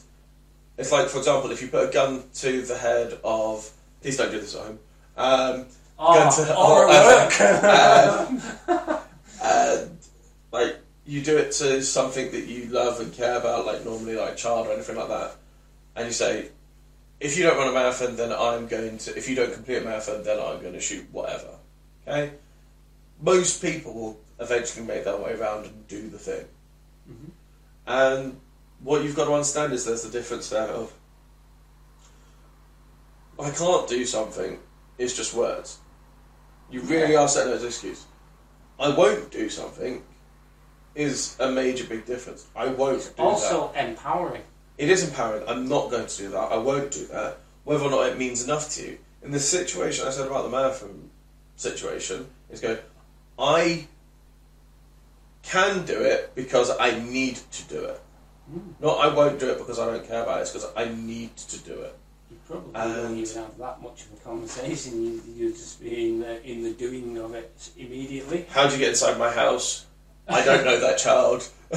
it's 0.81 0.91
like, 0.93 1.09
for 1.09 1.19
example, 1.19 1.51
if 1.51 1.61
you 1.63 1.69
put 1.69 1.89
a 1.89 1.93
gun 1.93 2.25
to 2.37 2.63
the 2.63 2.77
head 2.77 3.19
of, 3.23 3.71
please 4.01 4.17
don't 4.17 4.31
do 4.31 4.41
this 4.41 4.55
at 4.57 4.63
home. 4.67 4.79
Um, 5.17 5.67
Oh, 6.03 6.15
gun 6.15 6.33
to, 6.33 6.57
or 6.57 6.85
or- 6.85 6.89
work. 6.89 7.41
um, 8.71 9.01
and 9.45 9.99
like 10.51 10.77
you 11.05 11.21
do 11.23 11.37
it 11.37 11.53
to 11.53 11.83
something 11.83 12.31
that 12.33 12.47
you 12.47 12.67
love 12.71 13.01
and 13.01 13.13
care 13.13 13.37
about, 13.39 13.67
like 13.67 13.85
normally 13.85 14.17
like 14.17 14.33
a 14.33 14.37
child 14.37 14.67
or 14.67 14.73
anything 14.73 14.97
like 14.97 15.09
that, 15.09 15.37
and 15.97 16.07
you 16.07 16.13
say, 16.13 16.49
if 17.21 17.37
you 17.37 17.45
don't 17.45 17.59
run 17.59 17.69
a 17.69 17.73
marathon, 17.73 18.17
then 18.17 18.33
I'm 18.33 18.67
going 18.67 18.97
to. 18.97 19.15
If 19.15 19.29
you 19.29 19.37
don't 19.37 19.53
complete 19.53 19.77
a 19.77 19.81
marathon, 19.83 20.23
then 20.25 20.39
I'm 20.41 20.61
going 20.63 20.73
to 20.73 20.81
shoot 20.81 21.07
whatever. 21.13 21.51
Okay. 22.09 22.33
Most 23.21 23.61
people 23.61 23.93
will 23.93 24.21
eventually 24.39 24.87
make 24.87 25.05
their 25.05 25.19
way 25.19 25.35
around 25.35 25.67
and 25.67 25.87
do 25.87 26.09
the 26.09 26.19
thing. 26.19 26.47
Mhm. 27.11 27.31
And 27.87 28.41
what 28.83 29.03
you've 29.03 29.17
got 29.17 29.27
to 29.27 29.33
understand 29.33 29.73
is 29.73 29.85
there's 29.85 30.03
the 30.03 30.11
difference 30.11 30.49
there 30.51 30.69
of 30.69 30.93
I 33.39 33.51
can't 33.51 33.89
do 33.89 34.05
something 34.05 34.59
it's 34.99 35.17
just 35.17 35.33
words. 35.33 35.79
You 36.71 36.83
really 36.83 37.17
are 37.17 37.27
setting 37.27 37.53
those 37.53 37.65
excuses. 37.65 38.05
I 38.79 38.91
won't 38.91 39.31
do 39.31 39.49
something 39.49 40.03
is 40.95 41.37
a 41.41 41.51
major 41.51 41.85
big 41.85 42.05
difference. 42.05 42.47
I 42.55 42.67
won't 42.67 43.03
do 43.03 43.09
that. 43.17 43.23
also 43.23 43.73
empowering. 43.73 44.43
It 44.77 44.91
is 44.91 45.09
empowering. 45.09 45.49
I'm 45.49 45.69
not 45.69 45.91
going 45.91 46.07
to 46.07 46.17
do 46.17 46.29
that. 46.31 46.53
I 46.53 46.59
won't 46.59 46.91
do 46.91 47.07
that. 47.07 47.39
Whether 47.65 47.85
or 47.85 47.91
not 47.91 48.09
it 48.09 48.19
means 48.19 48.45
enough 48.45 48.71
to 48.71 48.83
you. 48.83 48.99
In 49.23 49.31
the 49.31 49.41
situation 49.41 50.07
I 50.07 50.11
said 50.11 50.27
about 50.27 50.45
the 50.45 50.51
marathon 50.51 51.11
situation, 51.57 52.27
is 52.51 52.61
going, 52.61 52.79
I 53.39 53.87
can 55.43 55.85
do 55.85 56.01
it 56.01 56.35
because 56.35 56.71
I 56.79 56.99
need 56.99 57.37
to 57.37 57.65
do 57.65 57.85
it. 57.85 58.01
Not 58.81 58.99
I 58.99 59.15
won't 59.15 59.39
do 59.39 59.51
it 59.51 59.59
because 59.59 59.79
I 59.79 59.87
don't 59.87 60.07
care 60.07 60.23
about 60.23 60.39
it, 60.39 60.43
it's 60.43 60.53
because 60.53 60.71
I 60.77 60.87
need 60.87 61.37
to 61.37 61.59
do 61.59 61.73
it. 61.83 61.97
You 62.31 62.37
probably 62.47 62.73
And- 62.75 62.95
don't 62.95 63.17
even 63.17 63.43
have 63.43 63.59
that 63.59 63.83
much 63.83 64.05
of 64.05 64.13
a 64.15 64.17
conversation. 64.25 65.03
You, 65.03 65.23
you 65.35 65.51
just 65.53 65.81
be 65.81 66.09
in 66.11 66.21
the, 66.21 66.43
in 66.49 66.63
the 66.63 66.73
doing 66.73 67.19
of 67.19 67.35
it 67.35 67.71
immediately. 67.77 68.47
How 68.51 68.67
do 68.67 68.73
you 68.75 68.79
get 68.79 68.91
inside 68.91 69.19
my 69.19 69.31
house? 69.31 69.87
I 70.29 70.45
don't 70.45 70.65
know 70.65 70.79
that 70.79 70.99
child. 70.99 71.49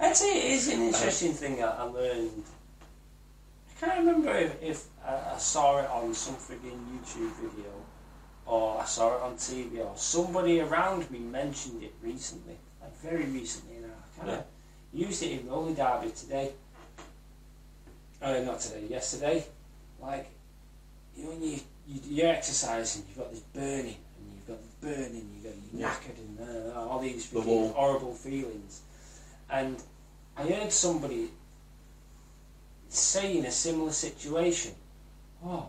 I'd 0.00 0.16
say 0.16 0.38
it 0.38 0.52
is 0.52 0.68
an 0.68 0.82
interesting 0.82 1.32
thing 1.32 1.56
that 1.56 1.76
I 1.78 1.82
learned. 1.84 2.44
I 3.70 3.86
can't 3.86 3.98
remember 4.00 4.32
if, 4.32 4.62
if 4.62 4.84
I, 5.04 5.34
I 5.34 5.38
saw 5.38 5.78
it 5.78 5.90
on 5.90 6.14
some 6.14 6.36
frigging 6.36 6.78
YouTube 6.94 7.32
video 7.42 7.72
or 8.46 8.80
I 8.80 8.84
saw 8.84 9.16
it 9.16 9.22
on 9.22 9.34
TV 9.34 9.78
or 9.84 9.92
somebody 9.96 10.60
around 10.60 11.10
me 11.10 11.18
mentioned 11.18 11.82
it 11.82 11.94
recently, 12.02 12.56
like 12.80 12.96
very 13.00 13.24
recently, 13.26 13.73
and 14.20 14.30
I 14.30 14.34
kind 14.34 14.40
of 14.40 14.44
used 14.92 15.22
it 15.22 15.40
in 15.40 15.48
roller 15.48 15.74
derby 15.74 16.10
today. 16.10 16.52
Uh, 18.22 18.40
not 18.40 18.60
today, 18.60 18.86
yesterday. 18.88 19.44
Like, 20.00 20.30
you 21.16 21.24
know, 21.24 21.30
when 21.30 21.42
you, 21.42 21.58
you 21.86 22.00
you're 22.08 22.28
exercising, 22.28 23.04
you've 23.08 23.18
got 23.18 23.30
this 23.30 23.40
burning, 23.40 23.96
and 23.96 24.32
you've 24.34 24.46
got 24.46 24.58
the 24.62 24.86
burning, 24.86 25.30
you've 25.34 25.44
got 25.44 25.52
you're 25.72 25.88
knackered, 25.88 26.18
and 26.18 26.72
uh, 26.74 26.80
all 26.80 27.00
these 27.00 27.28
The 27.28 27.40
horrible 27.40 28.14
feelings. 28.14 28.80
And 29.50 29.82
I 30.36 30.42
heard 30.46 30.72
somebody 30.72 31.28
say 32.88 33.36
in 33.36 33.44
a 33.44 33.50
similar 33.50 33.92
situation, 33.92 34.72
"Oh, 35.44 35.68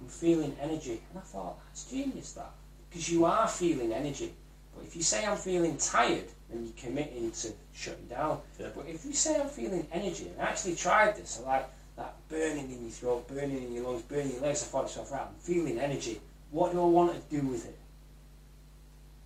I'm 0.00 0.08
feeling 0.08 0.56
energy," 0.60 1.00
and 1.10 1.18
I 1.18 1.22
thought 1.22 1.58
that's 1.66 1.84
genius, 1.84 2.32
that 2.32 2.50
because 2.90 3.08
you 3.08 3.24
are 3.24 3.48
feeling 3.48 3.92
energy. 3.92 4.32
But 4.74 4.86
if 4.86 4.96
you 4.96 5.02
say 5.02 5.24
I'm 5.24 5.36
feeling 5.36 5.76
tired, 5.76 6.28
then 6.50 6.64
you're 6.64 6.72
committing 6.76 7.30
to 7.30 7.52
shutting 7.74 8.06
down. 8.06 8.40
Yeah. 8.58 8.68
But 8.74 8.86
if 8.88 9.04
you 9.04 9.12
say 9.12 9.40
I'm 9.40 9.48
feeling 9.48 9.86
energy, 9.92 10.28
and 10.28 10.40
I 10.40 10.50
actually 10.50 10.76
tried 10.76 11.16
this, 11.16 11.40
I 11.44 11.48
like 11.48 11.68
that 11.96 12.14
burning 12.28 12.70
in 12.70 12.82
your 12.82 12.90
throat, 12.90 13.28
burning 13.28 13.62
in 13.62 13.72
your 13.74 13.84
lungs, 13.84 14.02
burning 14.02 14.32
your 14.32 14.42
legs, 14.42 14.62
I 14.62 14.66
thought 14.66 14.84
myself, 14.84 15.12
right, 15.12 15.22
I'm 15.22 15.34
feeling 15.40 15.78
energy. 15.78 16.20
What 16.50 16.72
do 16.72 16.80
I 16.80 16.86
want 16.86 17.12
to 17.12 17.36
do 17.36 17.46
with 17.46 17.66
it? 17.66 17.78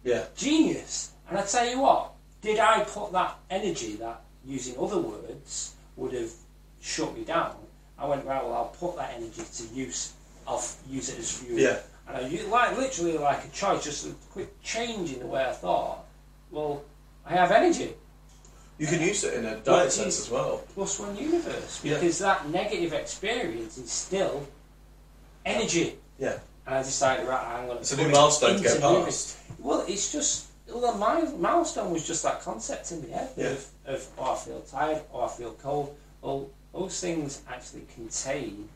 Yeah. 0.04 0.24
Genius. 0.36 1.12
And 1.28 1.38
I 1.38 1.42
tell 1.44 1.68
you 1.68 1.80
what, 1.80 2.12
did 2.40 2.58
I 2.58 2.82
put 2.84 3.12
that 3.12 3.38
energy 3.50 3.94
that 3.96 4.20
using 4.44 4.74
other 4.78 4.98
words 4.98 5.74
would 5.96 6.12
have 6.12 6.32
shut 6.80 7.16
me 7.16 7.24
down? 7.24 7.54
I 7.98 8.06
went 8.06 8.24
right. 8.24 8.42
Well, 8.42 8.54
I'll 8.54 8.64
put 8.64 8.96
that 8.96 9.14
energy 9.16 9.42
to 9.42 9.74
use. 9.74 10.12
I'll 10.46 10.64
use 10.88 11.08
it 11.10 11.20
as 11.20 11.38
fuel. 11.38 11.58
Yeah. 11.58 11.78
And 12.08 12.16
I 12.16 12.20
I 12.20 12.26
u- 12.26 12.46
like 12.48 12.76
literally 12.76 13.16
like 13.16 13.44
a 13.44 13.48
choice, 13.48 13.84
just 13.84 14.06
a 14.06 14.10
quick 14.32 14.60
change 14.62 15.12
in 15.12 15.20
the 15.20 15.26
way 15.26 15.44
I 15.44 15.52
thought. 15.52 16.04
Well, 16.50 16.82
I 17.26 17.34
have 17.34 17.50
energy. 17.52 17.94
You 18.78 18.86
can 18.86 19.00
use 19.00 19.22
it 19.24 19.34
in 19.34 19.44
a 19.46 19.52
it's- 19.58 19.94
sense 19.94 20.20
as 20.20 20.30
well. 20.30 20.62
plus 20.74 20.98
one 20.98 21.16
universe 21.16 21.80
Yeah. 21.84 21.94
because 21.94 22.18
that 22.18 22.48
negative 22.48 22.92
experience 22.92 23.78
is 23.78 23.90
still 23.92 24.46
energy. 25.44 25.98
Yeah. 26.18 26.38
And 26.66 26.76
I 26.76 26.82
decided, 26.82 27.28
right, 27.28 27.44
I'm 27.44 27.66
going 27.66 27.76
to. 27.78 27.80
It's 27.82 27.92
a 27.92 27.96
new 27.96 28.08
milestone 28.08 28.56
to 28.56 28.62
get 28.62 28.80
past. 28.80 29.36
Well, 29.58 29.84
it's 29.86 30.10
just 30.12 30.46
well, 30.68 30.96
my 30.96 31.22
milestone 31.38 31.90
was 31.92 32.06
just 32.06 32.22
that 32.22 32.40
concept 32.40 32.92
in 32.92 33.02
the 33.02 33.08
head 33.16 33.30
Yeah. 33.36 33.46
of, 33.48 33.66
of 33.86 34.08
oh, 34.18 34.32
I 34.32 34.36
feel 34.36 34.60
tired, 34.62 35.02
or 35.12 35.26
I 35.26 35.28
feel 35.28 35.52
cold. 35.54 35.94
Well, 36.22 36.48
those 36.72 36.98
things 37.00 37.42
actually 37.48 37.82
contain 37.94 38.68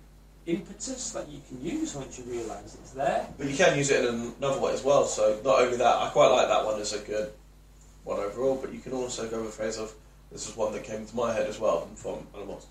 impetus 0.46 1.10
that 1.10 1.28
you 1.28 1.40
can 1.48 1.64
use 1.64 1.94
once 1.94 2.18
you 2.18 2.24
realise 2.24 2.74
it's 2.74 2.90
there. 2.90 3.26
But 3.38 3.46
you 3.48 3.56
can 3.56 3.76
use 3.78 3.90
it 3.90 4.04
in 4.04 4.32
another 4.38 4.60
way 4.60 4.72
as 4.72 4.82
well. 4.84 5.06
So 5.06 5.40
not 5.44 5.60
only 5.62 5.76
that, 5.78 5.96
I 5.96 6.08
quite 6.10 6.28
like 6.28 6.48
that 6.48 6.64
one 6.64 6.80
as 6.80 6.92
a 6.92 6.98
good 6.98 7.32
one 8.06 8.18
overall. 8.20 8.56
But 8.56 8.72
you 8.72 8.80
can 8.80 8.92
also 8.92 9.28
go 9.28 9.40
with 9.40 9.50
a 9.50 9.52
phrase 9.52 9.78
of 9.78 9.92
this 10.32 10.48
is 10.48 10.56
one 10.56 10.72
that 10.72 10.84
came 10.84 11.04
to 11.06 11.16
my 11.16 11.32
head 11.32 11.46
as 11.46 11.58
well 11.60 11.88
from 11.96 12.26
animals. 12.34 12.66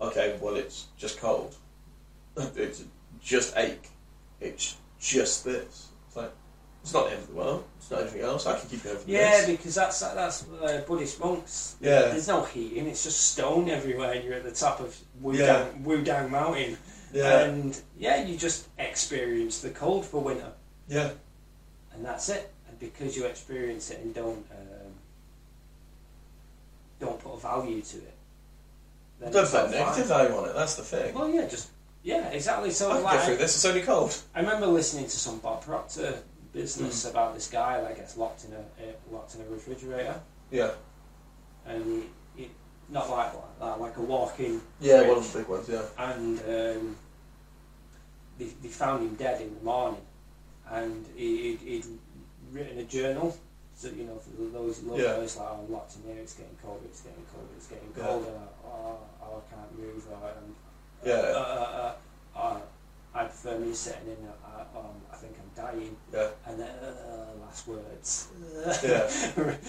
Okay, 0.00 0.38
well 0.40 0.54
it's 0.54 0.86
just 0.96 1.18
cold. 1.18 1.56
It's 2.56 2.84
just 3.20 3.56
ache. 3.56 3.88
It's 4.40 4.76
just 5.00 5.44
this. 5.44 5.88
It's 6.06 6.16
like 6.16 6.32
it's 6.82 6.94
not 6.94 7.06
the 7.06 7.10
end 7.12 7.22
of 7.22 7.28
the 7.28 7.34
world. 7.34 7.64
It's 7.76 7.90
not 7.90 8.00
anything 8.02 8.22
else. 8.22 8.46
I 8.46 8.58
can 8.58 8.68
keep 8.70 8.82
going 8.84 8.96
from 8.96 9.10
Yeah, 9.10 9.38
this. 9.38 9.46
because 9.50 9.74
that's 9.74 10.00
that's 10.00 10.46
uh, 10.62 10.82
Buddhist 10.86 11.20
monks. 11.20 11.76
Yeah. 11.80 12.02
There's 12.08 12.28
no 12.28 12.44
heating. 12.44 12.86
It's 12.86 13.04
just 13.04 13.32
stone 13.32 13.68
everywhere. 13.68 14.14
You're 14.14 14.34
at 14.34 14.44
the 14.44 14.52
top 14.52 14.80
of 14.80 14.96
Wu 15.20 15.34
Yeah. 15.34 15.46
Dang, 15.70 15.84
Wu 15.84 16.02
Dang 16.02 16.30
Mountain, 16.30 16.78
Yeah, 17.12 17.40
and 17.44 17.78
yeah, 17.98 18.24
you 18.24 18.38
just 18.38 18.68
experience 18.78 19.60
the 19.60 19.70
cold 19.70 20.06
for 20.06 20.22
winter. 20.22 20.52
yeah, 20.88 21.10
and 21.92 22.02
that's 22.04 22.28
it. 22.30 22.50
Because 22.80 23.16
you 23.16 23.26
experience 23.26 23.90
it 23.90 24.00
and 24.00 24.14
don't 24.14 24.44
um, 24.50 24.92
don't 26.98 27.20
put 27.22 27.34
a 27.34 27.40
value 27.40 27.80
to 27.82 27.96
it, 27.98 28.14
then 29.20 29.32
don't 29.32 29.48
put 29.48 29.66
a 29.66 29.70
negative 29.70 30.06
value 30.06 30.34
on 30.34 30.48
it. 30.48 30.54
That's 30.54 30.76
the 30.76 30.82
thing. 30.82 31.14
Well, 31.14 31.28
yeah, 31.28 31.46
just 31.46 31.68
yeah, 32.02 32.28
exactly. 32.28 32.70
So 32.70 32.90
I 32.90 32.94
can 32.94 33.02
like, 33.04 33.18
go 33.20 33.24
through 33.26 33.36
this. 33.36 33.54
It's 33.54 33.64
only 33.66 33.82
cold. 33.82 34.16
I 34.34 34.40
remember 34.40 34.66
listening 34.66 35.04
to 35.04 35.10
some 35.18 35.38
Bob 35.38 35.62
Proctor 35.62 36.18
business 36.52 37.04
Mm. 37.06 37.10
about 37.10 37.34
this 37.34 37.48
guy 37.48 37.80
that 37.80 37.96
gets 37.96 38.16
locked 38.16 38.44
in 38.44 38.52
a, 38.54 38.58
a 38.82 39.14
locked 39.14 39.34
in 39.34 39.42
a 39.42 39.44
refrigerator, 39.44 40.20
Yeah, 40.50 40.70
and 41.66 42.02
he, 42.36 42.42
he 42.42 42.50
not 42.88 43.08
like 43.10 43.32
like, 43.60 43.78
like 43.78 43.96
a 43.98 44.02
walk-in 44.02 44.60
yeah, 44.80 45.02
one 45.06 45.18
of 45.18 45.32
the 45.32 45.38
big 45.38 45.48
ones. 45.48 45.68
Yeah, 45.68 45.82
and 45.98 46.38
um, 46.40 46.96
they, 48.38 48.46
they 48.62 48.68
found 48.68 49.02
him 49.02 49.14
dead 49.14 49.42
in 49.42 49.54
the 49.54 49.60
morning, 49.62 50.00
and 50.70 51.06
he, 51.14 51.50
he'd, 51.52 51.60
he'd 51.60 51.84
written 52.52 52.78
a 52.78 52.84
journal. 52.84 53.36
So 53.76 53.88
you 53.88 54.04
know, 54.04 54.18
for 54.18 54.30
those 54.58 54.82
love 54.82 54.98
Yeah. 54.98 55.12
like 55.16 55.30
oh, 55.38 55.60
I'm 55.64 55.72
locked 55.72 55.96
in 55.96 56.02
here. 56.12 56.22
It's 56.22 56.34
getting 56.34 56.56
cold. 56.62 56.82
It's 56.84 57.00
getting 57.00 57.24
cold. 57.32 57.48
It's 57.56 57.66
getting 57.66 57.92
Yeah. 57.96 58.04
cold. 58.04 58.26
And 58.26 58.36
I, 58.36 58.68
oh, 58.68 58.98
I 59.22 59.54
can't 59.54 59.78
move. 59.78 60.06
Or, 60.10 60.28
um, 60.28 60.56
Yeah. 61.04 61.14
Uh, 61.14 61.38
uh, 61.38 61.92
uh, 62.36 62.38
uh, 62.38 62.60
I 63.14 63.24
prefer 63.24 63.58
me 63.58 63.72
sitting 63.74 64.06
in. 64.08 64.28
Uh, 64.28 64.78
um, 64.78 65.00
I 65.12 65.16
think 65.16 65.34
I'm 65.40 65.64
dying. 65.64 65.96
yeah, 66.12 66.28
And 66.46 66.60
then 66.60 66.68
uh, 66.68 67.40
last 67.44 67.66
words. 67.66 68.28
Yeah. 68.84 69.10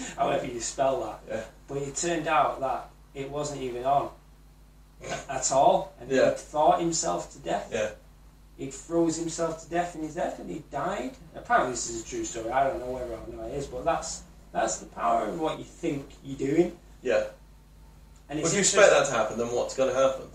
However 0.16 0.46
you 0.46 0.60
spell 0.60 1.00
that. 1.04 1.20
yeah, 1.28 1.44
But 1.66 1.78
it 1.78 1.96
turned 1.96 2.28
out 2.28 2.60
that 2.60 2.90
it 3.14 3.30
wasn't 3.30 3.62
even 3.62 3.84
on 3.84 4.10
at 5.28 5.50
all, 5.50 5.92
and 6.00 6.10
Yeah. 6.10 6.28
he'd 6.30 6.38
thought 6.38 6.80
himself 6.80 7.32
to 7.32 7.38
death. 7.38 7.68
yeah. 7.72 7.90
He 8.56 8.70
froze 8.70 9.16
himself 9.16 9.64
to 9.64 9.70
death 9.70 9.96
in 9.96 10.02
his 10.02 10.14
death 10.14 10.38
and 10.38 10.48
he 10.48 10.62
died. 10.70 11.12
Apparently, 11.34 11.72
this 11.72 11.90
is 11.90 12.02
a 12.02 12.06
true 12.06 12.24
story. 12.24 12.50
I 12.50 12.68
don't 12.68 12.78
know 12.78 12.90
whether 12.90 13.12
or 13.12 13.18
not 13.36 13.50
it 13.50 13.54
is, 13.54 13.66
but 13.66 13.84
that's 13.84 14.22
that's 14.52 14.78
the 14.78 14.86
power 14.86 15.26
of 15.26 15.40
what 15.40 15.58
you 15.58 15.64
think 15.64 16.06
you're 16.22 16.36
doing. 16.36 16.76
yeah. 17.02 17.24
And 18.28 18.38
Well, 18.38 18.48
if 18.48 18.54
you 18.54 18.60
expect 18.60 18.90
that 18.90 19.06
to 19.06 19.12
happen, 19.12 19.38
then 19.38 19.48
what's 19.48 19.76
going 19.76 19.92
to 19.92 20.00
happen? 20.00 20.26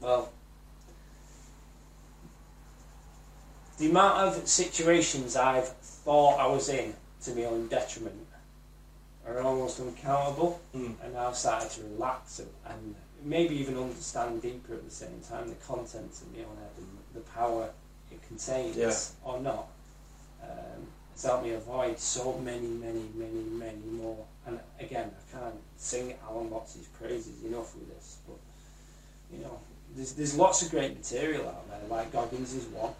Well, 0.00 0.32
the 3.78 3.90
amount 3.90 4.18
of 4.18 4.46
situations 4.46 5.36
I've 5.36 5.68
thought 5.68 6.38
I 6.38 6.46
was 6.46 6.68
in 6.68 6.94
to 7.22 7.34
my 7.34 7.44
own 7.44 7.66
detriment 7.68 8.26
are 9.26 9.40
almost 9.40 9.80
uncountable. 9.80 10.60
Mm. 10.74 10.94
and 11.02 11.14
now 11.14 11.28
I've 11.28 11.36
started 11.36 11.70
to 11.70 11.82
relax 11.82 12.38
and, 12.40 12.48
and 12.66 12.94
maybe 13.24 13.56
even 13.56 13.76
understand 13.76 14.42
deeper 14.42 14.74
at 14.74 14.84
the 14.84 14.90
same 14.94 15.20
time 15.28 15.48
the 15.48 15.54
content 15.56 16.10
of 16.12 16.32
my 16.36 16.40
own 16.44 16.56
head 16.56 16.70
and 16.78 16.88
the 17.14 17.20
power 17.30 17.70
it 18.10 18.20
contains 18.26 18.76
Yeah. 18.76 18.94
or 19.30 19.40
not. 19.40 19.66
Um, 20.42 20.86
it's 21.12 21.24
helped 21.24 21.44
me 21.44 21.52
avoid 21.52 21.98
so 21.98 22.38
many, 22.38 22.66
many, 22.66 23.04
many, 23.14 23.42
many 23.50 23.78
more. 23.92 24.24
And 24.46 24.58
again, 24.80 25.10
I 25.14 25.38
can't 25.38 25.54
sing 25.76 26.14
Alan 26.26 26.48
Watts' 26.50 26.78
praises 26.98 27.42
enough 27.44 27.74
with 27.74 27.88
this, 27.94 28.16
but 28.26 28.36
you 29.36 29.44
know, 29.44 29.58
there's, 29.94 30.12
there's 30.14 30.34
lots 30.36 30.62
of 30.62 30.70
great 30.70 30.96
material 30.96 31.46
out 31.48 31.68
there, 31.68 31.80
like 31.88 32.12
Goggins 32.12 32.54
is 32.54 32.64
one. 32.66 32.92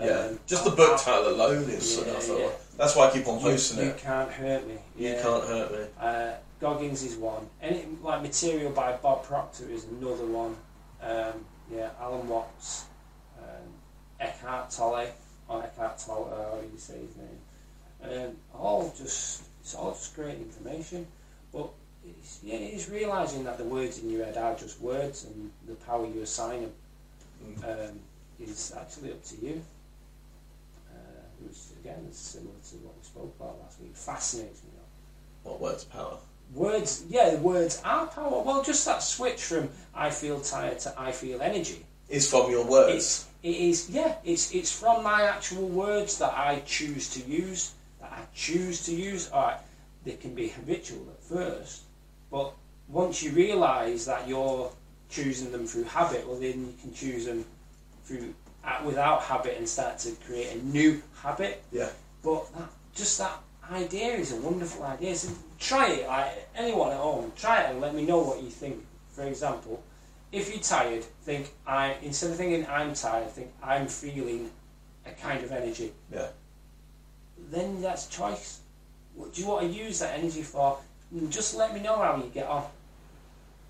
Yeah, 0.00 0.20
Um, 0.30 0.40
just 0.46 0.64
the 0.64 0.70
book 0.70 0.98
title 1.00 1.28
alone 1.28 1.64
is 1.68 1.96
Yeah, 1.98 2.04
enough. 2.04 2.28
yeah. 2.28 2.48
That's 2.78 2.96
why 2.96 3.08
I 3.08 3.10
keep 3.12 3.28
on 3.28 3.38
you, 3.38 3.44
posting 3.44 3.78
you 3.78 3.90
it. 3.90 3.98
can't 3.98 4.30
hurt 4.30 4.66
me. 4.66 4.78
You 4.96 5.08
Yeah. 5.10 5.22
can't 5.22 5.44
hurt 5.44 5.72
me. 5.72 5.86
Uh, 6.00 6.32
Goggins 6.62 7.02
is 7.02 7.16
one. 7.16 7.44
Any 7.60 7.84
like 8.02 8.22
material 8.22 8.70
by 8.70 8.92
Bob 8.92 9.24
Proctor 9.24 9.68
is 9.68 9.84
another 9.84 10.24
one. 10.26 10.56
Um, 11.02 11.44
yeah, 11.74 11.90
Alan 12.00 12.28
Watts, 12.28 12.84
um, 13.36 13.66
Eckhart 14.20 14.70
Tolle, 14.70 15.08
or 15.48 15.64
Eckhart 15.64 15.98
Tolle, 15.98 16.30
how 16.30 16.60
you 16.60 16.78
say 16.78 16.98
his 17.00 17.16
name? 17.16 17.40
Um, 18.28 18.36
all 18.54 18.94
just 18.96 19.42
it's 19.60 19.74
all 19.74 19.90
just 19.90 20.14
great 20.14 20.36
information, 20.36 21.04
but 21.52 21.68
it's, 22.06 22.38
yeah, 22.44 22.54
it's 22.54 22.88
realizing 22.88 23.42
that 23.42 23.58
the 23.58 23.64
words 23.64 23.98
in 23.98 24.08
your 24.10 24.24
head 24.24 24.36
are 24.36 24.54
just 24.54 24.80
words, 24.80 25.24
and 25.24 25.50
the 25.66 25.74
power 25.84 26.06
you 26.06 26.22
assign 26.22 26.62
them 26.62 26.72
Mm. 27.42 27.90
um, 27.90 27.98
is 28.38 28.72
actually 28.78 29.10
up 29.10 29.24
to 29.24 29.34
you. 29.44 29.60
Uh, 30.88 31.24
which 31.40 31.58
again 31.80 32.06
is 32.08 32.16
similar 32.16 32.54
to 32.70 32.76
what 32.76 32.94
we 32.96 33.02
spoke 33.02 33.34
about 33.40 33.58
last 33.60 33.80
week. 33.80 33.96
Fascinates 33.96 34.62
me. 34.62 34.70
What 35.42 35.60
words 35.60 35.82
power? 35.82 36.18
Words, 36.54 37.04
yeah, 37.08 37.36
words 37.36 37.80
are 37.84 38.06
power. 38.06 38.42
Well, 38.42 38.62
just 38.62 38.84
that 38.84 39.02
switch 39.02 39.42
from 39.42 39.70
I 39.94 40.10
feel 40.10 40.40
tired 40.40 40.80
to 40.80 40.94
I 40.98 41.12
feel 41.12 41.40
energy. 41.40 41.86
Is 42.08 42.28
from 42.28 42.50
your 42.50 42.66
words. 42.66 42.94
It's, 42.94 43.26
it 43.42 43.56
is, 43.56 43.90
yeah, 43.90 44.16
it's 44.22 44.54
it's 44.54 44.70
from 44.70 45.02
my 45.02 45.22
actual 45.22 45.66
words 45.66 46.18
that 46.18 46.34
I 46.36 46.62
choose 46.66 47.08
to 47.14 47.20
use, 47.20 47.72
that 48.00 48.12
I 48.12 48.22
choose 48.34 48.84
to 48.84 48.94
use. 48.94 49.30
All 49.30 49.46
right, 49.46 49.60
they 50.04 50.12
can 50.12 50.34
be 50.34 50.48
habitual 50.48 51.06
at 51.10 51.22
first, 51.24 51.82
but 52.30 52.52
once 52.88 53.22
you 53.22 53.30
realise 53.32 54.04
that 54.04 54.28
you're 54.28 54.70
choosing 55.08 55.52
them 55.52 55.66
through 55.66 55.84
habit, 55.84 56.28
well, 56.28 56.38
then 56.38 56.66
you 56.66 56.74
can 56.82 56.92
choose 56.92 57.24
them 57.24 57.44
through 58.04 58.34
without 58.84 59.22
habit 59.22 59.56
and 59.58 59.68
start 59.68 59.98
to 59.98 60.12
create 60.26 60.54
a 60.54 60.64
new 60.66 61.02
habit. 61.22 61.62
Yeah. 61.72 61.88
But 62.22 62.52
that, 62.54 62.68
just 62.94 63.18
that 63.18 63.38
idea 63.70 64.12
is 64.14 64.32
a 64.32 64.36
wonderful 64.36 64.84
idea. 64.84 65.14
So 65.16 65.32
try 65.62 65.88
it. 65.90 66.06
Like 66.08 66.48
anyone 66.56 66.90
at 66.92 66.98
home, 66.98 67.32
try 67.36 67.62
it 67.62 67.70
and 67.70 67.80
let 67.80 67.94
me 67.94 68.04
know 68.04 68.18
what 68.18 68.42
you 68.42 68.50
think. 68.50 68.84
For 69.10 69.24
example, 69.24 69.82
if 70.32 70.50
you're 70.50 70.62
tired, 70.62 71.04
think 71.22 71.52
I 71.66 71.96
instead 72.02 72.30
of 72.30 72.36
thinking 72.36 72.66
I'm 72.68 72.94
tired, 72.94 73.30
think 73.30 73.50
I'm 73.62 73.86
feeling 73.86 74.50
a 75.06 75.10
kind 75.10 75.42
of 75.44 75.52
energy. 75.52 75.92
Yeah. 76.12 76.28
Then 77.50 77.80
that's 77.82 78.06
choice. 78.06 78.60
What 79.14 79.34
do 79.34 79.42
you 79.42 79.48
want 79.48 79.62
to 79.62 79.68
use 79.68 79.98
that 80.00 80.18
energy 80.18 80.42
for? 80.42 80.78
Mm, 81.14 81.28
Just 81.30 81.54
let 81.54 81.74
me 81.74 81.80
know 81.80 81.96
how 81.96 82.16
you 82.16 82.30
get 82.32 82.46
on. 82.46 82.64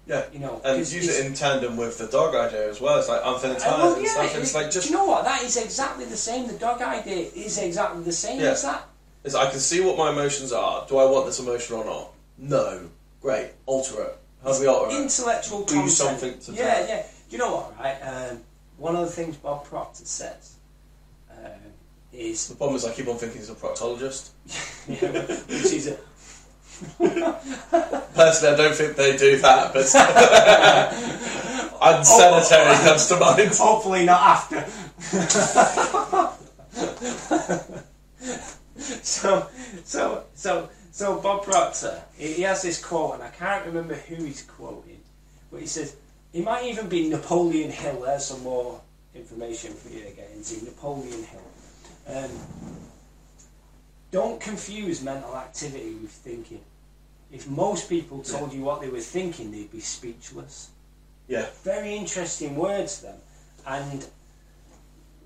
Yeah. 0.06 0.24
You 0.32 0.38
know, 0.40 0.60
And 0.64 0.78
use 0.78 1.08
it 1.08 1.26
in 1.26 1.34
tandem 1.34 1.76
with 1.76 1.98
the 1.98 2.06
dog 2.06 2.34
idea 2.34 2.68
as 2.68 2.80
well. 2.80 2.98
It's 2.98 3.08
like 3.08 3.22
I'm 3.24 3.38
feeling 3.40 3.56
tired 3.56 3.78
well, 3.78 3.94
and 3.96 4.06
stuff. 4.06 4.34
And 4.34 4.42
it's 4.42 4.54
like 4.54 4.70
just 4.70 4.86
do 4.88 4.92
you 4.92 4.98
know 4.98 5.06
what? 5.06 5.24
That 5.24 5.42
is 5.42 5.56
exactly 5.56 6.04
the 6.04 6.16
same. 6.16 6.46
The 6.46 6.54
dog 6.58 6.80
idea 6.82 7.28
is 7.34 7.58
exactly 7.58 8.02
the 8.04 8.12
same 8.12 8.40
Yeah. 8.40 8.50
as 8.50 8.62
that. 8.62 8.84
Is 9.24 9.34
I 9.34 9.50
can 9.50 9.60
see 9.60 9.80
what 9.80 9.96
my 9.96 10.10
emotions 10.10 10.52
are. 10.52 10.86
Do 10.88 10.98
I 10.98 11.04
want 11.04 11.26
this 11.26 11.38
emotion 11.40 11.76
or 11.76 11.84
not? 11.84 12.10
No. 12.38 12.88
Great. 13.20 13.50
Alter 13.66 14.02
it. 14.02 14.18
How 14.42 14.52
do 14.52 14.60
we 14.60 14.66
alter 14.66 14.90
it? 14.96 15.02
Intellectual 15.02 15.60
Do 15.64 15.74
content. 15.74 15.90
something 15.92 16.38
to 16.40 16.52
yeah, 16.52 16.64
that. 16.64 16.88
yeah. 16.88 17.02
Do 17.02 17.08
you 17.30 17.38
know 17.38 17.54
what? 17.54 17.78
Right. 17.78 17.98
Um, 18.02 18.40
one 18.78 18.96
of 18.96 19.02
the 19.06 19.12
things 19.12 19.36
Bob 19.36 19.64
Proctor 19.64 20.04
says 20.04 20.56
um, 21.30 21.50
is, 22.12 22.48
The 22.48 22.56
problem 22.56 22.76
is 22.76 22.84
I 22.84 22.92
keep 22.92 23.06
on 23.08 23.16
thinking 23.16 23.38
he's 23.38 23.50
a 23.50 23.54
proctologist. 23.54 24.30
which 24.88 25.72
is 25.72 25.86
a, 25.86 25.96
Personally, 26.98 28.54
I 28.54 28.56
don't 28.56 28.74
think 28.74 28.96
they 28.96 29.16
do 29.16 29.36
that, 29.38 29.72
but 29.72 29.84
unsanitary 31.82 32.74
comes 32.84 33.06
to 33.06 33.16
mind. 33.20 33.54
hopefully 33.54 34.04
not 34.04 34.20
after. 34.20 34.66
So, 38.78 39.48
so, 39.84 40.24
so, 40.34 40.68
so 40.90 41.20
Bob 41.20 41.44
Proctor, 41.44 42.02
he, 42.16 42.42
has 42.42 42.62
this 42.62 42.82
quote, 42.82 43.14
and 43.14 43.22
I 43.22 43.30
can't 43.30 43.66
remember 43.66 43.94
who 43.94 44.24
he's 44.24 44.42
quoting, 44.42 45.00
but 45.50 45.60
he 45.60 45.66
says 45.66 45.96
it 46.32 46.44
might 46.44 46.64
even 46.64 46.88
be 46.88 47.08
Napoleon 47.08 47.70
Hill. 47.70 48.02
There's 48.02 48.26
some 48.26 48.42
more 48.42 48.80
information 49.14 49.74
for 49.74 49.90
you 49.90 50.04
to 50.04 50.10
get 50.10 50.30
into. 50.34 50.64
Napoleon 50.64 51.24
Hill. 51.24 51.42
Um, 52.08 52.30
don't 54.10 54.40
confuse 54.40 55.02
mental 55.02 55.36
activity 55.36 55.94
with 55.94 56.10
thinking. 56.10 56.60
If 57.30 57.48
most 57.48 57.88
people 57.88 58.22
told 58.22 58.52
you 58.52 58.62
what 58.62 58.80
they 58.82 58.88
were 58.88 59.00
thinking, 59.00 59.50
they'd 59.50 59.72
be 59.72 59.80
speechless 59.80 60.68
Yeah. 61.28 61.46
very 61.64 61.94
interesting 61.96 62.56
words 62.56 63.00
then 63.00 63.14
and 63.66 64.06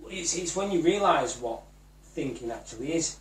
it's, 0.09 0.37
it's 0.37 0.55
when 0.55 0.71
you 0.71 0.83
realise 0.83 1.41
what 1.41 1.63
thinking 2.05 2.51
actually 2.53 2.95
is 2.95 3.17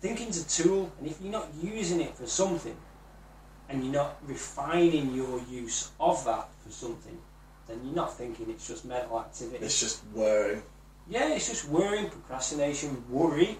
thinking's 0.00 0.40
a 0.42 0.48
tool 0.62 0.92
and 0.98 1.06
if 1.08 1.20
you're 1.20 1.32
not 1.32 1.48
using 1.62 2.00
it 2.00 2.14
for 2.16 2.26
something 2.26 2.76
and 3.68 3.84
you're 3.84 3.92
not 3.92 4.16
refining 4.26 5.14
your 5.14 5.40
use 5.50 5.90
of 6.00 6.24
that 6.24 6.48
for 6.64 6.70
something 6.70 7.18
then 7.66 7.80
you're 7.84 7.94
not 7.94 8.16
thinking 8.16 8.48
it's 8.50 8.66
just 8.66 8.84
mental 8.84 9.20
activity 9.20 9.64
It's 9.64 9.80
just 9.80 10.02
worrying. 10.14 10.62
yeah 11.08 11.34
it's 11.34 11.48
just 11.48 11.68
worrying 11.68 12.08
procrastination 12.10 13.02
worry 13.10 13.58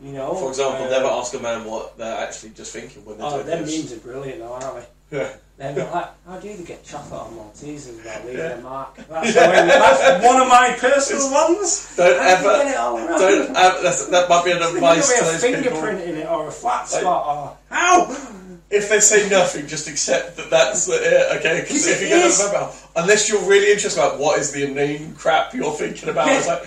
you 0.00 0.12
know 0.12 0.34
For 0.34 0.48
example, 0.48 0.86
uh, 0.86 0.90
never 0.90 1.06
ask 1.06 1.34
a 1.34 1.38
man 1.38 1.64
what 1.64 1.96
they're 1.98 2.26
actually 2.26 2.50
just 2.50 2.72
thinking 2.72 3.04
when 3.04 3.18
they're 3.18 3.26
oh 3.26 3.34
doing 3.42 3.46
them 3.46 3.64
this. 3.66 3.78
memes 3.78 3.92
are 3.92 3.98
brilliant 4.00 4.38
though 4.40 4.52
aren't 4.54 4.74
they 4.76 4.86
Yeah. 5.12 5.36
Then 5.58 5.74
they're 5.76 5.90
like, 5.92 6.08
how 6.26 6.38
do 6.40 6.48
you 6.48 6.64
get 6.64 6.82
chocolate 6.82 7.20
on 7.20 7.34
Maltesers 7.34 7.96
without 7.96 8.24
leaving 8.24 8.38
Yeah. 8.38 8.58
a 8.58 8.60
mark? 8.62 8.96
That's, 8.96 9.28
the 9.34 9.40
that's 9.40 10.24
one 10.24 10.40
of 10.40 10.48
my 10.48 10.74
personal 10.80 11.30
ones. 11.30 11.94
Don't 11.96 12.18
How 12.18 12.40
do 12.42 12.48
ever. 12.48 12.64
get 12.64 12.66
it 12.72 12.76
all 12.78 12.96
around? 12.98 13.20
Don't. 13.20 13.56
Ever, 13.56 13.82
that's, 13.82 14.06
that 14.06 14.28
might 14.28 14.44
be 14.44 14.50
an 14.52 14.62
advice 14.62 15.12
to 15.12 15.20
a 15.20 15.24
those 15.24 15.44
people. 15.44 15.60
fingerprint 15.62 16.00
in 16.00 16.16
it 16.16 16.26
or 16.28 16.48
a 16.48 16.50
flat 16.50 16.80
Like- 16.90 17.00
spot 17.02 17.26
or 17.36 17.56
How? 17.76 18.28
If 18.70 18.88
they 18.88 19.00
say 19.00 19.28
nothing, 19.28 19.66
just 19.66 19.86
accept 19.86 20.38
that 20.38 20.48
that's 20.48 20.88
it, 20.88 21.36
okay? 21.36 21.60
Because 21.60 21.86
if 21.86 22.00
it 22.00 22.04
you 22.04 22.08
get 22.08 22.24
is. 22.24 22.40
about, 22.48 22.74
unless 22.96 23.28
you're 23.28 23.42
really 23.46 23.70
interested 23.70 24.00
about 24.00 24.18
what 24.18 24.38
is 24.40 24.50
the 24.50 24.64
inane 24.64 25.14
crap 25.14 25.52
you're 25.52 25.74
thinking 25.74 26.08
about, 26.08 26.28
it's 26.28 26.48
like, 26.48 26.64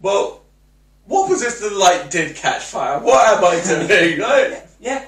well, 0.00 0.40
what 1.04 1.28
was 1.28 1.42
if 1.42 1.60
the 1.60 1.68
light 1.70 2.10
did 2.10 2.34
catch 2.34 2.62
fire? 2.62 2.98
What 2.98 3.26
am 3.36 3.44
I 3.44 3.62
doing? 3.62 4.18
Right? 4.20 4.62
yeah. 4.80 5.04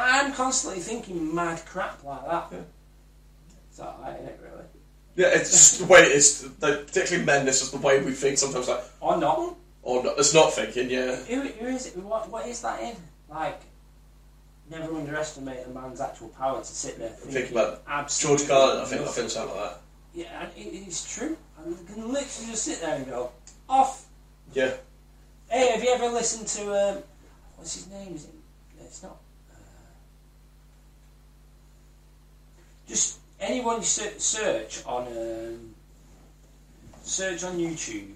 I'm 0.00 0.32
constantly 0.32 0.80
thinking 0.80 1.34
mad 1.34 1.62
crap 1.66 2.02
like 2.04 2.24
that. 2.26 2.48
Yeah. 2.52 2.58
It's 3.70 3.80
alright, 3.80 4.14
isn't 4.16 4.28
it, 4.28 4.40
really? 4.42 4.64
Yeah, 5.16 5.28
it's 5.38 5.50
just 5.50 5.78
the 5.80 5.86
way 5.86 6.00
it's 6.02 6.40
the, 6.42 6.84
particularly 6.86 7.24
men. 7.24 7.44
This 7.46 7.62
is 7.62 7.70
the 7.70 7.78
way 7.78 8.02
we 8.02 8.12
think 8.12 8.38
sometimes. 8.38 8.68
Like, 8.68 8.82
Or 9.00 9.16
not. 9.16 9.56
or 9.82 10.02
not, 10.04 10.18
it's 10.18 10.32
not 10.34 10.52
thinking. 10.52 10.88
Yeah, 10.90 11.16
Who, 11.16 11.40
who 11.42 11.66
is 11.66 11.86
it? 11.88 11.96
What, 11.96 12.30
what 12.30 12.46
is 12.46 12.60
that 12.62 12.80
in? 12.80 12.96
Like, 13.28 13.60
never 14.70 14.94
underestimate 14.94 15.66
a 15.66 15.70
man's 15.70 16.00
actual 16.00 16.28
power 16.28 16.60
to 16.60 16.64
sit 16.64 16.98
there 16.98 17.08
thinking 17.10 17.32
Think 17.32 17.50
about 17.52 17.82
absolutely 17.88 18.46
George 18.46 18.48
Carlin. 18.50 18.82
I 18.82 18.84
think 18.86 19.00
I 19.00 19.04
nothing. 19.04 19.20
think 19.22 19.30
something 19.30 19.56
like 19.56 19.70
that. 19.70 19.80
Yeah, 20.14 20.42
and 20.42 20.50
it, 20.56 20.68
it's 20.86 21.14
true. 21.16 21.36
I 21.58 21.62
can 21.92 22.02
literally 22.12 22.50
just 22.50 22.64
sit 22.64 22.80
there 22.80 22.96
and 22.96 23.06
go, 23.06 23.30
off. 23.68 24.06
Yeah, 24.54 24.72
Hey, 25.48 25.72
have 25.72 25.82
you 25.82 25.90
ever 25.90 26.08
listened 26.08 26.46
to 26.48 26.62
um, 26.90 27.02
what's 27.56 27.74
his 27.74 27.88
name? 27.88 28.14
Is 28.14 28.24
it? 28.24 28.30
It's 28.80 29.02
not. 29.02 29.16
Just 32.90 33.18
anyone 33.38 33.76
you 33.76 33.84
search 33.84 34.84
on 34.84 35.06
um, 35.06 35.74
search 37.04 37.44
on 37.44 37.56
YouTube 37.56 38.10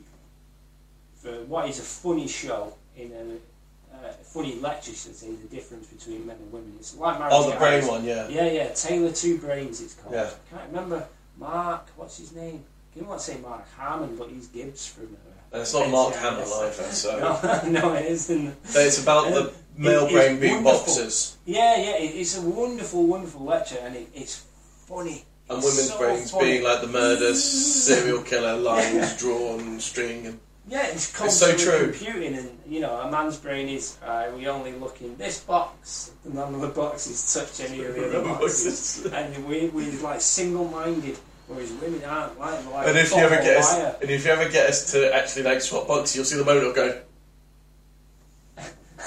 for 1.22 1.30
what 1.44 1.68
is 1.68 1.78
a 1.78 1.82
funny 1.82 2.26
show 2.26 2.74
in 2.96 3.12
a 3.12 3.94
uh, 3.94 4.12
funny 4.24 4.56
lecture 4.56 4.90
to 4.90 4.96
say 4.98 5.30
the 5.30 5.46
difference 5.46 5.86
between 5.86 6.26
men 6.26 6.34
and 6.42 6.52
women. 6.52 6.72
It's 6.80 6.96
like 6.96 7.20
Marriage 7.20 7.34
oh, 7.36 7.50
the 7.52 7.56
brain 7.56 7.80
Guys. 7.82 7.88
one. 7.88 8.04
Yeah, 8.04 8.26
Yeah, 8.28 8.50
yeah. 8.50 8.68
Tale 8.74 9.06
of 9.06 9.14
Two 9.14 9.38
Brains. 9.38 9.80
It's 9.80 9.94
called. 9.94 10.12
Yeah. 10.16 10.30
I 10.52 10.56
can't 10.56 10.68
remember 10.72 11.06
Mark. 11.38 11.86
What's 11.94 12.18
his 12.18 12.32
name? 12.32 12.64
I 12.64 12.94
didn't 12.94 13.08
want 13.10 13.20
to 13.20 13.26
say 13.26 13.38
Mark 13.38 13.64
Harmon, 13.76 14.16
but 14.16 14.28
he's 14.28 14.48
Gibbs 14.48 14.88
from. 14.88 15.16
Uh, 15.54 15.60
it's 15.60 15.72
not 15.72 15.88
Mark. 15.88 16.14
Hamill 16.16 16.52
either. 16.52 16.82
So 16.90 17.20
no, 17.20 17.70
no, 17.80 17.94
it 17.94 18.06
isn't. 18.06 18.56
It's 18.74 19.00
about 19.00 19.32
the 19.32 19.42
Um, 19.42 19.50
male 19.76 20.06
it- 20.06 20.12
brain 20.12 20.40
being 20.40 20.64
wonderful. 20.64 20.86
boxers 20.86 21.36
Yeah, 21.46 21.76
yeah, 21.76 21.96
it, 21.98 22.16
it's 22.16 22.36
a 22.36 22.42
wonderful, 22.42 23.06
wonderful 23.06 23.44
lecture, 23.44 23.78
and 23.80 23.94
it, 23.94 24.08
it's 24.12 24.44
funny. 24.88 25.24
and 25.48 25.58
It's 25.58 25.66
women's 25.66 25.90
so 25.92 25.98
brains 25.98 26.30
funny. 26.30 26.44
being 26.44 26.64
like 26.64 26.80
the 26.80 26.88
murder, 26.88 27.34
serial 27.34 28.22
killer, 28.22 28.56
lines 28.56 29.16
drawn, 29.20 29.80
string, 29.80 30.26
and 30.26 30.40
Yeah, 30.68 30.86
it's 30.86 31.12
It's 31.20 31.36
so 31.36 31.54
true. 31.56 31.92
computing, 31.92 32.34
and 32.38 32.48
you 32.66 32.80
know, 32.80 32.94
a 33.04 33.10
man's 33.10 33.36
brain 33.36 33.68
is 33.68 33.98
uh, 34.02 34.30
we 34.36 34.46
only 34.48 34.72
look 34.72 35.00
in 35.02 35.16
this 35.18 35.40
box, 35.40 36.12
none 36.24 36.54
of 36.54 36.60
the 36.62 36.68
boxes 36.68 37.18
touch 37.34 37.60
any 37.68 37.84
of 37.84 37.94
the 37.94 38.02
other 38.08 38.22
boxes, 38.24 39.04
and 39.12 39.46
we 39.46 39.68
we 39.68 39.90
like 40.00 40.20
single-minded, 40.22 41.16
whereas 41.48 41.70
women 41.82 42.02
aren't 42.04 42.38
like 42.40 42.64
like. 42.72 42.88
And 42.88 42.96
if 42.98 43.10
you 43.12 43.18
ever 43.28 43.36
get 43.36 43.56
us, 43.58 43.70
and 44.00 44.10
if 44.10 44.24
you 44.24 44.30
ever 44.32 44.48
get 44.48 44.70
us 44.70 44.90
to 44.92 45.14
actually 45.14 45.42
like 45.50 45.60
swap 45.60 45.86
boxes, 45.88 46.16
you'll 46.16 46.24
see 46.24 46.36
the 46.38 46.44
moment 46.44 46.66
of 46.68 46.74
going. 46.74 46.94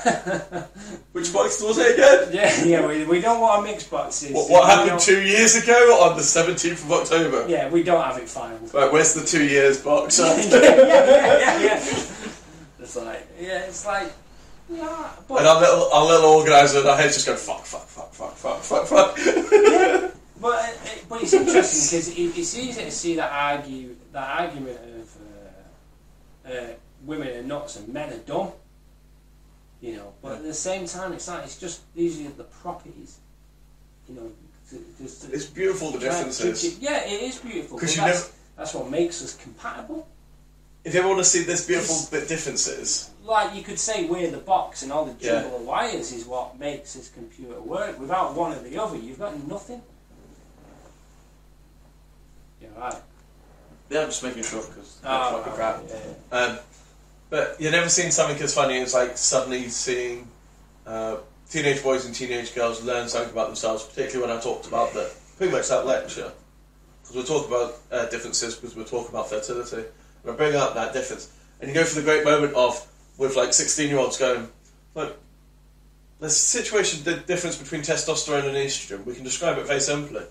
Which 1.12 1.34
box 1.34 1.62
was 1.62 1.78
it 1.80 1.93
again? 1.95 2.30
yeah, 2.32 2.64
yeah, 2.64 2.88
we, 2.88 3.06
we 3.06 3.20
don't 3.22 3.39
want 3.41 3.66
to 3.66 3.72
mix 3.72 3.84
boxes. 3.88 4.32
What, 4.32 4.50
what 4.50 4.70
happened 4.70 4.89
don't- 4.91 5.02
two 5.02 5.22
years 5.22 5.56
ago 5.56 5.74
on 6.04 6.16
the 6.18 6.24
seventeenth 6.24 6.84
of 6.86 6.91
October? 6.91 7.45
Yeah, 7.48 7.70
we 7.70 7.84
don't 7.84 8.04
have 8.04 8.18
it 8.18 8.30
filed. 8.30 8.74
Right, 8.74 8.91
where's 8.91 9.14
the 9.14 9.26
two 9.26 9.45
years 9.45 9.82
box? 9.82 10.20
yeah, 10.20 10.36
yeah, 10.36 10.60
yeah, 10.60 11.39
yeah, 11.39 11.62
yeah. 11.64 11.86
It's 12.80 12.95
like, 12.95 13.28
yeah, 13.39 13.60
it's 13.64 13.86
like, 13.86 14.12
yeah, 14.70 15.10
but, 15.28 15.39
And 15.39 15.48
our 15.48 15.60
little, 15.62 15.89
our 15.91 16.06
little 16.06 16.30
organizer 16.32 16.80
in 16.82 16.88
our 16.88 16.96
heads 16.97 17.16
just 17.16 17.26
go 17.28 17.36
fuck, 17.36 17.66
fuck, 17.66 17.88
fuck, 17.88 18.13
fuck, 18.13 18.34
fuck, 18.36 18.62
fuck, 18.62 18.88
fuck. 18.88 19.17
yeah, 19.17 20.09
but, 20.42 20.47
uh, 20.54 20.67
it- 20.86 21.05
but 21.09 21.21
it's 21.24 21.34
interesting 21.34 22.00
because 22.00 22.09
it, 22.09 22.38
it's 22.39 22.58
easy 22.58 22.84
to 22.84 22.92
see 22.92 23.16
that 23.16 23.32
argue 23.32 23.96
that 24.12 24.39
argument 24.42 24.78
of 25.01 25.17
uh, 26.46 26.54
uh, 26.54 26.67
women 27.05 27.28
are 27.30 27.43
nuts 27.43 27.78
and 27.78 27.88
men 27.93 28.12
are 28.13 28.17
dumb, 28.17 28.51
you 29.82 29.95
know. 29.95 30.13
But 30.21 30.33
at 30.37 30.43
the 30.43 30.54
same 30.54 30.86
time, 30.87 31.13
it's 31.13 31.28
like 31.28 31.43
it's 31.43 31.59
just 31.59 31.82
these 31.95 32.20
are 32.21 32.29
the 32.32 32.43
properties, 32.45 33.17
you 34.09 34.16
know. 34.16 34.32
To, 34.70 34.83
just 35.01 35.21
to 35.24 35.32
It's 35.32 35.45
beautiful 35.45 35.91
the 35.91 35.99
try 35.99 36.09
differences. 36.09 36.63
it- 36.63 36.79
Yeah, 36.82 37.05
it 37.05 37.21
is 37.24 37.37
beautiful. 37.39 37.78
Because 37.78 37.95
you 37.95 38.01
that's, 38.01 38.20
never- 38.24 38.33
that's 38.58 38.74
what 38.74 38.89
makes 38.91 39.24
us 39.24 39.36
compatible. 39.37 40.05
If 40.83 40.93
you 40.93 40.99
ever 40.99 41.09
want 41.09 41.20
to 41.20 41.25
see 41.25 41.43
this 41.43 41.66
beautiful 41.66 41.95
bit 42.12 42.28
differences, 42.28 43.09
like 43.24 43.55
you 43.55 43.62
could 43.63 43.79
say 43.79 44.05
we're 44.08 44.29
the 44.32 44.37
box 44.37 44.83
and 44.83 44.91
all 44.91 45.05
the 45.05 45.16
Yeah. 45.20 45.41
jumble 45.41 45.58
of 45.58 45.63
wires 45.63 46.12
is 46.13 46.25
what 46.25 46.58
makes 46.59 46.93
this 46.93 47.09
computer 47.09 47.59
work. 47.62 47.99
Without 47.99 48.36
one 48.36 48.54
or 48.54 48.59
the 48.59 48.78
other, 48.78 48.97
you've 48.97 49.20
got 49.20 49.41
nothing. 49.47 49.82
Yeah, 52.62 52.70
right. 52.78 52.95
yeah, 53.89 54.01
I'm 54.01 54.08
just 54.08 54.24
making 54.24 54.43
sure 54.43 54.62
because 54.66 54.97
Oh, 55.04 55.37
fucking 55.43 55.51
right, 55.51 55.55
crap. 55.55 55.83
yeah, 55.89 55.95
yeah. 56.32 56.37
Um, 56.37 56.59
but 57.29 57.55
you've 57.59 57.71
never 57.71 57.89
seen 57.89 58.12
something 58.12 58.41
as 58.41 58.54
funny 58.54 58.79
as 58.79 58.93
like 58.93 59.17
suddenly 59.17 59.67
seeing 59.70 60.29
uh, 60.86 61.17
teenage 61.49 61.83
boys 61.83 62.05
and 62.05 62.16
teenage 62.16 62.54
girls 62.55 62.83
learn 62.83 63.09
something 63.09 63.32
about 63.32 63.47
themselves, 63.47 63.83
particularly 63.83 64.28
when 64.28 64.37
I 64.37 64.41
talked 64.41 64.67
about 64.67 64.93
the 64.93 65.12
pretty 65.37 65.51
much 65.51 65.70
that 65.70 65.86
lecture. 65.86 66.32
Because 67.01 67.16
we're 67.16 67.24
talking 67.24 67.47
about 67.47 67.75
uh, 67.91 68.05
differences, 68.09 68.55
because 68.55 68.75
we're 68.75 68.83
talking 68.83 69.09
about 69.09 69.29
fertility. 69.29 69.86
And 70.24 70.32
I 70.32 70.36
bring 70.36 70.55
up 70.55 70.74
that 70.75 70.93
difference. 70.93 71.32
And 71.59 71.70
you 71.70 71.75
go 71.75 71.83
for 71.83 71.95
the 71.95 72.05
great 72.05 72.24
moment 72.24 72.54
of, 72.54 72.86
with 73.17 73.36
like 73.36 73.54
16 73.54 73.89
year 73.89 73.97
olds 73.97 74.17
going, 74.17 74.49
look, 74.95 75.17
a 76.20 76.29
situation, 76.29 77.04
the 77.04 77.16
difference 77.16 77.58
between 77.58 77.82
testosterone 77.82 78.45
and 78.45 78.58
estrogen. 78.58 79.05
We 79.05 79.13
can 79.13 79.24
describe 79.24 79.58
it 79.58 79.67
very 79.67 79.79
simply. 79.79 80.24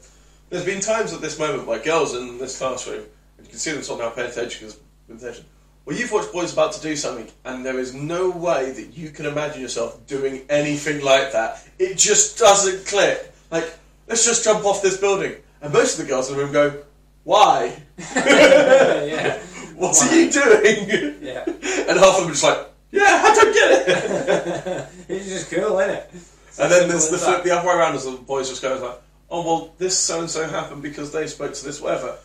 There's 0.51 0.64
been 0.64 0.81
times 0.81 1.12
at 1.12 1.20
this 1.20 1.39
moment 1.39 1.66
where 1.66 1.78
girls 1.78 2.14
in 2.14 2.39
this 2.39 2.59
classroom, 2.59 3.05
and 3.39 3.47
you 3.47 3.51
can 3.51 3.59
see 3.59 3.73
them 3.73 3.82
sort 3.82 4.01
of 4.01 4.06
now 4.06 4.14
paying 4.14 4.31
attention 4.31 4.70
because 5.09 5.43
well, 5.87 5.97
you've 5.97 6.11
watched 6.11 6.33
boys 6.33 6.53
about 6.53 6.73
to 6.73 6.83
do 6.83 6.97
something, 6.97 7.29
and 7.45 7.65
there 7.65 7.79
is 7.79 7.95
no 7.95 8.29
way 8.29 8.73
that 8.73 8.99
you 8.99 9.11
can 9.11 9.25
imagine 9.25 9.63
yourself 9.63 10.05
doing 10.09 10.43
anything 10.51 11.01
like 11.05 11.31
that. 11.31 11.65
It 11.79 11.97
just 11.97 12.39
doesn't 12.39 12.87
click. 12.87 13.33
Like, 13.53 13.73
let's 14.09 14.25
just 14.25 14.43
jump 14.43 14.65
off 14.65 14.83
this 14.83 14.97
building. 14.97 15.37
And 15.63 15.73
most 15.73 15.97
of 15.97 16.05
the 16.05 16.11
girls 16.11 16.29
in 16.29 16.37
the 16.37 16.43
room 16.43 16.53
go, 16.53 16.83
"Why? 17.23 17.81
yeah, 18.17 19.39
What 19.77 19.95
Why? 19.97 20.09
are 20.09 20.15
you 20.17 20.31
doing?" 20.31 21.19
yeah. 21.23 21.45
and 21.47 21.99
half 22.01 22.17
of 22.17 22.23
them 22.23 22.27
are 22.27 22.33
just 22.33 22.43
like, 22.43 22.67
"Yeah, 22.91 23.23
I 23.25 23.35
don't 23.35 23.55
get 23.55 23.89
it." 23.89 24.89
it's 25.09 25.27
just 25.27 25.51
cool, 25.53 25.79
isn't 25.79 25.95
it? 25.95 26.11
and 26.59 26.73
then 26.73 26.89
there's 26.89 27.11
the 27.11 27.19
flip 27.19 27.45
the 27.45 27.53
other 27.53 27.69
way 27.69 27.75
around, 27.75 27.95
as 27.95 28.07
the 28.07 28.13
boys 28.13 28.49
just 28.49 28.61
go 28.61 28.75
like, 28.75 29.01
"Oh 29.31 29.47
well, 29.47 29.75
this 29.79 29.97
so 29.97 30.19
and 30.19 30.29
so 30.29 30.49
happened 30.49 30.83
because 30.83 31.13
they 31.13 31.29
spoke 31.29 31.55
to 31.55 31.65
this 31.65 31.81
whatever," 31.81 32.17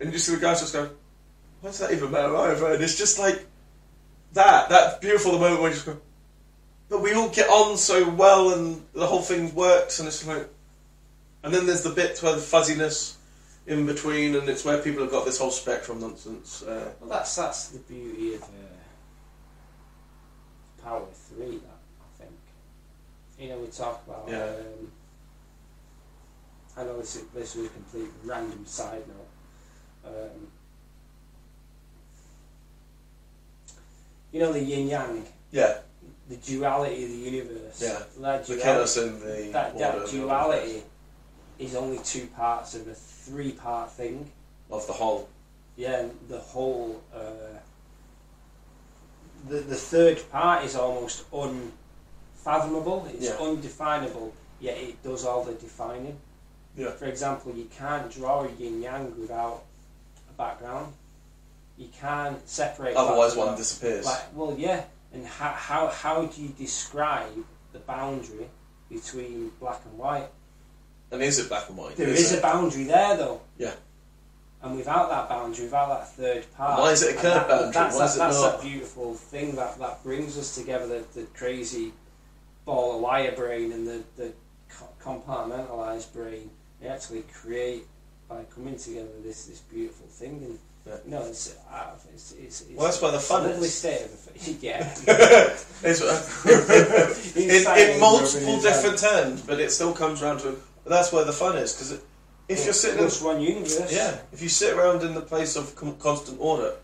and 0.00 0.12
you 0.12 0.18
see 0.18 0.34
the 0.34 0.40
guys 0.40 0.60
just 0.60 0.74
go, 0.74 0.90
"Why 1.60 1.70
does 1.70 1.78
that 1.78 1.92
even 1.92 2.10
matter 2.10 2.34
either?" 2.36 2.72
And 2.72 2.82
it's 2.82 2.96
just 2.96 3.18
like 3.18 3.46
that 4.32 4.68
that 4.68 5.00
beautiful 5.00 5.32
moment 5.32 5.60
where 5.60 5.70
you 5.70 5.74
just 5.74 5.86
go, 5.86 5.98
"But 6.88 7.02
we 7.02 7.12
all 7.14 7.28
get 7.28 7.48
on 7.48 7.76
so 7.76 8.08
well, 8.08 8.52
and 8.52 8.84
the 8.92 9.06
whole 9.06 9.22
thing 9.22 9.54
works," 9.54 9.98
and 9.98 10.08
it's 10.08 10.26
like, 10.26 10.48
and 11.42 11.52
then 11.54 11.66
there's 11.66 11.82
the 11.82 11.90
bit 11.90 12.18
where 12.22 12.34
the 12.34 12.40
fuzziness 12.40 13.16
in 13.66 13.86
between, 13.86 14.34
and 14.34 14.48
it's 14.48 14.64
where 14.64 14.78
people 14.78 15.02
have 15.02 15.10
got 15.10 15.24
this 15.24 15.38
whole 15.38 15.50
spectrum 15.50 16.00
nonsense. 16.00 16.62
Uh, 16.62 16.92
Well, 17.00 17.10
that's 17.10 17.36
that's 17.36 17.68
the 17.68 17.78
beauty 17.80 18.34
of 18.34 18.42
uh, 18.42 18.46
Power 20.82 21.06
Three. 21.12 21.58
That 21.58 21.78
I 22.00 22.18
think. 22.18 22.38
You 23.38 23.48
know, 23.50 23.58
we 23.58 23.66
talk 23.68 24.02
about. 24.06 24.26
Yeah. 24.28 24.44
Um, 24.44 24.92
I 26.76 26.84
know 26.84 26.98
this 26.98 27.16
is, 27.16 27.22
this 27.34 27.54
was 27.56 27.66
a 27.66 27.70
complete 27.70 28.10
random 28.24 28.64
side 28.64 29.02
note. 29.08 29.28
Um, 30.06 30.48
you 34.32 34.40
know 34.40 34.52
the 34.52 34.60
yin 34.62 34.88
yang, 34.88 35.24
yeah, 35.50 35.78
the 36.28 36.36
duality 36.36 37.04
of 37.04 37.10
the 37.10 37.16
universe. 37.16 37.82
Yeah. 37.82 38.02
That 38.20 38.46
the 38.46 38.54
duality, 38.54 38.62
chaos 38.62 38.96
in 38.96 39.20
the 39.20 39.50
that, 39.52 39.66
order 39.74 39.78
that 39.78 39.94
of 39.98 40.10
the 40.10 40.18
duality 40.18 40.82
is 41.58 41.74
only 41.74 41.98
two 42.04 42.26
parts 42.28 42.74
of 42.74 42.86
a 42.88 42.94
three-part 42.94 43.92
thing. 43.92 44.30
of 44.70 44.86
the 44.86 44.92
whole. 44.92 45.28
Yeah, 45.76 46.00
and 46.00 46.10
the 46.28 46.38
whole. 46.38 47.02
Uh, 47.14 47.58
the 49.48 49.56
the 49.60 49.74
third 49.74 50.22
part 50.30 50.64
is 50.64 50.76
almost 50.76 51.24
unfathomable. 51.32 53.06
It's 53.12 53.26
Yeah. 53.26 53.36
undefinable. 53.40 54.32
Yet 54.60 54.76
it 54.78 55.02
does 55.02 55.24
all 55.24 55.42
the 55.44 55.54
defining. 55.54 56.18
Yeah. 56.76 56.90
For 56.92 57.06
example, 57.06 57.52
you 57.54 57.64
can't 57.64 58.10
draw 58.12 58.44
a 58.44 58.50
yin 58.52 58.82
yang 58.82 59.18
without 59.18 59.64
a 60.28 60.32
background. 60.34 60.92
You 61.80 61.88
can't 61.98 62.46
separate. 62.46 62.94
Otherwise, 62.94 63.34
one 63.34 63.56
disappears. 63.56 64.04
Like, 64.04 64.36
well, 64.36 64.54
yeah. 64.58 64.84
And 65.14 65.26
how, 65.26 65.52
how 65.52 65.88
how 65.88 66.26
do 66.26 66.42
you 66.42 66.50
describe 66.50 67.32
the 67.72 67.78
boundary 67.78 68.46
between 68.90 69.50
black 69.58 69.80
and 69.88 69.96
white? 69.98 70.28
And 71.10 71.22
is 71.22 71.38
it 71.38 71.48
black 71.48 71.68
and 71.70 71.78
white? 71.78 71.96
There 71.96 72.06
is 72.08 72.32
a 72.36 72.40
boundary 72.42 72.84
there, 72.84 73.16
though. 73.16 73.40
Yeah. 73.56 73.72
And 74.62 74.76
without 74.76 75.08
that 75.08 75.26
boundary, 75.30 75.64
without 75.64 75.88
that 75.88 76.08
third 76.12 76.44
part, 76.54 76.78
Why 76.80 76.90
is 76.92 77.02
it 77.02 77.16
a 77.16 77.18
curved 77.18 77.24
that- 77.34 77.48
boundary? 77.48 77.72
That's, 77.72 77.96
Why 77.96 78.04
is 78.04 78.14
that, 78.14 78.24
it 78.24 78.28
that's 78.28 78.42
not- 78.42 78.60
that 78.60 78.68
beautiful 78.68 79.14
thing 79.14 79.56
that, 79.56 79.78
that 79.78 80.04
brings 80.04 80.36
us 80.36 80.54
together. 80.54 80.86
The, 80.86 81.20
the 81.20 81.26
crazy 81.28 81.94
ball 82.66 82.96
of 82.96 83.00
wire 83.00 83.32
brain 83.32 83.72
and 83.72 83.88
the 83.88 84.02
the 84.18 84.32
compartmentalized 85.02 86.12
brain. 86.12 86.50
They 86.80 86.88
actually 86.88 87.24
create 87.32 87.84
by 88.28 88.44
coming 88.54 88.76
together 88.76 89.08
this 89.22 89.46
this 89.46 89.60
beautiful 89.60 90.06
thing. 90.08 90.42
And 90.44 90.58
You 90.86 91.10
know, 91.10 91.24
it's, 91.26 91.56
uh, 91.70 91.90
it's, 92.12 92.32
it's, 92.32 92.60
it's 92.62 92.70
Well, 92.74 92.86
that's 92.86 93.00
where 93.02 93.12
the 93.12 93.20
fun 93.20 93.44
lovely 93.44 93.68
is. 93.68 93.74
state 93.74 94.02
of 94.02 94.62
yeah. 94.62 94.94
It's, 95.82 96.02
uh, 96.02 97.34
in, 97.36 97.94
in, 97.94 98.00
multiple 98.00 98.60
different 98.60 98.98
terms, 98.98 99.42
but 99.42 99.60
it 99.60 99.70
still 99.72 99.92
comes 99.92 100.22
around 100.22 100.40
to. 100.40 100.58
That's 100.84 101.12
where 101.12 101.24
the 101.24 101.32
fun 101.32 101.56
is 101.56 101.72
because 101.72 102.00
if 102.48 102.64
you're 102.64 102.74
sitting, 102.74 103.04
in, 103.04 103.10
one 103.24 103.40
universe. 103.40 103.92
yeah, 103.92 104.18
if 104.32 104.42
you 104.42 104.48
sit 104.48 104.74
around 104.76 105.02
in 105.02 105.14
the 105.14 105.20
place 105.20 105.56
of 105.56 105.74
com- 105.76 105.96
constant 105.96 106.38
order, 106.40 106.74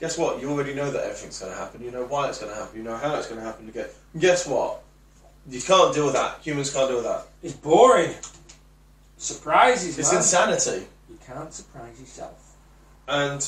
guess 0.00 0.18
what? 0.18 0.40
You 0.40 0.50
already 0.50 0.74
know 0.74 0.90
that 0.90 1.04
everything's 1.04 1.38
going 1.38 1.52
to 1.52 1.58
happen. 1.58 1.82
You 1.82 1.90
know 1.90 2.04
why 2.04 2.28
it's 2.28 2.38
going 2.38 2.52
to 2.52 2.58
happen. 2.58 2.76
You 2.76 2.82
know 2.82 2.96
how 2.96 3.14
it's 3.16 3.28
going 3.28 3.40
to 3.40 3.46
happen. 3.46 3.66
You 3.66 3.72
get. 3.72 3.94
Guess 4.18 4.46
what? 4.46 4.82
You 5.48 5.60
can't 5.60 5.94
deal 5.94 6.06
with 6.06 6.14
that. 6.14 6.40
Humans 6.42 6.72
can't 6.72 6.88
deal 6.88 6.96
with 6.96 7.06
that. 7.06 7.26
It's 7.42 7.54
boring. 7.54 8.14
Surprises, 9.16 9.98
It's 9.98 10.10
man. 10.10 10.20
insanity. 10.20 10.86
You 11.08 11.18
can't 11.26 11.52
surprise 11.52 12.00
yourself. 12.00 12.43
And 13.08 13.46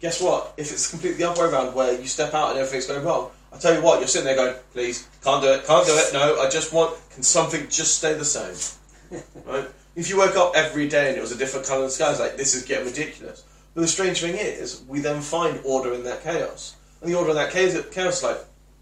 guess 0.00 0.20
what? 0.22 0.54
If 0.56 0.72
it's 0.72 0.90
completely 0.90 1.18
the 1.18 1.30
other 1.30 1.42
way 1.42 1.48
around, 1.50 1.74
where 1.74 1.98
you 1.98 2.06
step 2.06 2.34
out 2.34 2.50
and 2.50 2.58
everything's 2.58 2.86
going 2.86 3.04
wrong, 3.04 3.30
I 3.52 3.58
tell 3.58 3.74
you 3.74 3.82
what, 3.82 4.00
you're 4.00 4.08
sitting 4.08 4.26
there 4.26 4.36
going, 4.36 4.56
"Please, 4.72 5.08
can't 5.22 5.42
do 5.42 5.52
it, 5.52 5.66
can't 5.66 5.86
do 5.86 5.92
it. 5.94 6.12
No, 6.12 6.40
I 6.40 6.48
just 6.48 6.72
want. 6.72 6.96
Can 7.10 7.22
something 7.22 7.68
just 7.68 7.98
stay 7.98 8.14
the 8.14 8.24
same?" 8.24 9.20
right? 9.46 9.68
If 9.94 10.08
you 10.10 10.16
woke 10.16 10.36
up 10.36 10.52
every 10.56 10.88
day 10.88 11.08
and 11.08 11.16
it 11.16 11.20
was 11.20 11.30
a 11.30 11.38
different 11.38 11.66
colour 11.66 11.82
in 11.82 11.86
the 11.86 11.92
sky, 11.92 12.10
it's 12.10 12.20
like 12.20 12.36
this 12.36 12.54
is 12.54 12.64
getting 12.64 12.86
ridiculous. 12.86 13.44
But 13.74 13.82
the 13.82 13.88
strange 13.88 14.20
thing 14.20 14.34
is, 14.34 14.82
we 14.88 15.00
then 15.00 15.20
find 15.20 15.60
order 15.64 15.94
in 15.94 16.04
that 16.04 16.22
chaos, 16.22 16.76
and 17.00 17.10
the 17.10 17.16
order 17.16 17.30
in 17.30 17.36
that 17.36 17.52
chaos, 17.52 17.76
chaos 17.92 18.18
is 18.18 18.22
like, 18.22 18.38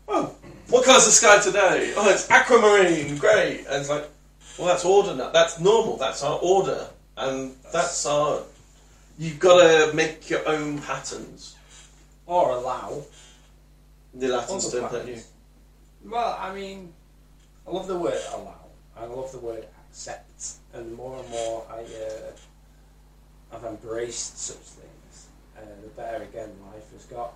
oh, 0.09 0.35
what 0.69 0.85
colour's 0.85 1.07
the 1.07 1.13
sky 1.13 1.39
today? 1.39 1.93
Oh, 1.97 2.09
it's 2.09 2.31
aquamarine, 2.31 3.17
great. 3.19 3.67
And 3.67 3.81
it's 3.81 3.91
like, 3.91 4.09
well, 4.59 4.69
that's 4.69 4.85
order 4.85 5.15
now. 5.15 5.31
That's 5.31 5.61
normal. 5.61 5.97
That's 5.97 6.23
our 6.23 6.39
order, 6.41 6.89
and 7.17 7.55
that's 7.73 8.05
our. 8.07 8.43
You've 9.19 9.39
got 9.39 9.63
to 9.63 9.95
make 9.95 10.31
your 10.31 10.47
own 10.49 10.79
patterns. 10.79 11.57
Or 12.27 12.51
allow. 12.51 13.03
The 14.15 14.29
Latins 14.29 14.67
Other 14.67 14.81
don't 14.81 14.93
you. 14.93 14.99
patterns. 14.99 15.29
Well, 16.05 16.39
I 16.41 16.55
mean, 16.55 16.93
I 17.67 17.71
love 17.71 17.87
the 17.87 17.97
word 17.97 18.21
allow. 18.33 18.67
I 18.97 19.05
love 19.05 19.33
the 19.33 19.39
word 19.39 19.67
accept. 19.89 20.53
And 20.75 20.95
more 20.95 21.19
and 21.19 21.29
more 21.31 21.67
I, 21.71 21.81
uh, 21.81 23.57
I've 23.57 23.65
embraced 23.65 24.39
such 24.39 24.57
things, 24.57 25.29
uh, 25.57 25.61
the 25.83 25.89
better 25.89 26.25
again 26.25 26.51
life 26.73 26.91
has 26.93 27.05
got. 27.05 27.35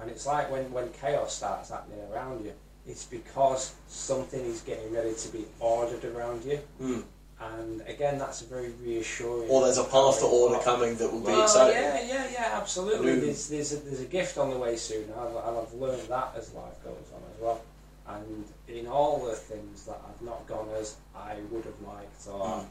And 0.00 0.10
it's 0.10 0.26
like 0.26 0.50
when, 0.50 0.70
when 0.72 0.90
chaos 0.92 1.34
starts 1.34 1.70
happening 1.70 2.00
around 2.12 2.44
you, 2.44 2.52
it's 2.86 3.04
because 3.04 3.74
something 3.88 4.40
is 4.40 4.60
getting 4.60 4.92
ready 4.92 5.14
to 5.14 5.28
be 5.28 5.44
ordered 5.58 6.04
around 6.04 6.44
you. 6.44 6.60
Mm. 6.80 7.02
And 7.38 7.82
again, 7.86 8.18
that's 8.18 8.40
a 8.40 8.46
very 8.46 8.70
reassuring. 8.82 9.50
Or 9.50 9.62
there's 9.64 9.76
a 9.78 9.84
path 9.84 10.20
to 10.20 10.26
order 10.26 10.58
coming 10.62 10.96
that 10.96 11.12
will 11.12 11.20
be 11.20 11.26
Well, 11.26 11.42
exciting. 11.42 11.76
yeah, 11.82 12.00
yeah, 12.06 12.26
yeah, 12.32 12.48
absolutely. 12.54 13.20
There's, 13.20 13.48
there's, 13.48 13.72
a, 13.74 13.76
there's 13.76 14.00
a 14.00 14.06
gift 14.06 14.38
on 14.38 14.48
the 14.50 14.56
way 14.56 14.76
soon, 14.76 15.04
and 15.04 15.14
I've, 15.14 15.36
and 15.48 15.58
I've 15.58 15.72
learned 15.74 16.08
that 16.08 16.32
as 16.36 16.52
life 16.54 16.82
goes 16.82 16.94
on 17.14 17.20
as 17.34 17.40
well. 17.42 17.60
And 18.08 18.44
in 18.68 18.86
all 18.86 19.24
the 19.26 19.34
things 19.34 19.84
that 19.84 20.00
I've 20.08 20.22
not 20.24 20.46
gone 20.46 20.68
as 20.80 20.96
I 21.14 21.36
would 21.50 21.64
have 21.64 21.80
liked 21.86 22.26
or 22.32 22.46
Mm. 22.46 22.66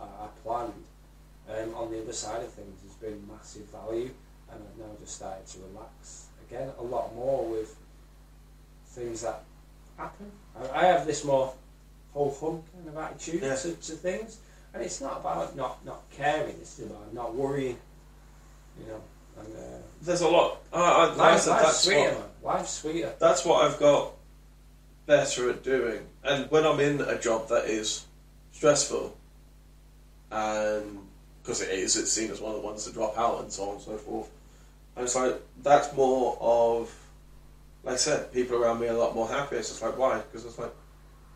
I, 0.00 0.02
I 0.04 0.28
planned, 0.44 0.72
um, 1.50 1.74
on 1.74 1.90
the 1.90 2.00
other 2.00 2.12
side 2.12 2.40
of 2.42 2.50
things 2.52 2.80
there's 2.82 3.12
been 3.12 3.26
massive 3.28 3.64
value, 3.66 4.10
and 4.50 4.62
I've 4.62 4.78
now 4.78 4.94
just 5.00 5.16
started 5.16 5.46
to 5.48 5.58
relax 5.72 6.26
again 6.48 6.70
a 6.78 6.82
lot 6.82 7.14
more 7.14 7.44
with 7.44 7.76
things 8.86 9.22
that 9.22 9.42
happen. 9.96 10.30
I, 10.58 10.82
I 10.82 10.84
have 10.86 11.06
this 11.06 11.24
more 11.24 11.52
ho 12.14 12.34
hum 12.40 12.62
kind 12.72 12.88
of 12.88 12.96
attitude 12.96 13.42
Yeah. 13.42 13.54
to, 13.56 13.72
to 13.72 13.92
things, 13.92 14.38
and 14.74 14.82
it's 14.82 15.00
not 15.00 15.20
about 15.20 15.56
not 15.56 15.84
not 15.84 16.02
caring; 16.10 16.56
it's 16.60 16.78
about 16.78 17.12
not 17.12 17.34
worrying. 17.34 17.78
You 18.78 18.86
know, 18.86 19.00
and 19.40 19.56
uh, 19.56 19.78
There's 20.02 20.20
a 20.20 20.28
lot. 20.28 20.58
I, 20.72 20.78
I, 20.78 21.14
life, 21.14 21.40
said, 21.40 21.58
that's 21.58 21.80
sweeter, 21.80 22.14
what. 22.42 22.54
Life's 22.54 22.70
sweeter. 22.70 23.12
that's 23.18 23.44
what 23.44 23.64
I've 23.64 23.78
got 23.78 24.12
better 25.06 25.50
at 25.50 25.64
doing. 25.64 26.00
And 26.22 26.50
when 26.50 26.64
I'm 26.66 26.78
in 26.80 27.00
a 27.00 27.18
job 27.18 27.48
that 27.48 27.64
is 27.64 28.04
stressful, 28.52 29.16
and 30.30 30.98
because 31.42 31.62
it 31.62 31.70
is, 31.70 31.96
it's 31.96 32.12
seen 32.12 32.30
as 32.30 32.40
one 32.40 32.54
of 32.54 32.60
the 32.60 32.66
ones 32.66 32.84
to 32.84 32.92
drop 32.92 33.16
out 33.18 33.40
and 33.40 33.50
so 33.50 33.64
on 33.68 33.74
and 33.76 33.80
so 33.82 33.96
forth. 33.96 34.28
And 34.96 35.04
it's 35.04 35.16
like 35.16 35.40
that's 35.62 35.94
more 35.96 36.36
of, 36.40 36.94
like 37.84 37.94
I 37.94 37.98
said, 37.98 38.32
people 38.32 38.62
around 38.62 38.80
me 38.80 38.88
are 38.88 38.94
a 38.94 38.98
lot 38.98 39.14
more 39.14 39.28
happy. 39.28 39.56
It's 39.56 39.68
just 39.70 39.82
like 39.82 39.96
why? 39.98 40.18
Because 40.18 40.44
it's 40.44 40.58
like, 40.58 40.72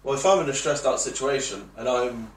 well, 0.02 0.14
if 0.14 0.26
I'm 0.26 0.40
in 0.40 0.48
a 0.48 0.54
stressed 0.54 0.86
out 0.86 1.00
situation 1.00 1.70
and 1.76 1.88
I'm 1.88 2.30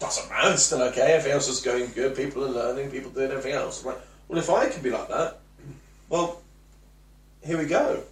doesn't 0.00 0.28
matter, 0.30 0.52
it's 0.52 0.62
still 0.62 0.82
okay. 0.82 1.12
Everything 1.12 1.32
else 1.32 1.48
is 1.48 1.60
going 1.60 1.90
good. 1.92 2.16
People 2.16 2.44
are 2.44 2.48
learning. 2.48 2.90
People 2.90 3.10
doing 3.10 3.30
everything 3.30 3.52
else. 3.52 3.84
Like, 3.84 3.98
well, 4.26 4.38
if 4.38 4.50
I 4.50 4.68
can 4.68 4.82
be 4.82 4.90
like 4.90 5.08
that, 5.08 5.40
well, 6.08 6.40
here 7.44 7.58
we 7.58 7.66
go. 7.66 8.02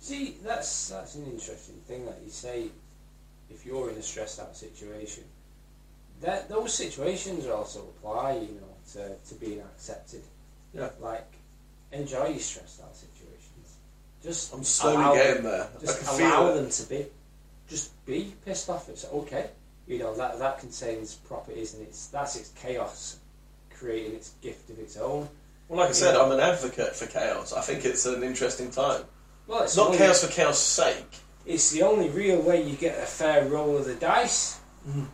See, 0.00 0.36
that's 0.44 0.88
that's 0.88 1.14
an 1.14 1.26
interesting 1.26 1.76
thing 1.86 2.04
that 2.06 2.18
you 2.24 2.30
say. 2.30 2.68
If 3.50 3.66
you're 3.66 3.90
in 3.90 3.96
a 3.96 4.02
stressed 4.02 4.40
out 4.40 4.56
situation, 4.56 5.24
that 6.22 6.48
those 6.48 6.74
situations 6.74 7.46
also 7.46 7.80
apply, 7.80 8.34
you 8.34 8.60
know, 8.60 8.74
to, 8.92 9.14
to 9.28 9.34
being 9.34 9.60
accepted. 9.60 10.22
Yeah. 10.72 10.88
Like, 11.00 11.30
enjoy 11.92 12.28
your 12.28 12.38
stressed 12.38 12.80
out 12.82 12.96
situations. 12.96 13.13
Just 14.24 14.54
I'm 14.54 14.64
slowly 14.64 15.16
getting 15.18 15.42
them, 15.42 15.52
there. 15.52 15.68
Just 15.80 16.18
allow 16.18 16.52
them 16.54 16.70
to 16.70 16.82
be. 16.88 17.06
Just 17.68 18.06
be 18.06 18.34
pissed 18.44 18.70
off. 18.70 18.88
It's 18.88 19.04
okay. 19.04 19.50
You 19.86 19.98
know 19.98 20.14
that 20.16 20.38
that 20.38 20.58
contains 20.60 21.14
properties 21.14 21.74
and 21.74 21.82
it's 21.86 22.06
that's 22.08 22.36
its 22.36 22.48
chaos, 22.60 23.18
creating 23.74 24.14
its 24.14 24.30
gift 24.42 24.70
of 24.70 24.78
its 24.78 24.96
own. 24.96 25.28
Well, 25.68 25.80
like 25.80 25.90
I 25.90 25.92
said, 25.92 26.14
Yeah. 26.14 26.22
I'm 26.22 26.32
an 26.32 26.40
advocate 26.40 26.96
for 26.96 27.06
chaos. 27.06 27.52
I 27.52 27.60
think 27.60 27.84
it's 27.84 28.06
an 28.06 28.22
interesting 28.22 28.70
time. 28.70 29.02
Well, 29.46 29.62
it's 29.62 29.76
Not 29.76 29.86
only- 29.88 29.98
chaos 29.98 30.24
for 30.24 30.32
chaos' 30.32 30.58
sake. 30.58 31.04
It's 31.44 31.70
the 31.70 31.82
only 31.82 32.08
real 32.08 32.40
way 32.40 32.62
you 32.62 32.74
get 32.76 32.98
a 32.98 33.04
fair 33.06 33.46
roll 33.46 33.76
of 33.76 33.84
the 33.84 33.94
dice. 33.94 34.58
Mm-hmm. 34.88 35.04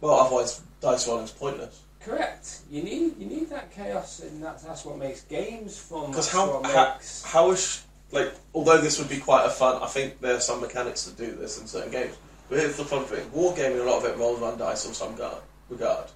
Well, 0.00 0.14
otherwise, 0.14 0.60
dice 0.80 1.08
rolling's 1.08 1.32
pointless. 1.32 1.80
Correct. 2.00 2.60
You 2.70 2.84
need 2.84 3.18
you 3.18 3.26
need 3.26 3.50
that 3.50 3.72
chaos, 3.72 4.20
and 4.20 4.40
that's 4.40 4.62
that's 4.62 4.84
what 4.84 4.96
makes 4.98 5.22
games 5.22 5.76
fun. 5.76 6.10
Because 6.10 6.30
how, 6.30 6.62
how 6.62 6.98
how 7.24 7.50
is 7.50 7.82
like 8.12 8.32
although 8.54 8.78
this 8.80 8.98
would 8.98 9.08
be 9.08 9.18
quite 9.18 9.44
a 9.46 9.50
fun, 9.50 9.82
I 9.82 9.86
think 9.86 10.20
there 10.20 10.36
are 10.36 10.40
some 10.40 10.60
mechanics 10.60 11.04
that 11.04 11.16
do 11.16 11.32
this 11.34 11.60
in 11.60 11.66
certain 11.66 11.90
games. 11.92 12.16
But 12.48 12.60
here's 12.60 12.76
the 12.76 12.84
fun 12.84 13.04
thing: 13.04 13.28
wargaming, 13.30 13.80
a 13.80 13.84
lot 13.84 14.04
of 14.04 14.10
it 14.10 14.16
rolls 14.16 14.42
on 14.42 14.58
dice 14.58 14.86
of 14.88 14.94
some 14.94 15.16
guard, 15.16 15.42
regard, 15.68 16.06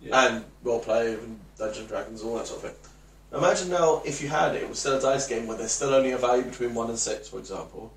Yeah. 0.00 0.26
and 0.28 0.44
role 0.62 0.80
play 0.80 1.12
and 1.14 1.38
Dungeons 1.58 1.78
and 1.80 1.88
Dragons, 1.88 2.22
all 2.22 2.36
that 2.36 2.46
sort 2.46 2.64
of 2.64 2.70
thing. 2.70 2.80
Imagine 3.38 3.70
now 3.70 4.02
if 4.04 4.22
you 4.22 4.28
had 4.28 4.54
it, 4.54 4.62
it 4.62 4.68
was 4.68 4.78
still 4.78 4.94
a 4.96 5.00
dice 5.00 5.26
game 5.26 5.46
where 5.46 5.56
there's 5.58 5.72
still 5.72 5.92
only 5.92 6.12
a 6.12 6.18
value 6.18 6.44
between 6.44 6.74
one 6.74 6.88
and 6.88 6.98
six, 6.98 7.28
for 7.28 7.38
example, 7.38 7.92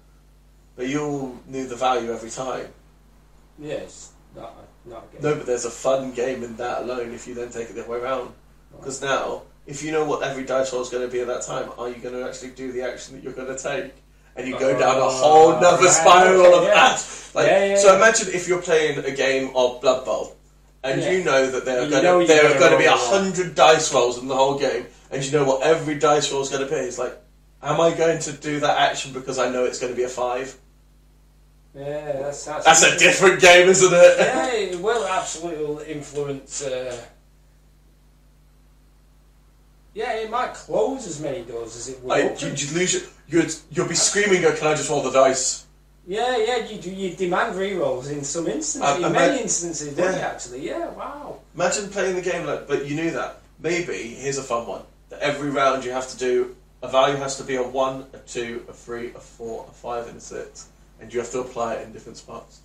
but 0.76 0.88
you 0.88 1.02
all 1.04 1.38
knew 1.48 1.68
the 1.68 1.76
value 1.76 2.12
every 2.12 2.30
time. 2.32 2.68
yeah, 3.60 3.76
it's 3.76 4.12
not 4.36 4.54
not 4.86 5.06
a 5.10 5.14
game. 5.14 5.22
No, 5.24 5.36
but 5.36 5.46
there's 5.46 5.66
a 5.66 5.70
fun 5.72 6.12
game 6.12 6.44
in 6.44 6.56
that 6.58 6.82
alone 6.82 7.14
if 7.14 7.28
you 7.28 7.34
then 7.36 7.50
take 7.50 7.70
it 7.70 7.74
the 7.76 7.82
other 7.84 7.92
way 7.92 8.00
around. 8.00 8.34
Because 8.72 9.02
now, 9.02 9.44
if 9.70 9.84
you 9.84 9.92
know 9.92 10.04
what 10.04 10.24
every 10.24 10.44
dice 10.44 10.74
roll 10.74 10.82
is 10.82 10.90
going 10.90 11.06
to 11.08 11.12
be 11.12 11.20
at 11.22 11.28
that 11.28 11.44
time, 11.44 11.70
are 11.78 11.90
you 11.90 11.96
going 11.96 12.16
to 12.16 12.28
actually 12.28 12.50
do 12.52 12.72
the 12.72 12.82
action 12.82 13.16
that 13.16 13.24
you're 13.24 13.34
going 13.34 13.56
to 13.56 13.62
take? 13.62 13.94
And 14.36 14.48
you 14.48 14.58
go 14.58 14.78
down 14.78 14.98
a 14.98 15.02
Oh, 15.02 15.10
whole 15.10 15.62
nother 15.62 15.84
right, 15.86 15.92
spiral 15.92 16.42
okay, 16.42 16.58
of 16.58 16.64
yeah. 16.64 16.74
that. 16.74 17.30
Like, 17.36 17.48
Yeah, 17.48 17.66
yeah, 17.66 17.78
so 17.78 17.96
imagine 17.96 18.30
if 18.34 18.48
you're 18.48 18.62
playing 18.62 19.00
a 19.06 19.12
game 19.12 19.52
of 19.56 19.80
Blood 19.82 20.06
Bowl, 20.06 20.36
and 20.84 21.02
you 21.04 21.24
know 21.24 21.52
that 21.52 21.66
there 21.66 21.82
are 21.84 21.90
going 21.90 22.22
to 22.22 22.34
there 22.34 22.46
are 22.56 22.60
gonna 22.60 22.78
be 22.78 22.86
a 22.86 22.92
roll 22.92 22.98
a 22.98 23.04
lot. 23.04 23.22
hundred 23.22 23.54
dice 23.54 23.94
rolls 23.94 24.18
in 24.18 24.28
the 24.28 24.36
whole 24.36 24.58
game, 24.58 24.86
and 25.12 25.24
you 25.24 25.32
know 25.32 25.44
what 25.44 25.62
every 25.62 25.96
dice 26.00 26.32
roll 26.32 26.42
is 26.42 26.50
going 26.50 26.64
to 26.66 26.70
be. 26.70 26.76
It's 26.76 26.98
like, 26.98 27.16
am 27.62 27.80
I 27.82 27.94
going 27.94 28.20
to 28.20 28.32
do 28.32 28.60
that 28.62 28.78
action 28.78 29.14
because 29.14 29.38
I 29.38 29.50
know 29.50 29.66
it's 29.66 29.80
going 29.80 29.92
to 29.94 29.98
be 29.98 30.04
a 30.04 30.10
five? 30.10 30.58
Yeah, 31.76 32.14
that's 32.14 32.46
that's, 32.46 32.66
That's 32.66 32.84
a 32.84 32.98
different 32.98 33.42
game, 33.42 33.68
isn't 33.70 33.94
it? 33.94 34.16
Yeah, 34.20 34.52
it 34.54 34.80
will 34.80 35.06
absolutely 35.06 35.92
influence. 35.92 36.64
Uh, 36.64 36.96
yeah, 40.00 40.14
it 40.14 40.30
might 40.30 40.54
close 40.54 41.06
as 41.06 41.20
many 41.20 41.44
doors 41.44 41.76
as 41.76 41.90
it 41.90 42.02
will. 42.02 42.10
Like, 42.10 42.42
you, 42.42 42.48
you 42.48 42.74
lose 42.74 42.94
your, 42.94 43.02
you'd 43.28 43.54
you'll 43.70 43.90
be 43.90 43.96
screaming, 43.96 44.42
"Go! 44.42 44.56
Can 44.56 44.68
I 44.68 44.74
just 44.74 44.90
roll 44.90 45.04
the 45.04 45.12
dice?" 45.12 45.66
Yeah, 46.08 46.38
yeah, 46.38 46.66
you 46.66 46.82
do. 46.82 46.90
You 46.90 47.14
demand 47.16 47.56
rerolls 47.56 48.10
in 48.10 48.24
some 48.24 48.48
instances, 48.48 48.96
in 48.96 49.12
many 49.12 49.36
but- 49.36 49.42
instances, 49.42 49.94
don't 49.94 50.14
you? 50.14 50.20
yeah. 50.20 50.28
Actually, 50.28 50.66
yeah. 50.66 50.90
Wow. 50.92 51.42
Imagine 51.54 51.90
playing 51.90 52.16
the 52.16 52.22
game 52.22 52.46
like, 52.46 52.66
but 52.66 52.86
you 52.86 52.96
knew 52.96 53.12
that. 53.12 53.42
Maybe 53.60 54.16
here's 54.16 54.38
a 54.38 54.44
fun 54.44 54.66
one. 54.66 54.84
That 55.10 55.20
every 55.20 55.50
round 55.50 55.84
you 55.84 55.92
have 55.92 56.08
to 56.12 56.18
do 56.18 56.56
a 56.82 56.88
value 56.88 57.18
has 57.18 57.36
to 57.38 57.44
be 57.44 57.56
a 57.56 57.64
one, 57.64 58.06
a 58.14 58.20
two, 58.20 58.66
a 58.70 58.74
three, 58.74 59.08
a 59.08 59.20
four, 59.20 59.66
a 59.68 59.74
five, 59.74 60.08
and 60.08 60.16
a 60.16 60.22
six, 60.22 60.70
and 61.02 61.14
you 61.14 61.20
have 61.20 61.32
to 61.32 61.42
apply 61.42 61.74
it 61.74 61.86
in 61.86 61.92
different 61.92 62.18
spots. 62.18 62.62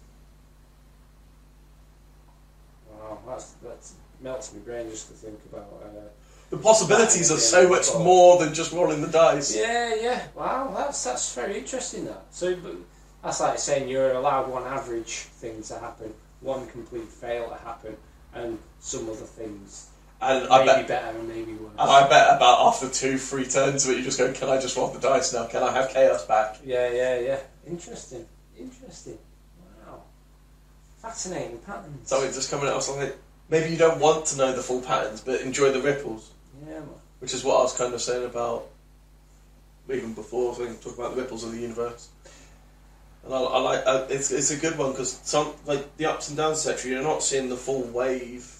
Wow, 2.92 3.18
that's 3.26 3.50
that 3.64 3.84
melts 4.20 4.54
my 4.54 4.60
brain 4.60 4.88
just 4.88 5.08
to 5.08 5.14
think 5.14 5.40
about. 5.50 5.68
Uh, 5.82 6.08
The 6.50 6.56
possibilities 6.58 7.30
are 7.32 7.38
so 7.38 7.68
much 7.68 7.86
more 7.98 8.38
than 8.38 8.54
just 8.54 8.72
rolling 8.72 9.00
the 9.00 9.08
dice. 9.08 9.56
yeah, 9.56 9.94
yeah. 9.94 10.26
Wow, 10.36 10.72
that's 10.76 11.02
that's 11.04 11.34
very 11.34 11.58
interesting. 11.58 12.04
That 12.04 12.24
so, 12.30 12.56
that's 13.22 13.40
like 13.40 13.58
saying 13.58 13.88
you're 13.88 14.12
allowed 14.12 14.48
one 14.50 14.64
average 14.64 15.12
thing 15.40 15.62
to 15.64 15.78
happen, 15.78 16.12
one 16.40 16.66
complete 16.68 17.08
fail 17.08 17.48
to 17.48 17.56
happen, 17.56 17.96
and 18.34 18.58
some 18.78 19.08
other 19.08 19.16
things 19.16 19.88
And 20.20 20.46
I 20.48 20.58
maybe 20.58 20.86
bet, 20.86 20.88
better 20.88 21.18
and 21.18 21.28
maybe 21.28 21.54
worse. 21.54 21.72
and 21.78 21.90
I 21.90 22.06
bet 22.08 22.36
about 22.36 22.66
after 22.68 22.88
two, 22.88 23.18
three 23.18 23.46
turns 23.46 23.84
of 23.84 23.92
it, 23.92 23.98
you 23.98 24.04
just 24.04 24.18
go, 24.18 24.32
"Can 24.32 24.48
I 24.48 24.60
just 24.60 24.76
roll 24.76 24.88
the 24.88 25.00
dice 25.00 25.32
now? 25.32 25.46
Can 25.46 25.62
I 25.62 25.72
have 25.72 25.90
chaos 25.90 26.24
back?" 26.26 26.58
Yeah, 26.64 26.88
yeah, 26.90 27.18
yeah. 27.18 27.40
Interesting. 27.66 28.26
Interesting. 28.58 29.18
Wow. 29.86 30.02
Fascinating 31.02 31.58
patterns. 31.58 32.08
Something 32.08 32.32
just 32.32 32.50
coming 32.50 32.68
out 32.68 32.74
of 32.76 32.82
something. 32.82 33.10
Maybe 33.48 33.70
you 33.70 33.76
don't 33.76 33.98
want 34.00 34.26
to 34.26 34.36
know 34.38 34.52
the 34.52 34.62
full 34.62 34.80
patterns, 34.80 35.20
but 35.20 35.40
enjoy 35.40 35.72
the 35.72 35.80
ripples. 35.80 36.30
Yeah, 36.66 36.80
man. 36.80 36.88
which 37.20 37.34
is 37.34 37.44
what 37.44 37.58
I 37.58 37.62
was 37.62 37.76
kind 37.76 37.92
of 37.94 38.00
saying 38.00 38.24
about 38.24 38.66
even 39.90 40.14
before 40.14 40.54
when 40.54 40.74
talk 40.76 40.94
about 40.98 41.14
the 41.14 41.22
ripples 41.22 41.44
of 41.44 41.52
the 41.52 41.58
universe. 41.60 42.08
And 43.24 43.34
I, 43.34 43.38
I 43.38 43.58
like 43.60 43.82
uh, 43.86 44.06
it's 44.10 44.30
it's 44.30 44.50
a 44.50 44.56
good 44.56 44.76
one 44.78 44.92
because 44.92 45.20
some 45.24 45.52
like 45.66 45.96
the 45.96 46.06
ups 46.06 46.28
and 46.28 46.36
downs 46.36 46.66
etc. 46.66 46.90
You're 46.90 47.02
not 47.02 47.22
seeing 47.22 47.48
the 47.48 47.56
full 47.56 47.82
wave. 47.84 48.50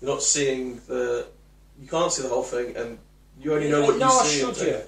You're 0.00 0.10
not 0.10 0.22
seeing 0.22 0.80
the. 0.88 1.26
You 1.80 1.88
can't 1.88 2.12
see 2.12 2.22
the 2.22 2.28
whole 2.28 2.42
thing, 2.42 2.76
and 2.76 2.98
you 3.40 3.54
only 3.54 3.70
know 3.70 3.82
what 3.82 3.94
you 3.94 4.00
no, 4.00 4.10
see. 4.22 4.40
should 4.40 4.56
and 4.58 4.66
you? 4.66 4.80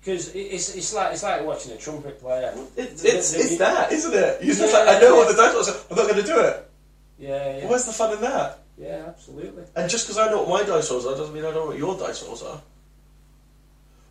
Because 0.00 0.34
it's, 0.34 0.74
it's 0.74 0.92
like 0.94 1.12
it's 1.12 1.22
like 1.22 1.44
watching 1.44 1.72
a 1.72 1.76
trumpet 1.76 2.20
player. 2.20 2.52
It's 2.76 3.02
it's, 3.04 3.30
The- 3.32 3.38
the- 3.38 3.44
it's 3.44 3.58
that, 3.58 3.92
isn't 3.92 4.12
it? 4.14 4.42
You're 4.44 4.54
just 4.54 4.72
like 4.74 4.88
I 4.88 5.00
know 5.00 5.12
yeah. 5.12 5.16
what 5.18 5.28
the 5.28 5.34
dice 5.42 5.54
was. 5.54 5.68
I'm 5.90 5.96
not 5.96 6.08
going 6.08 6.22
to 6.22 6.26
do 6.26 6.38
it. 6.40 6.70
Yeah, 7.18 7.58
yeah, 7.58 7.68
Where's 7.68 7.84
the 7.84 7.92
fun 7.92 8.12
in 8.14 8.20
that? 8.22 8.58
Yeah, 8.78 9.04
absolutely. 9.06 9.64
And 9.76 9.90
just 9.90 10.06
because 10.06 10.18
I 10.18 10.30
know 10.30 10.42
what 10.42 10.48
my 10.48 10.74
dice 10.74 10.90
rolls 10.90 11.06
are 11.06 11.16
doesn't 11.16 11.34
mean 11.34 11.44
I 11.44 11.52
know 11.52 11.66
what 11.66 11.78
your 11.78 11.96
dice 11.98 12.22
rolls 12.24 12.42
are. 12.42 12.60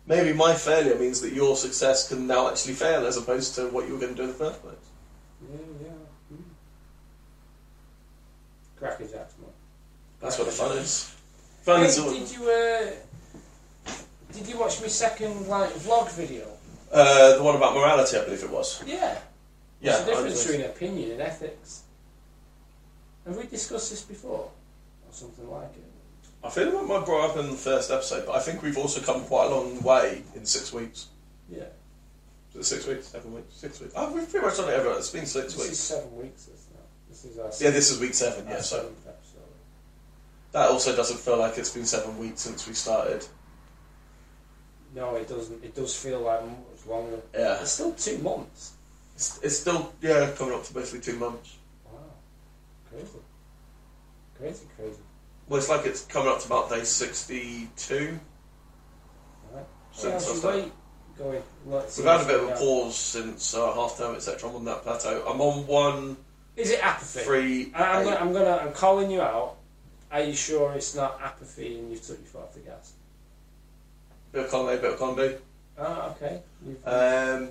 Maybe 0.06 0.32
my 0.34 0.54
failure 0.54 0.98
means 0.98 1.20
that 1.22 1.32
your 1.32 1.56
success 1.56 2.08
can 2.08 2.26
now 2.26 2.48
actually 2.50 2.74
fail 2.74 3.06
as 3.06 3.16
opposed 3.16 3.54
to 3.54 3.68
what 3.68 3.86
you 3.86 3.94
were 3.94 4.00
going 4.00 4.14
to 4.14 4.16
do 4.16 4.22
in 4.24 4.28
the 4.28 4.34
first 4.34 4.62
place. 4.62 4.74
Yeah, 5.50 5.58
yeah. 5.82 6.36
Mm. 6.36 6.42
Cracker 8.78 9.04
Jacks, 9.04 9.34
man. 9.40 9.50
That's 10.20 10.38
what 10.38 10.46
the 10.46 10.52
fun 10.52 10.76
is. 10.76 11.14
Fun 11.62 11.80
Hey, 11.80 11.86
is 11.86 11.98
all. 11.98 12.10
did 12.12 12.30
you 12.30 12.50
uh, 12.50 12.90
did 14.32 14.46
you 14.46 14.58
watch 14.58 14.80
my 14.82 14.88
second 14.88 15.48
like 15.48 15.70
vlog 15.74 16.10
video? 16.12 16.46
Uh, 16.92 17.36
the 17.36 17.42
one 17.42 17.56
about 17.56 17.74
morality, 17.74 18.18
I 18.18 18.24
believe 18.24 18.42
it 18.42 18.50
was. 18.50 18.82
Yeah. 18.86 19.18
Yeah. 19.80 19.92
What's 19.92 20.04
the 20.04 20.10
difference 20.10 20.46
between 20.46 20.66
opinion 20.66 21.10
and 21.12 21.22
ethics? 21.22 21.83
Have 23.26 23.36
we 23.36 23.46
discussed 23.46 23.90
this 23.90 24.02
before, 24.02 24.50
or 25.06 25.12
something 25.12 25.48
like 25.50 25.70
it? 25.76 25.84
I 26.42 26.50
feel 26.50 26.70
like 26.74 26.86
might 26.86 27.06
brought 27.06 27.30
up 27.30 27.36
in 27.38 27.50
the 27.50 27.56
first 27.56 27.90
episode, 27.90 28.26
but 28.26 28.36
I 28.36 28.40
think 28.40 28.62
we've 28.62 28.76
also 28.76 29.00
come 29.00 29.22
quite 29.24 29.46
a 29.46 29.54
long 29.54 29.80
way 29.82 30.22
in 30.34 30.44
six 30.44 30.72
weeks. 30.72 31.06
Yeah. 31.48 31.64
Is 32.50 32.56
it 32.60 32.64
six 32.64 32.86
weeks? 32.86 33.06
Seven 33.08 33.34
weeks? 33.34 33.54
Six 33.54 33.80
weeks? 33.80 33.94
Oh, 33.96 34.12
we've 34.12 34.30
pretty 34.30 34.44
much 34.46 34.56
done 34.58 34.68
it 34.68 34.74
everywhere. 34.74 34.98
It's 34.98 35.10
been 35.10 35.24
six 35.26 35.54
This 35.54 35.62
is 35.62 35.68
weeks. 35.68 35.78
seven 35.78 36.16
weeks. 36.18 36.44
This 36.44 36.66
now. 36.74 36.80
This 37.08 37.24
is 37.24 37.38
our 37.38 37.66
Yeah, 37.66 37.70
this 37.74 37.90
is 37.90 37.98
week 37.98 38.14
seven, 38.14 38.46
yeah, 38.46 38.60
so 38.60 38.90
that 40.52 40.70
also 40.70 40.94
doesn't 40.94 41.18
feel 41.18 41.38
like 41.38 41.58
it's 41.58 41.70
been 41.70 41.86
seven 41.86 42.16
weeks 42.18 42.42
since 42.42 42.68
we 42.68 42.74
started. 42.74 43.26
No, 44.94 45.16
it 45.16 45.28
doesn't. 45.28 45.64
It 45.64 45.74
does 45.74 45.96
feel 45.96 46.20
like 46.20 46.44
much 46.44 46.86
longer. 46.86 47.18
Yeah. 47.34 47.60
It's 47.60 47.72
still 47.72 47.92
two 47.92 48.18
months. 48.18 48.74
It's, 49.16 49.40
it's 49.42 49.58
still, 49.58 49.92
yeah, 50.00 50.30
coming 50.36 50.54
up 50.54 50.62
to 50.64 50.74
basically 50.74 51.00
two 51.00 51.18
months. 51.18 51.56
Crazy. 52.94 53.18
Crazy, 54.38 54.66
crazy. 54.76 54.98
Well, 55.48 55.58
it's 55.58 55.68
like 55.68 55.86
it's 55.86 56.04
coming 56.04 56.28
up 56.28 56.40
to 56.40 56.46
about 56.46 56.70
day 56.70 56.84
62. 56.84 58.18
Right. 59.52 59.64
So 59.92 60.08
yeah, 60.08 60.14
it's 60.16 60.24
how's 60.26 60.32
just 60.32 60.42
your 60.44 60.52
like- 60.54 60.64
weight 60.64 60.72
going? 61.18 61.42
We've 61.66 62.04
had 62.06 62.20
a 62.22 62.26
bit 62.26 62.40
of 62.42 62.48
a 62.50 62.52
pause 62.54 62.96
since 62.96 63.54
uh, 63.54 63.72
half 63.74 63.96
term, 63.98 64.14
etc. 64.16 64.48
I'm 64.48 64.56
on 64.56 64.64
that 64.64 64.82
plateau. 64.82 65.24
I'm 65.28 65.40
on 65.40 65.66
one, 65.66 66.16
Is 66.56 66.70
it 66.70 66.84
apathy? 66.84 67.20
three, 67.20 67.72
I- 67.74 67.82
I'm, 67.84 68.00
eight. 68.00 68.04
gonna, 68.04 68.16
I'm 68.16 68.32
gonna. 68.32 68.56
I'm 68.66 68.72
calling 68.72 69.10
you 69.10 69.20
out. 69.22 69.56
Are 70.10 70.22
you 70.22 70.34
sure 70.34 70.72
it's 70.74 70.94
not 70.94 71.20
apathy 71.22 71.78
and 71.78 71.90
you've 71.90 72.02
took 72.02 72.18
your 72.18 72.26
foot 72.26 72.42
off 72.42 72.54
the 72.54 72.60
gas? 72.60 72.92
bit 74.32 74.52
of 74.52 74.68
A, 74.68 74.76
bit 74.78 74.92
of 74.92 74.98
column 74.98 75.34
Ah, 75.78 76.10
okay. 76.10 76.40
Um, 76.84 77.50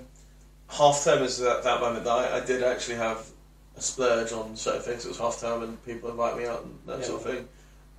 half 0.68 1.02
term 1.04 1.22
is 1.22 1.38
that, 1.38 1.62
that 1.64 1.80
moment 1.80 2.04
that 2.04 2.10
I, 2.10 2.38
I 2.38 2.44
did 2.44 2.62
actually 2.62 2.96
have 2.96 3.26
a 3.76 3.80
splurge 3.82 4.32
on 4.32 4.56
certain 4.56 4.82
things. 4.82 5.04
It 5.04 5.08
was 5.08 5.18
half 5.18 5.40
term 5.40 5.62
and 5.62 5.84
people 5.84 6.10
invite 6.10 6.36
me 6.36 6.46
out 6.46 6.62
and 6.64 6.78
that 6.86 7.00
Yeah. 7.00 7.04
sort 7.06 7.20
of 7.24 7.26
thing. 7.30 7.48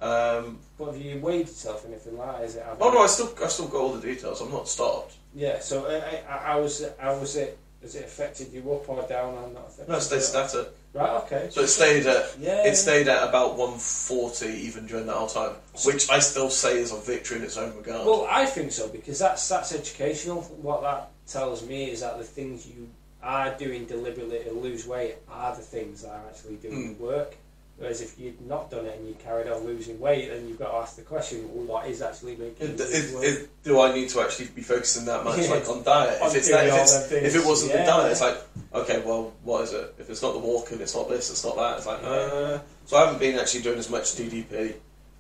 Um, 0.02 0.60
but 0.78 0.86
have 0.94 0.98
you 1.02 1.20
weighed 1.20 1.48
yourself 1.48 1.86
anything 1.86 2.18
like? 2.18 2.38
that? 2.38 2.44
Is 2.44 2.56
it? 2.58 2.66
oh 2.82 2.90
no, 2.92 3.00
I 3.04 3.08
still 3.08 3.34
I 3.44 3.48
still 3.48 3.68
got 3.68 3.80
all 3.80 3.94
the 3.94 4.02
details. 4.02 4.42
I'm 4.42 4.52
not 4.52 4.68
stopped. 4.68 5.16
Yeah. 5.34 5.60
So, 5.60 5.86
uh, 5.86 6.02
I, 6.30 6.54
I 6.54 6.56
was. 6.58 6.86
How 7.00 7.18
was 7.18 7.36
it? 7.38 7.58
Has 7.82 7.96
it 7.96 8.04
affected 8.06 8.52
you 8.52 8.60
up 8.74 8.90
or 8.90 9.08
down 9.08 9.36
or 9.36 9.50
not 9.52 9.68
affected? 9.68 9.90
No, 9.90 9.98
it 9.98 10.02
stayed 10.02 10.16
you? 10.18 10.22
static. 10.24 10.68
Right. 10.94 11.10
Okay. 11.24 11.48
So 11.52 11.62
it 11.62 11.68
stayed 11.68 12.06
at 12.08 12.38
Yeah. 12.40 12.66
it 12.66 12.76
stayed 12.76 13.08
at 13.08 13.28
about 13.28 13.56
140 13.58 14.48
even 14.48 14.86
during 14.86 15.06
that 15.08 15.14
whole 15.16 15.28
time, 15.28 15.56
which 15.86 16.10
I 16.10 16.20
still 16.20 16.50
say 16.50 16.80
is 16.80 16.92
a 16.92 16.98
victory 16.98 17.38
in 17.38 17.44
its 17.44 17.58
own 17.58 17.76
regard. 17.76 18.06
Well, 18.06 18.28
I 18.30 18.46
think 18.46 18.72
so 18.74 18.88
because 18.90 19.20
that's 19.20 19.48
that's 19.48 19.74
educational. 19.74 20.42
What 20.42 20.82
that 20.82 21.12
tells 21.28 21.66
me 21.66 21.90
is 21.92 22.02
that 22.02 22.18
the 22.18 22.24
things 22.24 22.68
you 22.68 22.90
are 23.26 23.58
doing 23.58 23.86
deliberately 23.86 24.40
to 24.44 24.52
lose 24.52 24.86
weight 24.86 25.16
are 25.30 25.56
the 25.56 25.62
things 25.62 26.04
that 26.04 26.12
are 26.12 26.22
actually 26.30 26.56
doing 26.58 26.96
the 26.96 27.04
work. 27.04 27.36
Whereas 27.78 28.00
if 28.00 28.18
you'd 28.18 28.40
not 28.48 28.72
done 28.72 28.86
it 28.86 28.98
and 28.98 29.06
you 29.06 29.16
carried 29.16 29.50
on 29.50 29.66
losing 29.66 30.00
weight, 30.00 30.30
then 30.30 30.48
you've 30.48 30.60
got 30.60 30.70
to 30.72 30.78
ask 30.78 30.96
the 30.96 31.02
question: 31.02 31.50
well, 31.54 31.66
what 31.66 31.88
is 31.88 32.02
actually 32.02 32.38
making 32.38 32.70
It- 32.70 32.80
it- 32.80 33.24
it- 33.24 33.50
do 33.64 33.82
I 33.82 33.94
need 33.94 34.08
to 34.12 34.22
actually 34.22 34.48
be 34.48 34.62
focusing 34.62 35.04
that 35.06 35.26
much 35.26 35.40
Yeah. 35.40 35.50
like 35.50 35.68
on 35.68 35.84
diet? 35.84 36.22
On 36.22 36.30
If 36.30 36.36
it's, 36.38 36.50
that, 36.52 36.68
if, 36.68 36.74
it's 36.74 37.12
if 37.12 37.36
it 37.36 37.46
wasn't 37.46 37.72
Yeah. 37.74 37.82
the 37.86 37.92
diet, 37.92 38.12
it's 38.14 38.22
like 38.22 38.38
okay, 38.76 39.02
well, 39.06 39.34
what 39.44 39.64
is 39.64 39.74
it? 39.74 39.94
If 39.98 40.10
it's 40.10 40.22
not 40.22 40.34
the 40.34 40.40
walking, 40.40 40.80
it's 40.80 40.96
not 40.96 41.10
this, 41.10 41.30
it's 41.30 41.44
not 41.44 41.58
that. 41.58 41.78
It's 41.78 41.86
like 41.86 42.02
Yeah. 42.02 42.10
uh, 42.10 42.60
so. 42.86 42.96
I 42.98 43.06
haven't 43.06 43.20
been 43.20 43.38
actually 43.40 43.62
doing 43.64 43.80
as 43.80 43.90
much 43.90 44.16
DDP, 44.16 44.76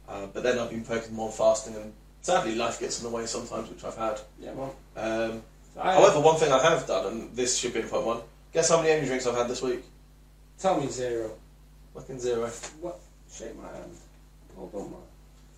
uh, 0.07 0.27
but 0.27 0.43
then 0.43 0.57
I've 0.57 0.69
been 0.69 0.83
focusing 0.85 1.13
more 1.15 1.27
on 1.27 1.33
fasting, 1.33 1.75
and 1.75 1.91
sadly, 2.21 2.55
life 2.55 2.79
gets 2.79 2.99
in 2.99 3.03
the 3.03 3.09
way 3.09 3.25
sometimes, 3.25 3.69
which 3.69 3.83
I've 3.83 3.97
had. 3.97 4.21
yeah, 4.39 4.53
well, 4.53 4.73
Um, 4.95 5.43
I, 5.79 5.93
however, 5.93 6.19
one 6.21 6.37
thing 6.37 6.51
I 6.51 6.61
have 6.61 6.87
done, 6.87 7.05
and 7.11 7.35
this 7.35 7.57
should 7.57 7.73
be 7.73 7.81
in 7.81 7.87
point 7.87 8.05
one. 8.05 8.21
Guess 8.53 8.69
how 8.69 8.77
many 8.77 8.91
energy 8.91 9.07
drinks 9.07 9.27
I've 9.27 9.35
had 9.35 9.47
this 9.47 9.61
week? 9.61 9.83
tell 10.57 10.79
me 10.79 10.87
zero. 10.87 11.31
Fucking 11.93 12.19
zero. 12.19 12.47
What? 12.81 12.99
Shake 13.31 13.55
my 13.57 13.67
hand. 13.67 13.91
Well 14.55 14.67
done, 14.67 14.91
man. 14.91 14.99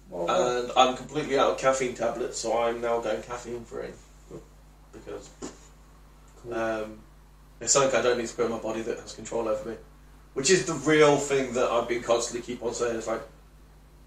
Well 0.10 0.28
done. 0.28 0.64
And 0.64 0.72
I'm 0.76 0.98
completely 0.98 1.38
out 1.38 1.52
of 1.52 1.58
caffeine 1.58 1.94
tablets, 1.94 2.40
so 2.40 2.58
I'm 2.58 2.82
now 2.82 3.00
going 3.00 3.22
caffeine 3.22 3.64
free. 3.64 3.90
Because 4.92 5.30
Cool. 6.42 6.54
um, 6.54 7.00
it's 7.60 7.74
something 7.74 7.98
I 7.98 8.02
don't 8.02 8.18
need 8.18 8.28
to 8.28 8.36
put 8.36 8.46
in 8.46 8.52
my 8.52 8.58
body 8.60 8.82
that 8.82 9.00
has 9.00 9.14
control 9.14 9.48
over 9.48 9.70
me. 9.70 9.76
Which 10.34 10.50
is 10.50 10.66
the 10.66 10.74
real 10.74 11.18
thing 11.18 11.54
that 11.54 11.70
I've 11.70 11.88
been 11.88 12.02
constantly 12.02 12.46
keep 12.46 12.64
on 12.64 12.74
saying 12.74 12.96
is 12.96 13.08
like, 13.08 13.22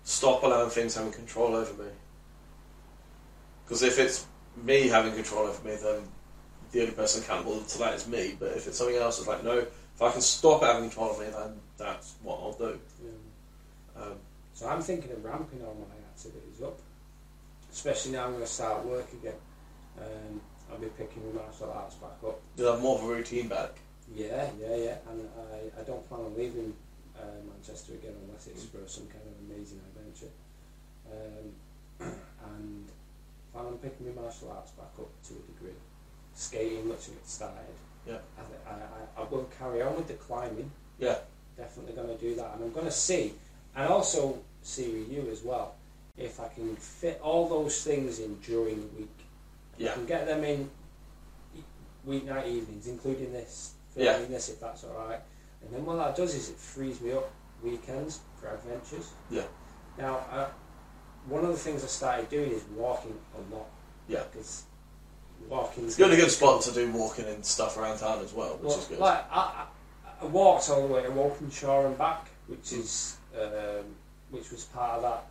stop 0.04 0.42
allowing 0.42 0.70
things 0.70 0.94
having 0.96 1.12
control 1.12 1.54
over 1.54 1.72
me. 1.82 1.90
Because 3.64 3.82
if 3.82 3.98
it's 3.98 4.26
me 4.62 4.88
having 4.88 5.14
control 5.14 5.46
over 5.46 5.68
me, 5.68 5.76
then 5.76 6.02
the 6.72 6.80
only 6.82 6.92
person 6.92 7.22
accountable 7.22 7.60
to 7.60 7.78
that 7.78 7.94
is 7.94 8.06
me. 8.06 8.36
But 8.38 8.52
if 8.56 8.66
it's 8.66 8.78
something 8.78 8.96
else, 8.96 9.18
it's 9.18 9.28
like, 9.28 9.44
no, 9.44 9.58
if 9.58 10.02
I 10.02 10.12
can 10.12 10.20
stop 10.20 10.62
having 10.62 10.82
control 10.88 11.12
of 11.12 11.20
me, 11.20 11.26
then 11.26 11.54
that's 11.76 12.14
what 12.22 12.40
I'll 12.40 12.52
do. 12.52 12.78
Yeah. 13.04 14.02
Um, 14.02 14.12
So 14.54 14.68
I'm 14.68 14.82
thinking 14.82 15.12
of 15.12 15.24
ramping 15.24 15.62
all 15.64 15.74
my 15.74 15.96
activities 16.12 16.62
up, 16.62 16.78
especially 17.72 18.12
now 18.12 18.24
I'm 18.26 18.32
going 18.32 18.44
to 18.44 18.50
start 18.50 18.84
work 18.86 19.12
again. 19.12 19.34
Um, 19.98 20.40
I'll 20.70 20.78
be 20.78 20.86
picking 20.86 21.26
my 21.34 21.42
martial 21.42 21.72
arts 21.72 21.96
back 21.96 22.16
up. 22.26 22.40
you'll 22.56 22.72
have 22.72 22.80
more 22.82 22.98
of 22.98 23.04
a 23.04 23.08
routine 23.08 23.48
back. 23.48 23.72
Yeah, 24.14 24.48
yeah, 24.60 24.76
yeah. 24.76 24.96
And 25.10 25.28
I, 25.52 25.80
I 25.80 25.84
don't 25.84 26.06
plan 26.08 26.20
on 26.20 26.36
leaving 26.36 26.74
uh, 27.16 27.40
Manchester 27.52 27.94
again 27.94 28.14
unless 28.26 28.46
it's 28.46 28.64
for 28.64 28.86
some 28.86 29.06
kind 29.06 29.24
of 29.26 29.50
amazing 29.50 29.80
adventure. 29.90 30.32
Um, 31.10 32.14
and 32.54 32.88
plan 33.52 33.66
on 33.66 33.78
picking 33.78 34.14
my 34.14 34.22
martial 34.22 34.50
arts 34.50 34.70
back 34.72 34.90
up 34.98 35.08
to 35.28 35.34
a 35.34 35.52
degree. 35.52 35.76
Skating, 36.34 36.88
much 36.88 37.08
of 37.08 37.14
it 37.14 37.28
started. 37.28 37.58
Yeah. 38.06 38.18
I, 38.38 38.70
I, 38.70 38.74
I, 38.74 39.22
I 39.22 39.28
will 39.28 39.48
carry 39.58 39.82
on 39.82 39.96
with 39.96 40.08
the 40.08 40.14
climbing. 40.14 40.70
Yeah. 40.98 41.18
Definitely 41.56 41.94
going 41.94 42.08
to 42.08 42.16
do 42.18 42.34
that. 42.36 42.54
And 42.54 42.64
I'm 42.64 42.72
going 42.72 42.86
to 42.86 42.92
see, 42.92 43.34
and 43.76 43.88
also 43.92 44.38
see 44.62 44.88
with 44.90 45.12
you 45.12 45.28
as 45.30 45.42
well, 45.42 45.74
if 46.16 46.40
I 46.40 46.48
can 46.48 46.76
fit 46.76 47.20
all 47.22 47.48
those 47.48 47.82
things 47.82 48.20
in 48.20 48.36
during 48.36 48.80
the 48.80 48.86
week. 48.98 49.16
I 49.78 49.82
Yeah. 49.82 49.94
can 49.94 50.06
get 50.06 50.26
them 50.26 50.44
in 50.44 50.70
weeknight 52.06 52.46
evenings, 52.46 52.86
including 52.86 53.32
this, 53.32 53.74
Yeah. 53.96 54.18
this 54.18 54.48
if 54.48 54.60
that's 54.60 54.84
alright. 54.84 55.20
And 55.62 55.72
then 55.72 55.84
what 55.84 55.96
that 55.96 56.16
does 56.16 56.34
is 56.34 56.50
it 56.50 56.56
frees 56.56 57.00
me 57.00 57.12
up 57.12 57.30
weekends 57.62 58.20
for 58.40 58.48
adventures. 58.54 59.10
Yeah. 59.30 59.42
Now, 59.98 60.16
uh, 60.30 60.48
one 61.28 61.44
of 61.44 61.50
the 61.50 61.56
things 61.56 61.84
I 61.84 61.86
started 61.86 62.28
doing 62.28 62.50
is 62.50 62.62
walking 62.74 63.14
a 63.36 63.54
lot. 63.54 63.66
Yeah. 64.08 64.22
Because 64.30 64.64
walking. 65.48 65.84
It's 65.86 65.96
got 65.96 66.10
a 66.12 66.16
good 66.16 66.30
spot 66.30 66.62
to 66.62 66.72
do 66.72 66.90
walking 66.92 67.26
and 67.26 67.44
stuff 67.44 67.76
around 67.76 67.98
town 67.98 68.20
as 68.22 68.32
well, 68.32 68.54
which 68.56 68.68
Well, 68.70 68.78
is 68.78 68.84
good. 68.86 68.98
like 68.98 69.24
I, 69.32 69.66
I, 70.22 70.24
walked 70.26 70.68
all 70.70 70.86
the 70.86 70.94
way 70.94 71.02
to 71.02 71.10
Walkinshaw 71.10 71.86
and 71.86 71.96
back, 71.96 72.28
which 72.46 72.72
is 72.72 73.16
um, 73.40 73.84
which 74.30 74.50
was 74.50 74.64
part 74.64 75.02
of 75.02 75.22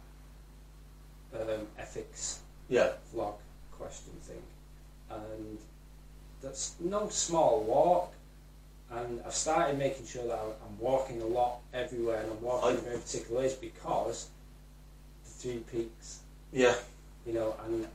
that 1.31 1.41
um, 1.41 1.67
ethics 1.77 2.39
yeah, 2.69 2.91
vlog 3.13 3.35
question 3.71 4.13
thing, 4.21 4.41
and 5.09 5.57
that's 6.41 6.75
no 6.79 7.09
small 7.09 7.63
walk. 7.63 8.13
And 8.91 9.21
I've 9.23 9.35
started 9.35 9.77
making 9.77 10.07
sure 10.07 10.25
that 10.25 10.39
I'm, 10.39 10.49
I'm 10.67 10.79
walking 10.79 11.21
a 11.21 11.25
lot 11.25 11.59
everywhere, 11.73 12.21
and 12.21 12.31
I'm 12.31 12.41
walking 12.41 12.69
I- 12.69 12.79
in 12.79 12.83
very 12.85 12.97
particular 12.97 13.41
ways 13.41 13.53
because 13.53 14.27
three 15.39 15.63
peaks, 15.71 16.19
yeah, 16.51 16.75
you 17.25 17.33
know, 17.33 17.55
and 17.65 17.87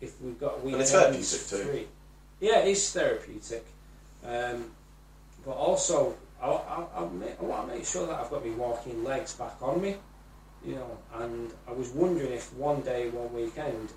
if 0.00 0.20
we've 0.20 0.38
got 0.40 0.54
And 0.56 0.64
weekends 0.64 0.90
it's 0.90 0.92
therapeutic 0.92 1.46
too. 1.48 1.70
free, 1.70 1.86
yeah, 2.40 2.60
it 2.60 2.68
is 2.68 2.92
therapeutic, 2.92 3.64
um, 4.26 4.70
but 5.44 5.52
also 5.52 6.16
I, 6.40 6.46
I, 6.46 6.86
I, 6.96 7.08
make, 7.08 7.36
I 7.40 7.44
want 7.44 7.68
to 7.68 7.74
make 7.74 7.84
sure 7.86 8.06
that 8.06 8.18
I've 8.18 8.30
got 8.30 8.44
my 8.44 8.52
walking 8.54 9.04
legs 9.04 9.34
back 9.34 9.56
on 9.60 9.80
me, 9.82 9.96
you 10.64 10.74
know. 10.76 10.98
And 11.14 11.50
I 11.66 11.72
was 11.72 11.88
wondering 11.90 12.32
if 12.32 12.52
one 12.54 12.80
day, 12.82 13.10
one 13.10 13.32
weekend, 13.34 13.88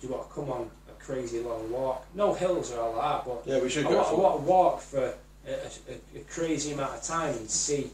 do 0.00 0.06
you 0.06 0.12
want 0.12 0.28
to 0.28 0.34
come 0.34 0.50
on 0.50 0.70
a 0.88 0.92
crazy 1.02 1.40
long 1.40 1.70
walk? 1.70 2.06
No 2.14 2.34
hills 2.34 2.72
or 2.72 2.80
all 2.80 2.94
that, 3.00 3.24
but 3.24 3.42
yeah. 3.46 3.62
We 3.62 3.70
should 3.70 3.86
I 3.86 3.90
go 3.90 3.96
want, 3.96 4.08
I 4.08 4.14
want 4.14 4.36
to 4.36 4.50
walk 4.50 4.80
for 4.80 5.14
a, 5.46 5.50
a, 5.50 6.18
a 6.20 6.20
crazy 6.28 6.72
amount 6.72 6.94
of 6.94 7.02
time 7.02 7.34
and 7.34 7.48
see 7.50 7.90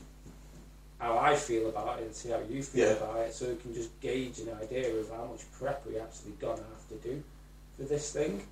how 1.01 1.19
I 1.19 1.35
feel 1.35 1.69
about 1.71 1.99
it 2.01 2.05
and 2.07 2.15
see 2.15 2.29
how 2.29 2.41
you 2.49 2.63
feel 2.63 2.87
Yeah. 2.89 2.95
about 2.95 3.17
it, 3.21 3.35
so 3.35 3.49
we 3.49 3.57
can 3.57 3.73
just 3.75 3.99
gauge 4.01 4.39
an 4.41 4.51
idea 4.63 4.95
of 4.95 5.11
how 5.11 5.25
much 5.25 5.41
prep 5.59 5.85
we 5.87 5.99
actually 5.99 6.33
gonna 6.39 6.63
have 6.63 6.89
to 6.91 6.95
do 7.09 7.23
for 7.77 7.85
this 7.85 8.13
thing. 8.13 8.47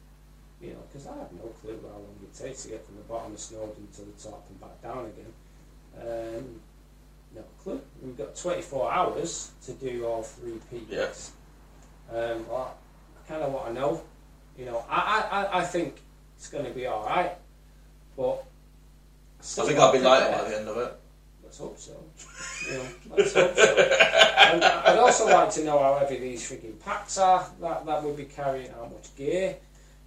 You 0.61 0.71
know, 0.71 0.79
because 0.91 1.07
I 1.07 1.17
have 1.17 1.31
no 1.33 1.47
clue 1.63 1.79
how 1.83 1.95
long 1.99 2.17
it 2.23 2.35
takes 2.35 2.63
to 2.65 2.71
get 2.71 2.85
from 2.85 2.97
the 2.97 3.03
bottom 3.03 3.33
of 3.33 3.39
Snowdon 3.39 3.87
to 3.95 4.01
the 4.03 4.13
top 4.31 4.45
and 4.49 4.61
back 4.61 4.83
down 4.83 5.07
again. 5.07 5.33
Um, 6.01 6.61
no 7.37 7.45
clue. 7.63 7.81
We've 8.03 8.17
got 8.17 8.35
24 8.35 8.91
hours 8.93 9.51
to 9.67 9.73
do 9.75 10.05
all 10.07 10.23
three 10.25 10.59
peaks. 10.71 11.33
Um, 12.11 12.49
well, 12.49 12.77
I 13.25 13.29
kind 13.29 13.43
of 13.43 13.53
want 13.53 13.69
to 13.69 13.73
know. 13.75 14.03
You 14.57 14.65
know, 14.65 14.85
I, 14.89 15.29
I, 15.53 15.59
I- 15.61 15.65
think 15.65 16.01
it's 16.37 16.49
going 16.49 16.65
to 16.65 16.73
be 16.73 16.87
all 16.87 17.05
right, 17.05 17.37
but 18.17 18.43
I 19.41 19.43
think 19.43 19.79
I'll 19.79 19.93
be 19.93 19.99
lighter 20.01 20.27
prepare. 20.27 20.43
by 20.45 20.49
the 20.51 20.59
end 20.59 20.69
of 20.69 20.77
it. 20.79 20.95
Let's 21.49 21.59
hope 21.61 21.79
so. 21.79 21.93
You 22.71 22.77
know, 22.77 22.85
let's 23.17 23.33
hope 23.33 23.57
so. 23.57 23.77
And 24.53 24.63
I'd 24.63 24.99
also 24.99 25.25
like 25.29 25.51
to 25.53 25.65
know 25.65 25.79
how 25.79 25.95
heavy 25.99 26.19
these 26.19 26.43
freaking 26.51 26.79
packs 26.85 27.17
are 27.17 27.49
that, 27.63 27.87
that 27.87 28.03
we'll 28.05 28.13
be 28.13 28.25
carrying, 28.27 28.71
how 28.71 28.85
much 28.85 29.17
gear, 29.17 29.57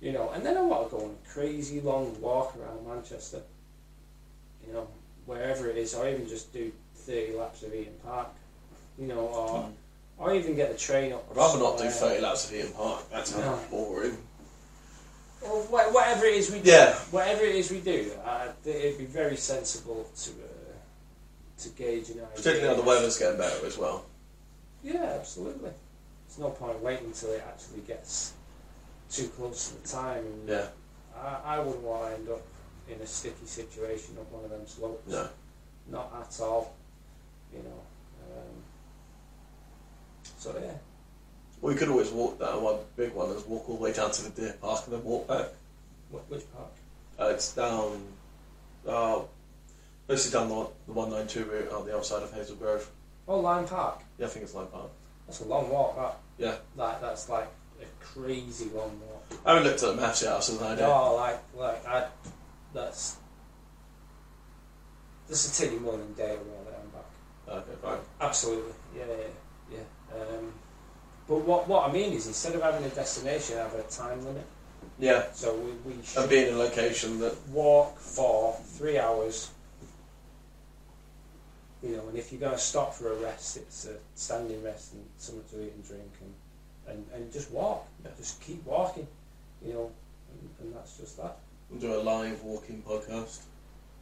you 0.02 0.12
know. 0.12 0.30
And 0.36 0.46
then 0.46 0.56
I 0.56 0.62
want 0.62 0.92
to 0.92 0.96
go 0.98 1.04
on 1.06 1.16
a 1.26 1.30
crazy 1.34 1.82
long 1.82 2.16
walk 2.22 2.56
around 2.58 2.88
Manchester, 2.88 3.42
you 4.68 4.72
know, 4.72 4.88
wherever 5.26 5.68
it 5.68 5.78
is, 5.78 5.96
or 5.96 6.08
even 6.08 6.28
just 6.30 6.54
do 6.54 6.72
30 6.96 7.34
laps 7.38 7.64
of 7.64 7.74
Heaton 7.74 7.94
Park, 8.06 8.28
you 9.00 9.08
know, 9.08 9.22
or, 9.22 9.70
or 10.20 10.36
even 10.36 10.56
get 10.56 10.72
the 10.72 10.78
train 10.78 11.12
up. 11.12 11.26
I'd 11.32 11.38
rather 11.38 11.58
not 11.58 11.80
do 11.80 11.90
30 11.90 12.22
laps 12.22 12.46
of 12.46 12.52
Heaton 12.56 12.74
Park. 12.74 13.02
That's 13.10 13.36
No. 13.36 13.60
boring. 13.72 14.16
Or 15.42 15.64
wha- 15.72 15.90
whatever 15.92 16.26
it 16.26 16.36
is 16.36 16.52
we 16.52 16.60
do, 16.60 16.70
Yeah. 16.70 16.94
whatever 17.10 17.42
it 17.42 17.56
is 17.56 17.72
we 17.72 17.80
do, 17.80 18.12
uh, 18.24 18.50
it'd 18.64 19.00
be 19.00 19.06
very 19.06 19.38
sensible 19.38 20.08
to 20.24 20.30
uh, 20.30 20.34
to 21.62 21.70
gauge 21.70 22.10
an 22.10 22.16
idea. 22.16 22.28
Particularly 22.36 22.68
now 22.68 22.82
the 22.82 22.88
weather's 22.88 23.18
getting 23.18 23.38
better 23.38 23.66
as 23.66 23.78
well. 23.78 24.06
Yeah, 24.84 25.16
absolutely. 25.20 25.72
There's 26.28 26.40
no 26.40 26.50
point 26.50 26.82
waiting 26.82 27.08
until 27.08 27.32
it 27.32 27.44
actually 27.48 27.82
gets 27.82 28.34
too 29.10 29.28
close 29.30 29.70
to 29.70 29.82
the 29.82 29.88
time. 29.88 30.24
And 30.26 30.50
Yeah. 30.50 30.68
I, 31.16 31.56
I 31.56 31.60
wouldn't 31.60 31.84
want 31.84 32.08
to 32.10 32.16
end 32.16 32.30
up 32.30 32.42
in 32.90 33.00
a 33.02 33.08
sticky 33.08 33.46
situation 33.46 34.18
up 34.20 34.32
one 34.32 34.44
of 34.44 34.50
them 34.50 34.66
slopes. 34.66 35.12
No. 35.12 35.28
Not 35.90 36.12
at 36.20 36.42
all. 36.44 36.74
You 37.54 37.60
know. 37.60 37.82
Um, 38.38 38.64
so 40.38 40.54
yeah. 40.62 40.72
Well, 41.62 41.74
We 41.74 41.76
could 41.76 41.90
always 41.90 42.10
walk 42.10 42.40
that 42.40 42.60
one 42.60 42.78
big 42.96 43.14
one 43.14 43.30
is 43.30 43.44
walk 43.46 43.70
all 43.70 43.78
the 43.78 43.84
way 43.84 43.94
down 43.94 44.12
to 44.12 44.24
the 44.24 44.30
deer 44.30 44.56
park 44.62 44.82
and 44.86 44.96
then 44.96 45.04
walk 45.04 45.28
back. 45.28 45.48
Which 46.30 46.44
park? 46.54 46.72
Uh, 47.20 47.34
it's 47.34 47.54
down, 47.54 48.02
uh, 48.88 49.20
basically 50.12 50.40
down 50.40 50.50
the, 50.50 50.68
the 50.88 50.94
192 50.94 51.50
route 51.50 51.72
on 51.72 51.86
the 51.86 51.94
other 51.94 52.04
side 52.04 52.22
of 52.22 52.34
Hazel 52.34 52.56
Grove. 52.58 52.90
Oh, 53.28 53.40
Lyme 53.40 53.66
Park. 53.66 54.02
Yeah, 54.20 54.26
I 54.26 54.30
think 54.30 54.44
it's 54.44 54.54
like 54.54 54.72
Park. 54.72 54.90
That's 55.26 55.40
a 55.40 55.46
long 55.46 55.70
walk. 55.70 55.96
That. 55.96 56.18
Yeah. 56.38 56.56
Like 56.76 57.00
that's 57.02 57.30
like 57.30 57.48
a 57.82 58.04
crazy 58.04 58.66
long 58.76 59.00
walk. 59.00 59.24
I 59.46 59.54
haven't 59.54 59.68
looked 59.68 59.84
at 59.84 59.96
the 59.96 60.02
maps 60.02 60.22
yet, 60.24 60.44
so 60.44 60.56
I 60.64 60.76
don't 60.76 60.80
No, 60.80 61.16
like 61.16 61.40
like 61.56 61.88
I. 61.88 62.08
That's. 62.74 63.18
This 65.30 65.48
will 65.48 65.66
take 65.66 65.74
you 65.74 65.80
more 65.80 65.98
than 65.98 66.08
a 66.08 66.12
day 66.12 66.36
roll 66.36 66.68
it 66.68 66.80
and 66.82 66.92
back. 66.92 67.06
Okay, 67.48 67.82
fine. 67.82 68.00
Absolutely, 68.20 68.74
yeah, 68.98 69.06
yeah, 69.08 69.78
yeah. 69.78 70.38
Um, 70.38 70.52
but 71.28 71.38
what 71.38 71.70
what 71.70 71.90
I 71.90 71.94
mean 71.94 72.12
is, 72.12 72.28
instead 72.28 72.54
of 72.56 72.62
having 72.62 72.84
a 72.84 72.90
destination, 72.90 73.58
have 73.58 73.74
a 73.76 73.84
time 73.84 74.26
limit. 74.26 74.46
Yeah, 75.00 75.32
So 75.32 75.56
we, 75.56 75.72
we 75.86 76.04
should 76.04 76.22
and 76.22 76.30
being 76.30 76.48
in 76.48 76.54
a 76.56 76.58
location 76.58 77.20
that, 77.20 77.36
walk 77.50 77.98
for 77.98 78.60
three 78.78 79.00
hours. 79.00 79.52
You 81.84 81.98
know, 81.98 82.08
and 82.10 82.18
if 82.18 82.32
you're 82.32 82.42
going 82.42 82.54
to 82.54 82.60
stop 82.60 82.94
for 82.94 83.12
a 83.12 83.16
rest, 83.16 83.58
it's 83.58 83.88
a 83.88 83.96
standing 84.16 84.64
rest 84.64 84.94
and 84.94 85.04
something 85.18 85.44
to 85.60 85.66
eat 85.66 85.74
and 85.74 85.84
drink, 85.84 86.12
and 86.22 86.34
and, 86.88 87.06
and 87.14 87.32
just 87.32 87.52
walk. 87.52 87.88
Yeah. 88.04 88.12
Just 88.18 88.42
keep 88.42 88.64
walking. 88.66 89.08
You 89.66 89.74
know, 89.74 89.92
and, 90.32 90.50
and 90.60 90.76
that's 90.76 90.98
just 90.98 91.18
that. 91.18 91.38
we'll 91.70 91.80
do 91.80 91.94
a 91.96 92.02
live 92.02 92.42
walking 92.44 92.84
podcast. 92.88 93.42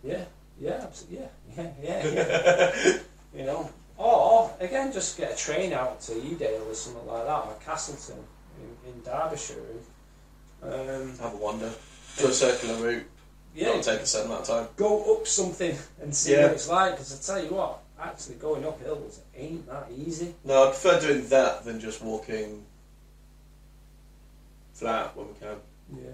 Yeah, 0.04 0.24
yeah, 0.60 0.82
absolutely. 0.84 1.28
Yeah, 1.58 1.72
yeah, 1.82 2.08
yeah. 2.08 2.72
yeah. 2.86 2.98
you 3.36 3.46
know, 3.46 3.70
or 3.98 4.52
again, 4.60 4.92
just 4.94 5.18
get 5.18 5.34
a 5.34 5.36
train 5.36 5.74
out 5.74 6.00
to 6.02 6.14
Edale 6.14 6.66
or 6.66 6.74
something 6.74 7.06
like 7.08 7.26
that, 7.26 7.46
or 7.46 7.56
Castleton 7.64 8.24
in, 8.62 8.92
in 8.92 9.02
Derbyshire. 9.04 9.56
Um, 10.64 11.18
Have 11.20 11.34
a 11.34 11.38
wander. 11.38 11.72
Do 12.18 12.28
a 12.28 12.34
circular 12.34 12.82
route. 12.82 13.06
Yeah, 13.56 13.70
It'll 13.70 13.82
take 13.82 14.02
a 14.02 14.06
certain 14.06 14.28
amount 14.32 14.48
of 14.48 14.48
time. 14.48 14.68
go 14.76 15.16
up 15.18 15.28
something 15.28 15.78
and 16.02 16.16
see 16.16 16.32
Yeah. 16.34 16.44
what 16.44 16.52
it's 16.54 16.68
like. 16.70 16.92
Because 16.94 17.30
I 17.30 17.34
tell 17.36 17.44
you 17.44 17.52
what, 17.52 17.80
actually 18.00 18.36
going 18.36 18.66
up 18.66 18.80
hills 18.82 19.20
ain't 19.36 19.68
that 19.68 19.88
easy. 19.96 20.36
No, 20.46 20.64
I 20.64 20.68
prefer 20.68 21.00
doing 21.00 21.28
that 21.30 21.66
than 21.66 21.80
just 21.80 22.02
walking 22.02 22.66
flat 24.74 25.16
when 25.16 25.28
we 25.28 25.34
can. 25.40 25.58
Yeah. 25.96 26.12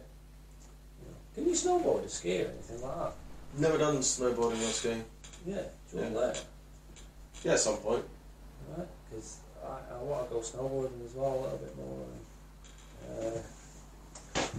Can 1.36 1.46
you 1.48 1.54
snowboard 1.54 2.06
or 2.06 2.08
ski 2.08 2.44
or 2.44 2.48
anything 2.48 2.82
like 2.82 2.96
that? 2.98 3.12
Never 3.58 3.78
done 3.78 3.98
snowboarding 3.98 4.54
or 4.62 4.72
skiing. 4.72 5.04
Yeah, 5.46 5.56
do 5.92 5.98
you 5.98 6.02
want 6.02 6.14
Yeah. 6.14 6.20
to 6.22 6.26
learn? 6.28 6.36
Yeah, 7.44 7.52
at 7.54 7.60
some 7.60 7.78
point. 7.78 8.06
right? 8.76 8.88
Because 9.10 9.38
I, 9.64 9.94
I 9.96 9.98
want 10.02 10.28
to 10.30 10.34
go 10.36 10.40
snowboarding 10.42 11.06
as 11.06 11.14
well 11.14 11.34
a 11.34 11.42
little 11.42 11.58
bit 11.58 11.78
more. 11.78 12.06
Uh, 13.36 13.40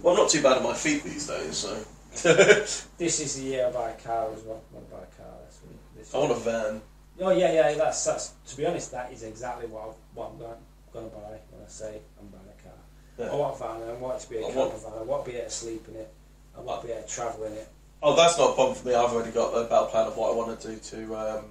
Well, 0.01 0.13
I'm 0.15 0.19
not 0.21 0.29
too 0.29 0.41
bad 0.41 0.57
at 0.57 0.63
my 0.63 0.73
feet 0.73 1.03
these 1.03 1.27
days, 1.27 1.57
so. 1.57 1.77
this 2.23 2.87
is 3.19 3.35
the 3.35 3.43
year 3.43 3.67
I 3.67 3.71
buy 3.71 3.89
a 3.91 3.95
car 3.95 4.29
as 4.33 4.41
well. 4.43 4.61
I 4.71 4.75
want 4.75 4.89
to 4.89 4.95
buy 4.95 5.01
a 5.03 5.21
car 5.21 5.33
this 5.45 5.59
week. 5.67 5.79
This 5.97 6.13
I 6.13 6.17
want 6.19 6.31
a 6.31 6.35
van. 6.35 6.81
Oh 7.19 7.29
yeah, 7.31 7.51
yeah. 7.53 7.73
That's 7.73 8.03
that's. 8.05 8.33
To 8.49 8.57
be 8.57 8.65
honest, 8.65 8.91
that 8.91 9.11
is 9.11 9.23
exactly 9.23 9.67
what 9.67 9.83
I, 9.83 9.93
what 10.13 10.31
I'm 10.31 10.37
going, 10.39 10.57
going 10.93 11.09
to 11.09 11.15
buy 11.15 11.37
when 11.51 11.63
I 11.65 11.67
say 11.69 11.99
I'm 12.19 12.27
buying 12.27 12.43
a 12.47 12.63
car. 12.63 12.77
Yeah. 13.17 13.31
I 13.31 13.35
want 13.35 13.55
a 13.55 13.59
van. 13.59 13.89
I 13.89 13.93
want 13.99 14.17
it 14.21 14.23
to 14.25 14.29
be 14.29 14.37
a 14.37 14.39
I 14.39 14.43
camper 14.43 14.59
want- 14.59 14.81
van. 14.83 14.91
I 14.99 15.03
want 15.03 15.25
to 15.25 15.31
be 15.31 15.37
able 15.37 15.45
to 15.49 15.51
sleep 15.53 15.85
in 15.89 15.95
it. 15.95 16.13
I 16.57 16.61
want 16.61 16.81
to 16.81 16.87
be 16.87 16.93
able 16.93 17.03
to 17.03 17.09
travel 17.13 17.43
in 17.45 17.53
it. 17.53 17.67
Oh, 18.01 18.15
that's 18.15 18.37
not 18.37 18.51
a 18.51 18.53
problem 18.53 18.75
for 18.75 18.87
me. 18.87 18.93
I've 18.93 19.11
already 19.11 19.31
got 19.31 19.53
a 19.53 19.63
battle 19.63 19.87
plan 19.87 20.07
of 20.07 20.17
what 20.17 20.31
I 20.31 20.35
want 20.35 20.59
to 20.59 20.67
do 20.67 20.75
to. 20.77 21.15
Um, 21.15 21.45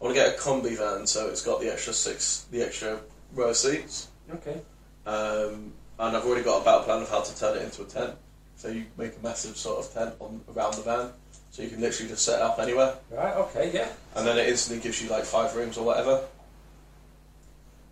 I 0.00 0.04
want 0.04 0.14
to 0.16 0.20
get 0.20 0.34
a 0.34 0.38
combi 0.38 0.76
van, 0.76 1.06
so 1.06 1.28
it's 1.28 1.42
got 1.42 1.60
the 1.60 1.72
extra 1.72 1.92
six, 1.94 2.46
the 2.50 2.60
extra 2.62 2.98
row 3.34 3.52
seats, 3.54 4.08
Okay. 4.34 4.60
um, 5.06 5.72
and 5.98 6.16
I've 6.16 6.24
already 6.26 6.42
got 6.42 6.60
a 6.60 6.64
battle 6.64 6.82
plan 6.82 7.02
of 7.02 7.08
how 7.08 7.20
to 7.22 7.38
turn 7.38 7.56
it 7.56 7.62
into 7.62 7.82
a 7.82 7.84
tent. 7.86 8.14
So 8.62 8.68
you 8.68 8.84
make 8.96 9.16
a 9.20 9.22
massive 9.24 9.56
sort 9.56 9.84
of 9.84 9.92
tent 9.92 10.14
on 10.20 10.40
around 10.54 10.74
the 10.74 10.82
van, 10.82 11.10
so 11.50 11.64
you 11.64 11.68
can 11.68 11.80
literally 11.80 12.08
just 12.08 12.24
set 12.24 12.36
it 12.36 12.42
up 12.42 12.60
anywhere, 12.60 12.94
Right. 13.10 13.34
Okay. 13.34 13.72
Yeah. 13.74 13.88
and 14.14 14.24
then 14.24 14.38
it 14.38 14.48
instantly 14.48 14.80
gives 14.80 15.02
you 15.02 15.08
like 15.08 15.24
five 15.24 15.52
rooms 15.56 15.76
or 15.78 15.84
whatever, 15.84 16.22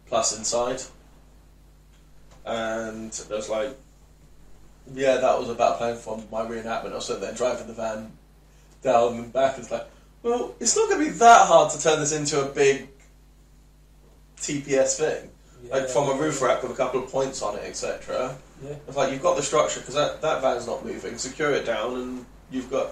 plus 0.07 0.39
inside. 0.39 0.81
And 2.47 3.11
there's 3.11 3.49
like, 3.49 3.77
yeah, 4.95 5.17
that 5.17 5.41
was 5.41 5.49
a 5.49 5.55
battle 5.57 5.77
plan 5.79 5.97
from 5.97 6.23
my 6.31 6.43
reenactment. 6.43 6.93
I 6.93 6.95
was 6.95 7.07
sitting 7.07 7.23
there 7.23 7.35
driving 7.35 7.67
the 7.67 7.73
van 7.73 8.13
down 8.81 9.15
and 9.15 9.33
back. 9.33 9.59
It's 9.59 9.73
like, 9.73 9.89
well, 10.23 10.55
it's 10.61 10.77
not 10.77 10.89
going 10.89 11.05
to 11.05 11.11
be 11.11 11.19
that 11.19 11.49
hard 11.49 11.73
to 11.73 11.83
turn 11.83 11.99
this 11.99 12.13
into 12.13 12.49
a 12.49 12.49
big 12.49 12.87
TPS 14.39 14.99
thing, 14.99 15.31
yeah 15.65 15.75
like 15.75 15.89
from 15.89 16.09
a 16.11 16.15
roof 16.15 16.41
rack 16.41 16.63
with 16.63 16.71
a 16.71 16.77
couple 16.77 17.03
of 17.03 17.11
points 17.11 17.43
on 17.43 17.57
it, 17.57 17.65
etc. 17.65 18.37
Yeah. 18.63 18.75
It's 18.87 18.97
like 18.97 19.13
you've 19.13 19.23
got 19.23 19.37
the 19.37 19.43
structure 19.43 19.81
because 19.81 19.95
that, 19.95 20.21
that 20.23 20.43
van's 20.43 20.67
not 20.67 20.85
moving. 20.85 21.17
Secure 21.17 21.53
it 21.53 21.65
down, 21.65 21.95
and 21.95 22.27
you've 22.51 22.71
got 22.71 22.91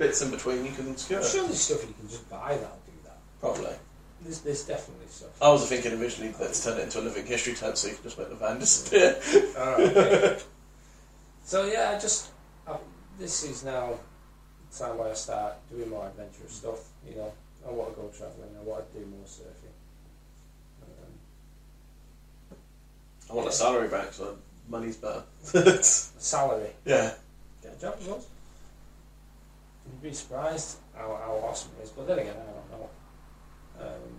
bits 0.00 0.22
in 0.22 0.30
between 0.30 0.64
you 0.64 0.72
can 0.72 0.96
secure 0.96 1.20
I'm 1.20 1.26
sure 1.26 1.44
there's 1.44 1.60
stuff 1.60 1.86
you 1.86 1.94
can 1.94 2.08
just 2.08 2.28
buy 2.30 2.56
that'll 2.56 2.80
do 2.86 2.92
that. 3.04 3.18
Probably. 3.38 3.76
There's, 4.22 4.40
there's 4.40 4.64
definitely 4.64 5.06
stuff. 5.08 5.30
I 5.40 5.50
was 5.50 5.68
thinking 5.68 5.92
originally 6.00 6.34
let's 6.40 6.64
turn 6.64 6.78
it 6.78 6.84
into 6.84 7.00
a 7.00 7.02
living 7.02 7.26
history 7.26 7.52
tent 7.52 7.76
so 7.76 7.88
you 7.88 7.94
can 7.94 8.04
just 8.04 8.18
make 8.18 8.30
the 8.30 8.34
van 8.34 8.58
disappear. 8.58 9.20
Alright, 9.58 9.96
okay. 9.96 10.38
so 11.44 11.66
yeah, 11.66 11.92
I 11.94 12.00
just 12.00 12.30
I, 12.66 12.76
this 13.18 13.44
is 13.44 13.62
now 13.62 13.92
the 14.70 14.78
time 14.78 14.96
where 14.96 15.10
I 15.10 15.14
start 15.14 15.54
doing 15.68 15.90
more 15.90 16.06
adventurous 16.06 16.52
stuff. 16.52 16.80
You 17.06 17.16
know, 17.16 17.32
I 17.68 17.70
want 17.70 17.94
to 17.94 18.00
go 18.00 18.08
travelling. 18.08 18.56
I 18.58 18.62
want 18.62 18.90
to 18.90 18.98
do 18.98 19.04
more 19.04 19.26
surfing. 19.26 19.76
Um, 20.82 21.12
I 23.30 23.34
want 23.34 23.48
a 23.48 23.52
salary 23.52 23.88
back, 23.88 24.14
so 24.14 24.38
money's 24.70 24.96
better. 24.96 25.22
salary, 25.82 26.70
yeah. 26.84 27.14
get 27.62 27.76
a 27.76 27.80
job 27.80 27.96
well. 28.06 28.22
You'd 29.86 30.02
be 30.02 30.12
surprised 30.12 30.78
how, 30.94 31.08
how 31.22 31.32
awesome 31.48 31.70
it 31.80 31.84
is. 31.84 31.90
But 31.90 32.06
then 32.06 32.18
again, 32.20 32.36
I 32.36 32.44
don't 32.50 32.80
know 32.80 32.90
um, 33.80 34.10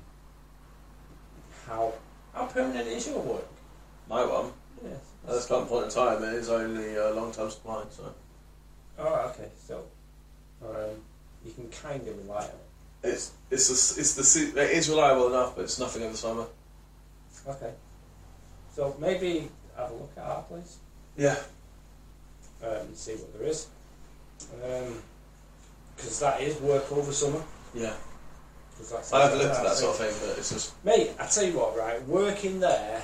how 1.67 1.93
how 2.33 2.45
permanent 2.47 2.87
is 2.87 3.07
your 3.07 3.19
work. 3.19 3.47
My 4.09 4.25
one, 4.25 4.51
Yes. 4.83 4.99
at 5.27 5.33
this 5.33 5.45
current 5.45 5.69
point 5.69 5.85
in 5.85 5.91
time, 5.91 6.23
it 6.23 6.33
is 6.33 6.49
only 6.49 6.95
a 6.95 7.11
long 7.11 7.31
term 7.31 7.49
supply, 7.49 7.83
so 7.89 8.13
Oh, 8.99 9.31
okay. 9.33 9.49
So 9.67 9.83
um, 10.63 10.95
you 11.45 11.53
can 11.53 11.69
kind 11.69 12.05
of 12.07 12.17
rely 12.17 12.43
on 12.43 12.49
it. 13.03 13.07
it's 13.07 13.31
it's 13.49 13.67
the, 13.95 14.01
it's 14.01 14.13
the 14.53 14.61
it 14.61 14.71
is 14.71 14.89
reliable 14.89 15.27
enough, 15.27 15.55
but 15.55 15.63
it's 15.63 15.79
nothing 15.79 16.01
over 16.03 16.11
the 16.11 16.17
summer. 16.17 16.45
Okay. 17.47 17.71
So 18.75 18.95
maybe 18.99 19.49
have 19.81 19.91
a 19.91 19.95
look 19.95 20.11
at 20.17 20.23
our 20.23 20.43
place 20.43 20.77
Yeah. 21.17 21.35
um, 22.63 22.93
see 22.93 23.13
what 23.15 23.33
there 23.37 23.47
is. 23.47 23.67
Because 25.95 26.19
that 26.19 26.41
is 26.41 26.59
work 26.61 26.91
over 26.91 27.11
summer. 27.11 27.41
Yeah. 27.73 27.93
that's 28.77 29.13
I 29.13 29.23
haven't 29.23 29.39
looked 29.39 29.55
at 29.55 29.63
that 29.63 29.75
sort 29.75 29.99
of 29.99 30.05
thing, 30.05 30.15
but 30.27 30.37
it's 30.37 30.49
just 30.51 30.73
Mate, 30.83 31.11
I 31.19 31.25
tell 31.27 31.45
you 31.45 31.57
what, 31.57 31.77
right? 31.77 32.01
Working 32.07 32.59
there 32.59 33.03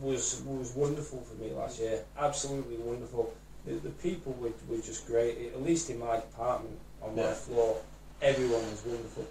was 0.00 0.42
was 0.46 0.72
wonderful 0.74 1.20
for 1.20 1.34
me 1.42 1.52
last 1.52 1.78
year. 1.80 2.04
Absolutely 2.18 2.76
wonderful. 2.78 3.32
The, 3.66 3.74
the 3.74 3.90
people 3.90 4.32
were, 4.40 4.50
were 4.68 4.82
just 4.82 5.06
great. 5.06 5.52
At 5.54 5.62
least 5.62 5.90
in 5.90 5.98
my 5.98 6.16
department 6.16 6.78
on 7.00 7.14
my 7.14 7.32
floor, 7.32 7.76
everyone 8.20 8.62
was 8.70 8.82
wonderful, 8.84 9.26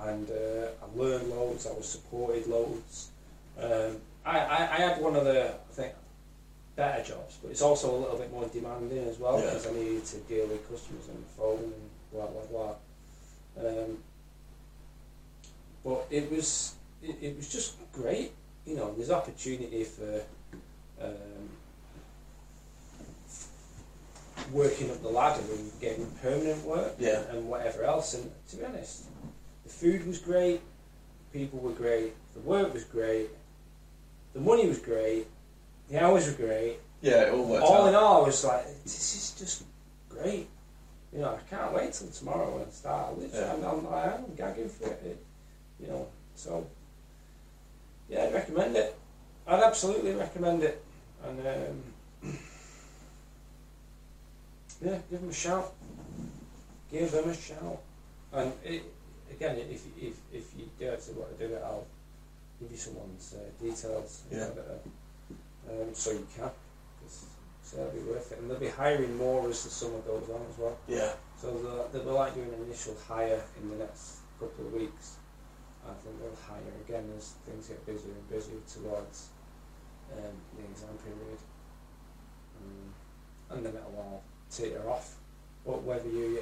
and 0.00 0.30
uh, 0.30 0.68
I 0.82 0.98
learned 0.98 1.28
loads. 1.28 1.66
I 1.66 1.72
was 1.72 1.88
supported 1.88 2.46
loads. 2.46 3.10
Um, 3.60 3.96
I, 4.24 4.38
I, 4.38 4.56
I 4.56 4.76
had 4.80 5.00
one 5.00 5.16
of 5.16 5.24
the 5.24 5.48
I 5.54 5.72
think 5.72 5.92
better 6.76 7.02
jobs, 7.02 7.38
but 7.42 7.50
it's 7.50 7.62
also 7.62 7.94
a 7.94 7.98
little 7.98 8.18
bit 8.18 8.30
more 8.30 8.46
demanding 8.48 9.06
as 9.08 9.18
well 9.18 9.38
Yeah. 9.38 9.46
because 9.46 9.66
I 9.66 9.72
needed 9.72 10.04
to 10.06 10.16
deal 10.20 10.46
with 10.46 10.68
customers 10.70 11.08
on 11.08 11.16
the 11.16 11.28
phone 11.36 11.72
and 11.72 11.90
blah 12.12 12.26
blah 12.26 12.44
blah. 12.50 12.74
Um, 13.66 13.98
but 15.84 16.06
it 16.10 16.30
was 16.30 16.74
it, 17.02 17.16
it 17.20 17.36
was 17.36 17.48
just 17.48 17.76
great. 17.92 18.32
You 18.66 18.76
know, 18.76 18.94
there's 18.94 19.10
opportunity 19.10 19.84
for 19.84 20.20
um, 21.00 21.48
working 24.52 24.90
up 24.90 25.02
the 25.02 25.08
ladder 25.08 25.42
and 25.52 25.70
getting 25.80 26.06
permanent 26.22 26.64
work 26.64 26.94
Yeah. 26.98 27.22
and 27.30 27.48
whatever 27.48 27.84
else. 27.84 28.14
And 28.14 28.30
to 28.50 28.56
be 28.56 28.64
honest, 28.64 29.04
the 29.64 29.70
food 29.70 30.06
was 30.06 30.18
great, 30.18 30.60
people 31.32 31.58
were 31.58 31.72
great, 31.72 32.12
the 32.34 32.40
work 32.40 32.72
was 32.72 32.84
great, 32.84 33.28
the 34.38 34.44
money 34.44 34.68
was 34.68 34.78
great, 34.78 35.26
the 35.90 36.02
hours 36.02 36.26
were 36.28 36.46
great. 36.46 36.76
yeah, 37.02 37.22
it 37.24 37.32
all 37.34 37.44
works 37.44 37.64
all 37.66 37.82
out. 37.82 37.88
in 37.88 37.94
all, 37.96 38.22
I 38.22 38.26
was 38.26 38.44
like, 38.44 38.66
this 38.84 39.14
is 39.16 39.34
just 39.38 39.64
great. 40.08 40.48
You 41.12 41.20
know, 41.20 41.34
I 41.34 41.54
can't 41.54 41.72
wait 41.74 41.92
till 41.92 42.08
tomorrow 42.08 42.58
and 42.62 42.72
start. 42.72 43.18
Literally, 43.18 43.46
Yeah. 43.46 43.68
I'm, 43.68 43.86
I'm, 43.86 43.92
I 43.92 44.14
am 44.14 44.34
gagging 44.36 44.68
for 44.68 44.84
it, 44.86 45.02
it. 45.04 45.24
You 45.80 45.88
know, 45.88 46.06
so 46.36 46.66
yeah, 48.08 48.24
I'd 48.24 48.34
recommend 48.34 48.76
it. 48.76 48.96
I'd 49.46 49.62
absolutely 49.62 50.12
recommend 50.14 50.62
it. 50.62 50.84
And 51.24 51.40
um, 51.40 51.82
yeah, 54.84 54.98
give 55.10 55.20
them 55.20 55.30
a 55.30 55.32
shout. 55.32 55.72
Give 56.92 57.10
them 57.10 57.28
a 57.28 57.34
shout. 57.34 57.80
And 58.32 58.52
it, 58.62 58.82
again, 59.32 59.56
if 59.58 59.84
if 60.00 60.14
if 60.32 60.44
you 60.56 60.68
dare 60.78 60.96
to 60.96 61.12
want 61.12 61.36
to 61.38 61.48
do 61.48 61.54
it, 61.54 61.62
I'll 61.64 61.86
give 62.60 62.70
you 62.70 62.76
someone's 62.76 63.34
uh, 63.34 63.62
details. 63.62 64.22
Yeah. 64.30 64.48
uh, 64.48 65.70
um, 65.70 65.94
so 65.94 66.12
you 66.12 66.26
can. 66.34 66.50
so 67.62 67.76
that'll 67.76 67.92
be 67.92 68.00
worth 68.00 68.32
it. 68.32 68.38
And 68.38 68.50
they'll 68.50 68.58
be 68.58 68.68
hiring 68.68 69.16
more 69.16 69.48
as 69.48 69.64
the 69.64 69.70
summer 69.70 69.98
goes 70.00 70.28
on 70.30 70.40
as 70.50 70.58
well. 70.58 70.78
Yeah. 70.88 71.12
So 71.36 71.52
they'll, 71.52 71.88
they'll 71.92 72.04
be 72.04 72.10
like 72.10 72.34
doing 72.34 72.48
an 72.48 72.64
initial 72.64 72.96
hire 73.06 73.42
in 73.62 73.70
the 73.70 73.76
next 73.76 74.18
couple 74.40 74.66
of 74.66 74.72
weeks. 74.72 75.16
I 75.84 75.92
think 76.02 76.20
they'll 76.20 76.44
hire 76.46 76.74
again 76.86 77.10
as 77.16 77.34
things 77.46 77.68
get 77.68 77.84
busier 77.86 78.12
and 78.12 78.28
busier 78.30 78.58
towards 78.72 79.28
um, 80.12 80.34
the 80.56 80.64
exam 80.64 80.96
period. 81.04 81.38
Um, 82.60 83.56
and 83.56 83.66
then 83.66 83.74
it'll 83.74 83.96
all 83.96 84.22
teeter 84.50 84.88
off. 84.88 85.16
But 85.64 85.82
whether 85.82 86.08
you, 86.08 86.40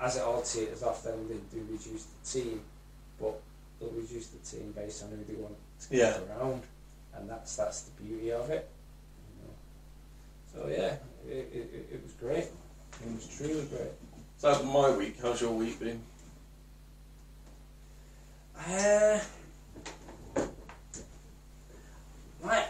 as 0.00 0.16
it 0.16 0.22
all 0.22 0.42
teeters 0.42 0.82
off, 0.82 1.02
then 1.02 1.28
they 1.28 1.36
do 1.54 1.66
reduce 1.70 2.04
the 2.04 2.40
team, 2.40 2.62
but 3.18 3.40
they'll 3.80 3.90
reduce 3.90 4.28
the 4.28 4.38
team 4.38 4.72
based 4.72 5.02
on 5.02 5.10
who 5.10 5.24
they 5.24 5.40
want 5.40 5.54
to 5.80 5.88
get 5.88 5.98
Yeah. 5.98 6.34
around, 6.36 6.62
and 7.16 7.28
that's 7.28 7.56
that's 7.56 7.82
the 7.82 8.02
beauty 8.02 8.30
of 8.32 8.48
it. 8.50 8.68
You 9.40 10.60
know. 10.62 10.64
So 10.68 10.68
yeah, 10.70 10.96
it, 11.28 11.50
it, 11.52 11.70
it- 11.74 11.88
it 11.94 12.02
was 12.02 12.12
great. 12.12 12.44
It 12.44 13.14
was 13.14 13.26
truly 13.36 13.64
great. 13.66 13.92
So 14.38 14.50
that's 14.52 14.64
my 14.64 14.90
week. 14.90 15.16
How's 15.22 15.40
your 15.40 15.52
week 15.52 15.78
been? 15.80 16.00
Uh, 18.58 19.18
my 22.42 22.64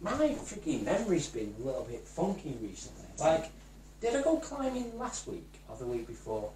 my 0.00 0.10
freaking 0.12 0.84
memory's 0.84 1.28
been 1.28 1.54
a 1.60 1.64
little 1.64 1.84
bit 1.84 2.06
funky 2.06 2.56
recently. 2.60 3.04
Like, 3.18 3.50
did 4.00 4.14
I 4.16 4.22
go 4.22 4.36
climbing 4.38 4.98
last 4.98 5.26
week 5.28 5.48
or 5.68 5.76
the 5.76 5.86
week 5.86 6.06
before? 6.06 6.50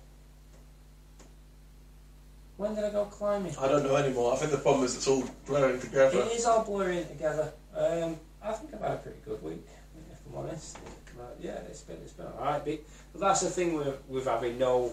When 2.61 2.75
did 2.75 2.85
I 2.85 2.91
go 2.91 3.07
climbing? 3.07 3.57
I 3.59 3.69
don't 3.69 3.85
know 3.85 3.97
anymore. 3.97 4.35
I 4.35 4.37
think 4.37 4.51
the 4.51 4.59
problem 4.59 4.85
is 4.85 4.95
it's 4.95 5.09
all 5.09 5.25
blurring 5.47 5.81
together. 5.81 6.19
It 6.19 6.33
is 6.33 6.45
all 6.45 6.63
blurring 6.63 7.09
together. 7.09 7.55
Um, 7.75 8.17
I 8.43 8.53
think 8.53 8.75
I've 8.75 8.83
had 8.83 8.91
a 8.91 8.97
pretty 8.97 9.17
good 9.25 9.43
week, 9.43 9.67
if 10.13 10.19
I'm 10.29 10.37
honest. 10.37 10.77
But 11.17 11.39
yeah, 11.41 11.53
it's 11.71 11.81
been 11.81 11.97
it's 12.05 12.13
been 12.13 12.27
alright. 12.27 12.63
But 12.63 12.81
but 13.15 13.21
that's 13.23 13.41
the 13.41 13.49
thing 13.49 13.77
with 13.79 13.97
with 14.11 14.27
having 14.27 14.59
no 14.59 14.93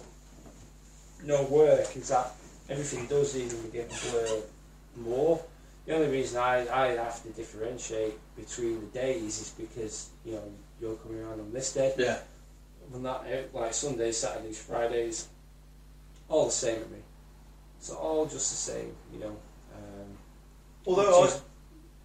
no 1.25 1.43
work 1.43 1.93
is 1.97 2.07
that 2.07 2.31
everything 2.69 3.05
does 3.07 3.35
even 3.35 3.69
get 3.71 3.91
blurred 4.11 4.43
more. 4.95 5.43
The 5.87 5.95
only 5.95 6.07
reason 6.07 6.39
I, 6.39 6.65
I 6.69 6.87
have 6.95 7.21
to 7.23 7.29
differentiate 7.31 8.13
between 8.37 8.79
the 8.79 8.87
days 8.97 9.41
is 9.41 9.49
because 9.49 10.07
you 10.23 10.35
know 10.35 10.43
you're 10.79 10.95
coming 10.95 11.19
around 11.19 11.41
on 11.41 11.51
this 11.51 11.73
day. 11.73 11.93
Yeah. 11.97 12.19
When 12.91 13.03
that 13.03 13.25
like 13.53 13.73
Sundays, 13.73 14.19
Saturdays, 14.19 14.57
Fridays, 14.57 15.27
all 16.29 16.45
the 16.45 16.51
same 16.51 16.79
at 16.79 16.89
me. 16.89 16.99
It's 17.77 17.89
all 17.89 18.25
just 18.25 18.51
the 18.51 18.71
same, 18.73 18.95
you 19.13 19.19
know. 19.19 19.37
Um, 19.73 20.17
Although 20.85 21.23
I, 21.23 21.39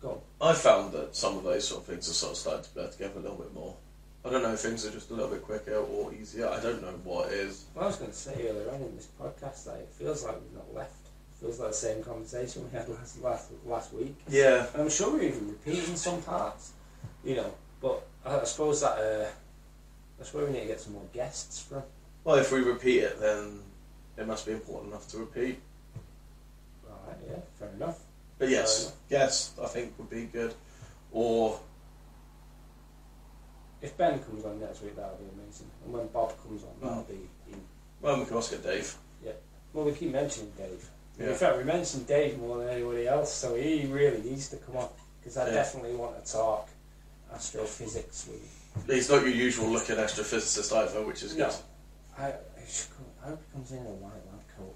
go 0.00 0.22
I 0.40 0.52
found 0.52 0.92
that 0.92 1.16
some 1.16 1.38
of 1.38 1.44
those 1.44 1.66
sort 1.66 1.82
of 1.82 1.86
things 1.86 2.08
are 2.10 2.12
sort 2.12 2.32
of 2.32 2.38
starting 2.38 2.64
to 2.64 2.70
blur 2.70 2.88
together 2.88 3.18
a 3.18 3.22
little 3.22 3.36
bit 3.38 3.54
more. 3.54 3.76
I 4.24 4.30
don't 4.30 4.42
know 4.42 4.52
if 4.52 4.60
things 4.60 4.86
are 4.86 4.90
just 4.90 5.10
a 5.10 5.14
little 5.14 5.30
bit 5.30 5.42
quicker 5.42 5.74
or 5.74 6.12
easier. 6.14 6.48
I 6.48 6.60
don't 6.60 6.80
know 6.80 6.94
what 7.02 7.32
is. 7.32 7.64
Well, 7.74 7.84
I 7.84 7.86
was 7.88 7.96
going 7.96 8.10
to 8.10 8.16
say 8.16 8.48
earlier 8.48 8.70
on 8.70 8.80
in 8.80 8.94
this 8.94 9.08
podcast 9.20 9.64
that 9.64 9.76
it 9.76 9.88
feels 9.98 10.24
like 10.24 10.34
we've 10.40 10.54
not 10.54 10.72
left. 10.72 10.94
It 11.32 11.44
feels 11.44 11.58
like 11.58 11.70
the 11.70 11.74
same 11.74 12.04
conversation 12.04 12.64
we 12.64 12.78
had 12.78 12.88
last 12.88 13.20
last, 13.20 13.50
last 13.66 13.92
week. 13.92 14.14
Yeah. 14.28 14.66
And 14.74 14.82
I'm 14.82 14.90
sure 14.90 15.12
we're 15.12 15.22
even 15.22 15.48
repeating 15.48 15.96
some 15.96 16.22
parts, 16.22 16.72
you 17.24 17.34
know. 17.34 17.52
But 17.80 18.06
I, 18.24 18.40
I 18.40 18.44
suppose 18.44 18.80
that 18.82 18.98
uh, 18.98 19.28
that's 20.18 20.32
where 20.32 20.46
we 20.46 20.52
need 20.52 20.60
to 20.60 20.66
get 20.66 20.80
some 20.80 20.92
more 20.92 21.08
guests 21.12 21.60
from. 21.60 21.82
Well, 22.22 22.36
if 22.36 22.52
we 22.52 22.60
repeat 22.60 22.98
it, 22.98 23.18
then 23.18 23.58
it 24.16 24.26
must 24.26 24.46
be 24.46 24.52
important 24.52 24.92
enough 24.92 25.08
to 25.08 25.18
repeat. 25.18 25.58
Right? 26.86 27.16
Yeah, 27.28 27.36
fair 27.58 27.70
enough. 27.76 28.00
But 28.38 28.48
yes, 28.48 28.82
enough. 28.82 28.94
yes, 29.08 29.52
I 29.62 29.66
think 29.66 29.94
would 29.98 30.10
be 30.10 30.24
good. 30.24 30.54
Or 31.12 31.60
If 33.80 33.96
Ben 33.96 34.18
comes 34.20 34.44
on 34.44 34.60
next 34.60 34.82
week, 34.82 34.96
that 34.96 35.10
would 35.10 35.18
be 35.36 35.42
amazing. 35.42 35.66
And 35.84 35.92
when 35.92 36.06
Bob 36.08 36.32
comes 36.42 36.62
on, 36.62 36.70
that'll 36.80 37.02
be. 37.04 37.28
In. 37.52 37.60
well, 38.00 38.18
we 38.18 38.24
can 38.26 38.34
also 38.36 38.56
get 38.56 38.64
Dave. 38.64 38.94
Yeah. 39.24 39.32
Well, 39.72 39.84
we 39.84 39.92
keep 39.92 40.12
mentioning 40.12 40.52
Dave. 40.56 40.88
Yeah. 41.18 41.28
In 41.30 41.34
fact, 41.34 41.56
we 41.58 41.64
mentioned 41.64 42.06
Dave 42.06 42.38
more 42.38 42.58
than 42.58 42.68
anybody 42.68 43.06
else, 43.06 43.32
so 43.32 43.54
he 43.54 43.86
really 43.86 44.22
needs 44.22 44.48
to 44.48 44.56
come 44.56 44.76
on 44.76 44.88
because 45.20 45.36
I 45.36 45.46
Yeah. 45.48 45.54
definitely 45.54 45.94
want 45.94 46.24
to 46.24 46.32
talk 46.32 46.68
astrophysics 47.34 48.26
with 48.28 48.40
him. 48.40 48.94
He's 48.94 49.10
not 49.10 49.22
your 49.22 49.30
usual 49.30 49.68
looking 49.68 49.96
astrophysicist 49.96 50.74
either, 50.74 51.02
which 51.04 51.22
is 51.22 51.36
No. 51.36 51.46
good. 51.46 51.56
I, 52.18 52.26
I, 52.28 52.34
should 52.66 52.88
come, 52.96 53.06
I 53.24 53.28
hope 53.28 53.42
he 53.46 53.52
comes 53.52 53.70
in 53.72 53.78
in 53.78 53.86
a 53.86 53.90
white 53.90 54.12
lab 54.30 54.42
coat. 54.56 54.74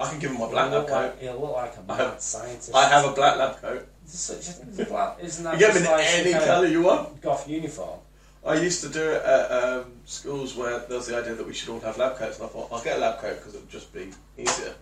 I 0.00 0.10
can 0.10 0.18
give 0.20 0.30
him 0.30 0.38
my 0.40 0.48
black 0.48 0.70
lab 0.72 0.86
coat. 0.86 0.94
Like, 0.94 1.20
he'll 1.20 1.40
look 1.40 1.52
like 1.52 1.74
a 1.76 1.80
I 1.80 1.82
mad 1.86 1.98
have- 2.12 2.20
scientist. 2.20 2.74
I 2.74 2.88
have 2.88 3.04
a 3.04 3.12
black 3.12 3.36
lab 3.36 3.60
coat. 3.60 3.88
Is 4.06 4.12
such 4.18 4.38
a 4.38 4.40
thing 4.52 4.80
as 4.80 4.88
black, 4.88 5.18
isn't 5.20 5.44
that 5.44 5.54
You 5.54 5.58
get 5.60 5.66
just 5.74 5.84
them 5.84 5.92
in 5.92 5.98
like 5.98 6.06
some 6.08 6.20
any 6.20 6.32
kind 6.32 6.44
colour 6.44 6.66
you 6.66 6.82
want. 6.82 7.20
goth 7.20 7.48
uniform? 7.48 7.98
I 8.46 8.54
used 8.54 8.82
to 8.84 8.88
do 8.88 9.02
it 9.10 9.22
at 9.22 9.50
um, 9.50 9.92
schools 10.06 10.54
where 10.54 10.78
there 10.78 10.96
was 10.96 11.08
the 11.08 11.18
idea 11.18 11.34
that 11.34 11.46
we 11.46 11.52
should 11.52 11.68
all 11.68 11.80
have 11.80 11.98
lab 11.98 12.16
coats, 12.16 12.38
and 12.38 12.46
I 12.46 12.48
thought 12.48 12.68
I'll 12.72 12.82
get 12.82 12.96
a 12.96 13.00
lab 13.00 13.18
coat 13.20 13.36
because 13.36 13.54
it 13.54 13.60
would 13.60 13.68
just 13.70 13.92
be 13.92 14.10
easier. 14.38 14.72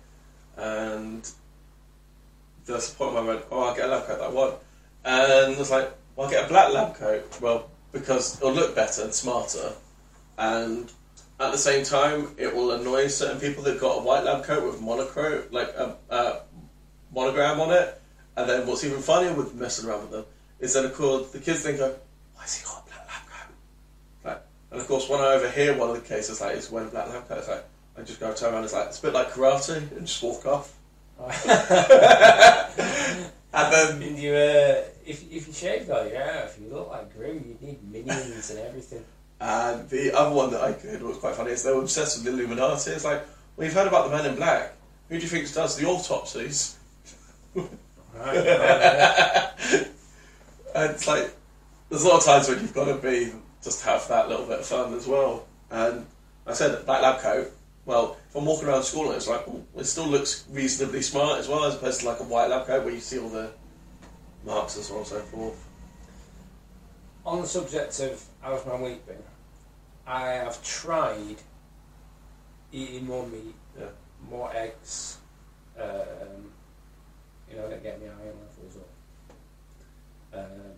And 0.56 1.28
there's 2.66 2.92
a 2.92 2.94
point 2.94 3.14
where 3.14 3.22
I 3.22 3.26
went, 3.26 3.44
"Oh, 3.50 3.64
I'll 3.64 3.74
get 3.74 3.86
a 3.86 3.88
lab 3.88 4.06
coat 4.06 4.18
that 4.18 4.26
I 4.26 4.28
want," 4.28 4.54
and 5.04 5.54
I 5.56 5.58
was 5.58 5.70
like, 5.70 5.90
"Well, 6.14 6.26
I'll 6.26 6.32
get 6.32 6.44
a 6.44 6.48
black 6.48 6.72
lab 6.72 6.94
coat." 6.94 7.40
Well, 7.40 7.70
because 7.92 8.36
it'll 8.36 8.52
look 8.52 8.76
better 8.76 9.02
and 9.02 9.12
smarter, 9.14 9.72
and 10.38 10.92
at 11.38 11.52
the 11.52 11.58
same 11.58 11.84
time, 11.84 12.34
it 12.38 12.54
will 12.54 12.72
annoy 12.72 13.08
certain 13.08 13.40
people 13.40 13.62
that 13.64 13.80
got 13.80 13.98
a 13.98 14.02
white 14.02 14.24
lab 14.24 14.44
coat 14.44 14.64
with 14.64 14.80
monochrome, 14.80 15.44
like 15.50 15.68
a, 15.68 15.96
a 16.10 16.40
monogram 17.14 17.60
on 17.60 17.72
it. 17.72 18.00
And 18.36 18.48
then 18.48 18.66
what's 18.66 18.84
even 18.84 19.00
funnier 19.00 19.34
with 19.34 19.54
messing 19.54 19.88
around 19.88 20.02
with 20.02 20.10
them 20.10 20.24
is 20.60 20.74
then, 20.74 20.84
of 20.84 20.94
course, 20.94 21.30
the 21.30 21.38
kids 21.38 21.62
then 21.62 21.76
go, 21.76 21.96
"Why 22.34 22.42
has 22.42 22.58
he 22.58 22.64
got 22.64 22.82
a 22.82 22.88
black 22.88 23.06
lab 23.08 23.28
coat?" 23.28 23.54
Like, 24.24 24.42
and 24.70 24.80
of 24.80 24.86
course, 24.86 25.08
when 25.08 25.20
I 25.20 25.34
overhear 25.34 25.76
one 25.76 25.90
of 25.90 25.96
the 25.96 26.06
cases 26.06 26.40
like 26.40 26.56
it's 26.56 26.70
wearing 26.70 26.88
a 26.88 26.90
black 26.90 27.08
lab 27.08 27.28
coat, 27.28 27.38
it's 27.38 27.48
like 27.48 27.64
I 27.96 28.02
just 28.02 28.20
go 28.20 28.32
turn 28.34 28.52
around. 28.52 28.64
It's 28.64 28.72
like 28.72 28.88
it's 28.88 28.98
a 28.98 29.02
bit 29.02 29.14
like 29.14 29.30
karate 29.30 29.90
and 29.92 30.06
just 30.06 30.22
walk 30.22 30.46
off. 30.46 30.72
And 33.56 33.72
then 33.72 34.02
And 34.02 34.18
you, 34.18 34.32
uh, 34.32 34.84
if, 35.06 35.32
if 35.32 35.48
you 35.48 35.52
shave 35.52 35.88
all 35.88 36.06
your 36.06 36.16
hair, 36.16 36.46
if 36.46 36.60
you 36.60 36.68
look 36.68 36.90
like 36.90 37.16
Gru, 37.16 37.32
you'd 37.32 37.62
need 37.62 37.82
minions 37.90 38.50
and 38.50 38.58
everything. 38.58 39.02
And 39.40 39.88
the 39.90 40.16
other 40.16 40.34
one 40.34 40.50
that 40.50 40.62
I 40.62 40.72
heard 40.72 41.02
was 41.02 41.18
quite 41.18 41.34
funny 41.34 41.50
is 41.50 41.62
they 41.62 41.72
were 41.72 41.82
obsessed 41.82 42.18
with 42.18 42.24
the 42.24 42.32
Illuminati. 42.32 42.92
It's 42.92 43.04
like, 43.04 43.22
well, 43.56 43.66
you've 43.66 43.74
heard 43.74 43.86
about 43.86 44.10
the 44.10 44.16
Men 44.16 44.26
in 44.26 44.36
Black. 44.36 44.72
Who 45.08 45.16
do 45.16 45.22
you 45.22 45.28
think 45.28 45.52
does 45.52 45.76
the 45.76 45.86
autopsies? 45.86 46.76
Right, 47.54 47.68
right, 48.14 48.34
yeah. 48.34 49.50
And 50.74 50.90
it's 50.90 51.06
like, 51.06 51.34
there's 51.88 52.04
a 52.04 52.08
lot 52.08 52.18
of 52.18 52.24
times 52.24 52.48
when 52.48 52.60
you've 52.60 52.74
got 52.74 52.86
to 52.86 52.96
be, 52.96 53.32
just 53.62 53.84
have 53.84 54.06
that 54.08 54.28
little 54.28 54.46
bit 54.46 54.60
of 54.60 54.66
fun 54.66 54.94
as 54.94 55.06
well. 55.06 55.46
And 55.70 56.06
I 56.46 56.52
said, 56.52 56.84
black 56.86 57.02
lab 57.02 57.20
coat, 57.20 57.52
well, 57.84 58.16
if 58.28 58.34
I'm 58.34 58.44
walking 58.44 58.68
around 58.68 58.82
school 58.82 59.06
and 59.06 59.16
it's 59.16 59.28
like, 59.28 59.44
oh, 59.46 59.64
it 59.76 59.84
still 59.84 60.06
looks 60.06 60.44
reasonably 60.50 61.02
smart 61.02 61.38
as 61.38 61.48
well, 61.48 61.64
as 61.64 61.76
opposed 61.76 62.00
to 62.00 62.06
like 62.06 62.20
a 62.20 62.24
white 62.24 62.50
lab 62.50 62.66
coat 62.66 62.84
where 62.84 62.92
you 62.92 63.00
see 63.00 63.18
all 63.18 63.28
the 63.28 63.50
marks 64.44 64.76
and 64.76 64.84
so 64.84 64.94
on 64.94 64.98
and 65.00 65.08
so 65.08 65.20
forth. 65.20 65.65
On 67.26 67.40
the 67.42 67.46
subject 67.48 67.98
of 68.00 68.24
how's 68.40 68.64
my 68.66 68.80
week 68.80 69.04
been, 69.04 69.16
I 70.06 70.28
have 70.30 70.62
tried 70.62 71.36
eating 72.70 73.06
more 73.06 73.26
meat, 73.26 73.54
Yeah. 73.76 73.86
more 74.30 74.52
eggs, 74.54 75.18
um, 75.76 76.52
you 77.50 77.56
know, 77.56 77.68
to 77.68 77.76
get 77.78 78.00
my 78.00 78.06
iron 78.06 78.36
levels 78.38 78.76
up. 78.76 80.38
Um, 80.38 80.72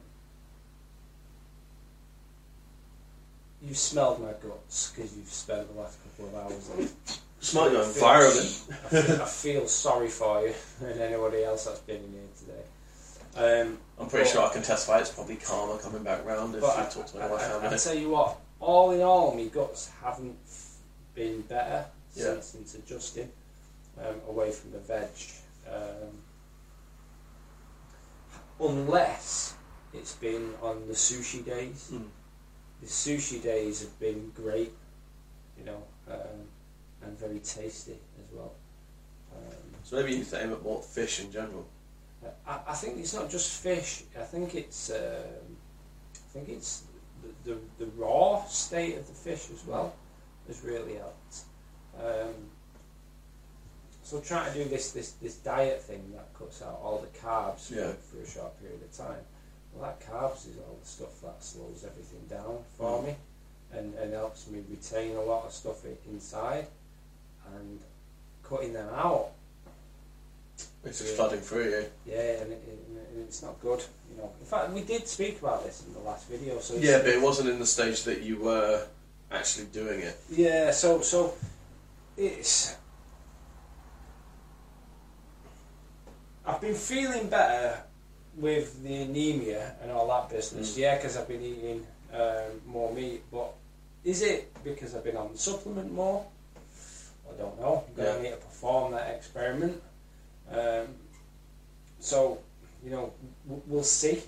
you've 3.61 3.77
smelled 3.77 4.23
my 4.23 4.33
guts 4.33 4.93
because 4.93 5.15
you've 5.19 5.29
spent 5.29 5.71
the 5.75 5.79
last 5.79 5.99
couple 6.03 6.29
of 6.29 6.35
hours 6.47 6.71
on 6.75 6.83
it. 6.85 7.19
Smart 7.41 7.73
your 7.73 7.83
environment. 7.83 8.63
I 8.71 8.89
feel, 8.89 9.23
I 9.23 9.27
feel 9.27 9.69
sorry 9.69 10.09
for 10.09 10.41
you 10.47 10.55
and 10.81 10.99
anybody 10.99 11.45
else 11.45 11.67
that's 11.67 11.81
been 11.81 11.97
in 11.97 12.13
here. 12.13 12.28
Um, 13.37 13.79
I'm 13.99 14.09
pretty 14.09 14.25
But- 14.25 14.33
sure 14.33 14.43
I 14.47 14.53
can 14.53 14.63
testify 14.63 14.99
it's 15.01 15.11
probably 15.11 15.37
karma 15.37 15.79
coming 15.79 16.03
back 16.03 16.25
round 16.25 16.55
if 16.55 16.63
you 16.63 16.69
I, 16.69 16.85
talk 16.87 17.07
to 17.07 17.23
I, 17.23 17.29
my 17.29 17.35
I, 17.35 17.39
family. 17.39 17.69
I 17.69 17.77
tell 17.77 17.95
you 17.95 18.11
what, 18.11 18.37
all 18.61 18.91
in 18.93 19.01
all, 19.03 19.35
my 19.35 19.45
guts 19.45 19.91
haven't 20.03 20.37
been 21.15 21.43
better 21.43 21.87
Yeah. 22.15 22.25
since, 22.41 22.47
since 22.47 22.75
adjusting 22.77 23.31
um, 23.99 24.17
away 24.29 24.51
from 24.53 24.73
the 24.73 24.79
veg. 24.79 25.09
Um, 25.71 26.23
unless 28.61 29.55
it's 29.95 30.15
been 30.17 30.53
on 30.63 30.87
the 30.89 30.95
sushi 30.95 31.45
days. 31.45 31.91
Mm. 31.93 32.07
The 32.81 32.87
sushi 32.87 33.43
days 33.43 33.81
have 33.83 33.99
been 34.01 34.31
great, 34.35 34.73
you 35.59 35.65
know, 35.65 35.83
um, 36.11 36.47
and 37.03 37.19
very 37.19 37.39
tasty 37.41 37.93
as 38.19 38.33
well. 38.33 38.53
Um, 39.35 39.53
So 39.85 39.97
maybe 39.97 40.13
you 40.13 40.19
need 40.19 40.31
to 40.31 40.43
aim 40.43 40.53
at 40.53 40.63
more 40.63 40.83
fish 40.83 41.21
in 41.21 41.31
general. 41.33 41.67
I, 42.47 42.59
I 42.69 42.75
think 42.75 42.99
it's 42.99 43.15
not 43.15 43.31
just 43.31 43.63
fish. 43.63 44.03
I 44.19 44.23
think 44.25 44.55
it's 44.55 44.91
um, 44.91 45.57
I 46.15 46.29
think 46.33 46.49
it's 46.49 46.85
the, 47.45 47.53
the 47.53 47.59
the 47.79 47.91
raw 47.97 48.45
state 48.47 48.97
of 48.99 49.07
the 49.07 49.13
fish 49.15 49.49
as 49.53 49.65
well 49.67 49.95
has 50.47 50.63
really 50.65 50.95
helped. 50.95 51.37
Um, 52.01 52.35
so 54.03 54.21
trying 54.21 54.51
to 54.53 54.65
do 54.65 54.69
this, 54.69 54.93
this 54.93 55.13
this 55.13 55.37
diet 55.37 55.83
thing 55.83 56.13
that 56.15 56.33
cuts 56.35 56.63
out 56.63 56.81
all 56.83 56.99
the 57.01 57.19
carbs 57.19 57.71
Yeah. 57.71 57.93
for, 58.11 58.17
for 58.17 58.23
a 58.23 58.27
short 58.29 58.59
period 58.61 58.81
of 58.83 58.93
time. 58.97 59.23
Well, 59.75 59.85
that 59.85 60.01
carbs 60.01 60.49
is 60.49 60.57
all 60.59 60.79
the 60.81 60.89
stuff 60.89 61.21
that 61.23 61.43
slows 61.45 61.85
everything 61.85 62.25
down 62.29 62.59
for 62.77 63.01
Mm. 63.03 63.07
me, 63.07 63.17
and 63.73 63.95
and 63.95 64.13
helps 64.13 64.49
me 64.49 64.63
retain 64.71 65.17
a 65.17 65.23
lot 65.23 65.45
of 65.47 65.53
stuff 65.53 65.85
inside, 66.11 66.67
and 67.55 67.81
cutting 68.43 68.73
them 68.73 68.89
out 68.95 69.31
It's 70.85 70.99
just 71.01 71.17
flooding 71.17 71.41
through 71.41 71.65
you. 71.71 71.85
yeah, 72.07 72.41
and, 72.41 72.53
it, 72.53 72.63
and 73.15 73.25
it's 73.25 73.43
not 73.43 73.61
good. 73.61 73.83
You 74.11 74.19
know, 74.23 74.31
in 74.41 74.47
fact, 74.47 74.73
we 74.73 74.83
did 74.83 75.07
speak 75.09 75.41
about 75.41 75.65
this 75.65 75.85
in 75.87 75.93
the 75.93 76.01
last 76.01 76.29
video. 76.29 76.59
So 76.61 76.77
Yeah, 76.77 76.99
but 76.99 77.09
it 77.09 77.21
wasn't 77.21 77.49
in 77.51 77.59
the 77.59 77.67
stage 77.67 78.05
that 78.05 78.23
you 78.23 78.39
were 78.41 78.87
actually 79.31 79.67
doing 79.67 80.01
it. 80.01 80.19
yeah, 80.31 80.71
so 80.71 81.01
so 81.03 81.35
it's. 82.17 82.77
I've 86.47 86.61
been 86.61 86.75
feeling 86.75 87.29
better 87.29 87.83
with 88.37 88.83
the 88.83 88.95
anemia 89.03 89.75
and 89.83 89.91
all 89.91 90.09
that 90.09 90.31
business. 90.31 90.75
Mm. 90.75 90.79
Yeah, 90.79 90.97
because 90.97 91.17
I've 91.17 91.29
been 91.29 91.43
eating 91.43 91.87
um, 92.15 92.61
more 92.67 92.93
meat. 92.95 93.23
But 93.31 93.53
is 94.05 94.23
it 94.23 94.53
because 94.65 94.95
I've 94.95 95.05
been 95.05 95.17
on 95.17 95.33
the 95.33 95.39
supplement 95.39 95.93
more? 95.93 96.25
I 97.31 97.37
don't 97.37 97.61
know. 97.61 97.85
I'm 97.87 97.95
going 97.95 98.17
to 98.17 98.23
need 98.23 98.31
to 98.31 98.37
perform 98.37 98.93
that 98.93 99.15
experiment. 99.15 99.83
Um, 100.53 100.89
so, 101.99 102.39
you 102.85 102.91
know, 102.91 103.13
we'll 103.47 103.83
see. 103.83 104.23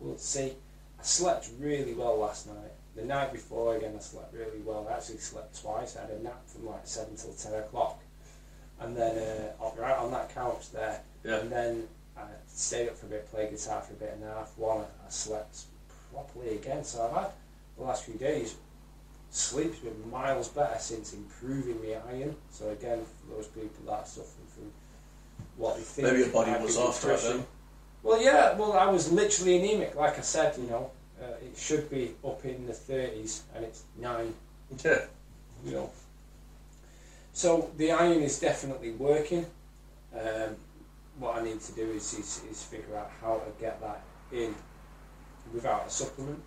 We'll 0.00 0.18
see. 0.18 0.52
I 0.98 1.02
slept 1.02 1.48
really 1.58 1.94
well 1.94 2.18
last 2.18 2.46
night. 2.46 2.72
The 2.94 3.04
night 3.04 3.32
before, 3.32 3.76
again, 3.76 3.94
I 3.96 4.00
slept 4.00 4.34
really 4.34 4.60
well. 4.64 4.86
I 4.88 4.94
actually 4.94 5.18
slept 5.18 5.60
twice. 5.60 5.96
I 5.96 6.02
had 6.02 6.10
a 6.10 6.22
nap 6.22 6.42
from 6.46 6.66
like 6.66 6.86
7 6.86 7.16
till 7.16 7.32
10 7.32 7.54
o'clock. 7.54 8.00
And 8.80 8.96
then, 8.96 9.16
uh, 9.16 9.70
right 9.76 9.96
on 9.96 10.10
that 10.10 10.34
couch 10.34 10.70
there. 10.72 11.00
Yeah. 11.24 11.36
And 11.36 11.50
then 11.50 11.88
I 12.16 12.22
stayed 12.46 12.88
up 12.88 12.96
for 12.96 13.06
a 13.06 13.10
bit, 13.10 13.30
played 13.30 13.50
guitar 13.50 13.80
for 13.82 13.94
a 13.94 13.96
bit, 13.96 14.10
and 14.14 14.22
then 14.22 14.30
after 14.30 14.60
one, 14.60 14.80
I 14.80 15.10
slept 15.10 15.62
properly 16.12 16.56
again. 16.56 16.84
So 16.84 17.04
I've 17.04 17.22
had 17.22 17.32
the 17.76 17.84
last 17.84 18.04
few 18.04 18.14
days, 18.14 18.56
sleep's 19.30 19.78
been 19.78 20.10
miles 20.10 20.48
better 20.48 20.78
since 20.78 21.14
improving 21.14 21.80
my 21.82 21.96
iron. 22.10 22.36
So 22.50 22.70
again, 22.70 23.00
for 23.04 23.36
those 23.36 23.46
people 23.48 23.86
that 23.86 23.92
are 23.92 24.06
suffering 24.06 24.26
from 24.26 24.41
what 25.56 25.76
they 25.76 25.82
think 25.82 26.08
Maybe 26.08 26.20
your 26.20 26.28
body 26.28 26.50
was 26.62 26.78
after 26.78 27.12
it 27.12 27.20
then. 27.22 27.44
Well, 28.02 28.22
yeah, 28.22 28.56
well, 28.56 28.72
I 28.72 28.86
was 28.86 29.12
literally 29.12 29.58
anemic. 29.58 29.94
Like 29.94 30.18
I 30.18 30.22
said, 30.22 30.56
you 30.58 30.66
know, 30.66 30.90
uh, 31.22 31.26
it 31.40 31.56
should 31.56 31.88
be 31.88 32.14
up 32.24 32.44
in 32.44 32.66
the 32.66 32.72
30s, 32.72 33.42
and 33.54 33.64
it's 33.64 33.84
9, 33.98 34.34
Yeah. 34.84 35.04
you 35.64 35.72
know. 35.72 35.90
so 37.32 37.70
the 37.76 37.92
iron 37.92 38.22
is 38.22 38.40
definitely 38.40 38.92
working. 38.92 39.46
Um, 40.12 40.56
what 41.18 41.36
I 41.38 41.44
need 41.44 41.60
to 41.60 41.72
do 41.72 41.82
is, 41.90 42.12
is 42.14 42.42
is 42.50 42.62
figure 42.64 42.96
out 42.96 43.10
how 43.20 43.34
to 43.36 43.50
get 43.60 43.80
that 43.80 44.02
in 44.32 44.54
without 45.54 45.86
a 45.86 45.90
supplement. 45.90 46.42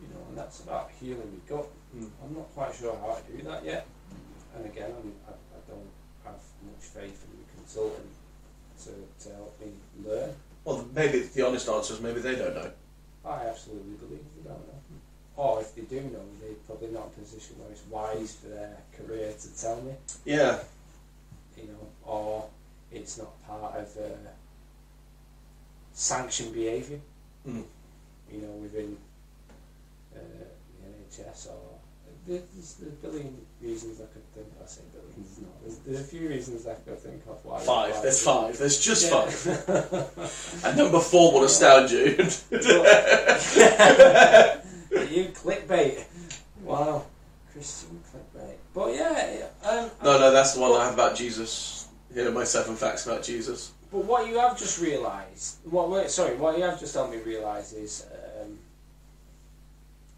You 0.00 0.08
know, 0.08 0.20
and 0.28 0.38
that's 0.38 0.60
about 0.60 0.90
healing 1.00 1.30
my 1.32 1.56
gut. 1.56 1.66
Mm. 1.96 2.10
I'm 2.22 2.34
not 2.34 2.54
quite 2.54 2.74
sure 2.74 2.96
how 3.00 3.14
to 3.14 3.36
do 3.36 3.42
that 3.44 3.64
yet. 3.64 3.86
And 4.54 4.66
again, 4.66 4.90
I'm, 4.90 5.12
I, 5.26 5.32
I 5.32 5.60
don't 5.70 5.90
have 6.24 6.40
much 6.64 6.84
faith 6.84 7.24
in 7.24 7.38
the 7.38 7.52
consultant 7.56 8.06
to, 8.84 9.24
to 9.28 9.34
help 9.34 9.60
me 9.60 9.68
learn. 10.04 10.30
Well, 10.64 10.86
maybe 10.94 11.20
the 11.20 11.46
honest 11.46 11.68
answer 11.68 11.94
is 11.94 12.00
maybe 12.00 12.20
they 12.20 12.36
don't 12.36 12.54
know. 12.54 12.70
I 13.24 13.46
absolutely 13.46 13.94
believe 13.94 14.24
they 14.36 14.48
don't 14.48 14.66
know. 14.66 14.80
Or 15.36 15.60
if 15.60 15.74
they 15.74 15.82
do 15.82 16.00
know, 16.00 16.22
they're 16.40 16.54
probably 16.66 16.88
not 16.88 17.10
in 17.16 17.22
a 17.22 17.26
position 17.26 17.56
where 17.58 17.70
it's 17.70 17.82
wise 17.90 18.34
for 18.36 18.48
their 18.48 18.76
career 18.96 19.32
to 19.40 19.60
tell 19.60 19.80
me, 19.82 19.92
Yeah. 20.24 20.60
you 21.56 21.64
know, 21.64 21.86
or 22.04 22.48
it's 22.92 23.18
not 23.18 23.46
part 23.46 23.74
of 23.76 23.88
uh, 23.96 24.30
sanctioned 25.92 26.52
behaviour, 26.54 27.00
Mm. 27.46 27.64
you 28.32 28.40
know, 28.40 28.52
within 28.62 28.96
uh, 30.14 30.18
the 30.18 31.22
NHS 31.22 31.48
or. 31.50 31.78
There's, 32.26 32.42
there's 32.54 32.80
a 32.80 32.96
billion 33.06 33.36
reasons 33.64 34.00
I 34.00 34.06
could 34.12 34.26
think. 34.34 34.46
I 34.62 34.66
say 34.66 34.82
billions, 34.92 35.38
no. 35.40 35.48
There's, 35.62 35.78
there's 35.78 36.00
a 36.00 36.04
few 36.04 36.28
reasons 36.28 36.66
I 36.66 36.74
could 36.74 36.98
think 36.98 37.22
of 37.28 37.44
why. 37.44 37.60
Five. 37.60 38.02
There's 38.02 38.22
five. 38.22 38.58
There's 38.58 38.78
just 38.80 39.10
Yeah. 39.10 39.26
five. 39.26 40.64
And 40.64 40.76
number 40.78 41.00
four 41.00 41.32
will 41.32 41.44
astound 41.44 41.90
you. 41.90 42.00
you 45.10 45.28
clickbait. 45.32 46.04
Wow, 46.62 47.04
Christian 47.52 48.00
clickbait. 48.10 48.56
But 48.72 48.94
yeah, 48.94 49.46
um, 49.64 49.90
no, 50.02 50.18
no, 50.18 50.30
that's 50.32 50.54
the 50.54 50.60
one 50.60 50.72
I 50.80 50.84
have 50.84 50.94
about 50.94 51.14
Jesus. 51.16 51.88
Here 52.12 52.28
are 52.28 52.32
my 52.32 52.44
seven 52.44 52.76
facts 52.76 53.06
about 53.06 53.22
Jesus. 53.22 53.72
But 53.92 54.04
what 54.04 54.26
you 54.28 54.38
have 54.38 54.58
just 54.58 54.80
realised, 54.80 55.58
what 55.64 55.90
wait, 55.90 56.10
sorry, 56.10 56.36
what 56.36 56.56
you 56.58 56.64
have 56.64 56.80
just 56.80 56.94
helped 56.94 57.12
me 57.12 57.18
realise 57.18 57.72
is, 57.72 58.06
um, 58.12 58.23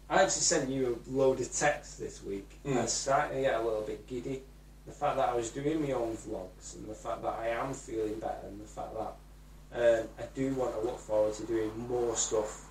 I 0.09 0.23
actually 0.23 0.41
sent 0.41 0.69
you 0.69 0.99
a 1.05 1.09
load 1.11 1.39
of 1.41 1.51
text 1.51 1.99
this 1.99 2.23
week. 2.23 2.49
Mm. 2.65 2.77
I 2.77 2.81
was 2.83 2.93
starting 2.93 3.37
to 3.37 3.41
get 3.41 3.55
a 3.55 3.63
little 3.63 3.81
bit 3.81 4.07
giddy. 4.07 4.41
The 4.85 4.93
fact 4.93 5.17
that 5.17 5.29
I 5.29 5.35
was 5.35 5.49
doing 5.49 5.81
my 5.81 5.91
own 5.91 6.15
vlogs, 6.15 6.75
and 6.75 6.87
the 6.87 6.93
fact 6.95 7.21
that 7.23 7.35
I 7.39 7.49
am 7.49 7.73
feeling 7.73 8.19
better, 8.19 8.47
and 8.47 8.61
the 8.61 8.65
fact 8.65 8.93
that 8.93 10.01
um, 10.01 10.07
I 10.17 10.23
do 10.33 10.53
want 10.53 10.75
to 10.75 10.81
look 10.81 10.97
forward 10.97 11.33
to 11.35 11.43
doing 11.43 11.71
more 11.89 12.15
stuff 12.15 12.65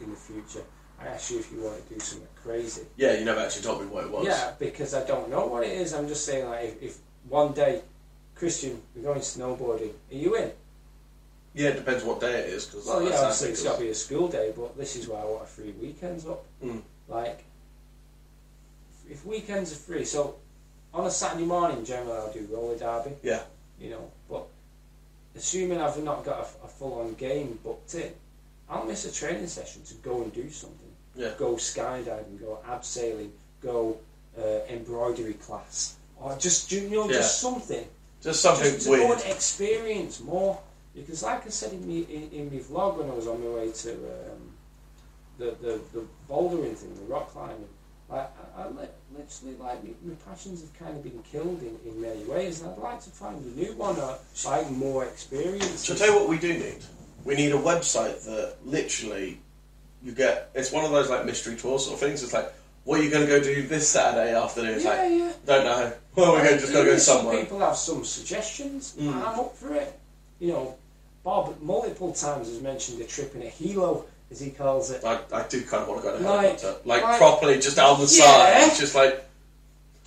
in 0.00 0.10
the 0.10 0.16
future. 0.16 0.62
I 1.00 1.08
asked 1.08 1.32
you 1.32 1.40
if 1.40 1.50
you 1.52 1.60
want 1.60 1.86
to 1.86 1.94
do 1.94 2.00
something 2.00 2.28
crazy. 2.36 2.82
Yeah, 2.96 3.18
you 3.18 3.24
never 3.24 3.40
actually 3.40 3.64
told 3.64 3.82
me 3.82 3.88
what 3.88 4.04
it 4.04 4.10
was. 4.10 4.26
Yeah, 4.26 4.52
because 4.58 4.94
I 4.94 5.04
don't 5.04 5.28
know 5.28 5.46
what 5.46 5.64
it 5.64 5.72
is. 5.72 5.92
I'm 5.92 6.06
just 6.06 6.24
saying, 6.24 6.48
like, 6.48 6.64
if, 6.64 6.82
if 6.82 6.98
one 7.28 7.52
day, 7.52 7.82
Christian, 8.36 8.80
we're 8.94 9.02
going 9.02 9.20
snowboarding, 9.20 9.90
are 10.10 10.14
you 10.14 10.36
in? 10.36 10.52
Yeah, 11.56 11.70
it 11.70 11.76
depends 11.76 12.04
what 12.04 12.20
day 12.20 12.40
it 12.40 12.50
is. 12.50 12.66
Cause 12.66 12.86
Well, 12.86 13.02
yeah, 13.02 13.16
obviously 13.16 13.48
it's 13.48 13.62
it 13.62 13.64
got 13.64 13.78
to 13.78 13.80
be 13.84 13.88
a 13.88 13.94
school 13.94 14.28
day, 14.28 14.52
but 14.54 14.76
this 14.76 14.94
is 14.94 15.08
why 15.08 15.20
I 15.20 15.24
want 15.24 15.42
a 15.42 15.46
free 15.46 15.72
weekends 15.80 16.26
up. 16.26 16.44
Mm. 16.62 16.82
Like, 17.08 17.44
if 19.08 19.24
weekends 19.24 19.72
are 19.72 19.76
free, 19.76 20.04
so 20.04 20.36
on 20.92 21.06
a 21.06 21.10
Saturday 21.10 21.46
morning, 21.46 21.82
generally 21.82 22.18
I'll 22.18 22.32
do 22.32 22.46
roller 22.50 22.76
derby. 22.76 23.16
Yeah. 23.22 23.40
You 23.80 23.90
know, 23.90 24.10
but 24.28 24.46
assuming 25.34 25.80
I've 25.80 26.02
not 26.04 26.24
got 26.26 26.40
a, 26.40 26.66
a 26.66 26.68
full 26.68 27.00
on 27.00 27.14
game 27.14 27.58
booked 27.64 27.94
in, 27.94 28.12
I'll 28.68 28.84
miss 28.84 29.06
a 29.06 29.12
training 29.12 29.46
session 29.46 29.82
to 29.84 29.94
go 29.94 30.22
and 30.22 30.32
do 30.34 30.50
something. 30.50 30.90
Yeah. 31.14 31.30
Go 31.38 31.54
skydiving, 31.54 32.38
go 32.38 32.58
abseiling, 32.68 33.30
go 33.62 33.96
uh, 34.38 34.60
embroidery 34.68 35.34
class, 35.34 35.96
or 36.20 36.36
just 36.36 36.70
you 36.70 36.90
know, 36.90 37.06
Yeah. 37.08 37.16
just 37.16 37.40
something 37.40 37.86
Just 38.22 38.42
something 38.42 38.64
just 38.74 38.86
to 38.86 38.96
go 38.96 39.12
and 39.12 39.22
experience 39.22 40.20
more. 40.20 40.58
Because, 40.96 41.22
like 41.22 41.46
I 41.46 41.50
said 41.50 41.72
in 41.74 41.86
me 41.86 42.06
in, 42.08 42.30
in 42.32 42.50
my 42.50 42.60
vlog 42.60 42.96
when 42.96 43.10
I 43.10 43.14
was 43.14 43.28
on 43.28 43.42
my 43.44 43.50
way 43.50 43.70
to 43.70 43.92
um, 43.92 44.54
the, 45.38 45.56
the 45.60 45.80
the 45.92 46.04
bouldering 46.28 46.74
thing, 46.74 46.94
the 46.94 47.12
rock 47.12 47.30
climbing, 47.30 47.68
like 48.08 48.30
I, 48.56 48.62
I 48.62 48.68
li- 48.68 48.88
literally 49.16 49.56
like 49.56 49.84
my, 49.84 49.90
my 50.04 50.14
passions 50.26 50.62
have 50.62 50.72
kind 50.78 50.96
of 50.96 51.02
been 51.02 51.22
killed 51.30 51.60
in, 51.60 51.78
in 51.88 52.00
many 52.00 52.24
ways, 52.24 52.62
and 52.62 52.70
I'd 52.70 52.78
like 52.78 53.02
to 53.02 53.10
find 53.10 53.44
a 53.44 53.60
new 53.60 53.74
one, 53.74 53.96
or 53.96 54.18
like 54.46 54.70
more 54.70 55.04
experience. 55.04 55.86
So 55.86 55.94
tell 55.94 56.08
you 56.08 56.14
what 56.14 56.28
we 56.30 56.38
do 56.38 56.54
need. 56.54 56.82
We 57.24 57.34
need 57.34 57.52
a 57.52 57.58
website 57.58 58.24
that 58.24 58.56
literally 58.64 59.38
you 60.02 60.12
get. 60.12 60.50
It's 60.54 60.72
one 60.72 60.84
of 60.84 60.92
those 60.92 61.10
like 61.10 61.26
mystery 61.26 61.56
tour 61.56 61.78
sort 61.78 61.94
of 61.94 62.00
things. 62.00 62.22
It's 62.22 62.32
like, 62.32 62.52
what 62.84 63.00
are 63.00 63.02
you 63.02 63.10
going 63.10 63.26
to 63.26 63.28
go 63.28 63.42
do 63.42 63.66
this 63.66 63.88
Saturday 63.88 64.34
afternoon? 64.34 64.76
It's 64.76 64.84
yeah, 64.84 64.90
like, 64.90 65.10
yeah. 65.10 65.32
don't 65.44 65.64
know. 65.64 65.92
Well, 66.14 66.32
we're 66.32 66.44
going 66.44 66.54
to 66.54 66.60
just 66.60 66.72
to 66.72 66.84
go 66.84 66.96
somewhere. 66.96 67.40
people 67.40 67.58
have 67.58 67.76
some 67.76 68.04
suggestions. 68.04 68.94
Mm. 68.98 69.12
I'm 69.12 69.40
up 69.40 69.56
for 69.56 69.74
it. 69.74 69.98
You 70.38 70.48
know, 70.52 70.76
Bob 71.26 71.60
multiple 71.60 72.12
times 72.12 72.46
has 72.48 72.62
mentioned 72.62 73.00
a 73.00 73.04
trip 73.04 73.34
in 73.34 73.42
a 73.42 73.46
helo, 73.46 74.04
as 74.30 74.38
he 74.38 74.50
calls 74.50 74.92
it. 74.92 75.04
I, 75.04 75.18
I 75.32 75.42
do 75.48 75.60
kind 75.62 75.82
of 75.82 75.88
want 75.88 76.00
to 76.00 76.06
go 76.08 76.16
to 76.18 76.22
Like- 76.22 76.40
helicopter, 76.60 76.68
uh, 76.68 76.74
like, 76.84 77.02
like- 77.02 77.18
properly, 77.18 77.58
just 77.58 77.74
down 77.74 77.98
the 77.98 78.06
Yeah. 78.06 78.68
side. 78.68 78.78
Just 78.78 78.94
like 78.94 79.24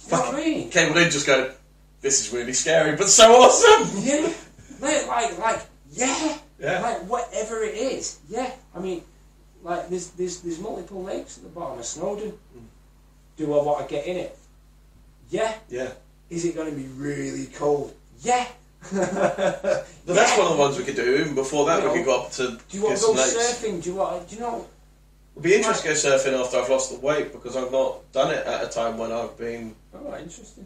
what 0.07 0.33
I 0.33 0.37
mean? 0.37 0.69
cabled 0.71 0.95
in, 0.97 1.09
just 1.11 1.27
going. 1.27 1.51
This 1.99 2.21
is 2.25 2.31
really 2.31 2.53
scary, 2.53 2.95
but 2.95 3.09
so 3.09 3.33
awesome. 3.33 4.01
Yeah, 4.01 4.33
like, 4.79 5.07
like, 5.07 5.37
like, 5.39 5.61
yeah, 5.91 6.37
Yeah. 6.57 6.81
like 6.81 6.99
whatever 7.09 7.63
it 7.63 7.75
is, 7.75 8.19
yeah. 8.29 8.51
I 8.73 8.79
mean, 8.79 9.03
like, 9.61 9.89
there's 9.89 10.11
there's 10.11 10.39
there's 10.39 10.59
multiple 10.59 11.03
lakes 11.03 11.35
at 11.37 11.43
the 11.43 11.49
bottom 11.49 11.79
of 11.79 11.85
Snowdon. 11.85 12.31
Mm. 12.31 12.61
Do 13.35 13.59
I 13.59 13.61
want 13.61 13.85
to 13.85 13.93
get 13.93 14.05
in 14.05 14.15
it? 14.15 14.37
Yeah. 15.29 15.53
Yeah. 15.67 15.91
Is 16.29 16.45
it 16.45 16.55
going 16.55 16.69
to 16.69 16.77
be 16.77 16.87
really 16.87 17.47
cold? 17.47 17.93
Yeah. 18.21 18.47
But 18.91 20.15
that's 20.15 20.37
one 20.37 20.47
of 20.47 20.53
the 20.53 20.59
ones 20.59 20.77
we 20.77 20.83
could 20.83 20.95
do. 20.95 21.17
Even 21.17 21.35
before 21.35 21.65
that, 21.67 21.83
You 21.83 21.89
we 21.91 21.97
could 21.99 22.05
go 22.05 22.21
up 22.23 22.31
to 22.33 22.57
Do 22.69 22.77
you 22.77 22.83
want 22.83 22.97
to 22.97 23.03
go 23.05 23.11
Lakes. 23.11 23.33
surfing? 23.35 23.83
Do 23.83 23.89
you 23.89 23.95
want? 23.95 24.27
Do 24.27 24.35
you 24.35 24.41
know? 24.41 24.65
It'd 25.33 25.43
be 25.43 25.53
interesting 25.55 25.93
to 25.93 26.01
go 26.01 26.17
surfing 26.17 26.43
after 26.45 26.57
I've 26.57 26.69
lost 26.69 26.91
the 26.91 26.99
weight 26.99 27.31
because 27.31 27.55
I've 27.55 27.71
not 27.71 28.11
done 28.11 28.31
it 28.31 28.45
at 28.45 28.63
a 28.63 28.67
time 28.67 28.97
when 28.97 29.11
I've 29.11 29.37
been. 29.37 29.75
Oh, 29.93 30.17
interesting. 30.17 30.65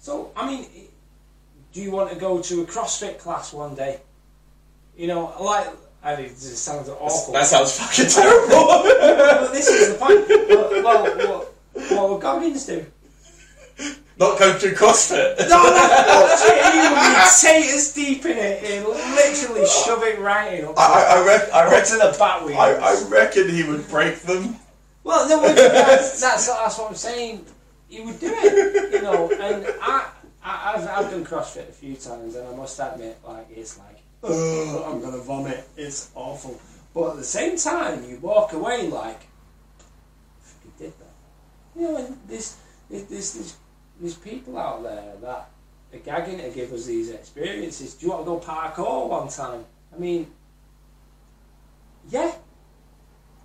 So, 0.00 0.32
I 0.36 0.46
mean, 0.46 0.66
do 1.72 1.80
you 1.80 1.90
want 1.90 2.10
to 2.10 2.16
go 2.16 2.42
to 2.42 2.62
a 2.62 2.66
CrossFit 2.66 3.18
class 3.18 3.52
one 3.52 3.74
day? 3.74 4.00
You 4.96 5.06
know, 5.06 5.32
like, 5.40 5.68
I 6.02 6.16
mean, 6.16 6.28
this 6.28 6.58
sounds 6.58 6.88
awful. 6.90 7.32
That 7.32 7.46
sounds 7.46 7.78
fucking 7.78 8.10
terrible. 8.10 8.66
but 8.84 9.52
this 9.52 9.68
is 9.68 9.92
the 9.92 9.98
point. 9.98 10.28
Well, 10.28 10.82
well, 10.82 11.28
what, 11.72 11.90
what 11.92 12.10
would 12.10 12.20
Goggins 12.20 12.66
do? 12.66 12.84
Not 14.18 14.38
go 14.38 14.58
through 14.58 14.74
CrossFit. 14.74 15.38
No, 15.48 15.62
no, 15.62 15.72
no, 15.72 16.36
he 16.72 16.78
would 16.78 17.00
be 17.00 17.30
taters 17.40 17.92
deep 17.92 18.24
in 18.24 18.38
it. 18.38 18.62
He'd 18.62 18.86
literally 18.86 19.62
oh. 19.62 19.84
shove 19.84 20.02
it 20.02 20.18
right 20.18 20.60
in. 20.60 20.64
Up 20.66 20.78
I, 20.78 20.82
I, 20.82 21.20
I, 21.20 21.26
rec- 21.26 21.52
I 21.52 21.70
reckon. 21.70 21.98
the 21.98 22.16
bat 22.18 22.44
wheels. 22.44 22.58
I, 22.58 22.72
I 22.72 23.08
reckon 23.08 23.48
he 23.48 23.64
would 23.64 23.86
break 23.88 24.20
them. 24.20 24.56
Well, 25.04 25.28
no, 25.28 25.42
that's, 25.42 26.20
that's, 26.20 26.46
that's 26.46 26.78
what 26.78 26.90
I'm 26.90 26.96
saying. 26.96 27.44
He 27.88 28.00
would 28.00 28.18
do 28.20 28.32
it, 28.32 28.92
you 28.92 29.02
know. 29.02 29.30
And 29.30 29.66
I, 29.82 30.08
I, 30.42 30.74
I've, 30.74 30.88
I've 30.88 31.10
done 31.10 31.24
CrossFit 31.24 31.68
a 31.68 31.72
few 31.72 31.94
times, 31.94 32.36
and 32.36 32.46
I 32.48 32.54
must 32.54 32.78
admit, 32.80 33.18
like, 33.26 33.46
it's 33.50 33.78
like, 33.78 33.98
oh, 34.22 34.90
I'm 34.90 35.00
gonna 35.00 35.22
vomit. 35.22 35.68
It's 35.76 36.10
awful. 36.14 36.60
But 36.94 37.12
at 37.12 37.16
the 37.16 37.24
same 37.24 37.56
time, 37.56 38.04
you 38.08 38.18
walk 38.18 38.52
away 38.52 38.88
like, 38.88 39.26
fucking 40.40 40.72
did 40.78 40.92
that. 40.98 41.80
You 41.80 41.88
know, 41.88 41.96
and 41.96 42.18
there's, 42.28 42.56
there's, 42.90 43.04
there's, 43.04 43.56
there's 44.02 44.16
people 44.16 44.58
out 44.58 44.82
there 44.82 45.14
that 45.22 45.48
are 45.94 45.98
gagging 46.04 46.38
to 46.38 46.50
give 46.50 46.72
us 46.72 46.86
these 46.86 47.10
experiences. 47.10 47.94
Do 47.94 48.06
you 48.06 48.12
want 48.12 48.24
to 48.24 48.26
go 48.26 48.40
parkour 48.40 49.08
one 49.08 49.28
time? 49.28 49.64
I 49.94 49.98
mean, 49.98 50.26
yeah. 52.10 52.34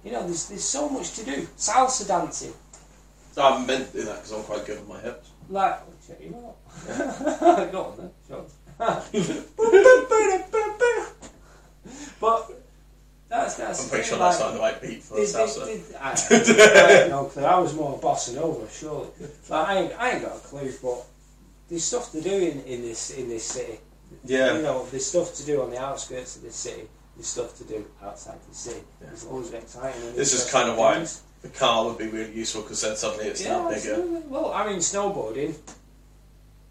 You 0.03 0.13
know, 0.13 0.23
there's, 0.23 0.49
there's 0.49 0.63
so 0.63 0.89
much 0.89 1.13
to 1.13 1.23
do. 1.25 1.47
Salsa 1.57 2.07
dancing. 2.07 2.53
I 3.37 3.63
meant 3.63 3.91
to 3.91 3.97
do 3.99 4.05
that 4.05 4.15
because 4.15 4.31
I'm 4.31 4.41
quite 4.43 4.65
good 4.65 4.79
with 4.79 4.89
my 4.89 4.99
hips. 4.99 5.29
Like, 5.47 5.79
oh, 5.79 5.93
check 6.07 6.19
you 6.21 6.35
out. 6.35 6.55
Go 7.71 7.83
on 7.83 7.97
then, 7.97 8.09
but 12.21 12.51
that's 13.29 13.55
that's. 13.55 13.83
I'm 13.83 13.89
pretty 13.89 14.05
sure 14.07 14.17
like, 14.17 14.31
that's 14.31 14.39
not 14.41 14.53
the 14.53 14.59
right 14.59 14.81
beat 14.81 15.03
for 15.03 15.15
there's- 15.15 15.33
salsa. 15.35 15.65
there's- 15.65 16.47
there's- 16.47 16.81
I, 16.89 17.05
I 17.05 17.07
no 17.09 17.25
clue. 17.25 17.43
I 17.43 17.59
was 17.59 17.73
more 17.73 17.99
bossa 17.99 18.35
nova, 18.35 18.67
surely. 18.71 19.09
Like, 19.49 19.67
I, 19.67 19.77
ain't, 19.79 19.93
I 19.99 20.11
ain't 20.11 20.23
got 20.23 20.37
a 20.37 20.39
clue, 20.39 20.71
but 20.81 21.05
there's 21.69 21.83
stuff 21.83 22.11
to 22.13 22.21
do 22.21 22.31
in, 22.31 22.61
in 22.63 22.81
this 22.81 23.09
in 23.11 23.27
this 23.29 23.43
city. 23.43 23.79
Yeah. 24.23 24.55
You 24.55 24.61
know, 24.61 24.85
there's 24.91 25.05
stuff 25.05 25.33
to 25.35 25.45
do 25.45 25.61
on 25.61 25.69
the 25.71 25.79
outskirts 25.79 26.37
of 26.37 26.43
this 26.43 26.55
city. 26.55 26.87
There's 27.15 27.27
stuff 27.27 27.57
to 27.57 27.63
do 27.65 27.85
outside 28.01 28.37
the 28.47 28.55
city. 28.55 28.81
Yeah. 29.01 29.07
There's 29.07 29.25
loads 29.25 29.49
of 29.49 29.55
exciting. 29.55 30.15
This 30.15 30.33
is 30.33 30.49
kind 30.49 30.69
of 30.69 30.77
why 30.77 30.95
things. 30.95 31.23
the 31.41 31.49
car 31.49 31.85
would 31.85 31.97
be 31.97 32.07
really 32.07 32.31
useful 32.31 32.61
because 32.61 32.81
then 32.81 32.95
suddenly 32.95 33.25
it's 33.25 33.43
now 33.43 33.69
bigger. 33.69 34.01
Well, 34.29 34.53
I 34.53 34.67
mean, 34.67 34.77
snowboarding 34.79 35.55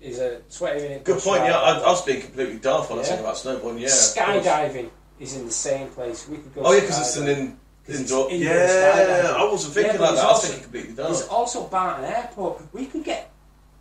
is 0.00 0.18
a 0.18 0.40
20 0.56 0.80
minute 0.80 1.04
Good 1.04 1.20
point. 1.20 1.42
Yeah, 1.44 1.58
I, 1.58 1.78
I 1.78 1.88
was 1.88 2.04
being 2.04 2.20
completely 2.22 2.58
daft 2.58 2.88
when 2.90 2.98
I 2.98 3.02
was 3.02 3.08
thinking 3.08 3.24
about 3.26 3.36
snowboarding. 3.36 3.80
Yeah. 3.80 3.88
Skydiving 3.88 4.90
is 5.20 5.36
in 5.36 5.46
the 5.46 5.52
same 5.52 5.88
place. 5.88 6.28
We 6.28 6.36
could 6.38 6.54
go. 6.54 6.62
Oh 6.64 6.72
yeah, 6.72 6.80
because 6.80 7.00
it's 7.00 7.16
an 7.16 7.28
in, 7.28 7.58
'Cause 7.86 8.00
it's 8.00 8.10
indoor. 8.10 8.30
indoor 8.30 8.52
Yeah. 8.54 9.34
I 9.36 9.44
wasn't 9.50 9.74
thinking 9.74 9.94
Yeah, 9.94 10.00
like 10.00 10.10
there's 10.10 10.20
that. 10.20 10.26
I 10.26 10.32
was 10.32 10.34
also- 10.34 10.46
thinking 10.48 10.62
completely 10.64 10.92
There's 10.94 11.20
daft. 11.20 11.32
also 11.32 11.62
Barton 11.64 12.04
Airport. 12.04 12.62
We 12.72 12.86
could 12.86 13.04
get 13.04 13.30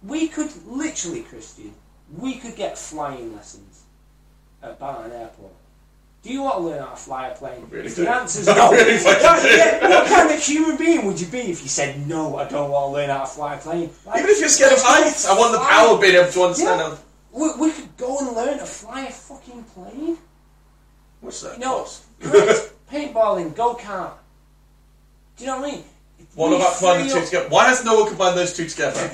we 0.03 0.27
could 0.27 0.51
literally, 0.67 1.21
Christian, 1.21 1.73
we 2.15 2.35
could 2.35 2.55
get 2.55 2.77
flying 2.77 3.35
lessons 3.35 3.79
at 4.61 4.77
Barton 4.79 5.11
Airport. 5.11 5.53
Do 6.21 6.31
you 6.31 6.41
want 6.43 6.57
to 6.57 6.61
learn 6.61 6.79
how 6.83 6.89
to 6.91 6.95
fly 6.95 7.27
a 7.27 7.35
plane? 7.35 7.67
really 7.71 7.87
if 7.87 7.95
the 7.95 8.07
answer's 8.09 8.47
I 8.47 8.55
no, 8.55 8.71
really 8.71 9.03
what, 9.03 9.21
yeah, 9.43 9.87
what 9.89 10.07
kind 10.07 10.29
of 10.31 10.39
human 10.43 10.77
being 10.77 11.05
would 11.05 11.19
you 11.19 11.27
be 11.27 11.39
if 11.51 11.61
you 11.63 11.69
said 11.69 12.07
no? 12.07 12.35
I 12.37 12.47
don't 12.47 12.69
want 12.71 12.89
to 12.89 12.93
learn 12.93 13.09
how 13.09 13.21
to 13.21 13.25
fly 13.27 13.55
a 13.55 13.57
plane. 13.57 13.89
Like, 14.05 14.19
Even 14.19 14.29
if 14.31 14.39
you're 14.39 14.49
scared 14.49 14.73
of 14.73 14.81
heights, 14.81 15.25
I 15.27 15.37
want 15.37 15.51
the 15.53 15.59
power 15.59 15.89
of 15.95 16.01
being 16.01 16.15
able 16.15 16.31
to 16.31 16.43
understand 16.43 16.79
Yeah. 16.79 16.89
how. 16.89 16.97
We, 17.31 17.67
we 17.67 17.71
could 17.73 17.97
go 17.97 18.17
and 18.19 18.35
learn 18.35 18.57
to 18.59 18.65
fly 18.65 19.01
a 19.05 19.11
fucking 19.11 19.63
plane. 19.73 20.17
What's 21.25 21.41
that? 21.41 21.59
No, 21.59 21.79
cost? 21.79 22.03
correct. 22.21 22.73
paintballing, 22.91 23.55
go 23.55 23.75
kart. 23.75 24.13
Do 25.37 25.43
you 25.43 25.49
know 25.49 25.59
what 25.59 25.69
I 25.69 25.75
mean? 25.75 25.83
What 26.35 26.49
We 26.49 26.55
about 26.57 26.77
combining 26.77 27.07
the 27.07 27.13
two 27.13 27.25
together? 27.25 27.49
Why 27.49 27.65
has 27.67 27.83
no 27.83 27.99
one 27.99 28.07
combined 28.09 28.37
those 28.37 28.53
two 28.53 28.67
together? 28.67 28.99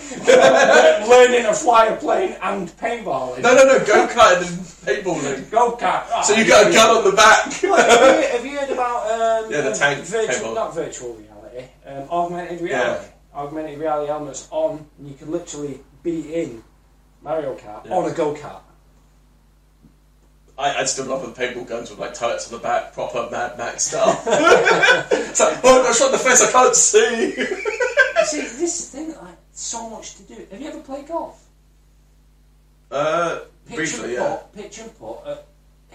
learning 1.07 1.43
to 1.43 1.53
fly 1.53 1.85
a 1.87 1.95
plane 1.97 2.35
and 2.41 2.67
paintballing? 2.77 3.41
no, 3.41 3.55
no, 3.55 3.63
no. 3.63 3.79
Go 3.85 4.07
karting 4.07 4.47
and 4.47 5.05
paintballing. 5.05 5.49
Go 5.51 5.71
kart. 5.77 6.05
Oh, 6.13 6.23
So 6.23 6.33
you 6.35 6.47
got 6.47 6.67
a 6.69 6.73
gun 6.73 6.97
on 6.97 7.03
the 7.09 7.15
back. 7.15 7.45
have, 7.45 7.63
you, 7.63 7.69
have 7.71 8.45
you 8.45 8.57
heard 8.59 8.69
about 8.71 9.45
um, 9.45 9.51
Yeah, 9.51 9.61
the 9.61 9.73
tank 9.73 10.03
virtual, 10.05 10.49
paintball. 10.51 10.55
not 10.55 10.75
virtual 10.75 11.13
reality, 11.15 11.67
um, 11.85 12.09
augmented 12.09 12.61
reality? 12.61 13.07
Augmented 13.33 13.79
reality 13.79 14.07
helmets 14.07 14.47
on, 14.51 14.85
and 14.99 15.07
you 15.07 15.13
can 15.15 15.31
literally 15.31 15.79
be 16.03 16.33
in 16.33 16.63
Mario 17.21 17.55
Kart 17.55 17.85
Yeah. 17.85 17.93
on 17.95 18.09
a 18.11 18.13
go 18.13 18.33
kart. 18.35 18.61
I, 20.61 20.79
I'd 20.79 20.89
still 20.89 21.05
love 21.05 21.21
the 21.21 21.41
paintball 21.41 21.67
guns 21.67 21.89
with 21.89 21.99
like 21.99 22.13
turrets 22.13 22.51
on 22.51 22.57
the 22.57 22.63
back, 22.63 22.93
proper 22.93 23.27
Mad 23.31 23.57
Max 23.57 23.85
style. 23.85 24.21
it's 25.11 25.39
like, 25.39 25.59
oh, 25.63 25.87
I 25.87 25.91
shot 25.91 26.07
in 26.07 26.11
the 26.11 26.17
face, 26.17 26.41
I 26.41 26.51
can't 26.51 26.75
see. 26.75 27.31
See, 28.25 28.41
this 28.41 28.79
is 28.79 28.91
the 28.91 28.97
thing, 28.97 29.07
like, 29.09 29.37
so 29.51 29.89
much 29.89 30.15
to 30.15 30.23
do. 30.23 30.47
Have 30.51 30.61
you 30.61 30.67
ever 30.67 30.79
played 30.79 31.07
golf? 31.07 31.43
Uh, 32.91 33.39
Pitch 33.65 33.75
briefly, 33.75 34.03
and 34.03 34.13
yeah. 34.13 34.29
putt, 34.29 34.53
pitch 34.53 34.79
and 34.79 34.99
putt 34.99 35.23
at 35.25 35.47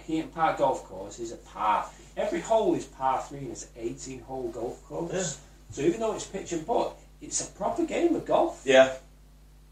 Heaton 0.03 0.31
Park 0.31 0.59
Golf 0.59 0.85
Course 0.85 1.19
is 1.19 1.33
a 1.33 1.37
par. 1.37 1.89
Every 2.17 2.41
hole 2.41 2.75
is 2.75 2.87
par 2.87 3.23
three 3.29 3.39
and 3.39 3.51
it's 3.51 3.65
an 3.65 3.71
18 3.77 4.21
hole 4.23 4.49
golf 4.49 4.83
course. 4.87 5.13
Yeah. 5.13 5.75
So 5.75 5.83
even 5.83 6.01
though 6.01 6.15
it's 6.15 6.27
pitch 6.27 6.53
and 6.53 6.67
putt, 6.67 6.97
it's 7.21 7.47
a 7.47 7.53
proper 7.53 7.85
game 7.85 8.15
of 8.15 8.25
golf. 8.25 8.63
Yeah, 8.65 8.95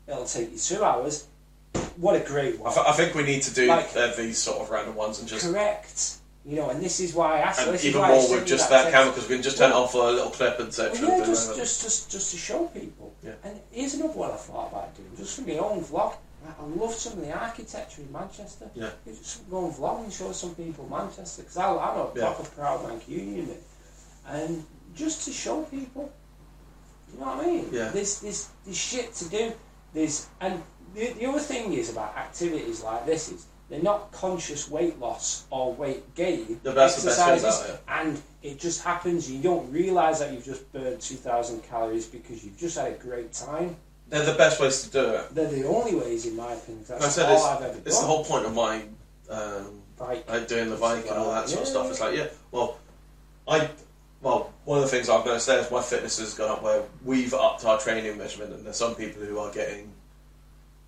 It'll 0.07 0.25
take 0.25 0.53
you 0.53 0.59
two 0.59 0.85
hours. 0.85 1.27
What 1.97 2.17
a 2.17 2.21
great 2.21 2.55
I, 2.55 2.63
one. 2.63 2.75
th- 2.75 2.87
I 2.87 2.93
think 2.93 3.15
we 3.15 3.23
need 3.23 3.43
to 3.43 3.55
do 3.55 3.67
Like- 3.67 3.97
uh, 3.97 4.13
these 4.17 4.39
sort 4.39 4.61
of 4.63 4.71
random 4.71 4.95
ones 4.95 5.21
and 5.21 5.29
just. 5.29 5.47
Correct. 5.47 6.17
You 6.47 6.57
know, 6.57 6.69
and 6.69 6.83
this 6.83 7.01
is 7.01 7.15
why 7.15 7.37
I 7.37 7.39
asked. 7.39 7.61
And 7.67 7.73
this 7.73 7.85
even 7.87 8.03
more 8.03 8.29
with 8.31 8.47
just 8.47 8.69
that 8.69 8.83
text. 8.83 8.93
camera 8.95 9.13
because 9.13 9.29
we 9.31 9.37
can 9.37 9.43
just 9.43 9.57
turn 9.57 9.71
it 9.71 9.75
on 9.75 9.89
for 9.89 10.09
a 10.09 10.13
little 10.13 10.31
clip 10.31 10.61
and 10.61 10.73
say. 10.75 10.91
Well, 10.93 11.19
yeah, 11.21 11.25
just, 11.25 11.57
just, 11.57 11.83
just, 11.83 12.11
just 12.11 12.31
to 12.33 12.37
show 12.37 12.67
people. 12.67 13.15
Yeah. 13.23 13.33
And 13.45 13.59
here's 13.71 13.95
another 13.95 14.13
one 14.13 14.31
I 14.31 14.37
thought 14.37 14.71
about 14.71 14.95
doing, 14.95 15.09
just 15.17 15.37
for 15.41 15.49
my 15.49 15.57
own 15.57 15.83
vlog. 15.83 16.17
Like, 16.45 16.61
I 16.61 16.65
love 16.79 16.93
some 16.93 17.15
of 17.15 17.21
the 17.25 17.33
architecture 17.33 18.03
in 18.03 18.13
Manchester. 18.13 18.69
Yeah. 18.75 18.91
You 19.07 19.15
just 19.15 19.49
go 19.51 19.65
and 19.65 19.75
vlog 19.75 20.05
and 20.05 20.13
show 20.13 20.33
some 20.33 20.55
people 20.55 20.87
Manchester, 20.91 21.43
because 21.43 21.57
I'm 21.57 21.77
a 21.79 22.11
Yeah. 22.15 22.25
proper 22.35 22.45
proud 22.51 22.81
Mancunian. 22.85 23.49
And 24.29 24.65
just 24.95 25.25
to 25.25 25.33
show 25.33 25.63
people, 25.63 26.13
you 27.11 27.21
know 27.21 27.27
what 27.27 27.45
I 27.45 27.47
mean? 27.47 27.69
Yeah. 27.73 27.89
There's, 27.89 28.21
there's, 28.21 28.49
there's 28.67 28.77
shit 28.77 29.15
to 29.15 29.29
do. 29.31 29.53
There's, 29.95 30.27
and 30.43 30.63
the, 30.95 31.13
the 31.13 31.27
other 31.27 31.41
thing 31.41 31.73
is 31.73 31.91
about 31.91 32.17
activities 32.17 32.83
like 32.83 33.07
this 33.07 33.31
is 33.33 33.47
they're 33.71 33.83
not 33.83 34.13
conscious 34.13 34.69
weight 34.69 34.99
loss 35.01 35.47
or 35.51 35.73
weight 35.75 36.15
gain 36.15 36.61
Yeah, 36.63 36.73
that's 36.73 37.03
the 37.03 37.09
best 37.09 37.19
exercises, 37.21 37.45
about 37.45 37.71
it. 37.71 37.83
and 37.89 38.23
it 38.43 38.61
just 38.61 38.83
happens. 38.85 39.31
You 39.31 39.43
don't 39.43 39.71
realise 39.73 40.19
that 40.19 40.33
you've 40.33 40.45
just 40.45 40.71
burned 40.73 41.01
two 41.01 41.15
thousand 41.17 41.63
calories 41.63 42.07
because 42.07 42.45
you've 42.45 42.59
just 42.59 42.77
had 42.77 42.93
a 42.93 42.97
great 42.97 43.33
time. 43.33 43.77
They're 44.11 44.25
the 44.27 44.35
best 44.35 44.61
ways 44.61 44.83
to 44.83 44.91
do 44.91 45.11
it. 45.15 45.35
They're 45.35 45.49
the 45.51 45.67
only 45.67 45.95
ways, 45.95 46.27
in 46.27 46.37
my 46.37 46.53
opinion. 46.53 46.85
'cause 46.85 46.97
I 46.97 46.99
That's 46.99 47.15
said 47.15 47.27
all 47.31 47.37
it's, 47.37 47.45
I've 47.47 47.63
ever 47.63 47.79
it's 47.87 47.99
the 48.01 48.07
whole 48.07 48.25
point 48.25 48.45
of 48.45 48.55
my 48.55 48.83
um, 49.31 49.81
Like, 49.99 50.29
like 50.29 50.47
doing 50.47 50.69
the 50.69 50.77
bike 50.77 51.07
and 51.09 51.17
all 51.17 51.33
that 51.33 51.49
sort 51.49 51.63
of 51.63 51.69
stuff. 51.69 51.91
It's 51.91 52.01
like, 52.01 52.15
yeah, 52.17 52.27
well, 52.51 52.77
I, 53.49 53.71
well, 54.21 54.53
one 54.67 54.79
of 54.79 54.85
the 54.85 54.91
things 54.91 55.09
I've 55.09 55.41
say 55.41 55.59
is 55.59 55.71
my 55.71 55.81
fitness 55.81 56.19
has 56.19 56.35
gone 56.35 56.51
up 56.51 56.63
where 56.63 56.83
we've 57.03 57.33
upped 57.33 57.65
our 57.65 57.79
training 57.81 58.19
measurement, 58.19 58.53
and 58.53 58.67
there's 58.67 58.77
some 58.77 58.95
people 58.95 59.23
who 59.23 59.39
are 59.39 59.51
getting 59.53 59.91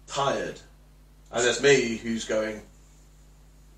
tired, 0.06 0.60
and 1.32 1.44
there's 1.44 1.62
me 1.62 1.96
who's 1.96 2.24
going, 2.24 2.62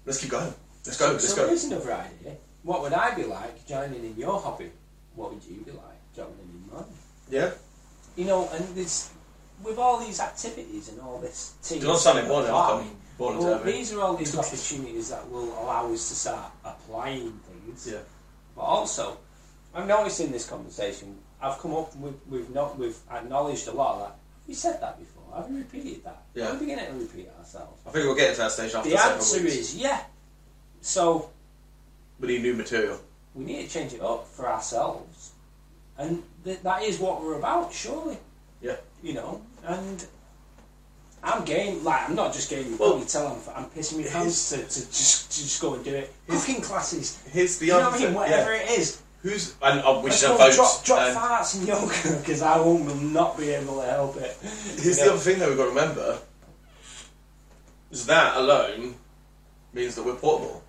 let's 0.07 0.21
keep 0.21 0.31
going, 0.31 0.53
let's 0.85 0.99
go, 0.99 1.07
so, 1.07 1.13
let's 1.13 1.29
so 1.29 1.37
go. 1.37 1.47
here's 1.49 1.65
another 1.65 1.93
idea. 1.93 2.37
What 2.63 2.83
would 2.83 2.93
I 2.93 3.15
be 3.15 3.25
like 3.25 3.67
joining 3.67 4.05
in 4.05 4.17
your 4.17 4.41
hobby? 4.41 4.71
What 5.15 5.33
would 5.33 5.45
you 5.45 5.63
be 5.63 5.73
like 5.73 6.15
joining 6.15 6.33
in 6.41 6.71
mine? 6.73 6.85
Yeah, 7.31 7.51
You 8.17 8.25
know, 8.25 8.49
and 8.53 8.65
there's 8.77 9.11
with 9.63 9.79
all 9.79 9.99
these 9.99 10.21
activities 10.21 10.89
and 10.89 11.01
all 11.01 11.19
this. 11.19 11.55
do 11.69 11.81
not 11.81 11.99
sound 11.99 12.19
like 12.19 12.29
one 12.29 12.45
Well, 12.45 12.81
I'm 12.81 12.91
born 13.19 13.39
well, 13.39 13.59
these 13.65 13.93
are 13.93 14.01
all 14.01 14.15
these 14.17 14.37
opportunities 14.37 15.11
that 15.11 15.29
will 15.29 15.51
allow 15.61 15.93
us 15.93 16.09
to 16.09 16.15
start 16.15 16.53
applying 16.65 17.33
things. 17.41 17.89
Yeah, 17.91 17.99
But 18.55 18.63
also, 18.63 19.19
I've 19.75 19.87
noticed 19.87 20.21
in 20.21 20.31
this 20.31 20.49
conversation, 20.49 21.19
I've 21.43 21.59
come 21.59 21.75
up 21.75 21.95
with, 21.97 22.15
we've 22.29 22.51
not, 22.51 22.79
we've 22.79 22.97
acknowledged 23.11 23.67
a 23.69 23.73
lot 23.73 23.95
of 23.95 24.01
that. 24.01 24.07
Have 24.11 24.49
we 24.49 24.55
said 24.55 24.81
that 24.81 24.99
before? 24.99 25.18
Have 25.35 25.49
we 25.51 25.59
repeated 25.59 26.05
that? 26.05 26.23
Yeah. 26.35 26.53
We're 26.53 26.59
beginning 26.61 26.87
to 26.87 26.93
repeat 26.93 27.29
ourselves. 27.39 27.81
I 27.87 27.91
think 27.91 28.05
we'll 28.07 28.15
get 28.17 28.35
to 28.35 28.41
that 28.43 28.51
stage 28.53 28.75
after 28.75 28.89
The 28.91 28.99
answer 29.01 29.41
weeks. 29.43 29.55
is 29.57 29.77
yeah. 29.77 30.03
So 30.81 31.31
we 32.21 32.29
need 32.29 32.43
new 32.43 32.55
material. 32.55 33.01
we 33.35 33.45
need 33.45 33.67
to 33.67 33.73
change 33.73 33.93
it 33.93 34.01
up 34.01 34.27
for 34.27 34.49
ourselves, 34.49 35.33
and 35.97 36.23
th- 36.45 36.61
that 36.63 36.83
is 36.83 36.99
what 36.99 37.23
we're 37.23 37.39
about, 37.39 37.73
surely. 37.73 38.19
Yeah. 38.61 38.77
You 39.03 39.15
know, 39.15 39.41
and 39.65 40.05
I'm 41.23 41.45
game. 41.45 41.85
Like 41.85 42.09
I'm 42.09 42.15
not 42.17 42.33
just 42.33 42.49
game. 42.51 42.67
You 42.71 42.77
Well, 42.77 42.91
probably 42.91 43.07
tell 43.07 43.27
I'm, 43.29 43.65
I'm 43.65 43.71
pissing 43.71 43.99
my 44.05 44.09
pants 44.11 44.51
to, 44.51 44.57
to 44.57 44.65
just 44.65 45.33
to 45.33 45.39
just 45.43 45.61
go 45.61 45.75
and 45.75 45.85
do 45.85 45.95
it. 45.95 46.13
Cooking 46.29 46.61
classes. 46.61 47.23
Here's 47.33 47.59
the 47.59 47.71
answer. 47.73 47.77
you 47.77 47.83
know 47.83 47.89
other 47.89 47.91
what 47.97 48.03
I 48.03 48.07
mean? 48.07 48.15
Whatever 48.15 48.57
yeah. 48.57 48.63
it 48.63 48.79
is. 48.79 49.03
Who's 49.23 49.57
and 49.61 49.81
uh, 49.81 50.01
we 50.03 50.13
should 50.13 50.31
have 50.39 50.55
drop, 50.55 50.85
drop 50.85 51.01
and 51.01 51.17
farts 51.17 51.61
in 51.61 51.67
yoga 51.67 52.19
because 52.21 52.41
I 52.41 52.59
won't, 52.61 52.85
will 52.85 52.95
not 52.97 53.37
be 53.37 53.51
able 53.51 53.81
to 53.81 53.87
help 53.87 54.17
it. 54.17 54.37
Here's 54.81 54.99
the 54.99 55.11
other 55.11 55.19
thing 55.19 55.41
that 55.41 55.49
we've 55.49 55.59
got 55.59 55.65
to 55.65 55.71
remember: 55.71 56.19
is 57.91 58.07
that 58.07 58.37
alone 58.37 58.95
means 59.73 59.97
that 59.97 60.05
we're 60.05 60.15
portable. 60.15 60.63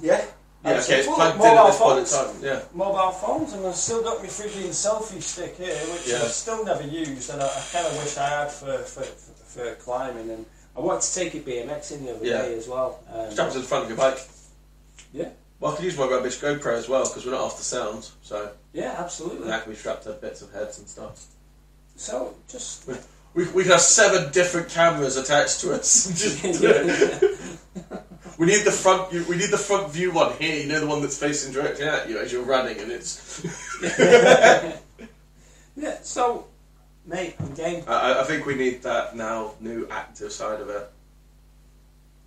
Yeah. 0.00 0.24
Yeah, 0.64 0.78
okay, 0.80 0.98
it's 0.98 1.06
plugged 1.06 1.36
in 1.36 1.42
at 1.42 1.54
Mobile 1.54 1.66
this 1.66 1.78
point 1.78 1.98
in 2.00 2.04
phones. 2.06 2.32
time. 2.40 2.44
Yeah, 2.44 2.60
Mobile 2.74 3.12
phones, 3.12 3.52
and 3.52 3.66
I've 3.66 3.76
still 3.76 4.02
got 4.02 4.20
my 4.20 4.28
freaking 4.28 4.68
selfie 4.70 5.22
stick 5.22 5.56
here, 5.56 5.74
which 5.92 6.08
Yeah. 6.08 6.16
I've 6.16 6.32
still 6.32 6.64
never 6.64 6.82
used, 6.82 7.30
and 7.30 7.40
I, 7.40 7.46
I 7.46 7.62
kind 7.72 7.86
of 7.86 7.96
wish 8.02 8.16
I 8.16 8.28
had 8.28 8.50
for, 8.50 8.78
for, 8.78 9.02
for, 9.02 9.34
for 9.44 9.74
climbing. 9.76 10.30
And 10.30 10.44
I 10.76 10.80
wanted 10.80 11.02
to 11.02 11.14
take 11.14 11.34
it 11.36 11.46
BMXing 11.46 12.04
the 12.04 12.16
other 12.16 12.26
Yeah. 12.26 12.42
day 12.42 12.58
as 12.58 12.66
well. 12.66 12.98
Um, 13.12 13.30
strap 13.30 13.48
it 13.48 13.52
to 13.52 13.58
the 13.60 13.64
front 13.64 13.84
of 13.84 13.90
your 13.90 13.98
bike. 13.98 14.18
Yeah. 15.12 15.28
Well, 15.58 15.72
I 15.72 15.76
could 15.76 15.84
use 15.86 15.96
my 15.96 16.06
rubbish 16.06 16.38
GoPro 16.38 16.74
as 16.74 16.88
well 16.88 17.04
because 17.04 17.24
we're 17.24 17.32
not 17.32 17.44
after 17.44 17.62
sound, 17.62 18.10
so 18.22 18.50
yeah, 18.72 18.94
absolutely. 18.98 19.48
that 19.48 19.62
can 19.62 19.72
be 19.72 19.78
strapped 19.78 20.04
to 20.04 20.12
bits 20.12 20.42
of 20.42 20.52
heads 20.52 20.78
and 20.78 20.86
stuff. 20.86 21.24
So 21.96 22.34
just 22.48 22.86
We, 23.32 23.44
we 23.50 23.64
have 23.64 23.80
seven 23.80 24.32
different 24.32 24.68
cameras 24.68 25.16
attached 25.16 25.60
to 25.60 25.72
us. 25.74 26.06
Just- 26.42 26.42
we 28.38 28.46
need 28.46 28.64
the 28.64 28.70
front. 28.70 29.12
We 29.12 29.36
need 29.36 29.50
the 29.50 29.58
front 29.58 29.92
view 29.92 30.12
one 30.12 30.34
here. 30.38 30.60
You 30.62 30.68
know 30.68 30.80
the 30.80 30.86
one 30.86 31.00
that's 31.00 31.18
facing 31.18 31.52
directly 31.52 31.84
at 31.86 32.08
you 32.08 32.18
as 32.18 32.32
you're 32.32 32.44
running, 32.44 32.78
and 32.78 32.90
it's. 32.92 33.44
yeah. 35.76 35.98
So, 36.02 36.46
mate, 37.06 37.34
I'm 37.38 37.54
game. 37.54 37.84
I, 37.86 38.20
I 38.20 38.24
think 38.24 38.46
we 38.46 38.54
need 38.54 38.82
that 38.82 39.16
now 39.16 39.52
new 39.60 39.86
active 39.90 40.32
side 40.32 40.60
of 40.60 40.68
it, 40.70 40.90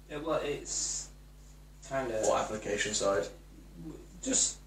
Yeah, 0.09 0.17
well, 0.17 0.41
it's 0.43 1.08
kind 1.89 2.11
of 2.11 2.25
or 2.25 2.37
application 2.37 2.93
side. 2.93 3.27
just 4.23 4.57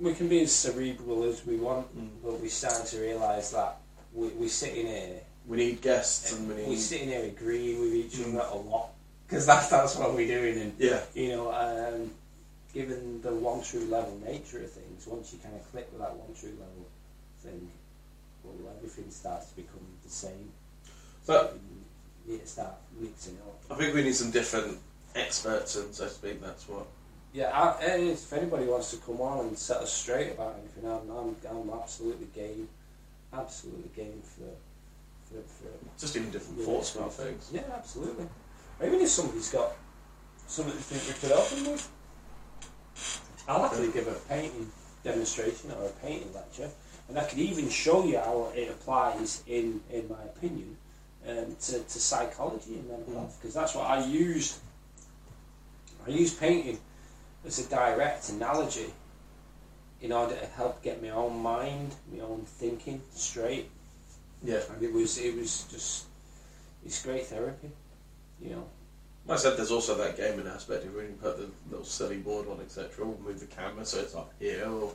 we 0.00 0.12
can 0.14 0.28
be 0.28 0.42
as 0.42 0.52
cerebral 0.52 1.22
as 1.24 1.46
we 1.46 1.56
want, 1.56 1.86
Mm. 1.96 2.08
but 2.22 2.40
we're 2.40 2.48
starting 2.48 2.86
to 2.86 2.98
realise 3.00 3.50
that 3.50 3.76
we, 4.12 4.28
we're 4.28 4.48
sitting 4.48 4.86
here, 4.86 5.20
We 5.46 5.56
need 5.58 5.80
guests, 5.82 6.32
and 6.32 6.48
we 6.48 6.54
we're 6.54 6.68
need. 6.70 6.78
sitting 6.80 7.08
here 7.08 7.24
agreeing 7.24 7.80
with 7.80 7.92
each 7.94 8.14
Mm. 8.14 8.34
other 8.40 8.48
a 8.50 8.56
lot 8.56 8.88
because 9.26 9.46
that's 9.46 9.68
that's 9.68 9.94
what 9.96 10.14
we're 10.14 10.26
doing, 10.26 10.58
and 10.62 10.72
Yeah, 10.78 11.02
you 11.14 11.28
know, 11.28 11.52
um, 11.52 12.10
given 12.72 13.22
the 13.22 13.32
one 13.32 13.62
true 13.62 13.84
level 13.84 14.18
nature 14.24 14.64
of 14.64 14.70
things, 14.72 15.06
once 15.06 15.32
you 15.32 15.38
kind 15.38 15.54
of 15.54 15.70
click 15.70 15.86
with 15.92 16.00
that 16.00 16.14
one 16.16 16.34
true 16.34 16.56
level 16.58 16.86
thing, 17.42 17.70
well, 18.42 18.74
everything 18.76 19.10
starts 19.10 19.46
to 19.50 19.56
become 19.56 19.86
the 20.02 20.10
same. 20.10 20.50
But- 21.26 21.56
you 22.26 22.32
need 22.32 22.40
to 22.40 22.46
start 22.46 22.74
mixing 22.98 23.34
it 23.34 23.42
up. 23.42 23.60
I 23.70 23.74
think 23.78 23.94
we 23.94 24.02
need 24.02 24.14
some 24.16 24.30
different 24.30 24.78
experts, 25.14 25.76
and 25.76 25.94
so 25.94 26.04
to 26.04 26.10
speak. 26.10 26.42
That's 26.42 26.68
what. 26.68 26.86
Yeah, 27.32 27.50
I, 27.52 27.84
if 27.96 28.32
anybody 28.32 28.66
wants 28.66 28.92
to 28.92 28.96
come 28.98 29.20
on 29.20 29.46
and 29.46 29.58
set 29.58 29.78
us 29.78 29.92
straight 29.92 30.30
about 30.32 30.56
anything, 30.60 30.88
I'm, 30.88 31.10
I'm, 31.10 31.36
I'm 31.50 31.80
absolutely 31.80 32.28
game, 32.32 32.68
absolutely 33.32 33.90
game 33.96 34.22
for, 34.22 34.54
for, 35.26 35.42
for 35.42 35.98
Just 35.98 36.14
even 36.14 36.30
different 36.30 36.60
yeah, 36.60 36.66
thoughts 36.66 36.94
about 36.94 37.12
things. 37.12 37.50
Yeah, 37.52 37.64
absolutely. 37.74 38.26
Or 38.78 38.86
even 38.86 39.00
if 39.00 39.08
somebody's 39.08 39.50
got 39.50 39.72
something 40.46 40.74
you 40.74 40.80
think 40.80 41.08
we 41.08 41.20
could 41.20 41.36
help 41.36 41.48
them 41.48 41.72
with, 41.72 41.90
I'll 43.48 43.64
actually 43.66 43.90
give 43.90 44.06
a 44.06 44.14
painting 44.28 44.70
demonstration 45.02 45.72
or 45.72 45.86
a 45.86 45.92
painting 46.06 46.32
lecture, 46.32 46.70
and 47.08 47.18
I 47.18 47.24
could 47.24 47.38
even 47.38 47.68
show 47.68 48.04
you 48.04 48.18
how 48.18 48.52
it 48.54 48.70
applies 48.70 49.42
in, 49.46 49.80
in 49.92 50.08
my 50.08 50.22
opinion, 50.24 50.76
um, 51.28 51.56
to, 51.60 51.78
to 51.80 51.98
psychology 51.98 52.74
and 52.74 52.88
mental 52.88 53.14
health 53.14 53.38
because 53.40 53.54
that's 53.54 53.74
what 53.74 53.90
I 53.90 54.04
used. 54.04 54.58
I 56.06 56.10
used 56.10 56.38
painting 56.38 56.78
as 57.46 57.58
a 57.58 57.68
direct 57.68 58.28
analogy 58.30 58.92
in 60.00 60.12
order 60.12 60.36
to 60.36 60.46
help 60.46 60.82
get 60.82 61.02
my 61.02 61.10
own 61.10 61.38
mind, 61.40 61.94
my 62.12 62.20
own 62.20 62.44
thinking 62.46 63.00
straight. 63.14 63.70
Yeah. 64.42 64.60
And 64.74 64.82
it 64.82 64.92
was 64.92 65.18
it 65.18 65.34
was 65.36 65.64
just 65.70 66.04
it's 66.84 67.02
great 67.02 67.26
therapy, 67.26 67.70
you 68.40 68.50
know. 68.50 68.66
Like 69.26 69.38
I 69.38 69.42
said, 69.42 69.56
there's 69.56 69.70
also 69.70 69.94
that 69.96 70.18
gaming 70.18 70.46
aspect 70.46 70.84
of 70.84 70.94
when 70.94 71.06
you 71.06 71.12
put 71.12 71.38
the 71.38 71.48
little 71.70 71.86
silly 71.86 72.18
board 72.18 72.46
on, 72.48 72.60
etc. 72.60 73.06
We'll 73.06 73.18
move 73.18 73.40
the 73.40 73.46
camera 73.46 73.84
so 73.86 74.00
it's 74.00 74.14
up 74.14 74.30
here. 74.38 74.66
Or 74.68 74.92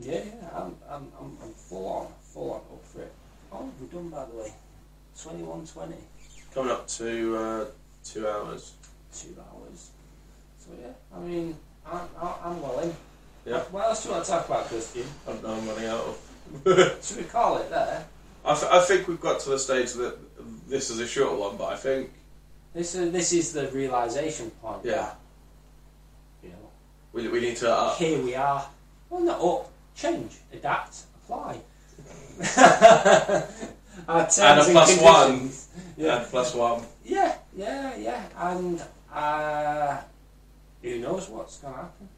Yeah, 0.00 0.14
yeah, 0.14 0.48
I'm, 0.52 0.74
I'm, 0.90 1.12
I'm, 1.20 1.38
I'm 1.40 1.52
full 1.52 1.86
on, 1.86 2.08
full 2.20 2.50
on 2.52 2.60
up 2.60 2.84
for 2.84 3.02
it. 3.02 3.12
Oh, 3.52 3.70
we're 3.80 3.86
done 3.86 4.08
by 4.08 4.24
the 4.24 4.36
way. 4.36 4.52
21.20, 5.16 5.94
coming 6.54 6.72
up 6.72 6.86
to 6.86 7.36
uh, 7.36 7.64
two 8.04 8.28
hours. 8.28 8.74
two 9.12 9.36
hours. 9.38 9.47
Yeah, 10.80 10.88
I 11.14 11.20
mean, 11.20 11.56
I'm, 11.86 12.00
I'm 12.20 12.32
I'm 12.44 12.62
well 12.62 12.80
in. 12.80 12.94
Yeah. 13.46 13.60
What 13.70 13.84
else 13.84 14.02
do 14.02 14.08
you 14.08 14.14
want 14.14 14.24
to 14.26 14.30
talk 14.30 14.46
about, 14.46 14.66
Christian? 14.66 15.04
I'm, 15.26 15.38
I'm 15.44 15.66
running 15.68 15.86
out 15.86 16.00
of. 16.04 16.18
Should 17.04 17.16
we 17.18 17.22
call 17.24 17.58
it 17.58 17.70
there? 17.70 18.04
I, 18.44 18.54
th- 18.54 18.70
I 18.72 18.80
think 18.84 19.08
we've 19.08 19.20
got 19.20 19.40
to 19.40 19.50
the 19.50 19.58
stage 19.58 19.92
that 19.94 20.16
this 20.68 20.90
is 20.90 21.00
a 21.00 21.06
shorter 21.06 21.36
one, 21.36 21.56
but 21.56 21.66
I 21.72 21.76
think 21.76 22.10
This 22.74 22.94
is, 22.94 23.12
this 23.12 23.32
is 23.32 23.52
the 23.52 23.68
realization 23.68 24.50
point. 24.62 24.80
Yeah. 24.84 25.10
You 26.42 26.50
know, 26.50 26.70
we, 27.12 27.28
we 27.28 27.40
need 27.40 27.56
to 27.58 27.70
up. 27.74 27.96
here 27.98 28.22
we 28.22 28.34
are. 28.34 28.66
Well, 29.10 29.20
not 29.22 29.40
up, 29.40 29.70
change, 29.94 30.32
adapt, 30.52 30.96
apply. 31.24 31.60
Our 34.08 34.22
terms 34.22 34.38
And 34.38 34.60
a 34.60 34.64
plus 34.64 35.00
one. 35.02 35.26
conditions. 35.30 35.68
Yeah. 35.96 36.18
And 36.20 36.26
plus 36.28 36.54
one. 36.54 36.82
Yeah, 37.04 37.34
yeah, 37.56 37.96
yeah, 37.96 38.22
and 38.38 38.82
uh, 39.12 39.98
who 40.82 40.98
knows 40.98 41.28
what's 41.28 41.58
going 41.58 41.74
to 41.74 41.80
happen? 41.80 42.08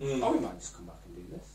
Mm. 0.00 0.20
Oh, 0.22 0.32
we 0.32 0.40
might 0.40 0.58
just 0.58 0.76
come 0.76 0.86
back 0.86 0.96
and 1.06 1.16
do 1.16 1.36
this. 1.36 1.48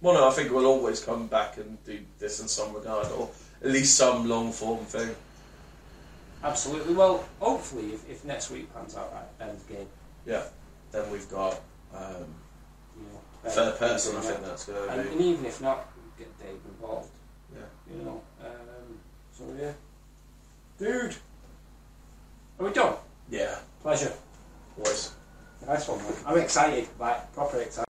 Well, 0.00 0.14
no, 0.14 0.28
I 0.28 0.30
think 0.32 0.50
we'll 0.50 0.66
always 0.66 1.00
come 1.04 1.26
back 1.26 1.56
and 1.58 1.82
do 1.84 1.98
this 2.18 2.40
in 2.40 2.48
some 2.48 2.74
regard, 2.74 3.06
or 3.12 3.30
at 3.62 3.70
least 3.70 3.96
some 3.96 4.28
long 4.28 4.50
form 4.52 4.84
thing. 4.86 5.14
Absolutely. 6.42 6.94
Well, 6.94 7.24
hopefully, 7.38 7.92
if, 7.92 8.08
if 8.08 8.24
next 8.24 8.50
week 8.50 8.72
pans 8.74 8.96
out 8.96 9.12
right, 9.12 9.48
end 9.48 9.58
game, 9.68 9.86
Yeah. 10.26 10.44
Then 10.90 11.10
we've 11.12 11.28
got 11.30 11.60
um, 11.94 12.24
you 12.96 13.04
know, 13.04 13.50
third 13.50 13.78
person. 13.78 14.16
I 14.16 14.20
think 14.20 14.42
that's 14.44 14.64
going 14.64 14.88
to 14.88 15.02
be. 15.02 15.08
and 15.10 15.20
even 15.20 15.44
if 15.44 15.60
not, 15.60 15.86
get 16.18 16.36
Dave 16.38 16.58
involved. 16.66 17.10
Yeah. 17.54 17.94
You 17.94 18.02
know. 18.02 18.22
Um, 18.42 18.98
so 19.32 19.44
yeah, 19.60 19.72
dude, 20.78 21.14
are 22.58 22.66
we 22.66 22.72
done? 22.72 22.94
Yeah. 23.30 23.58
Pleasure. 23.82 24.12
Always. 24.78 25.12
One. 25.70 26.00
I'm 26.26 26.36
excited. 26.38 26.88
Like 26.98 27.32
proper 27.32 27.58
excited. 27.58 27.89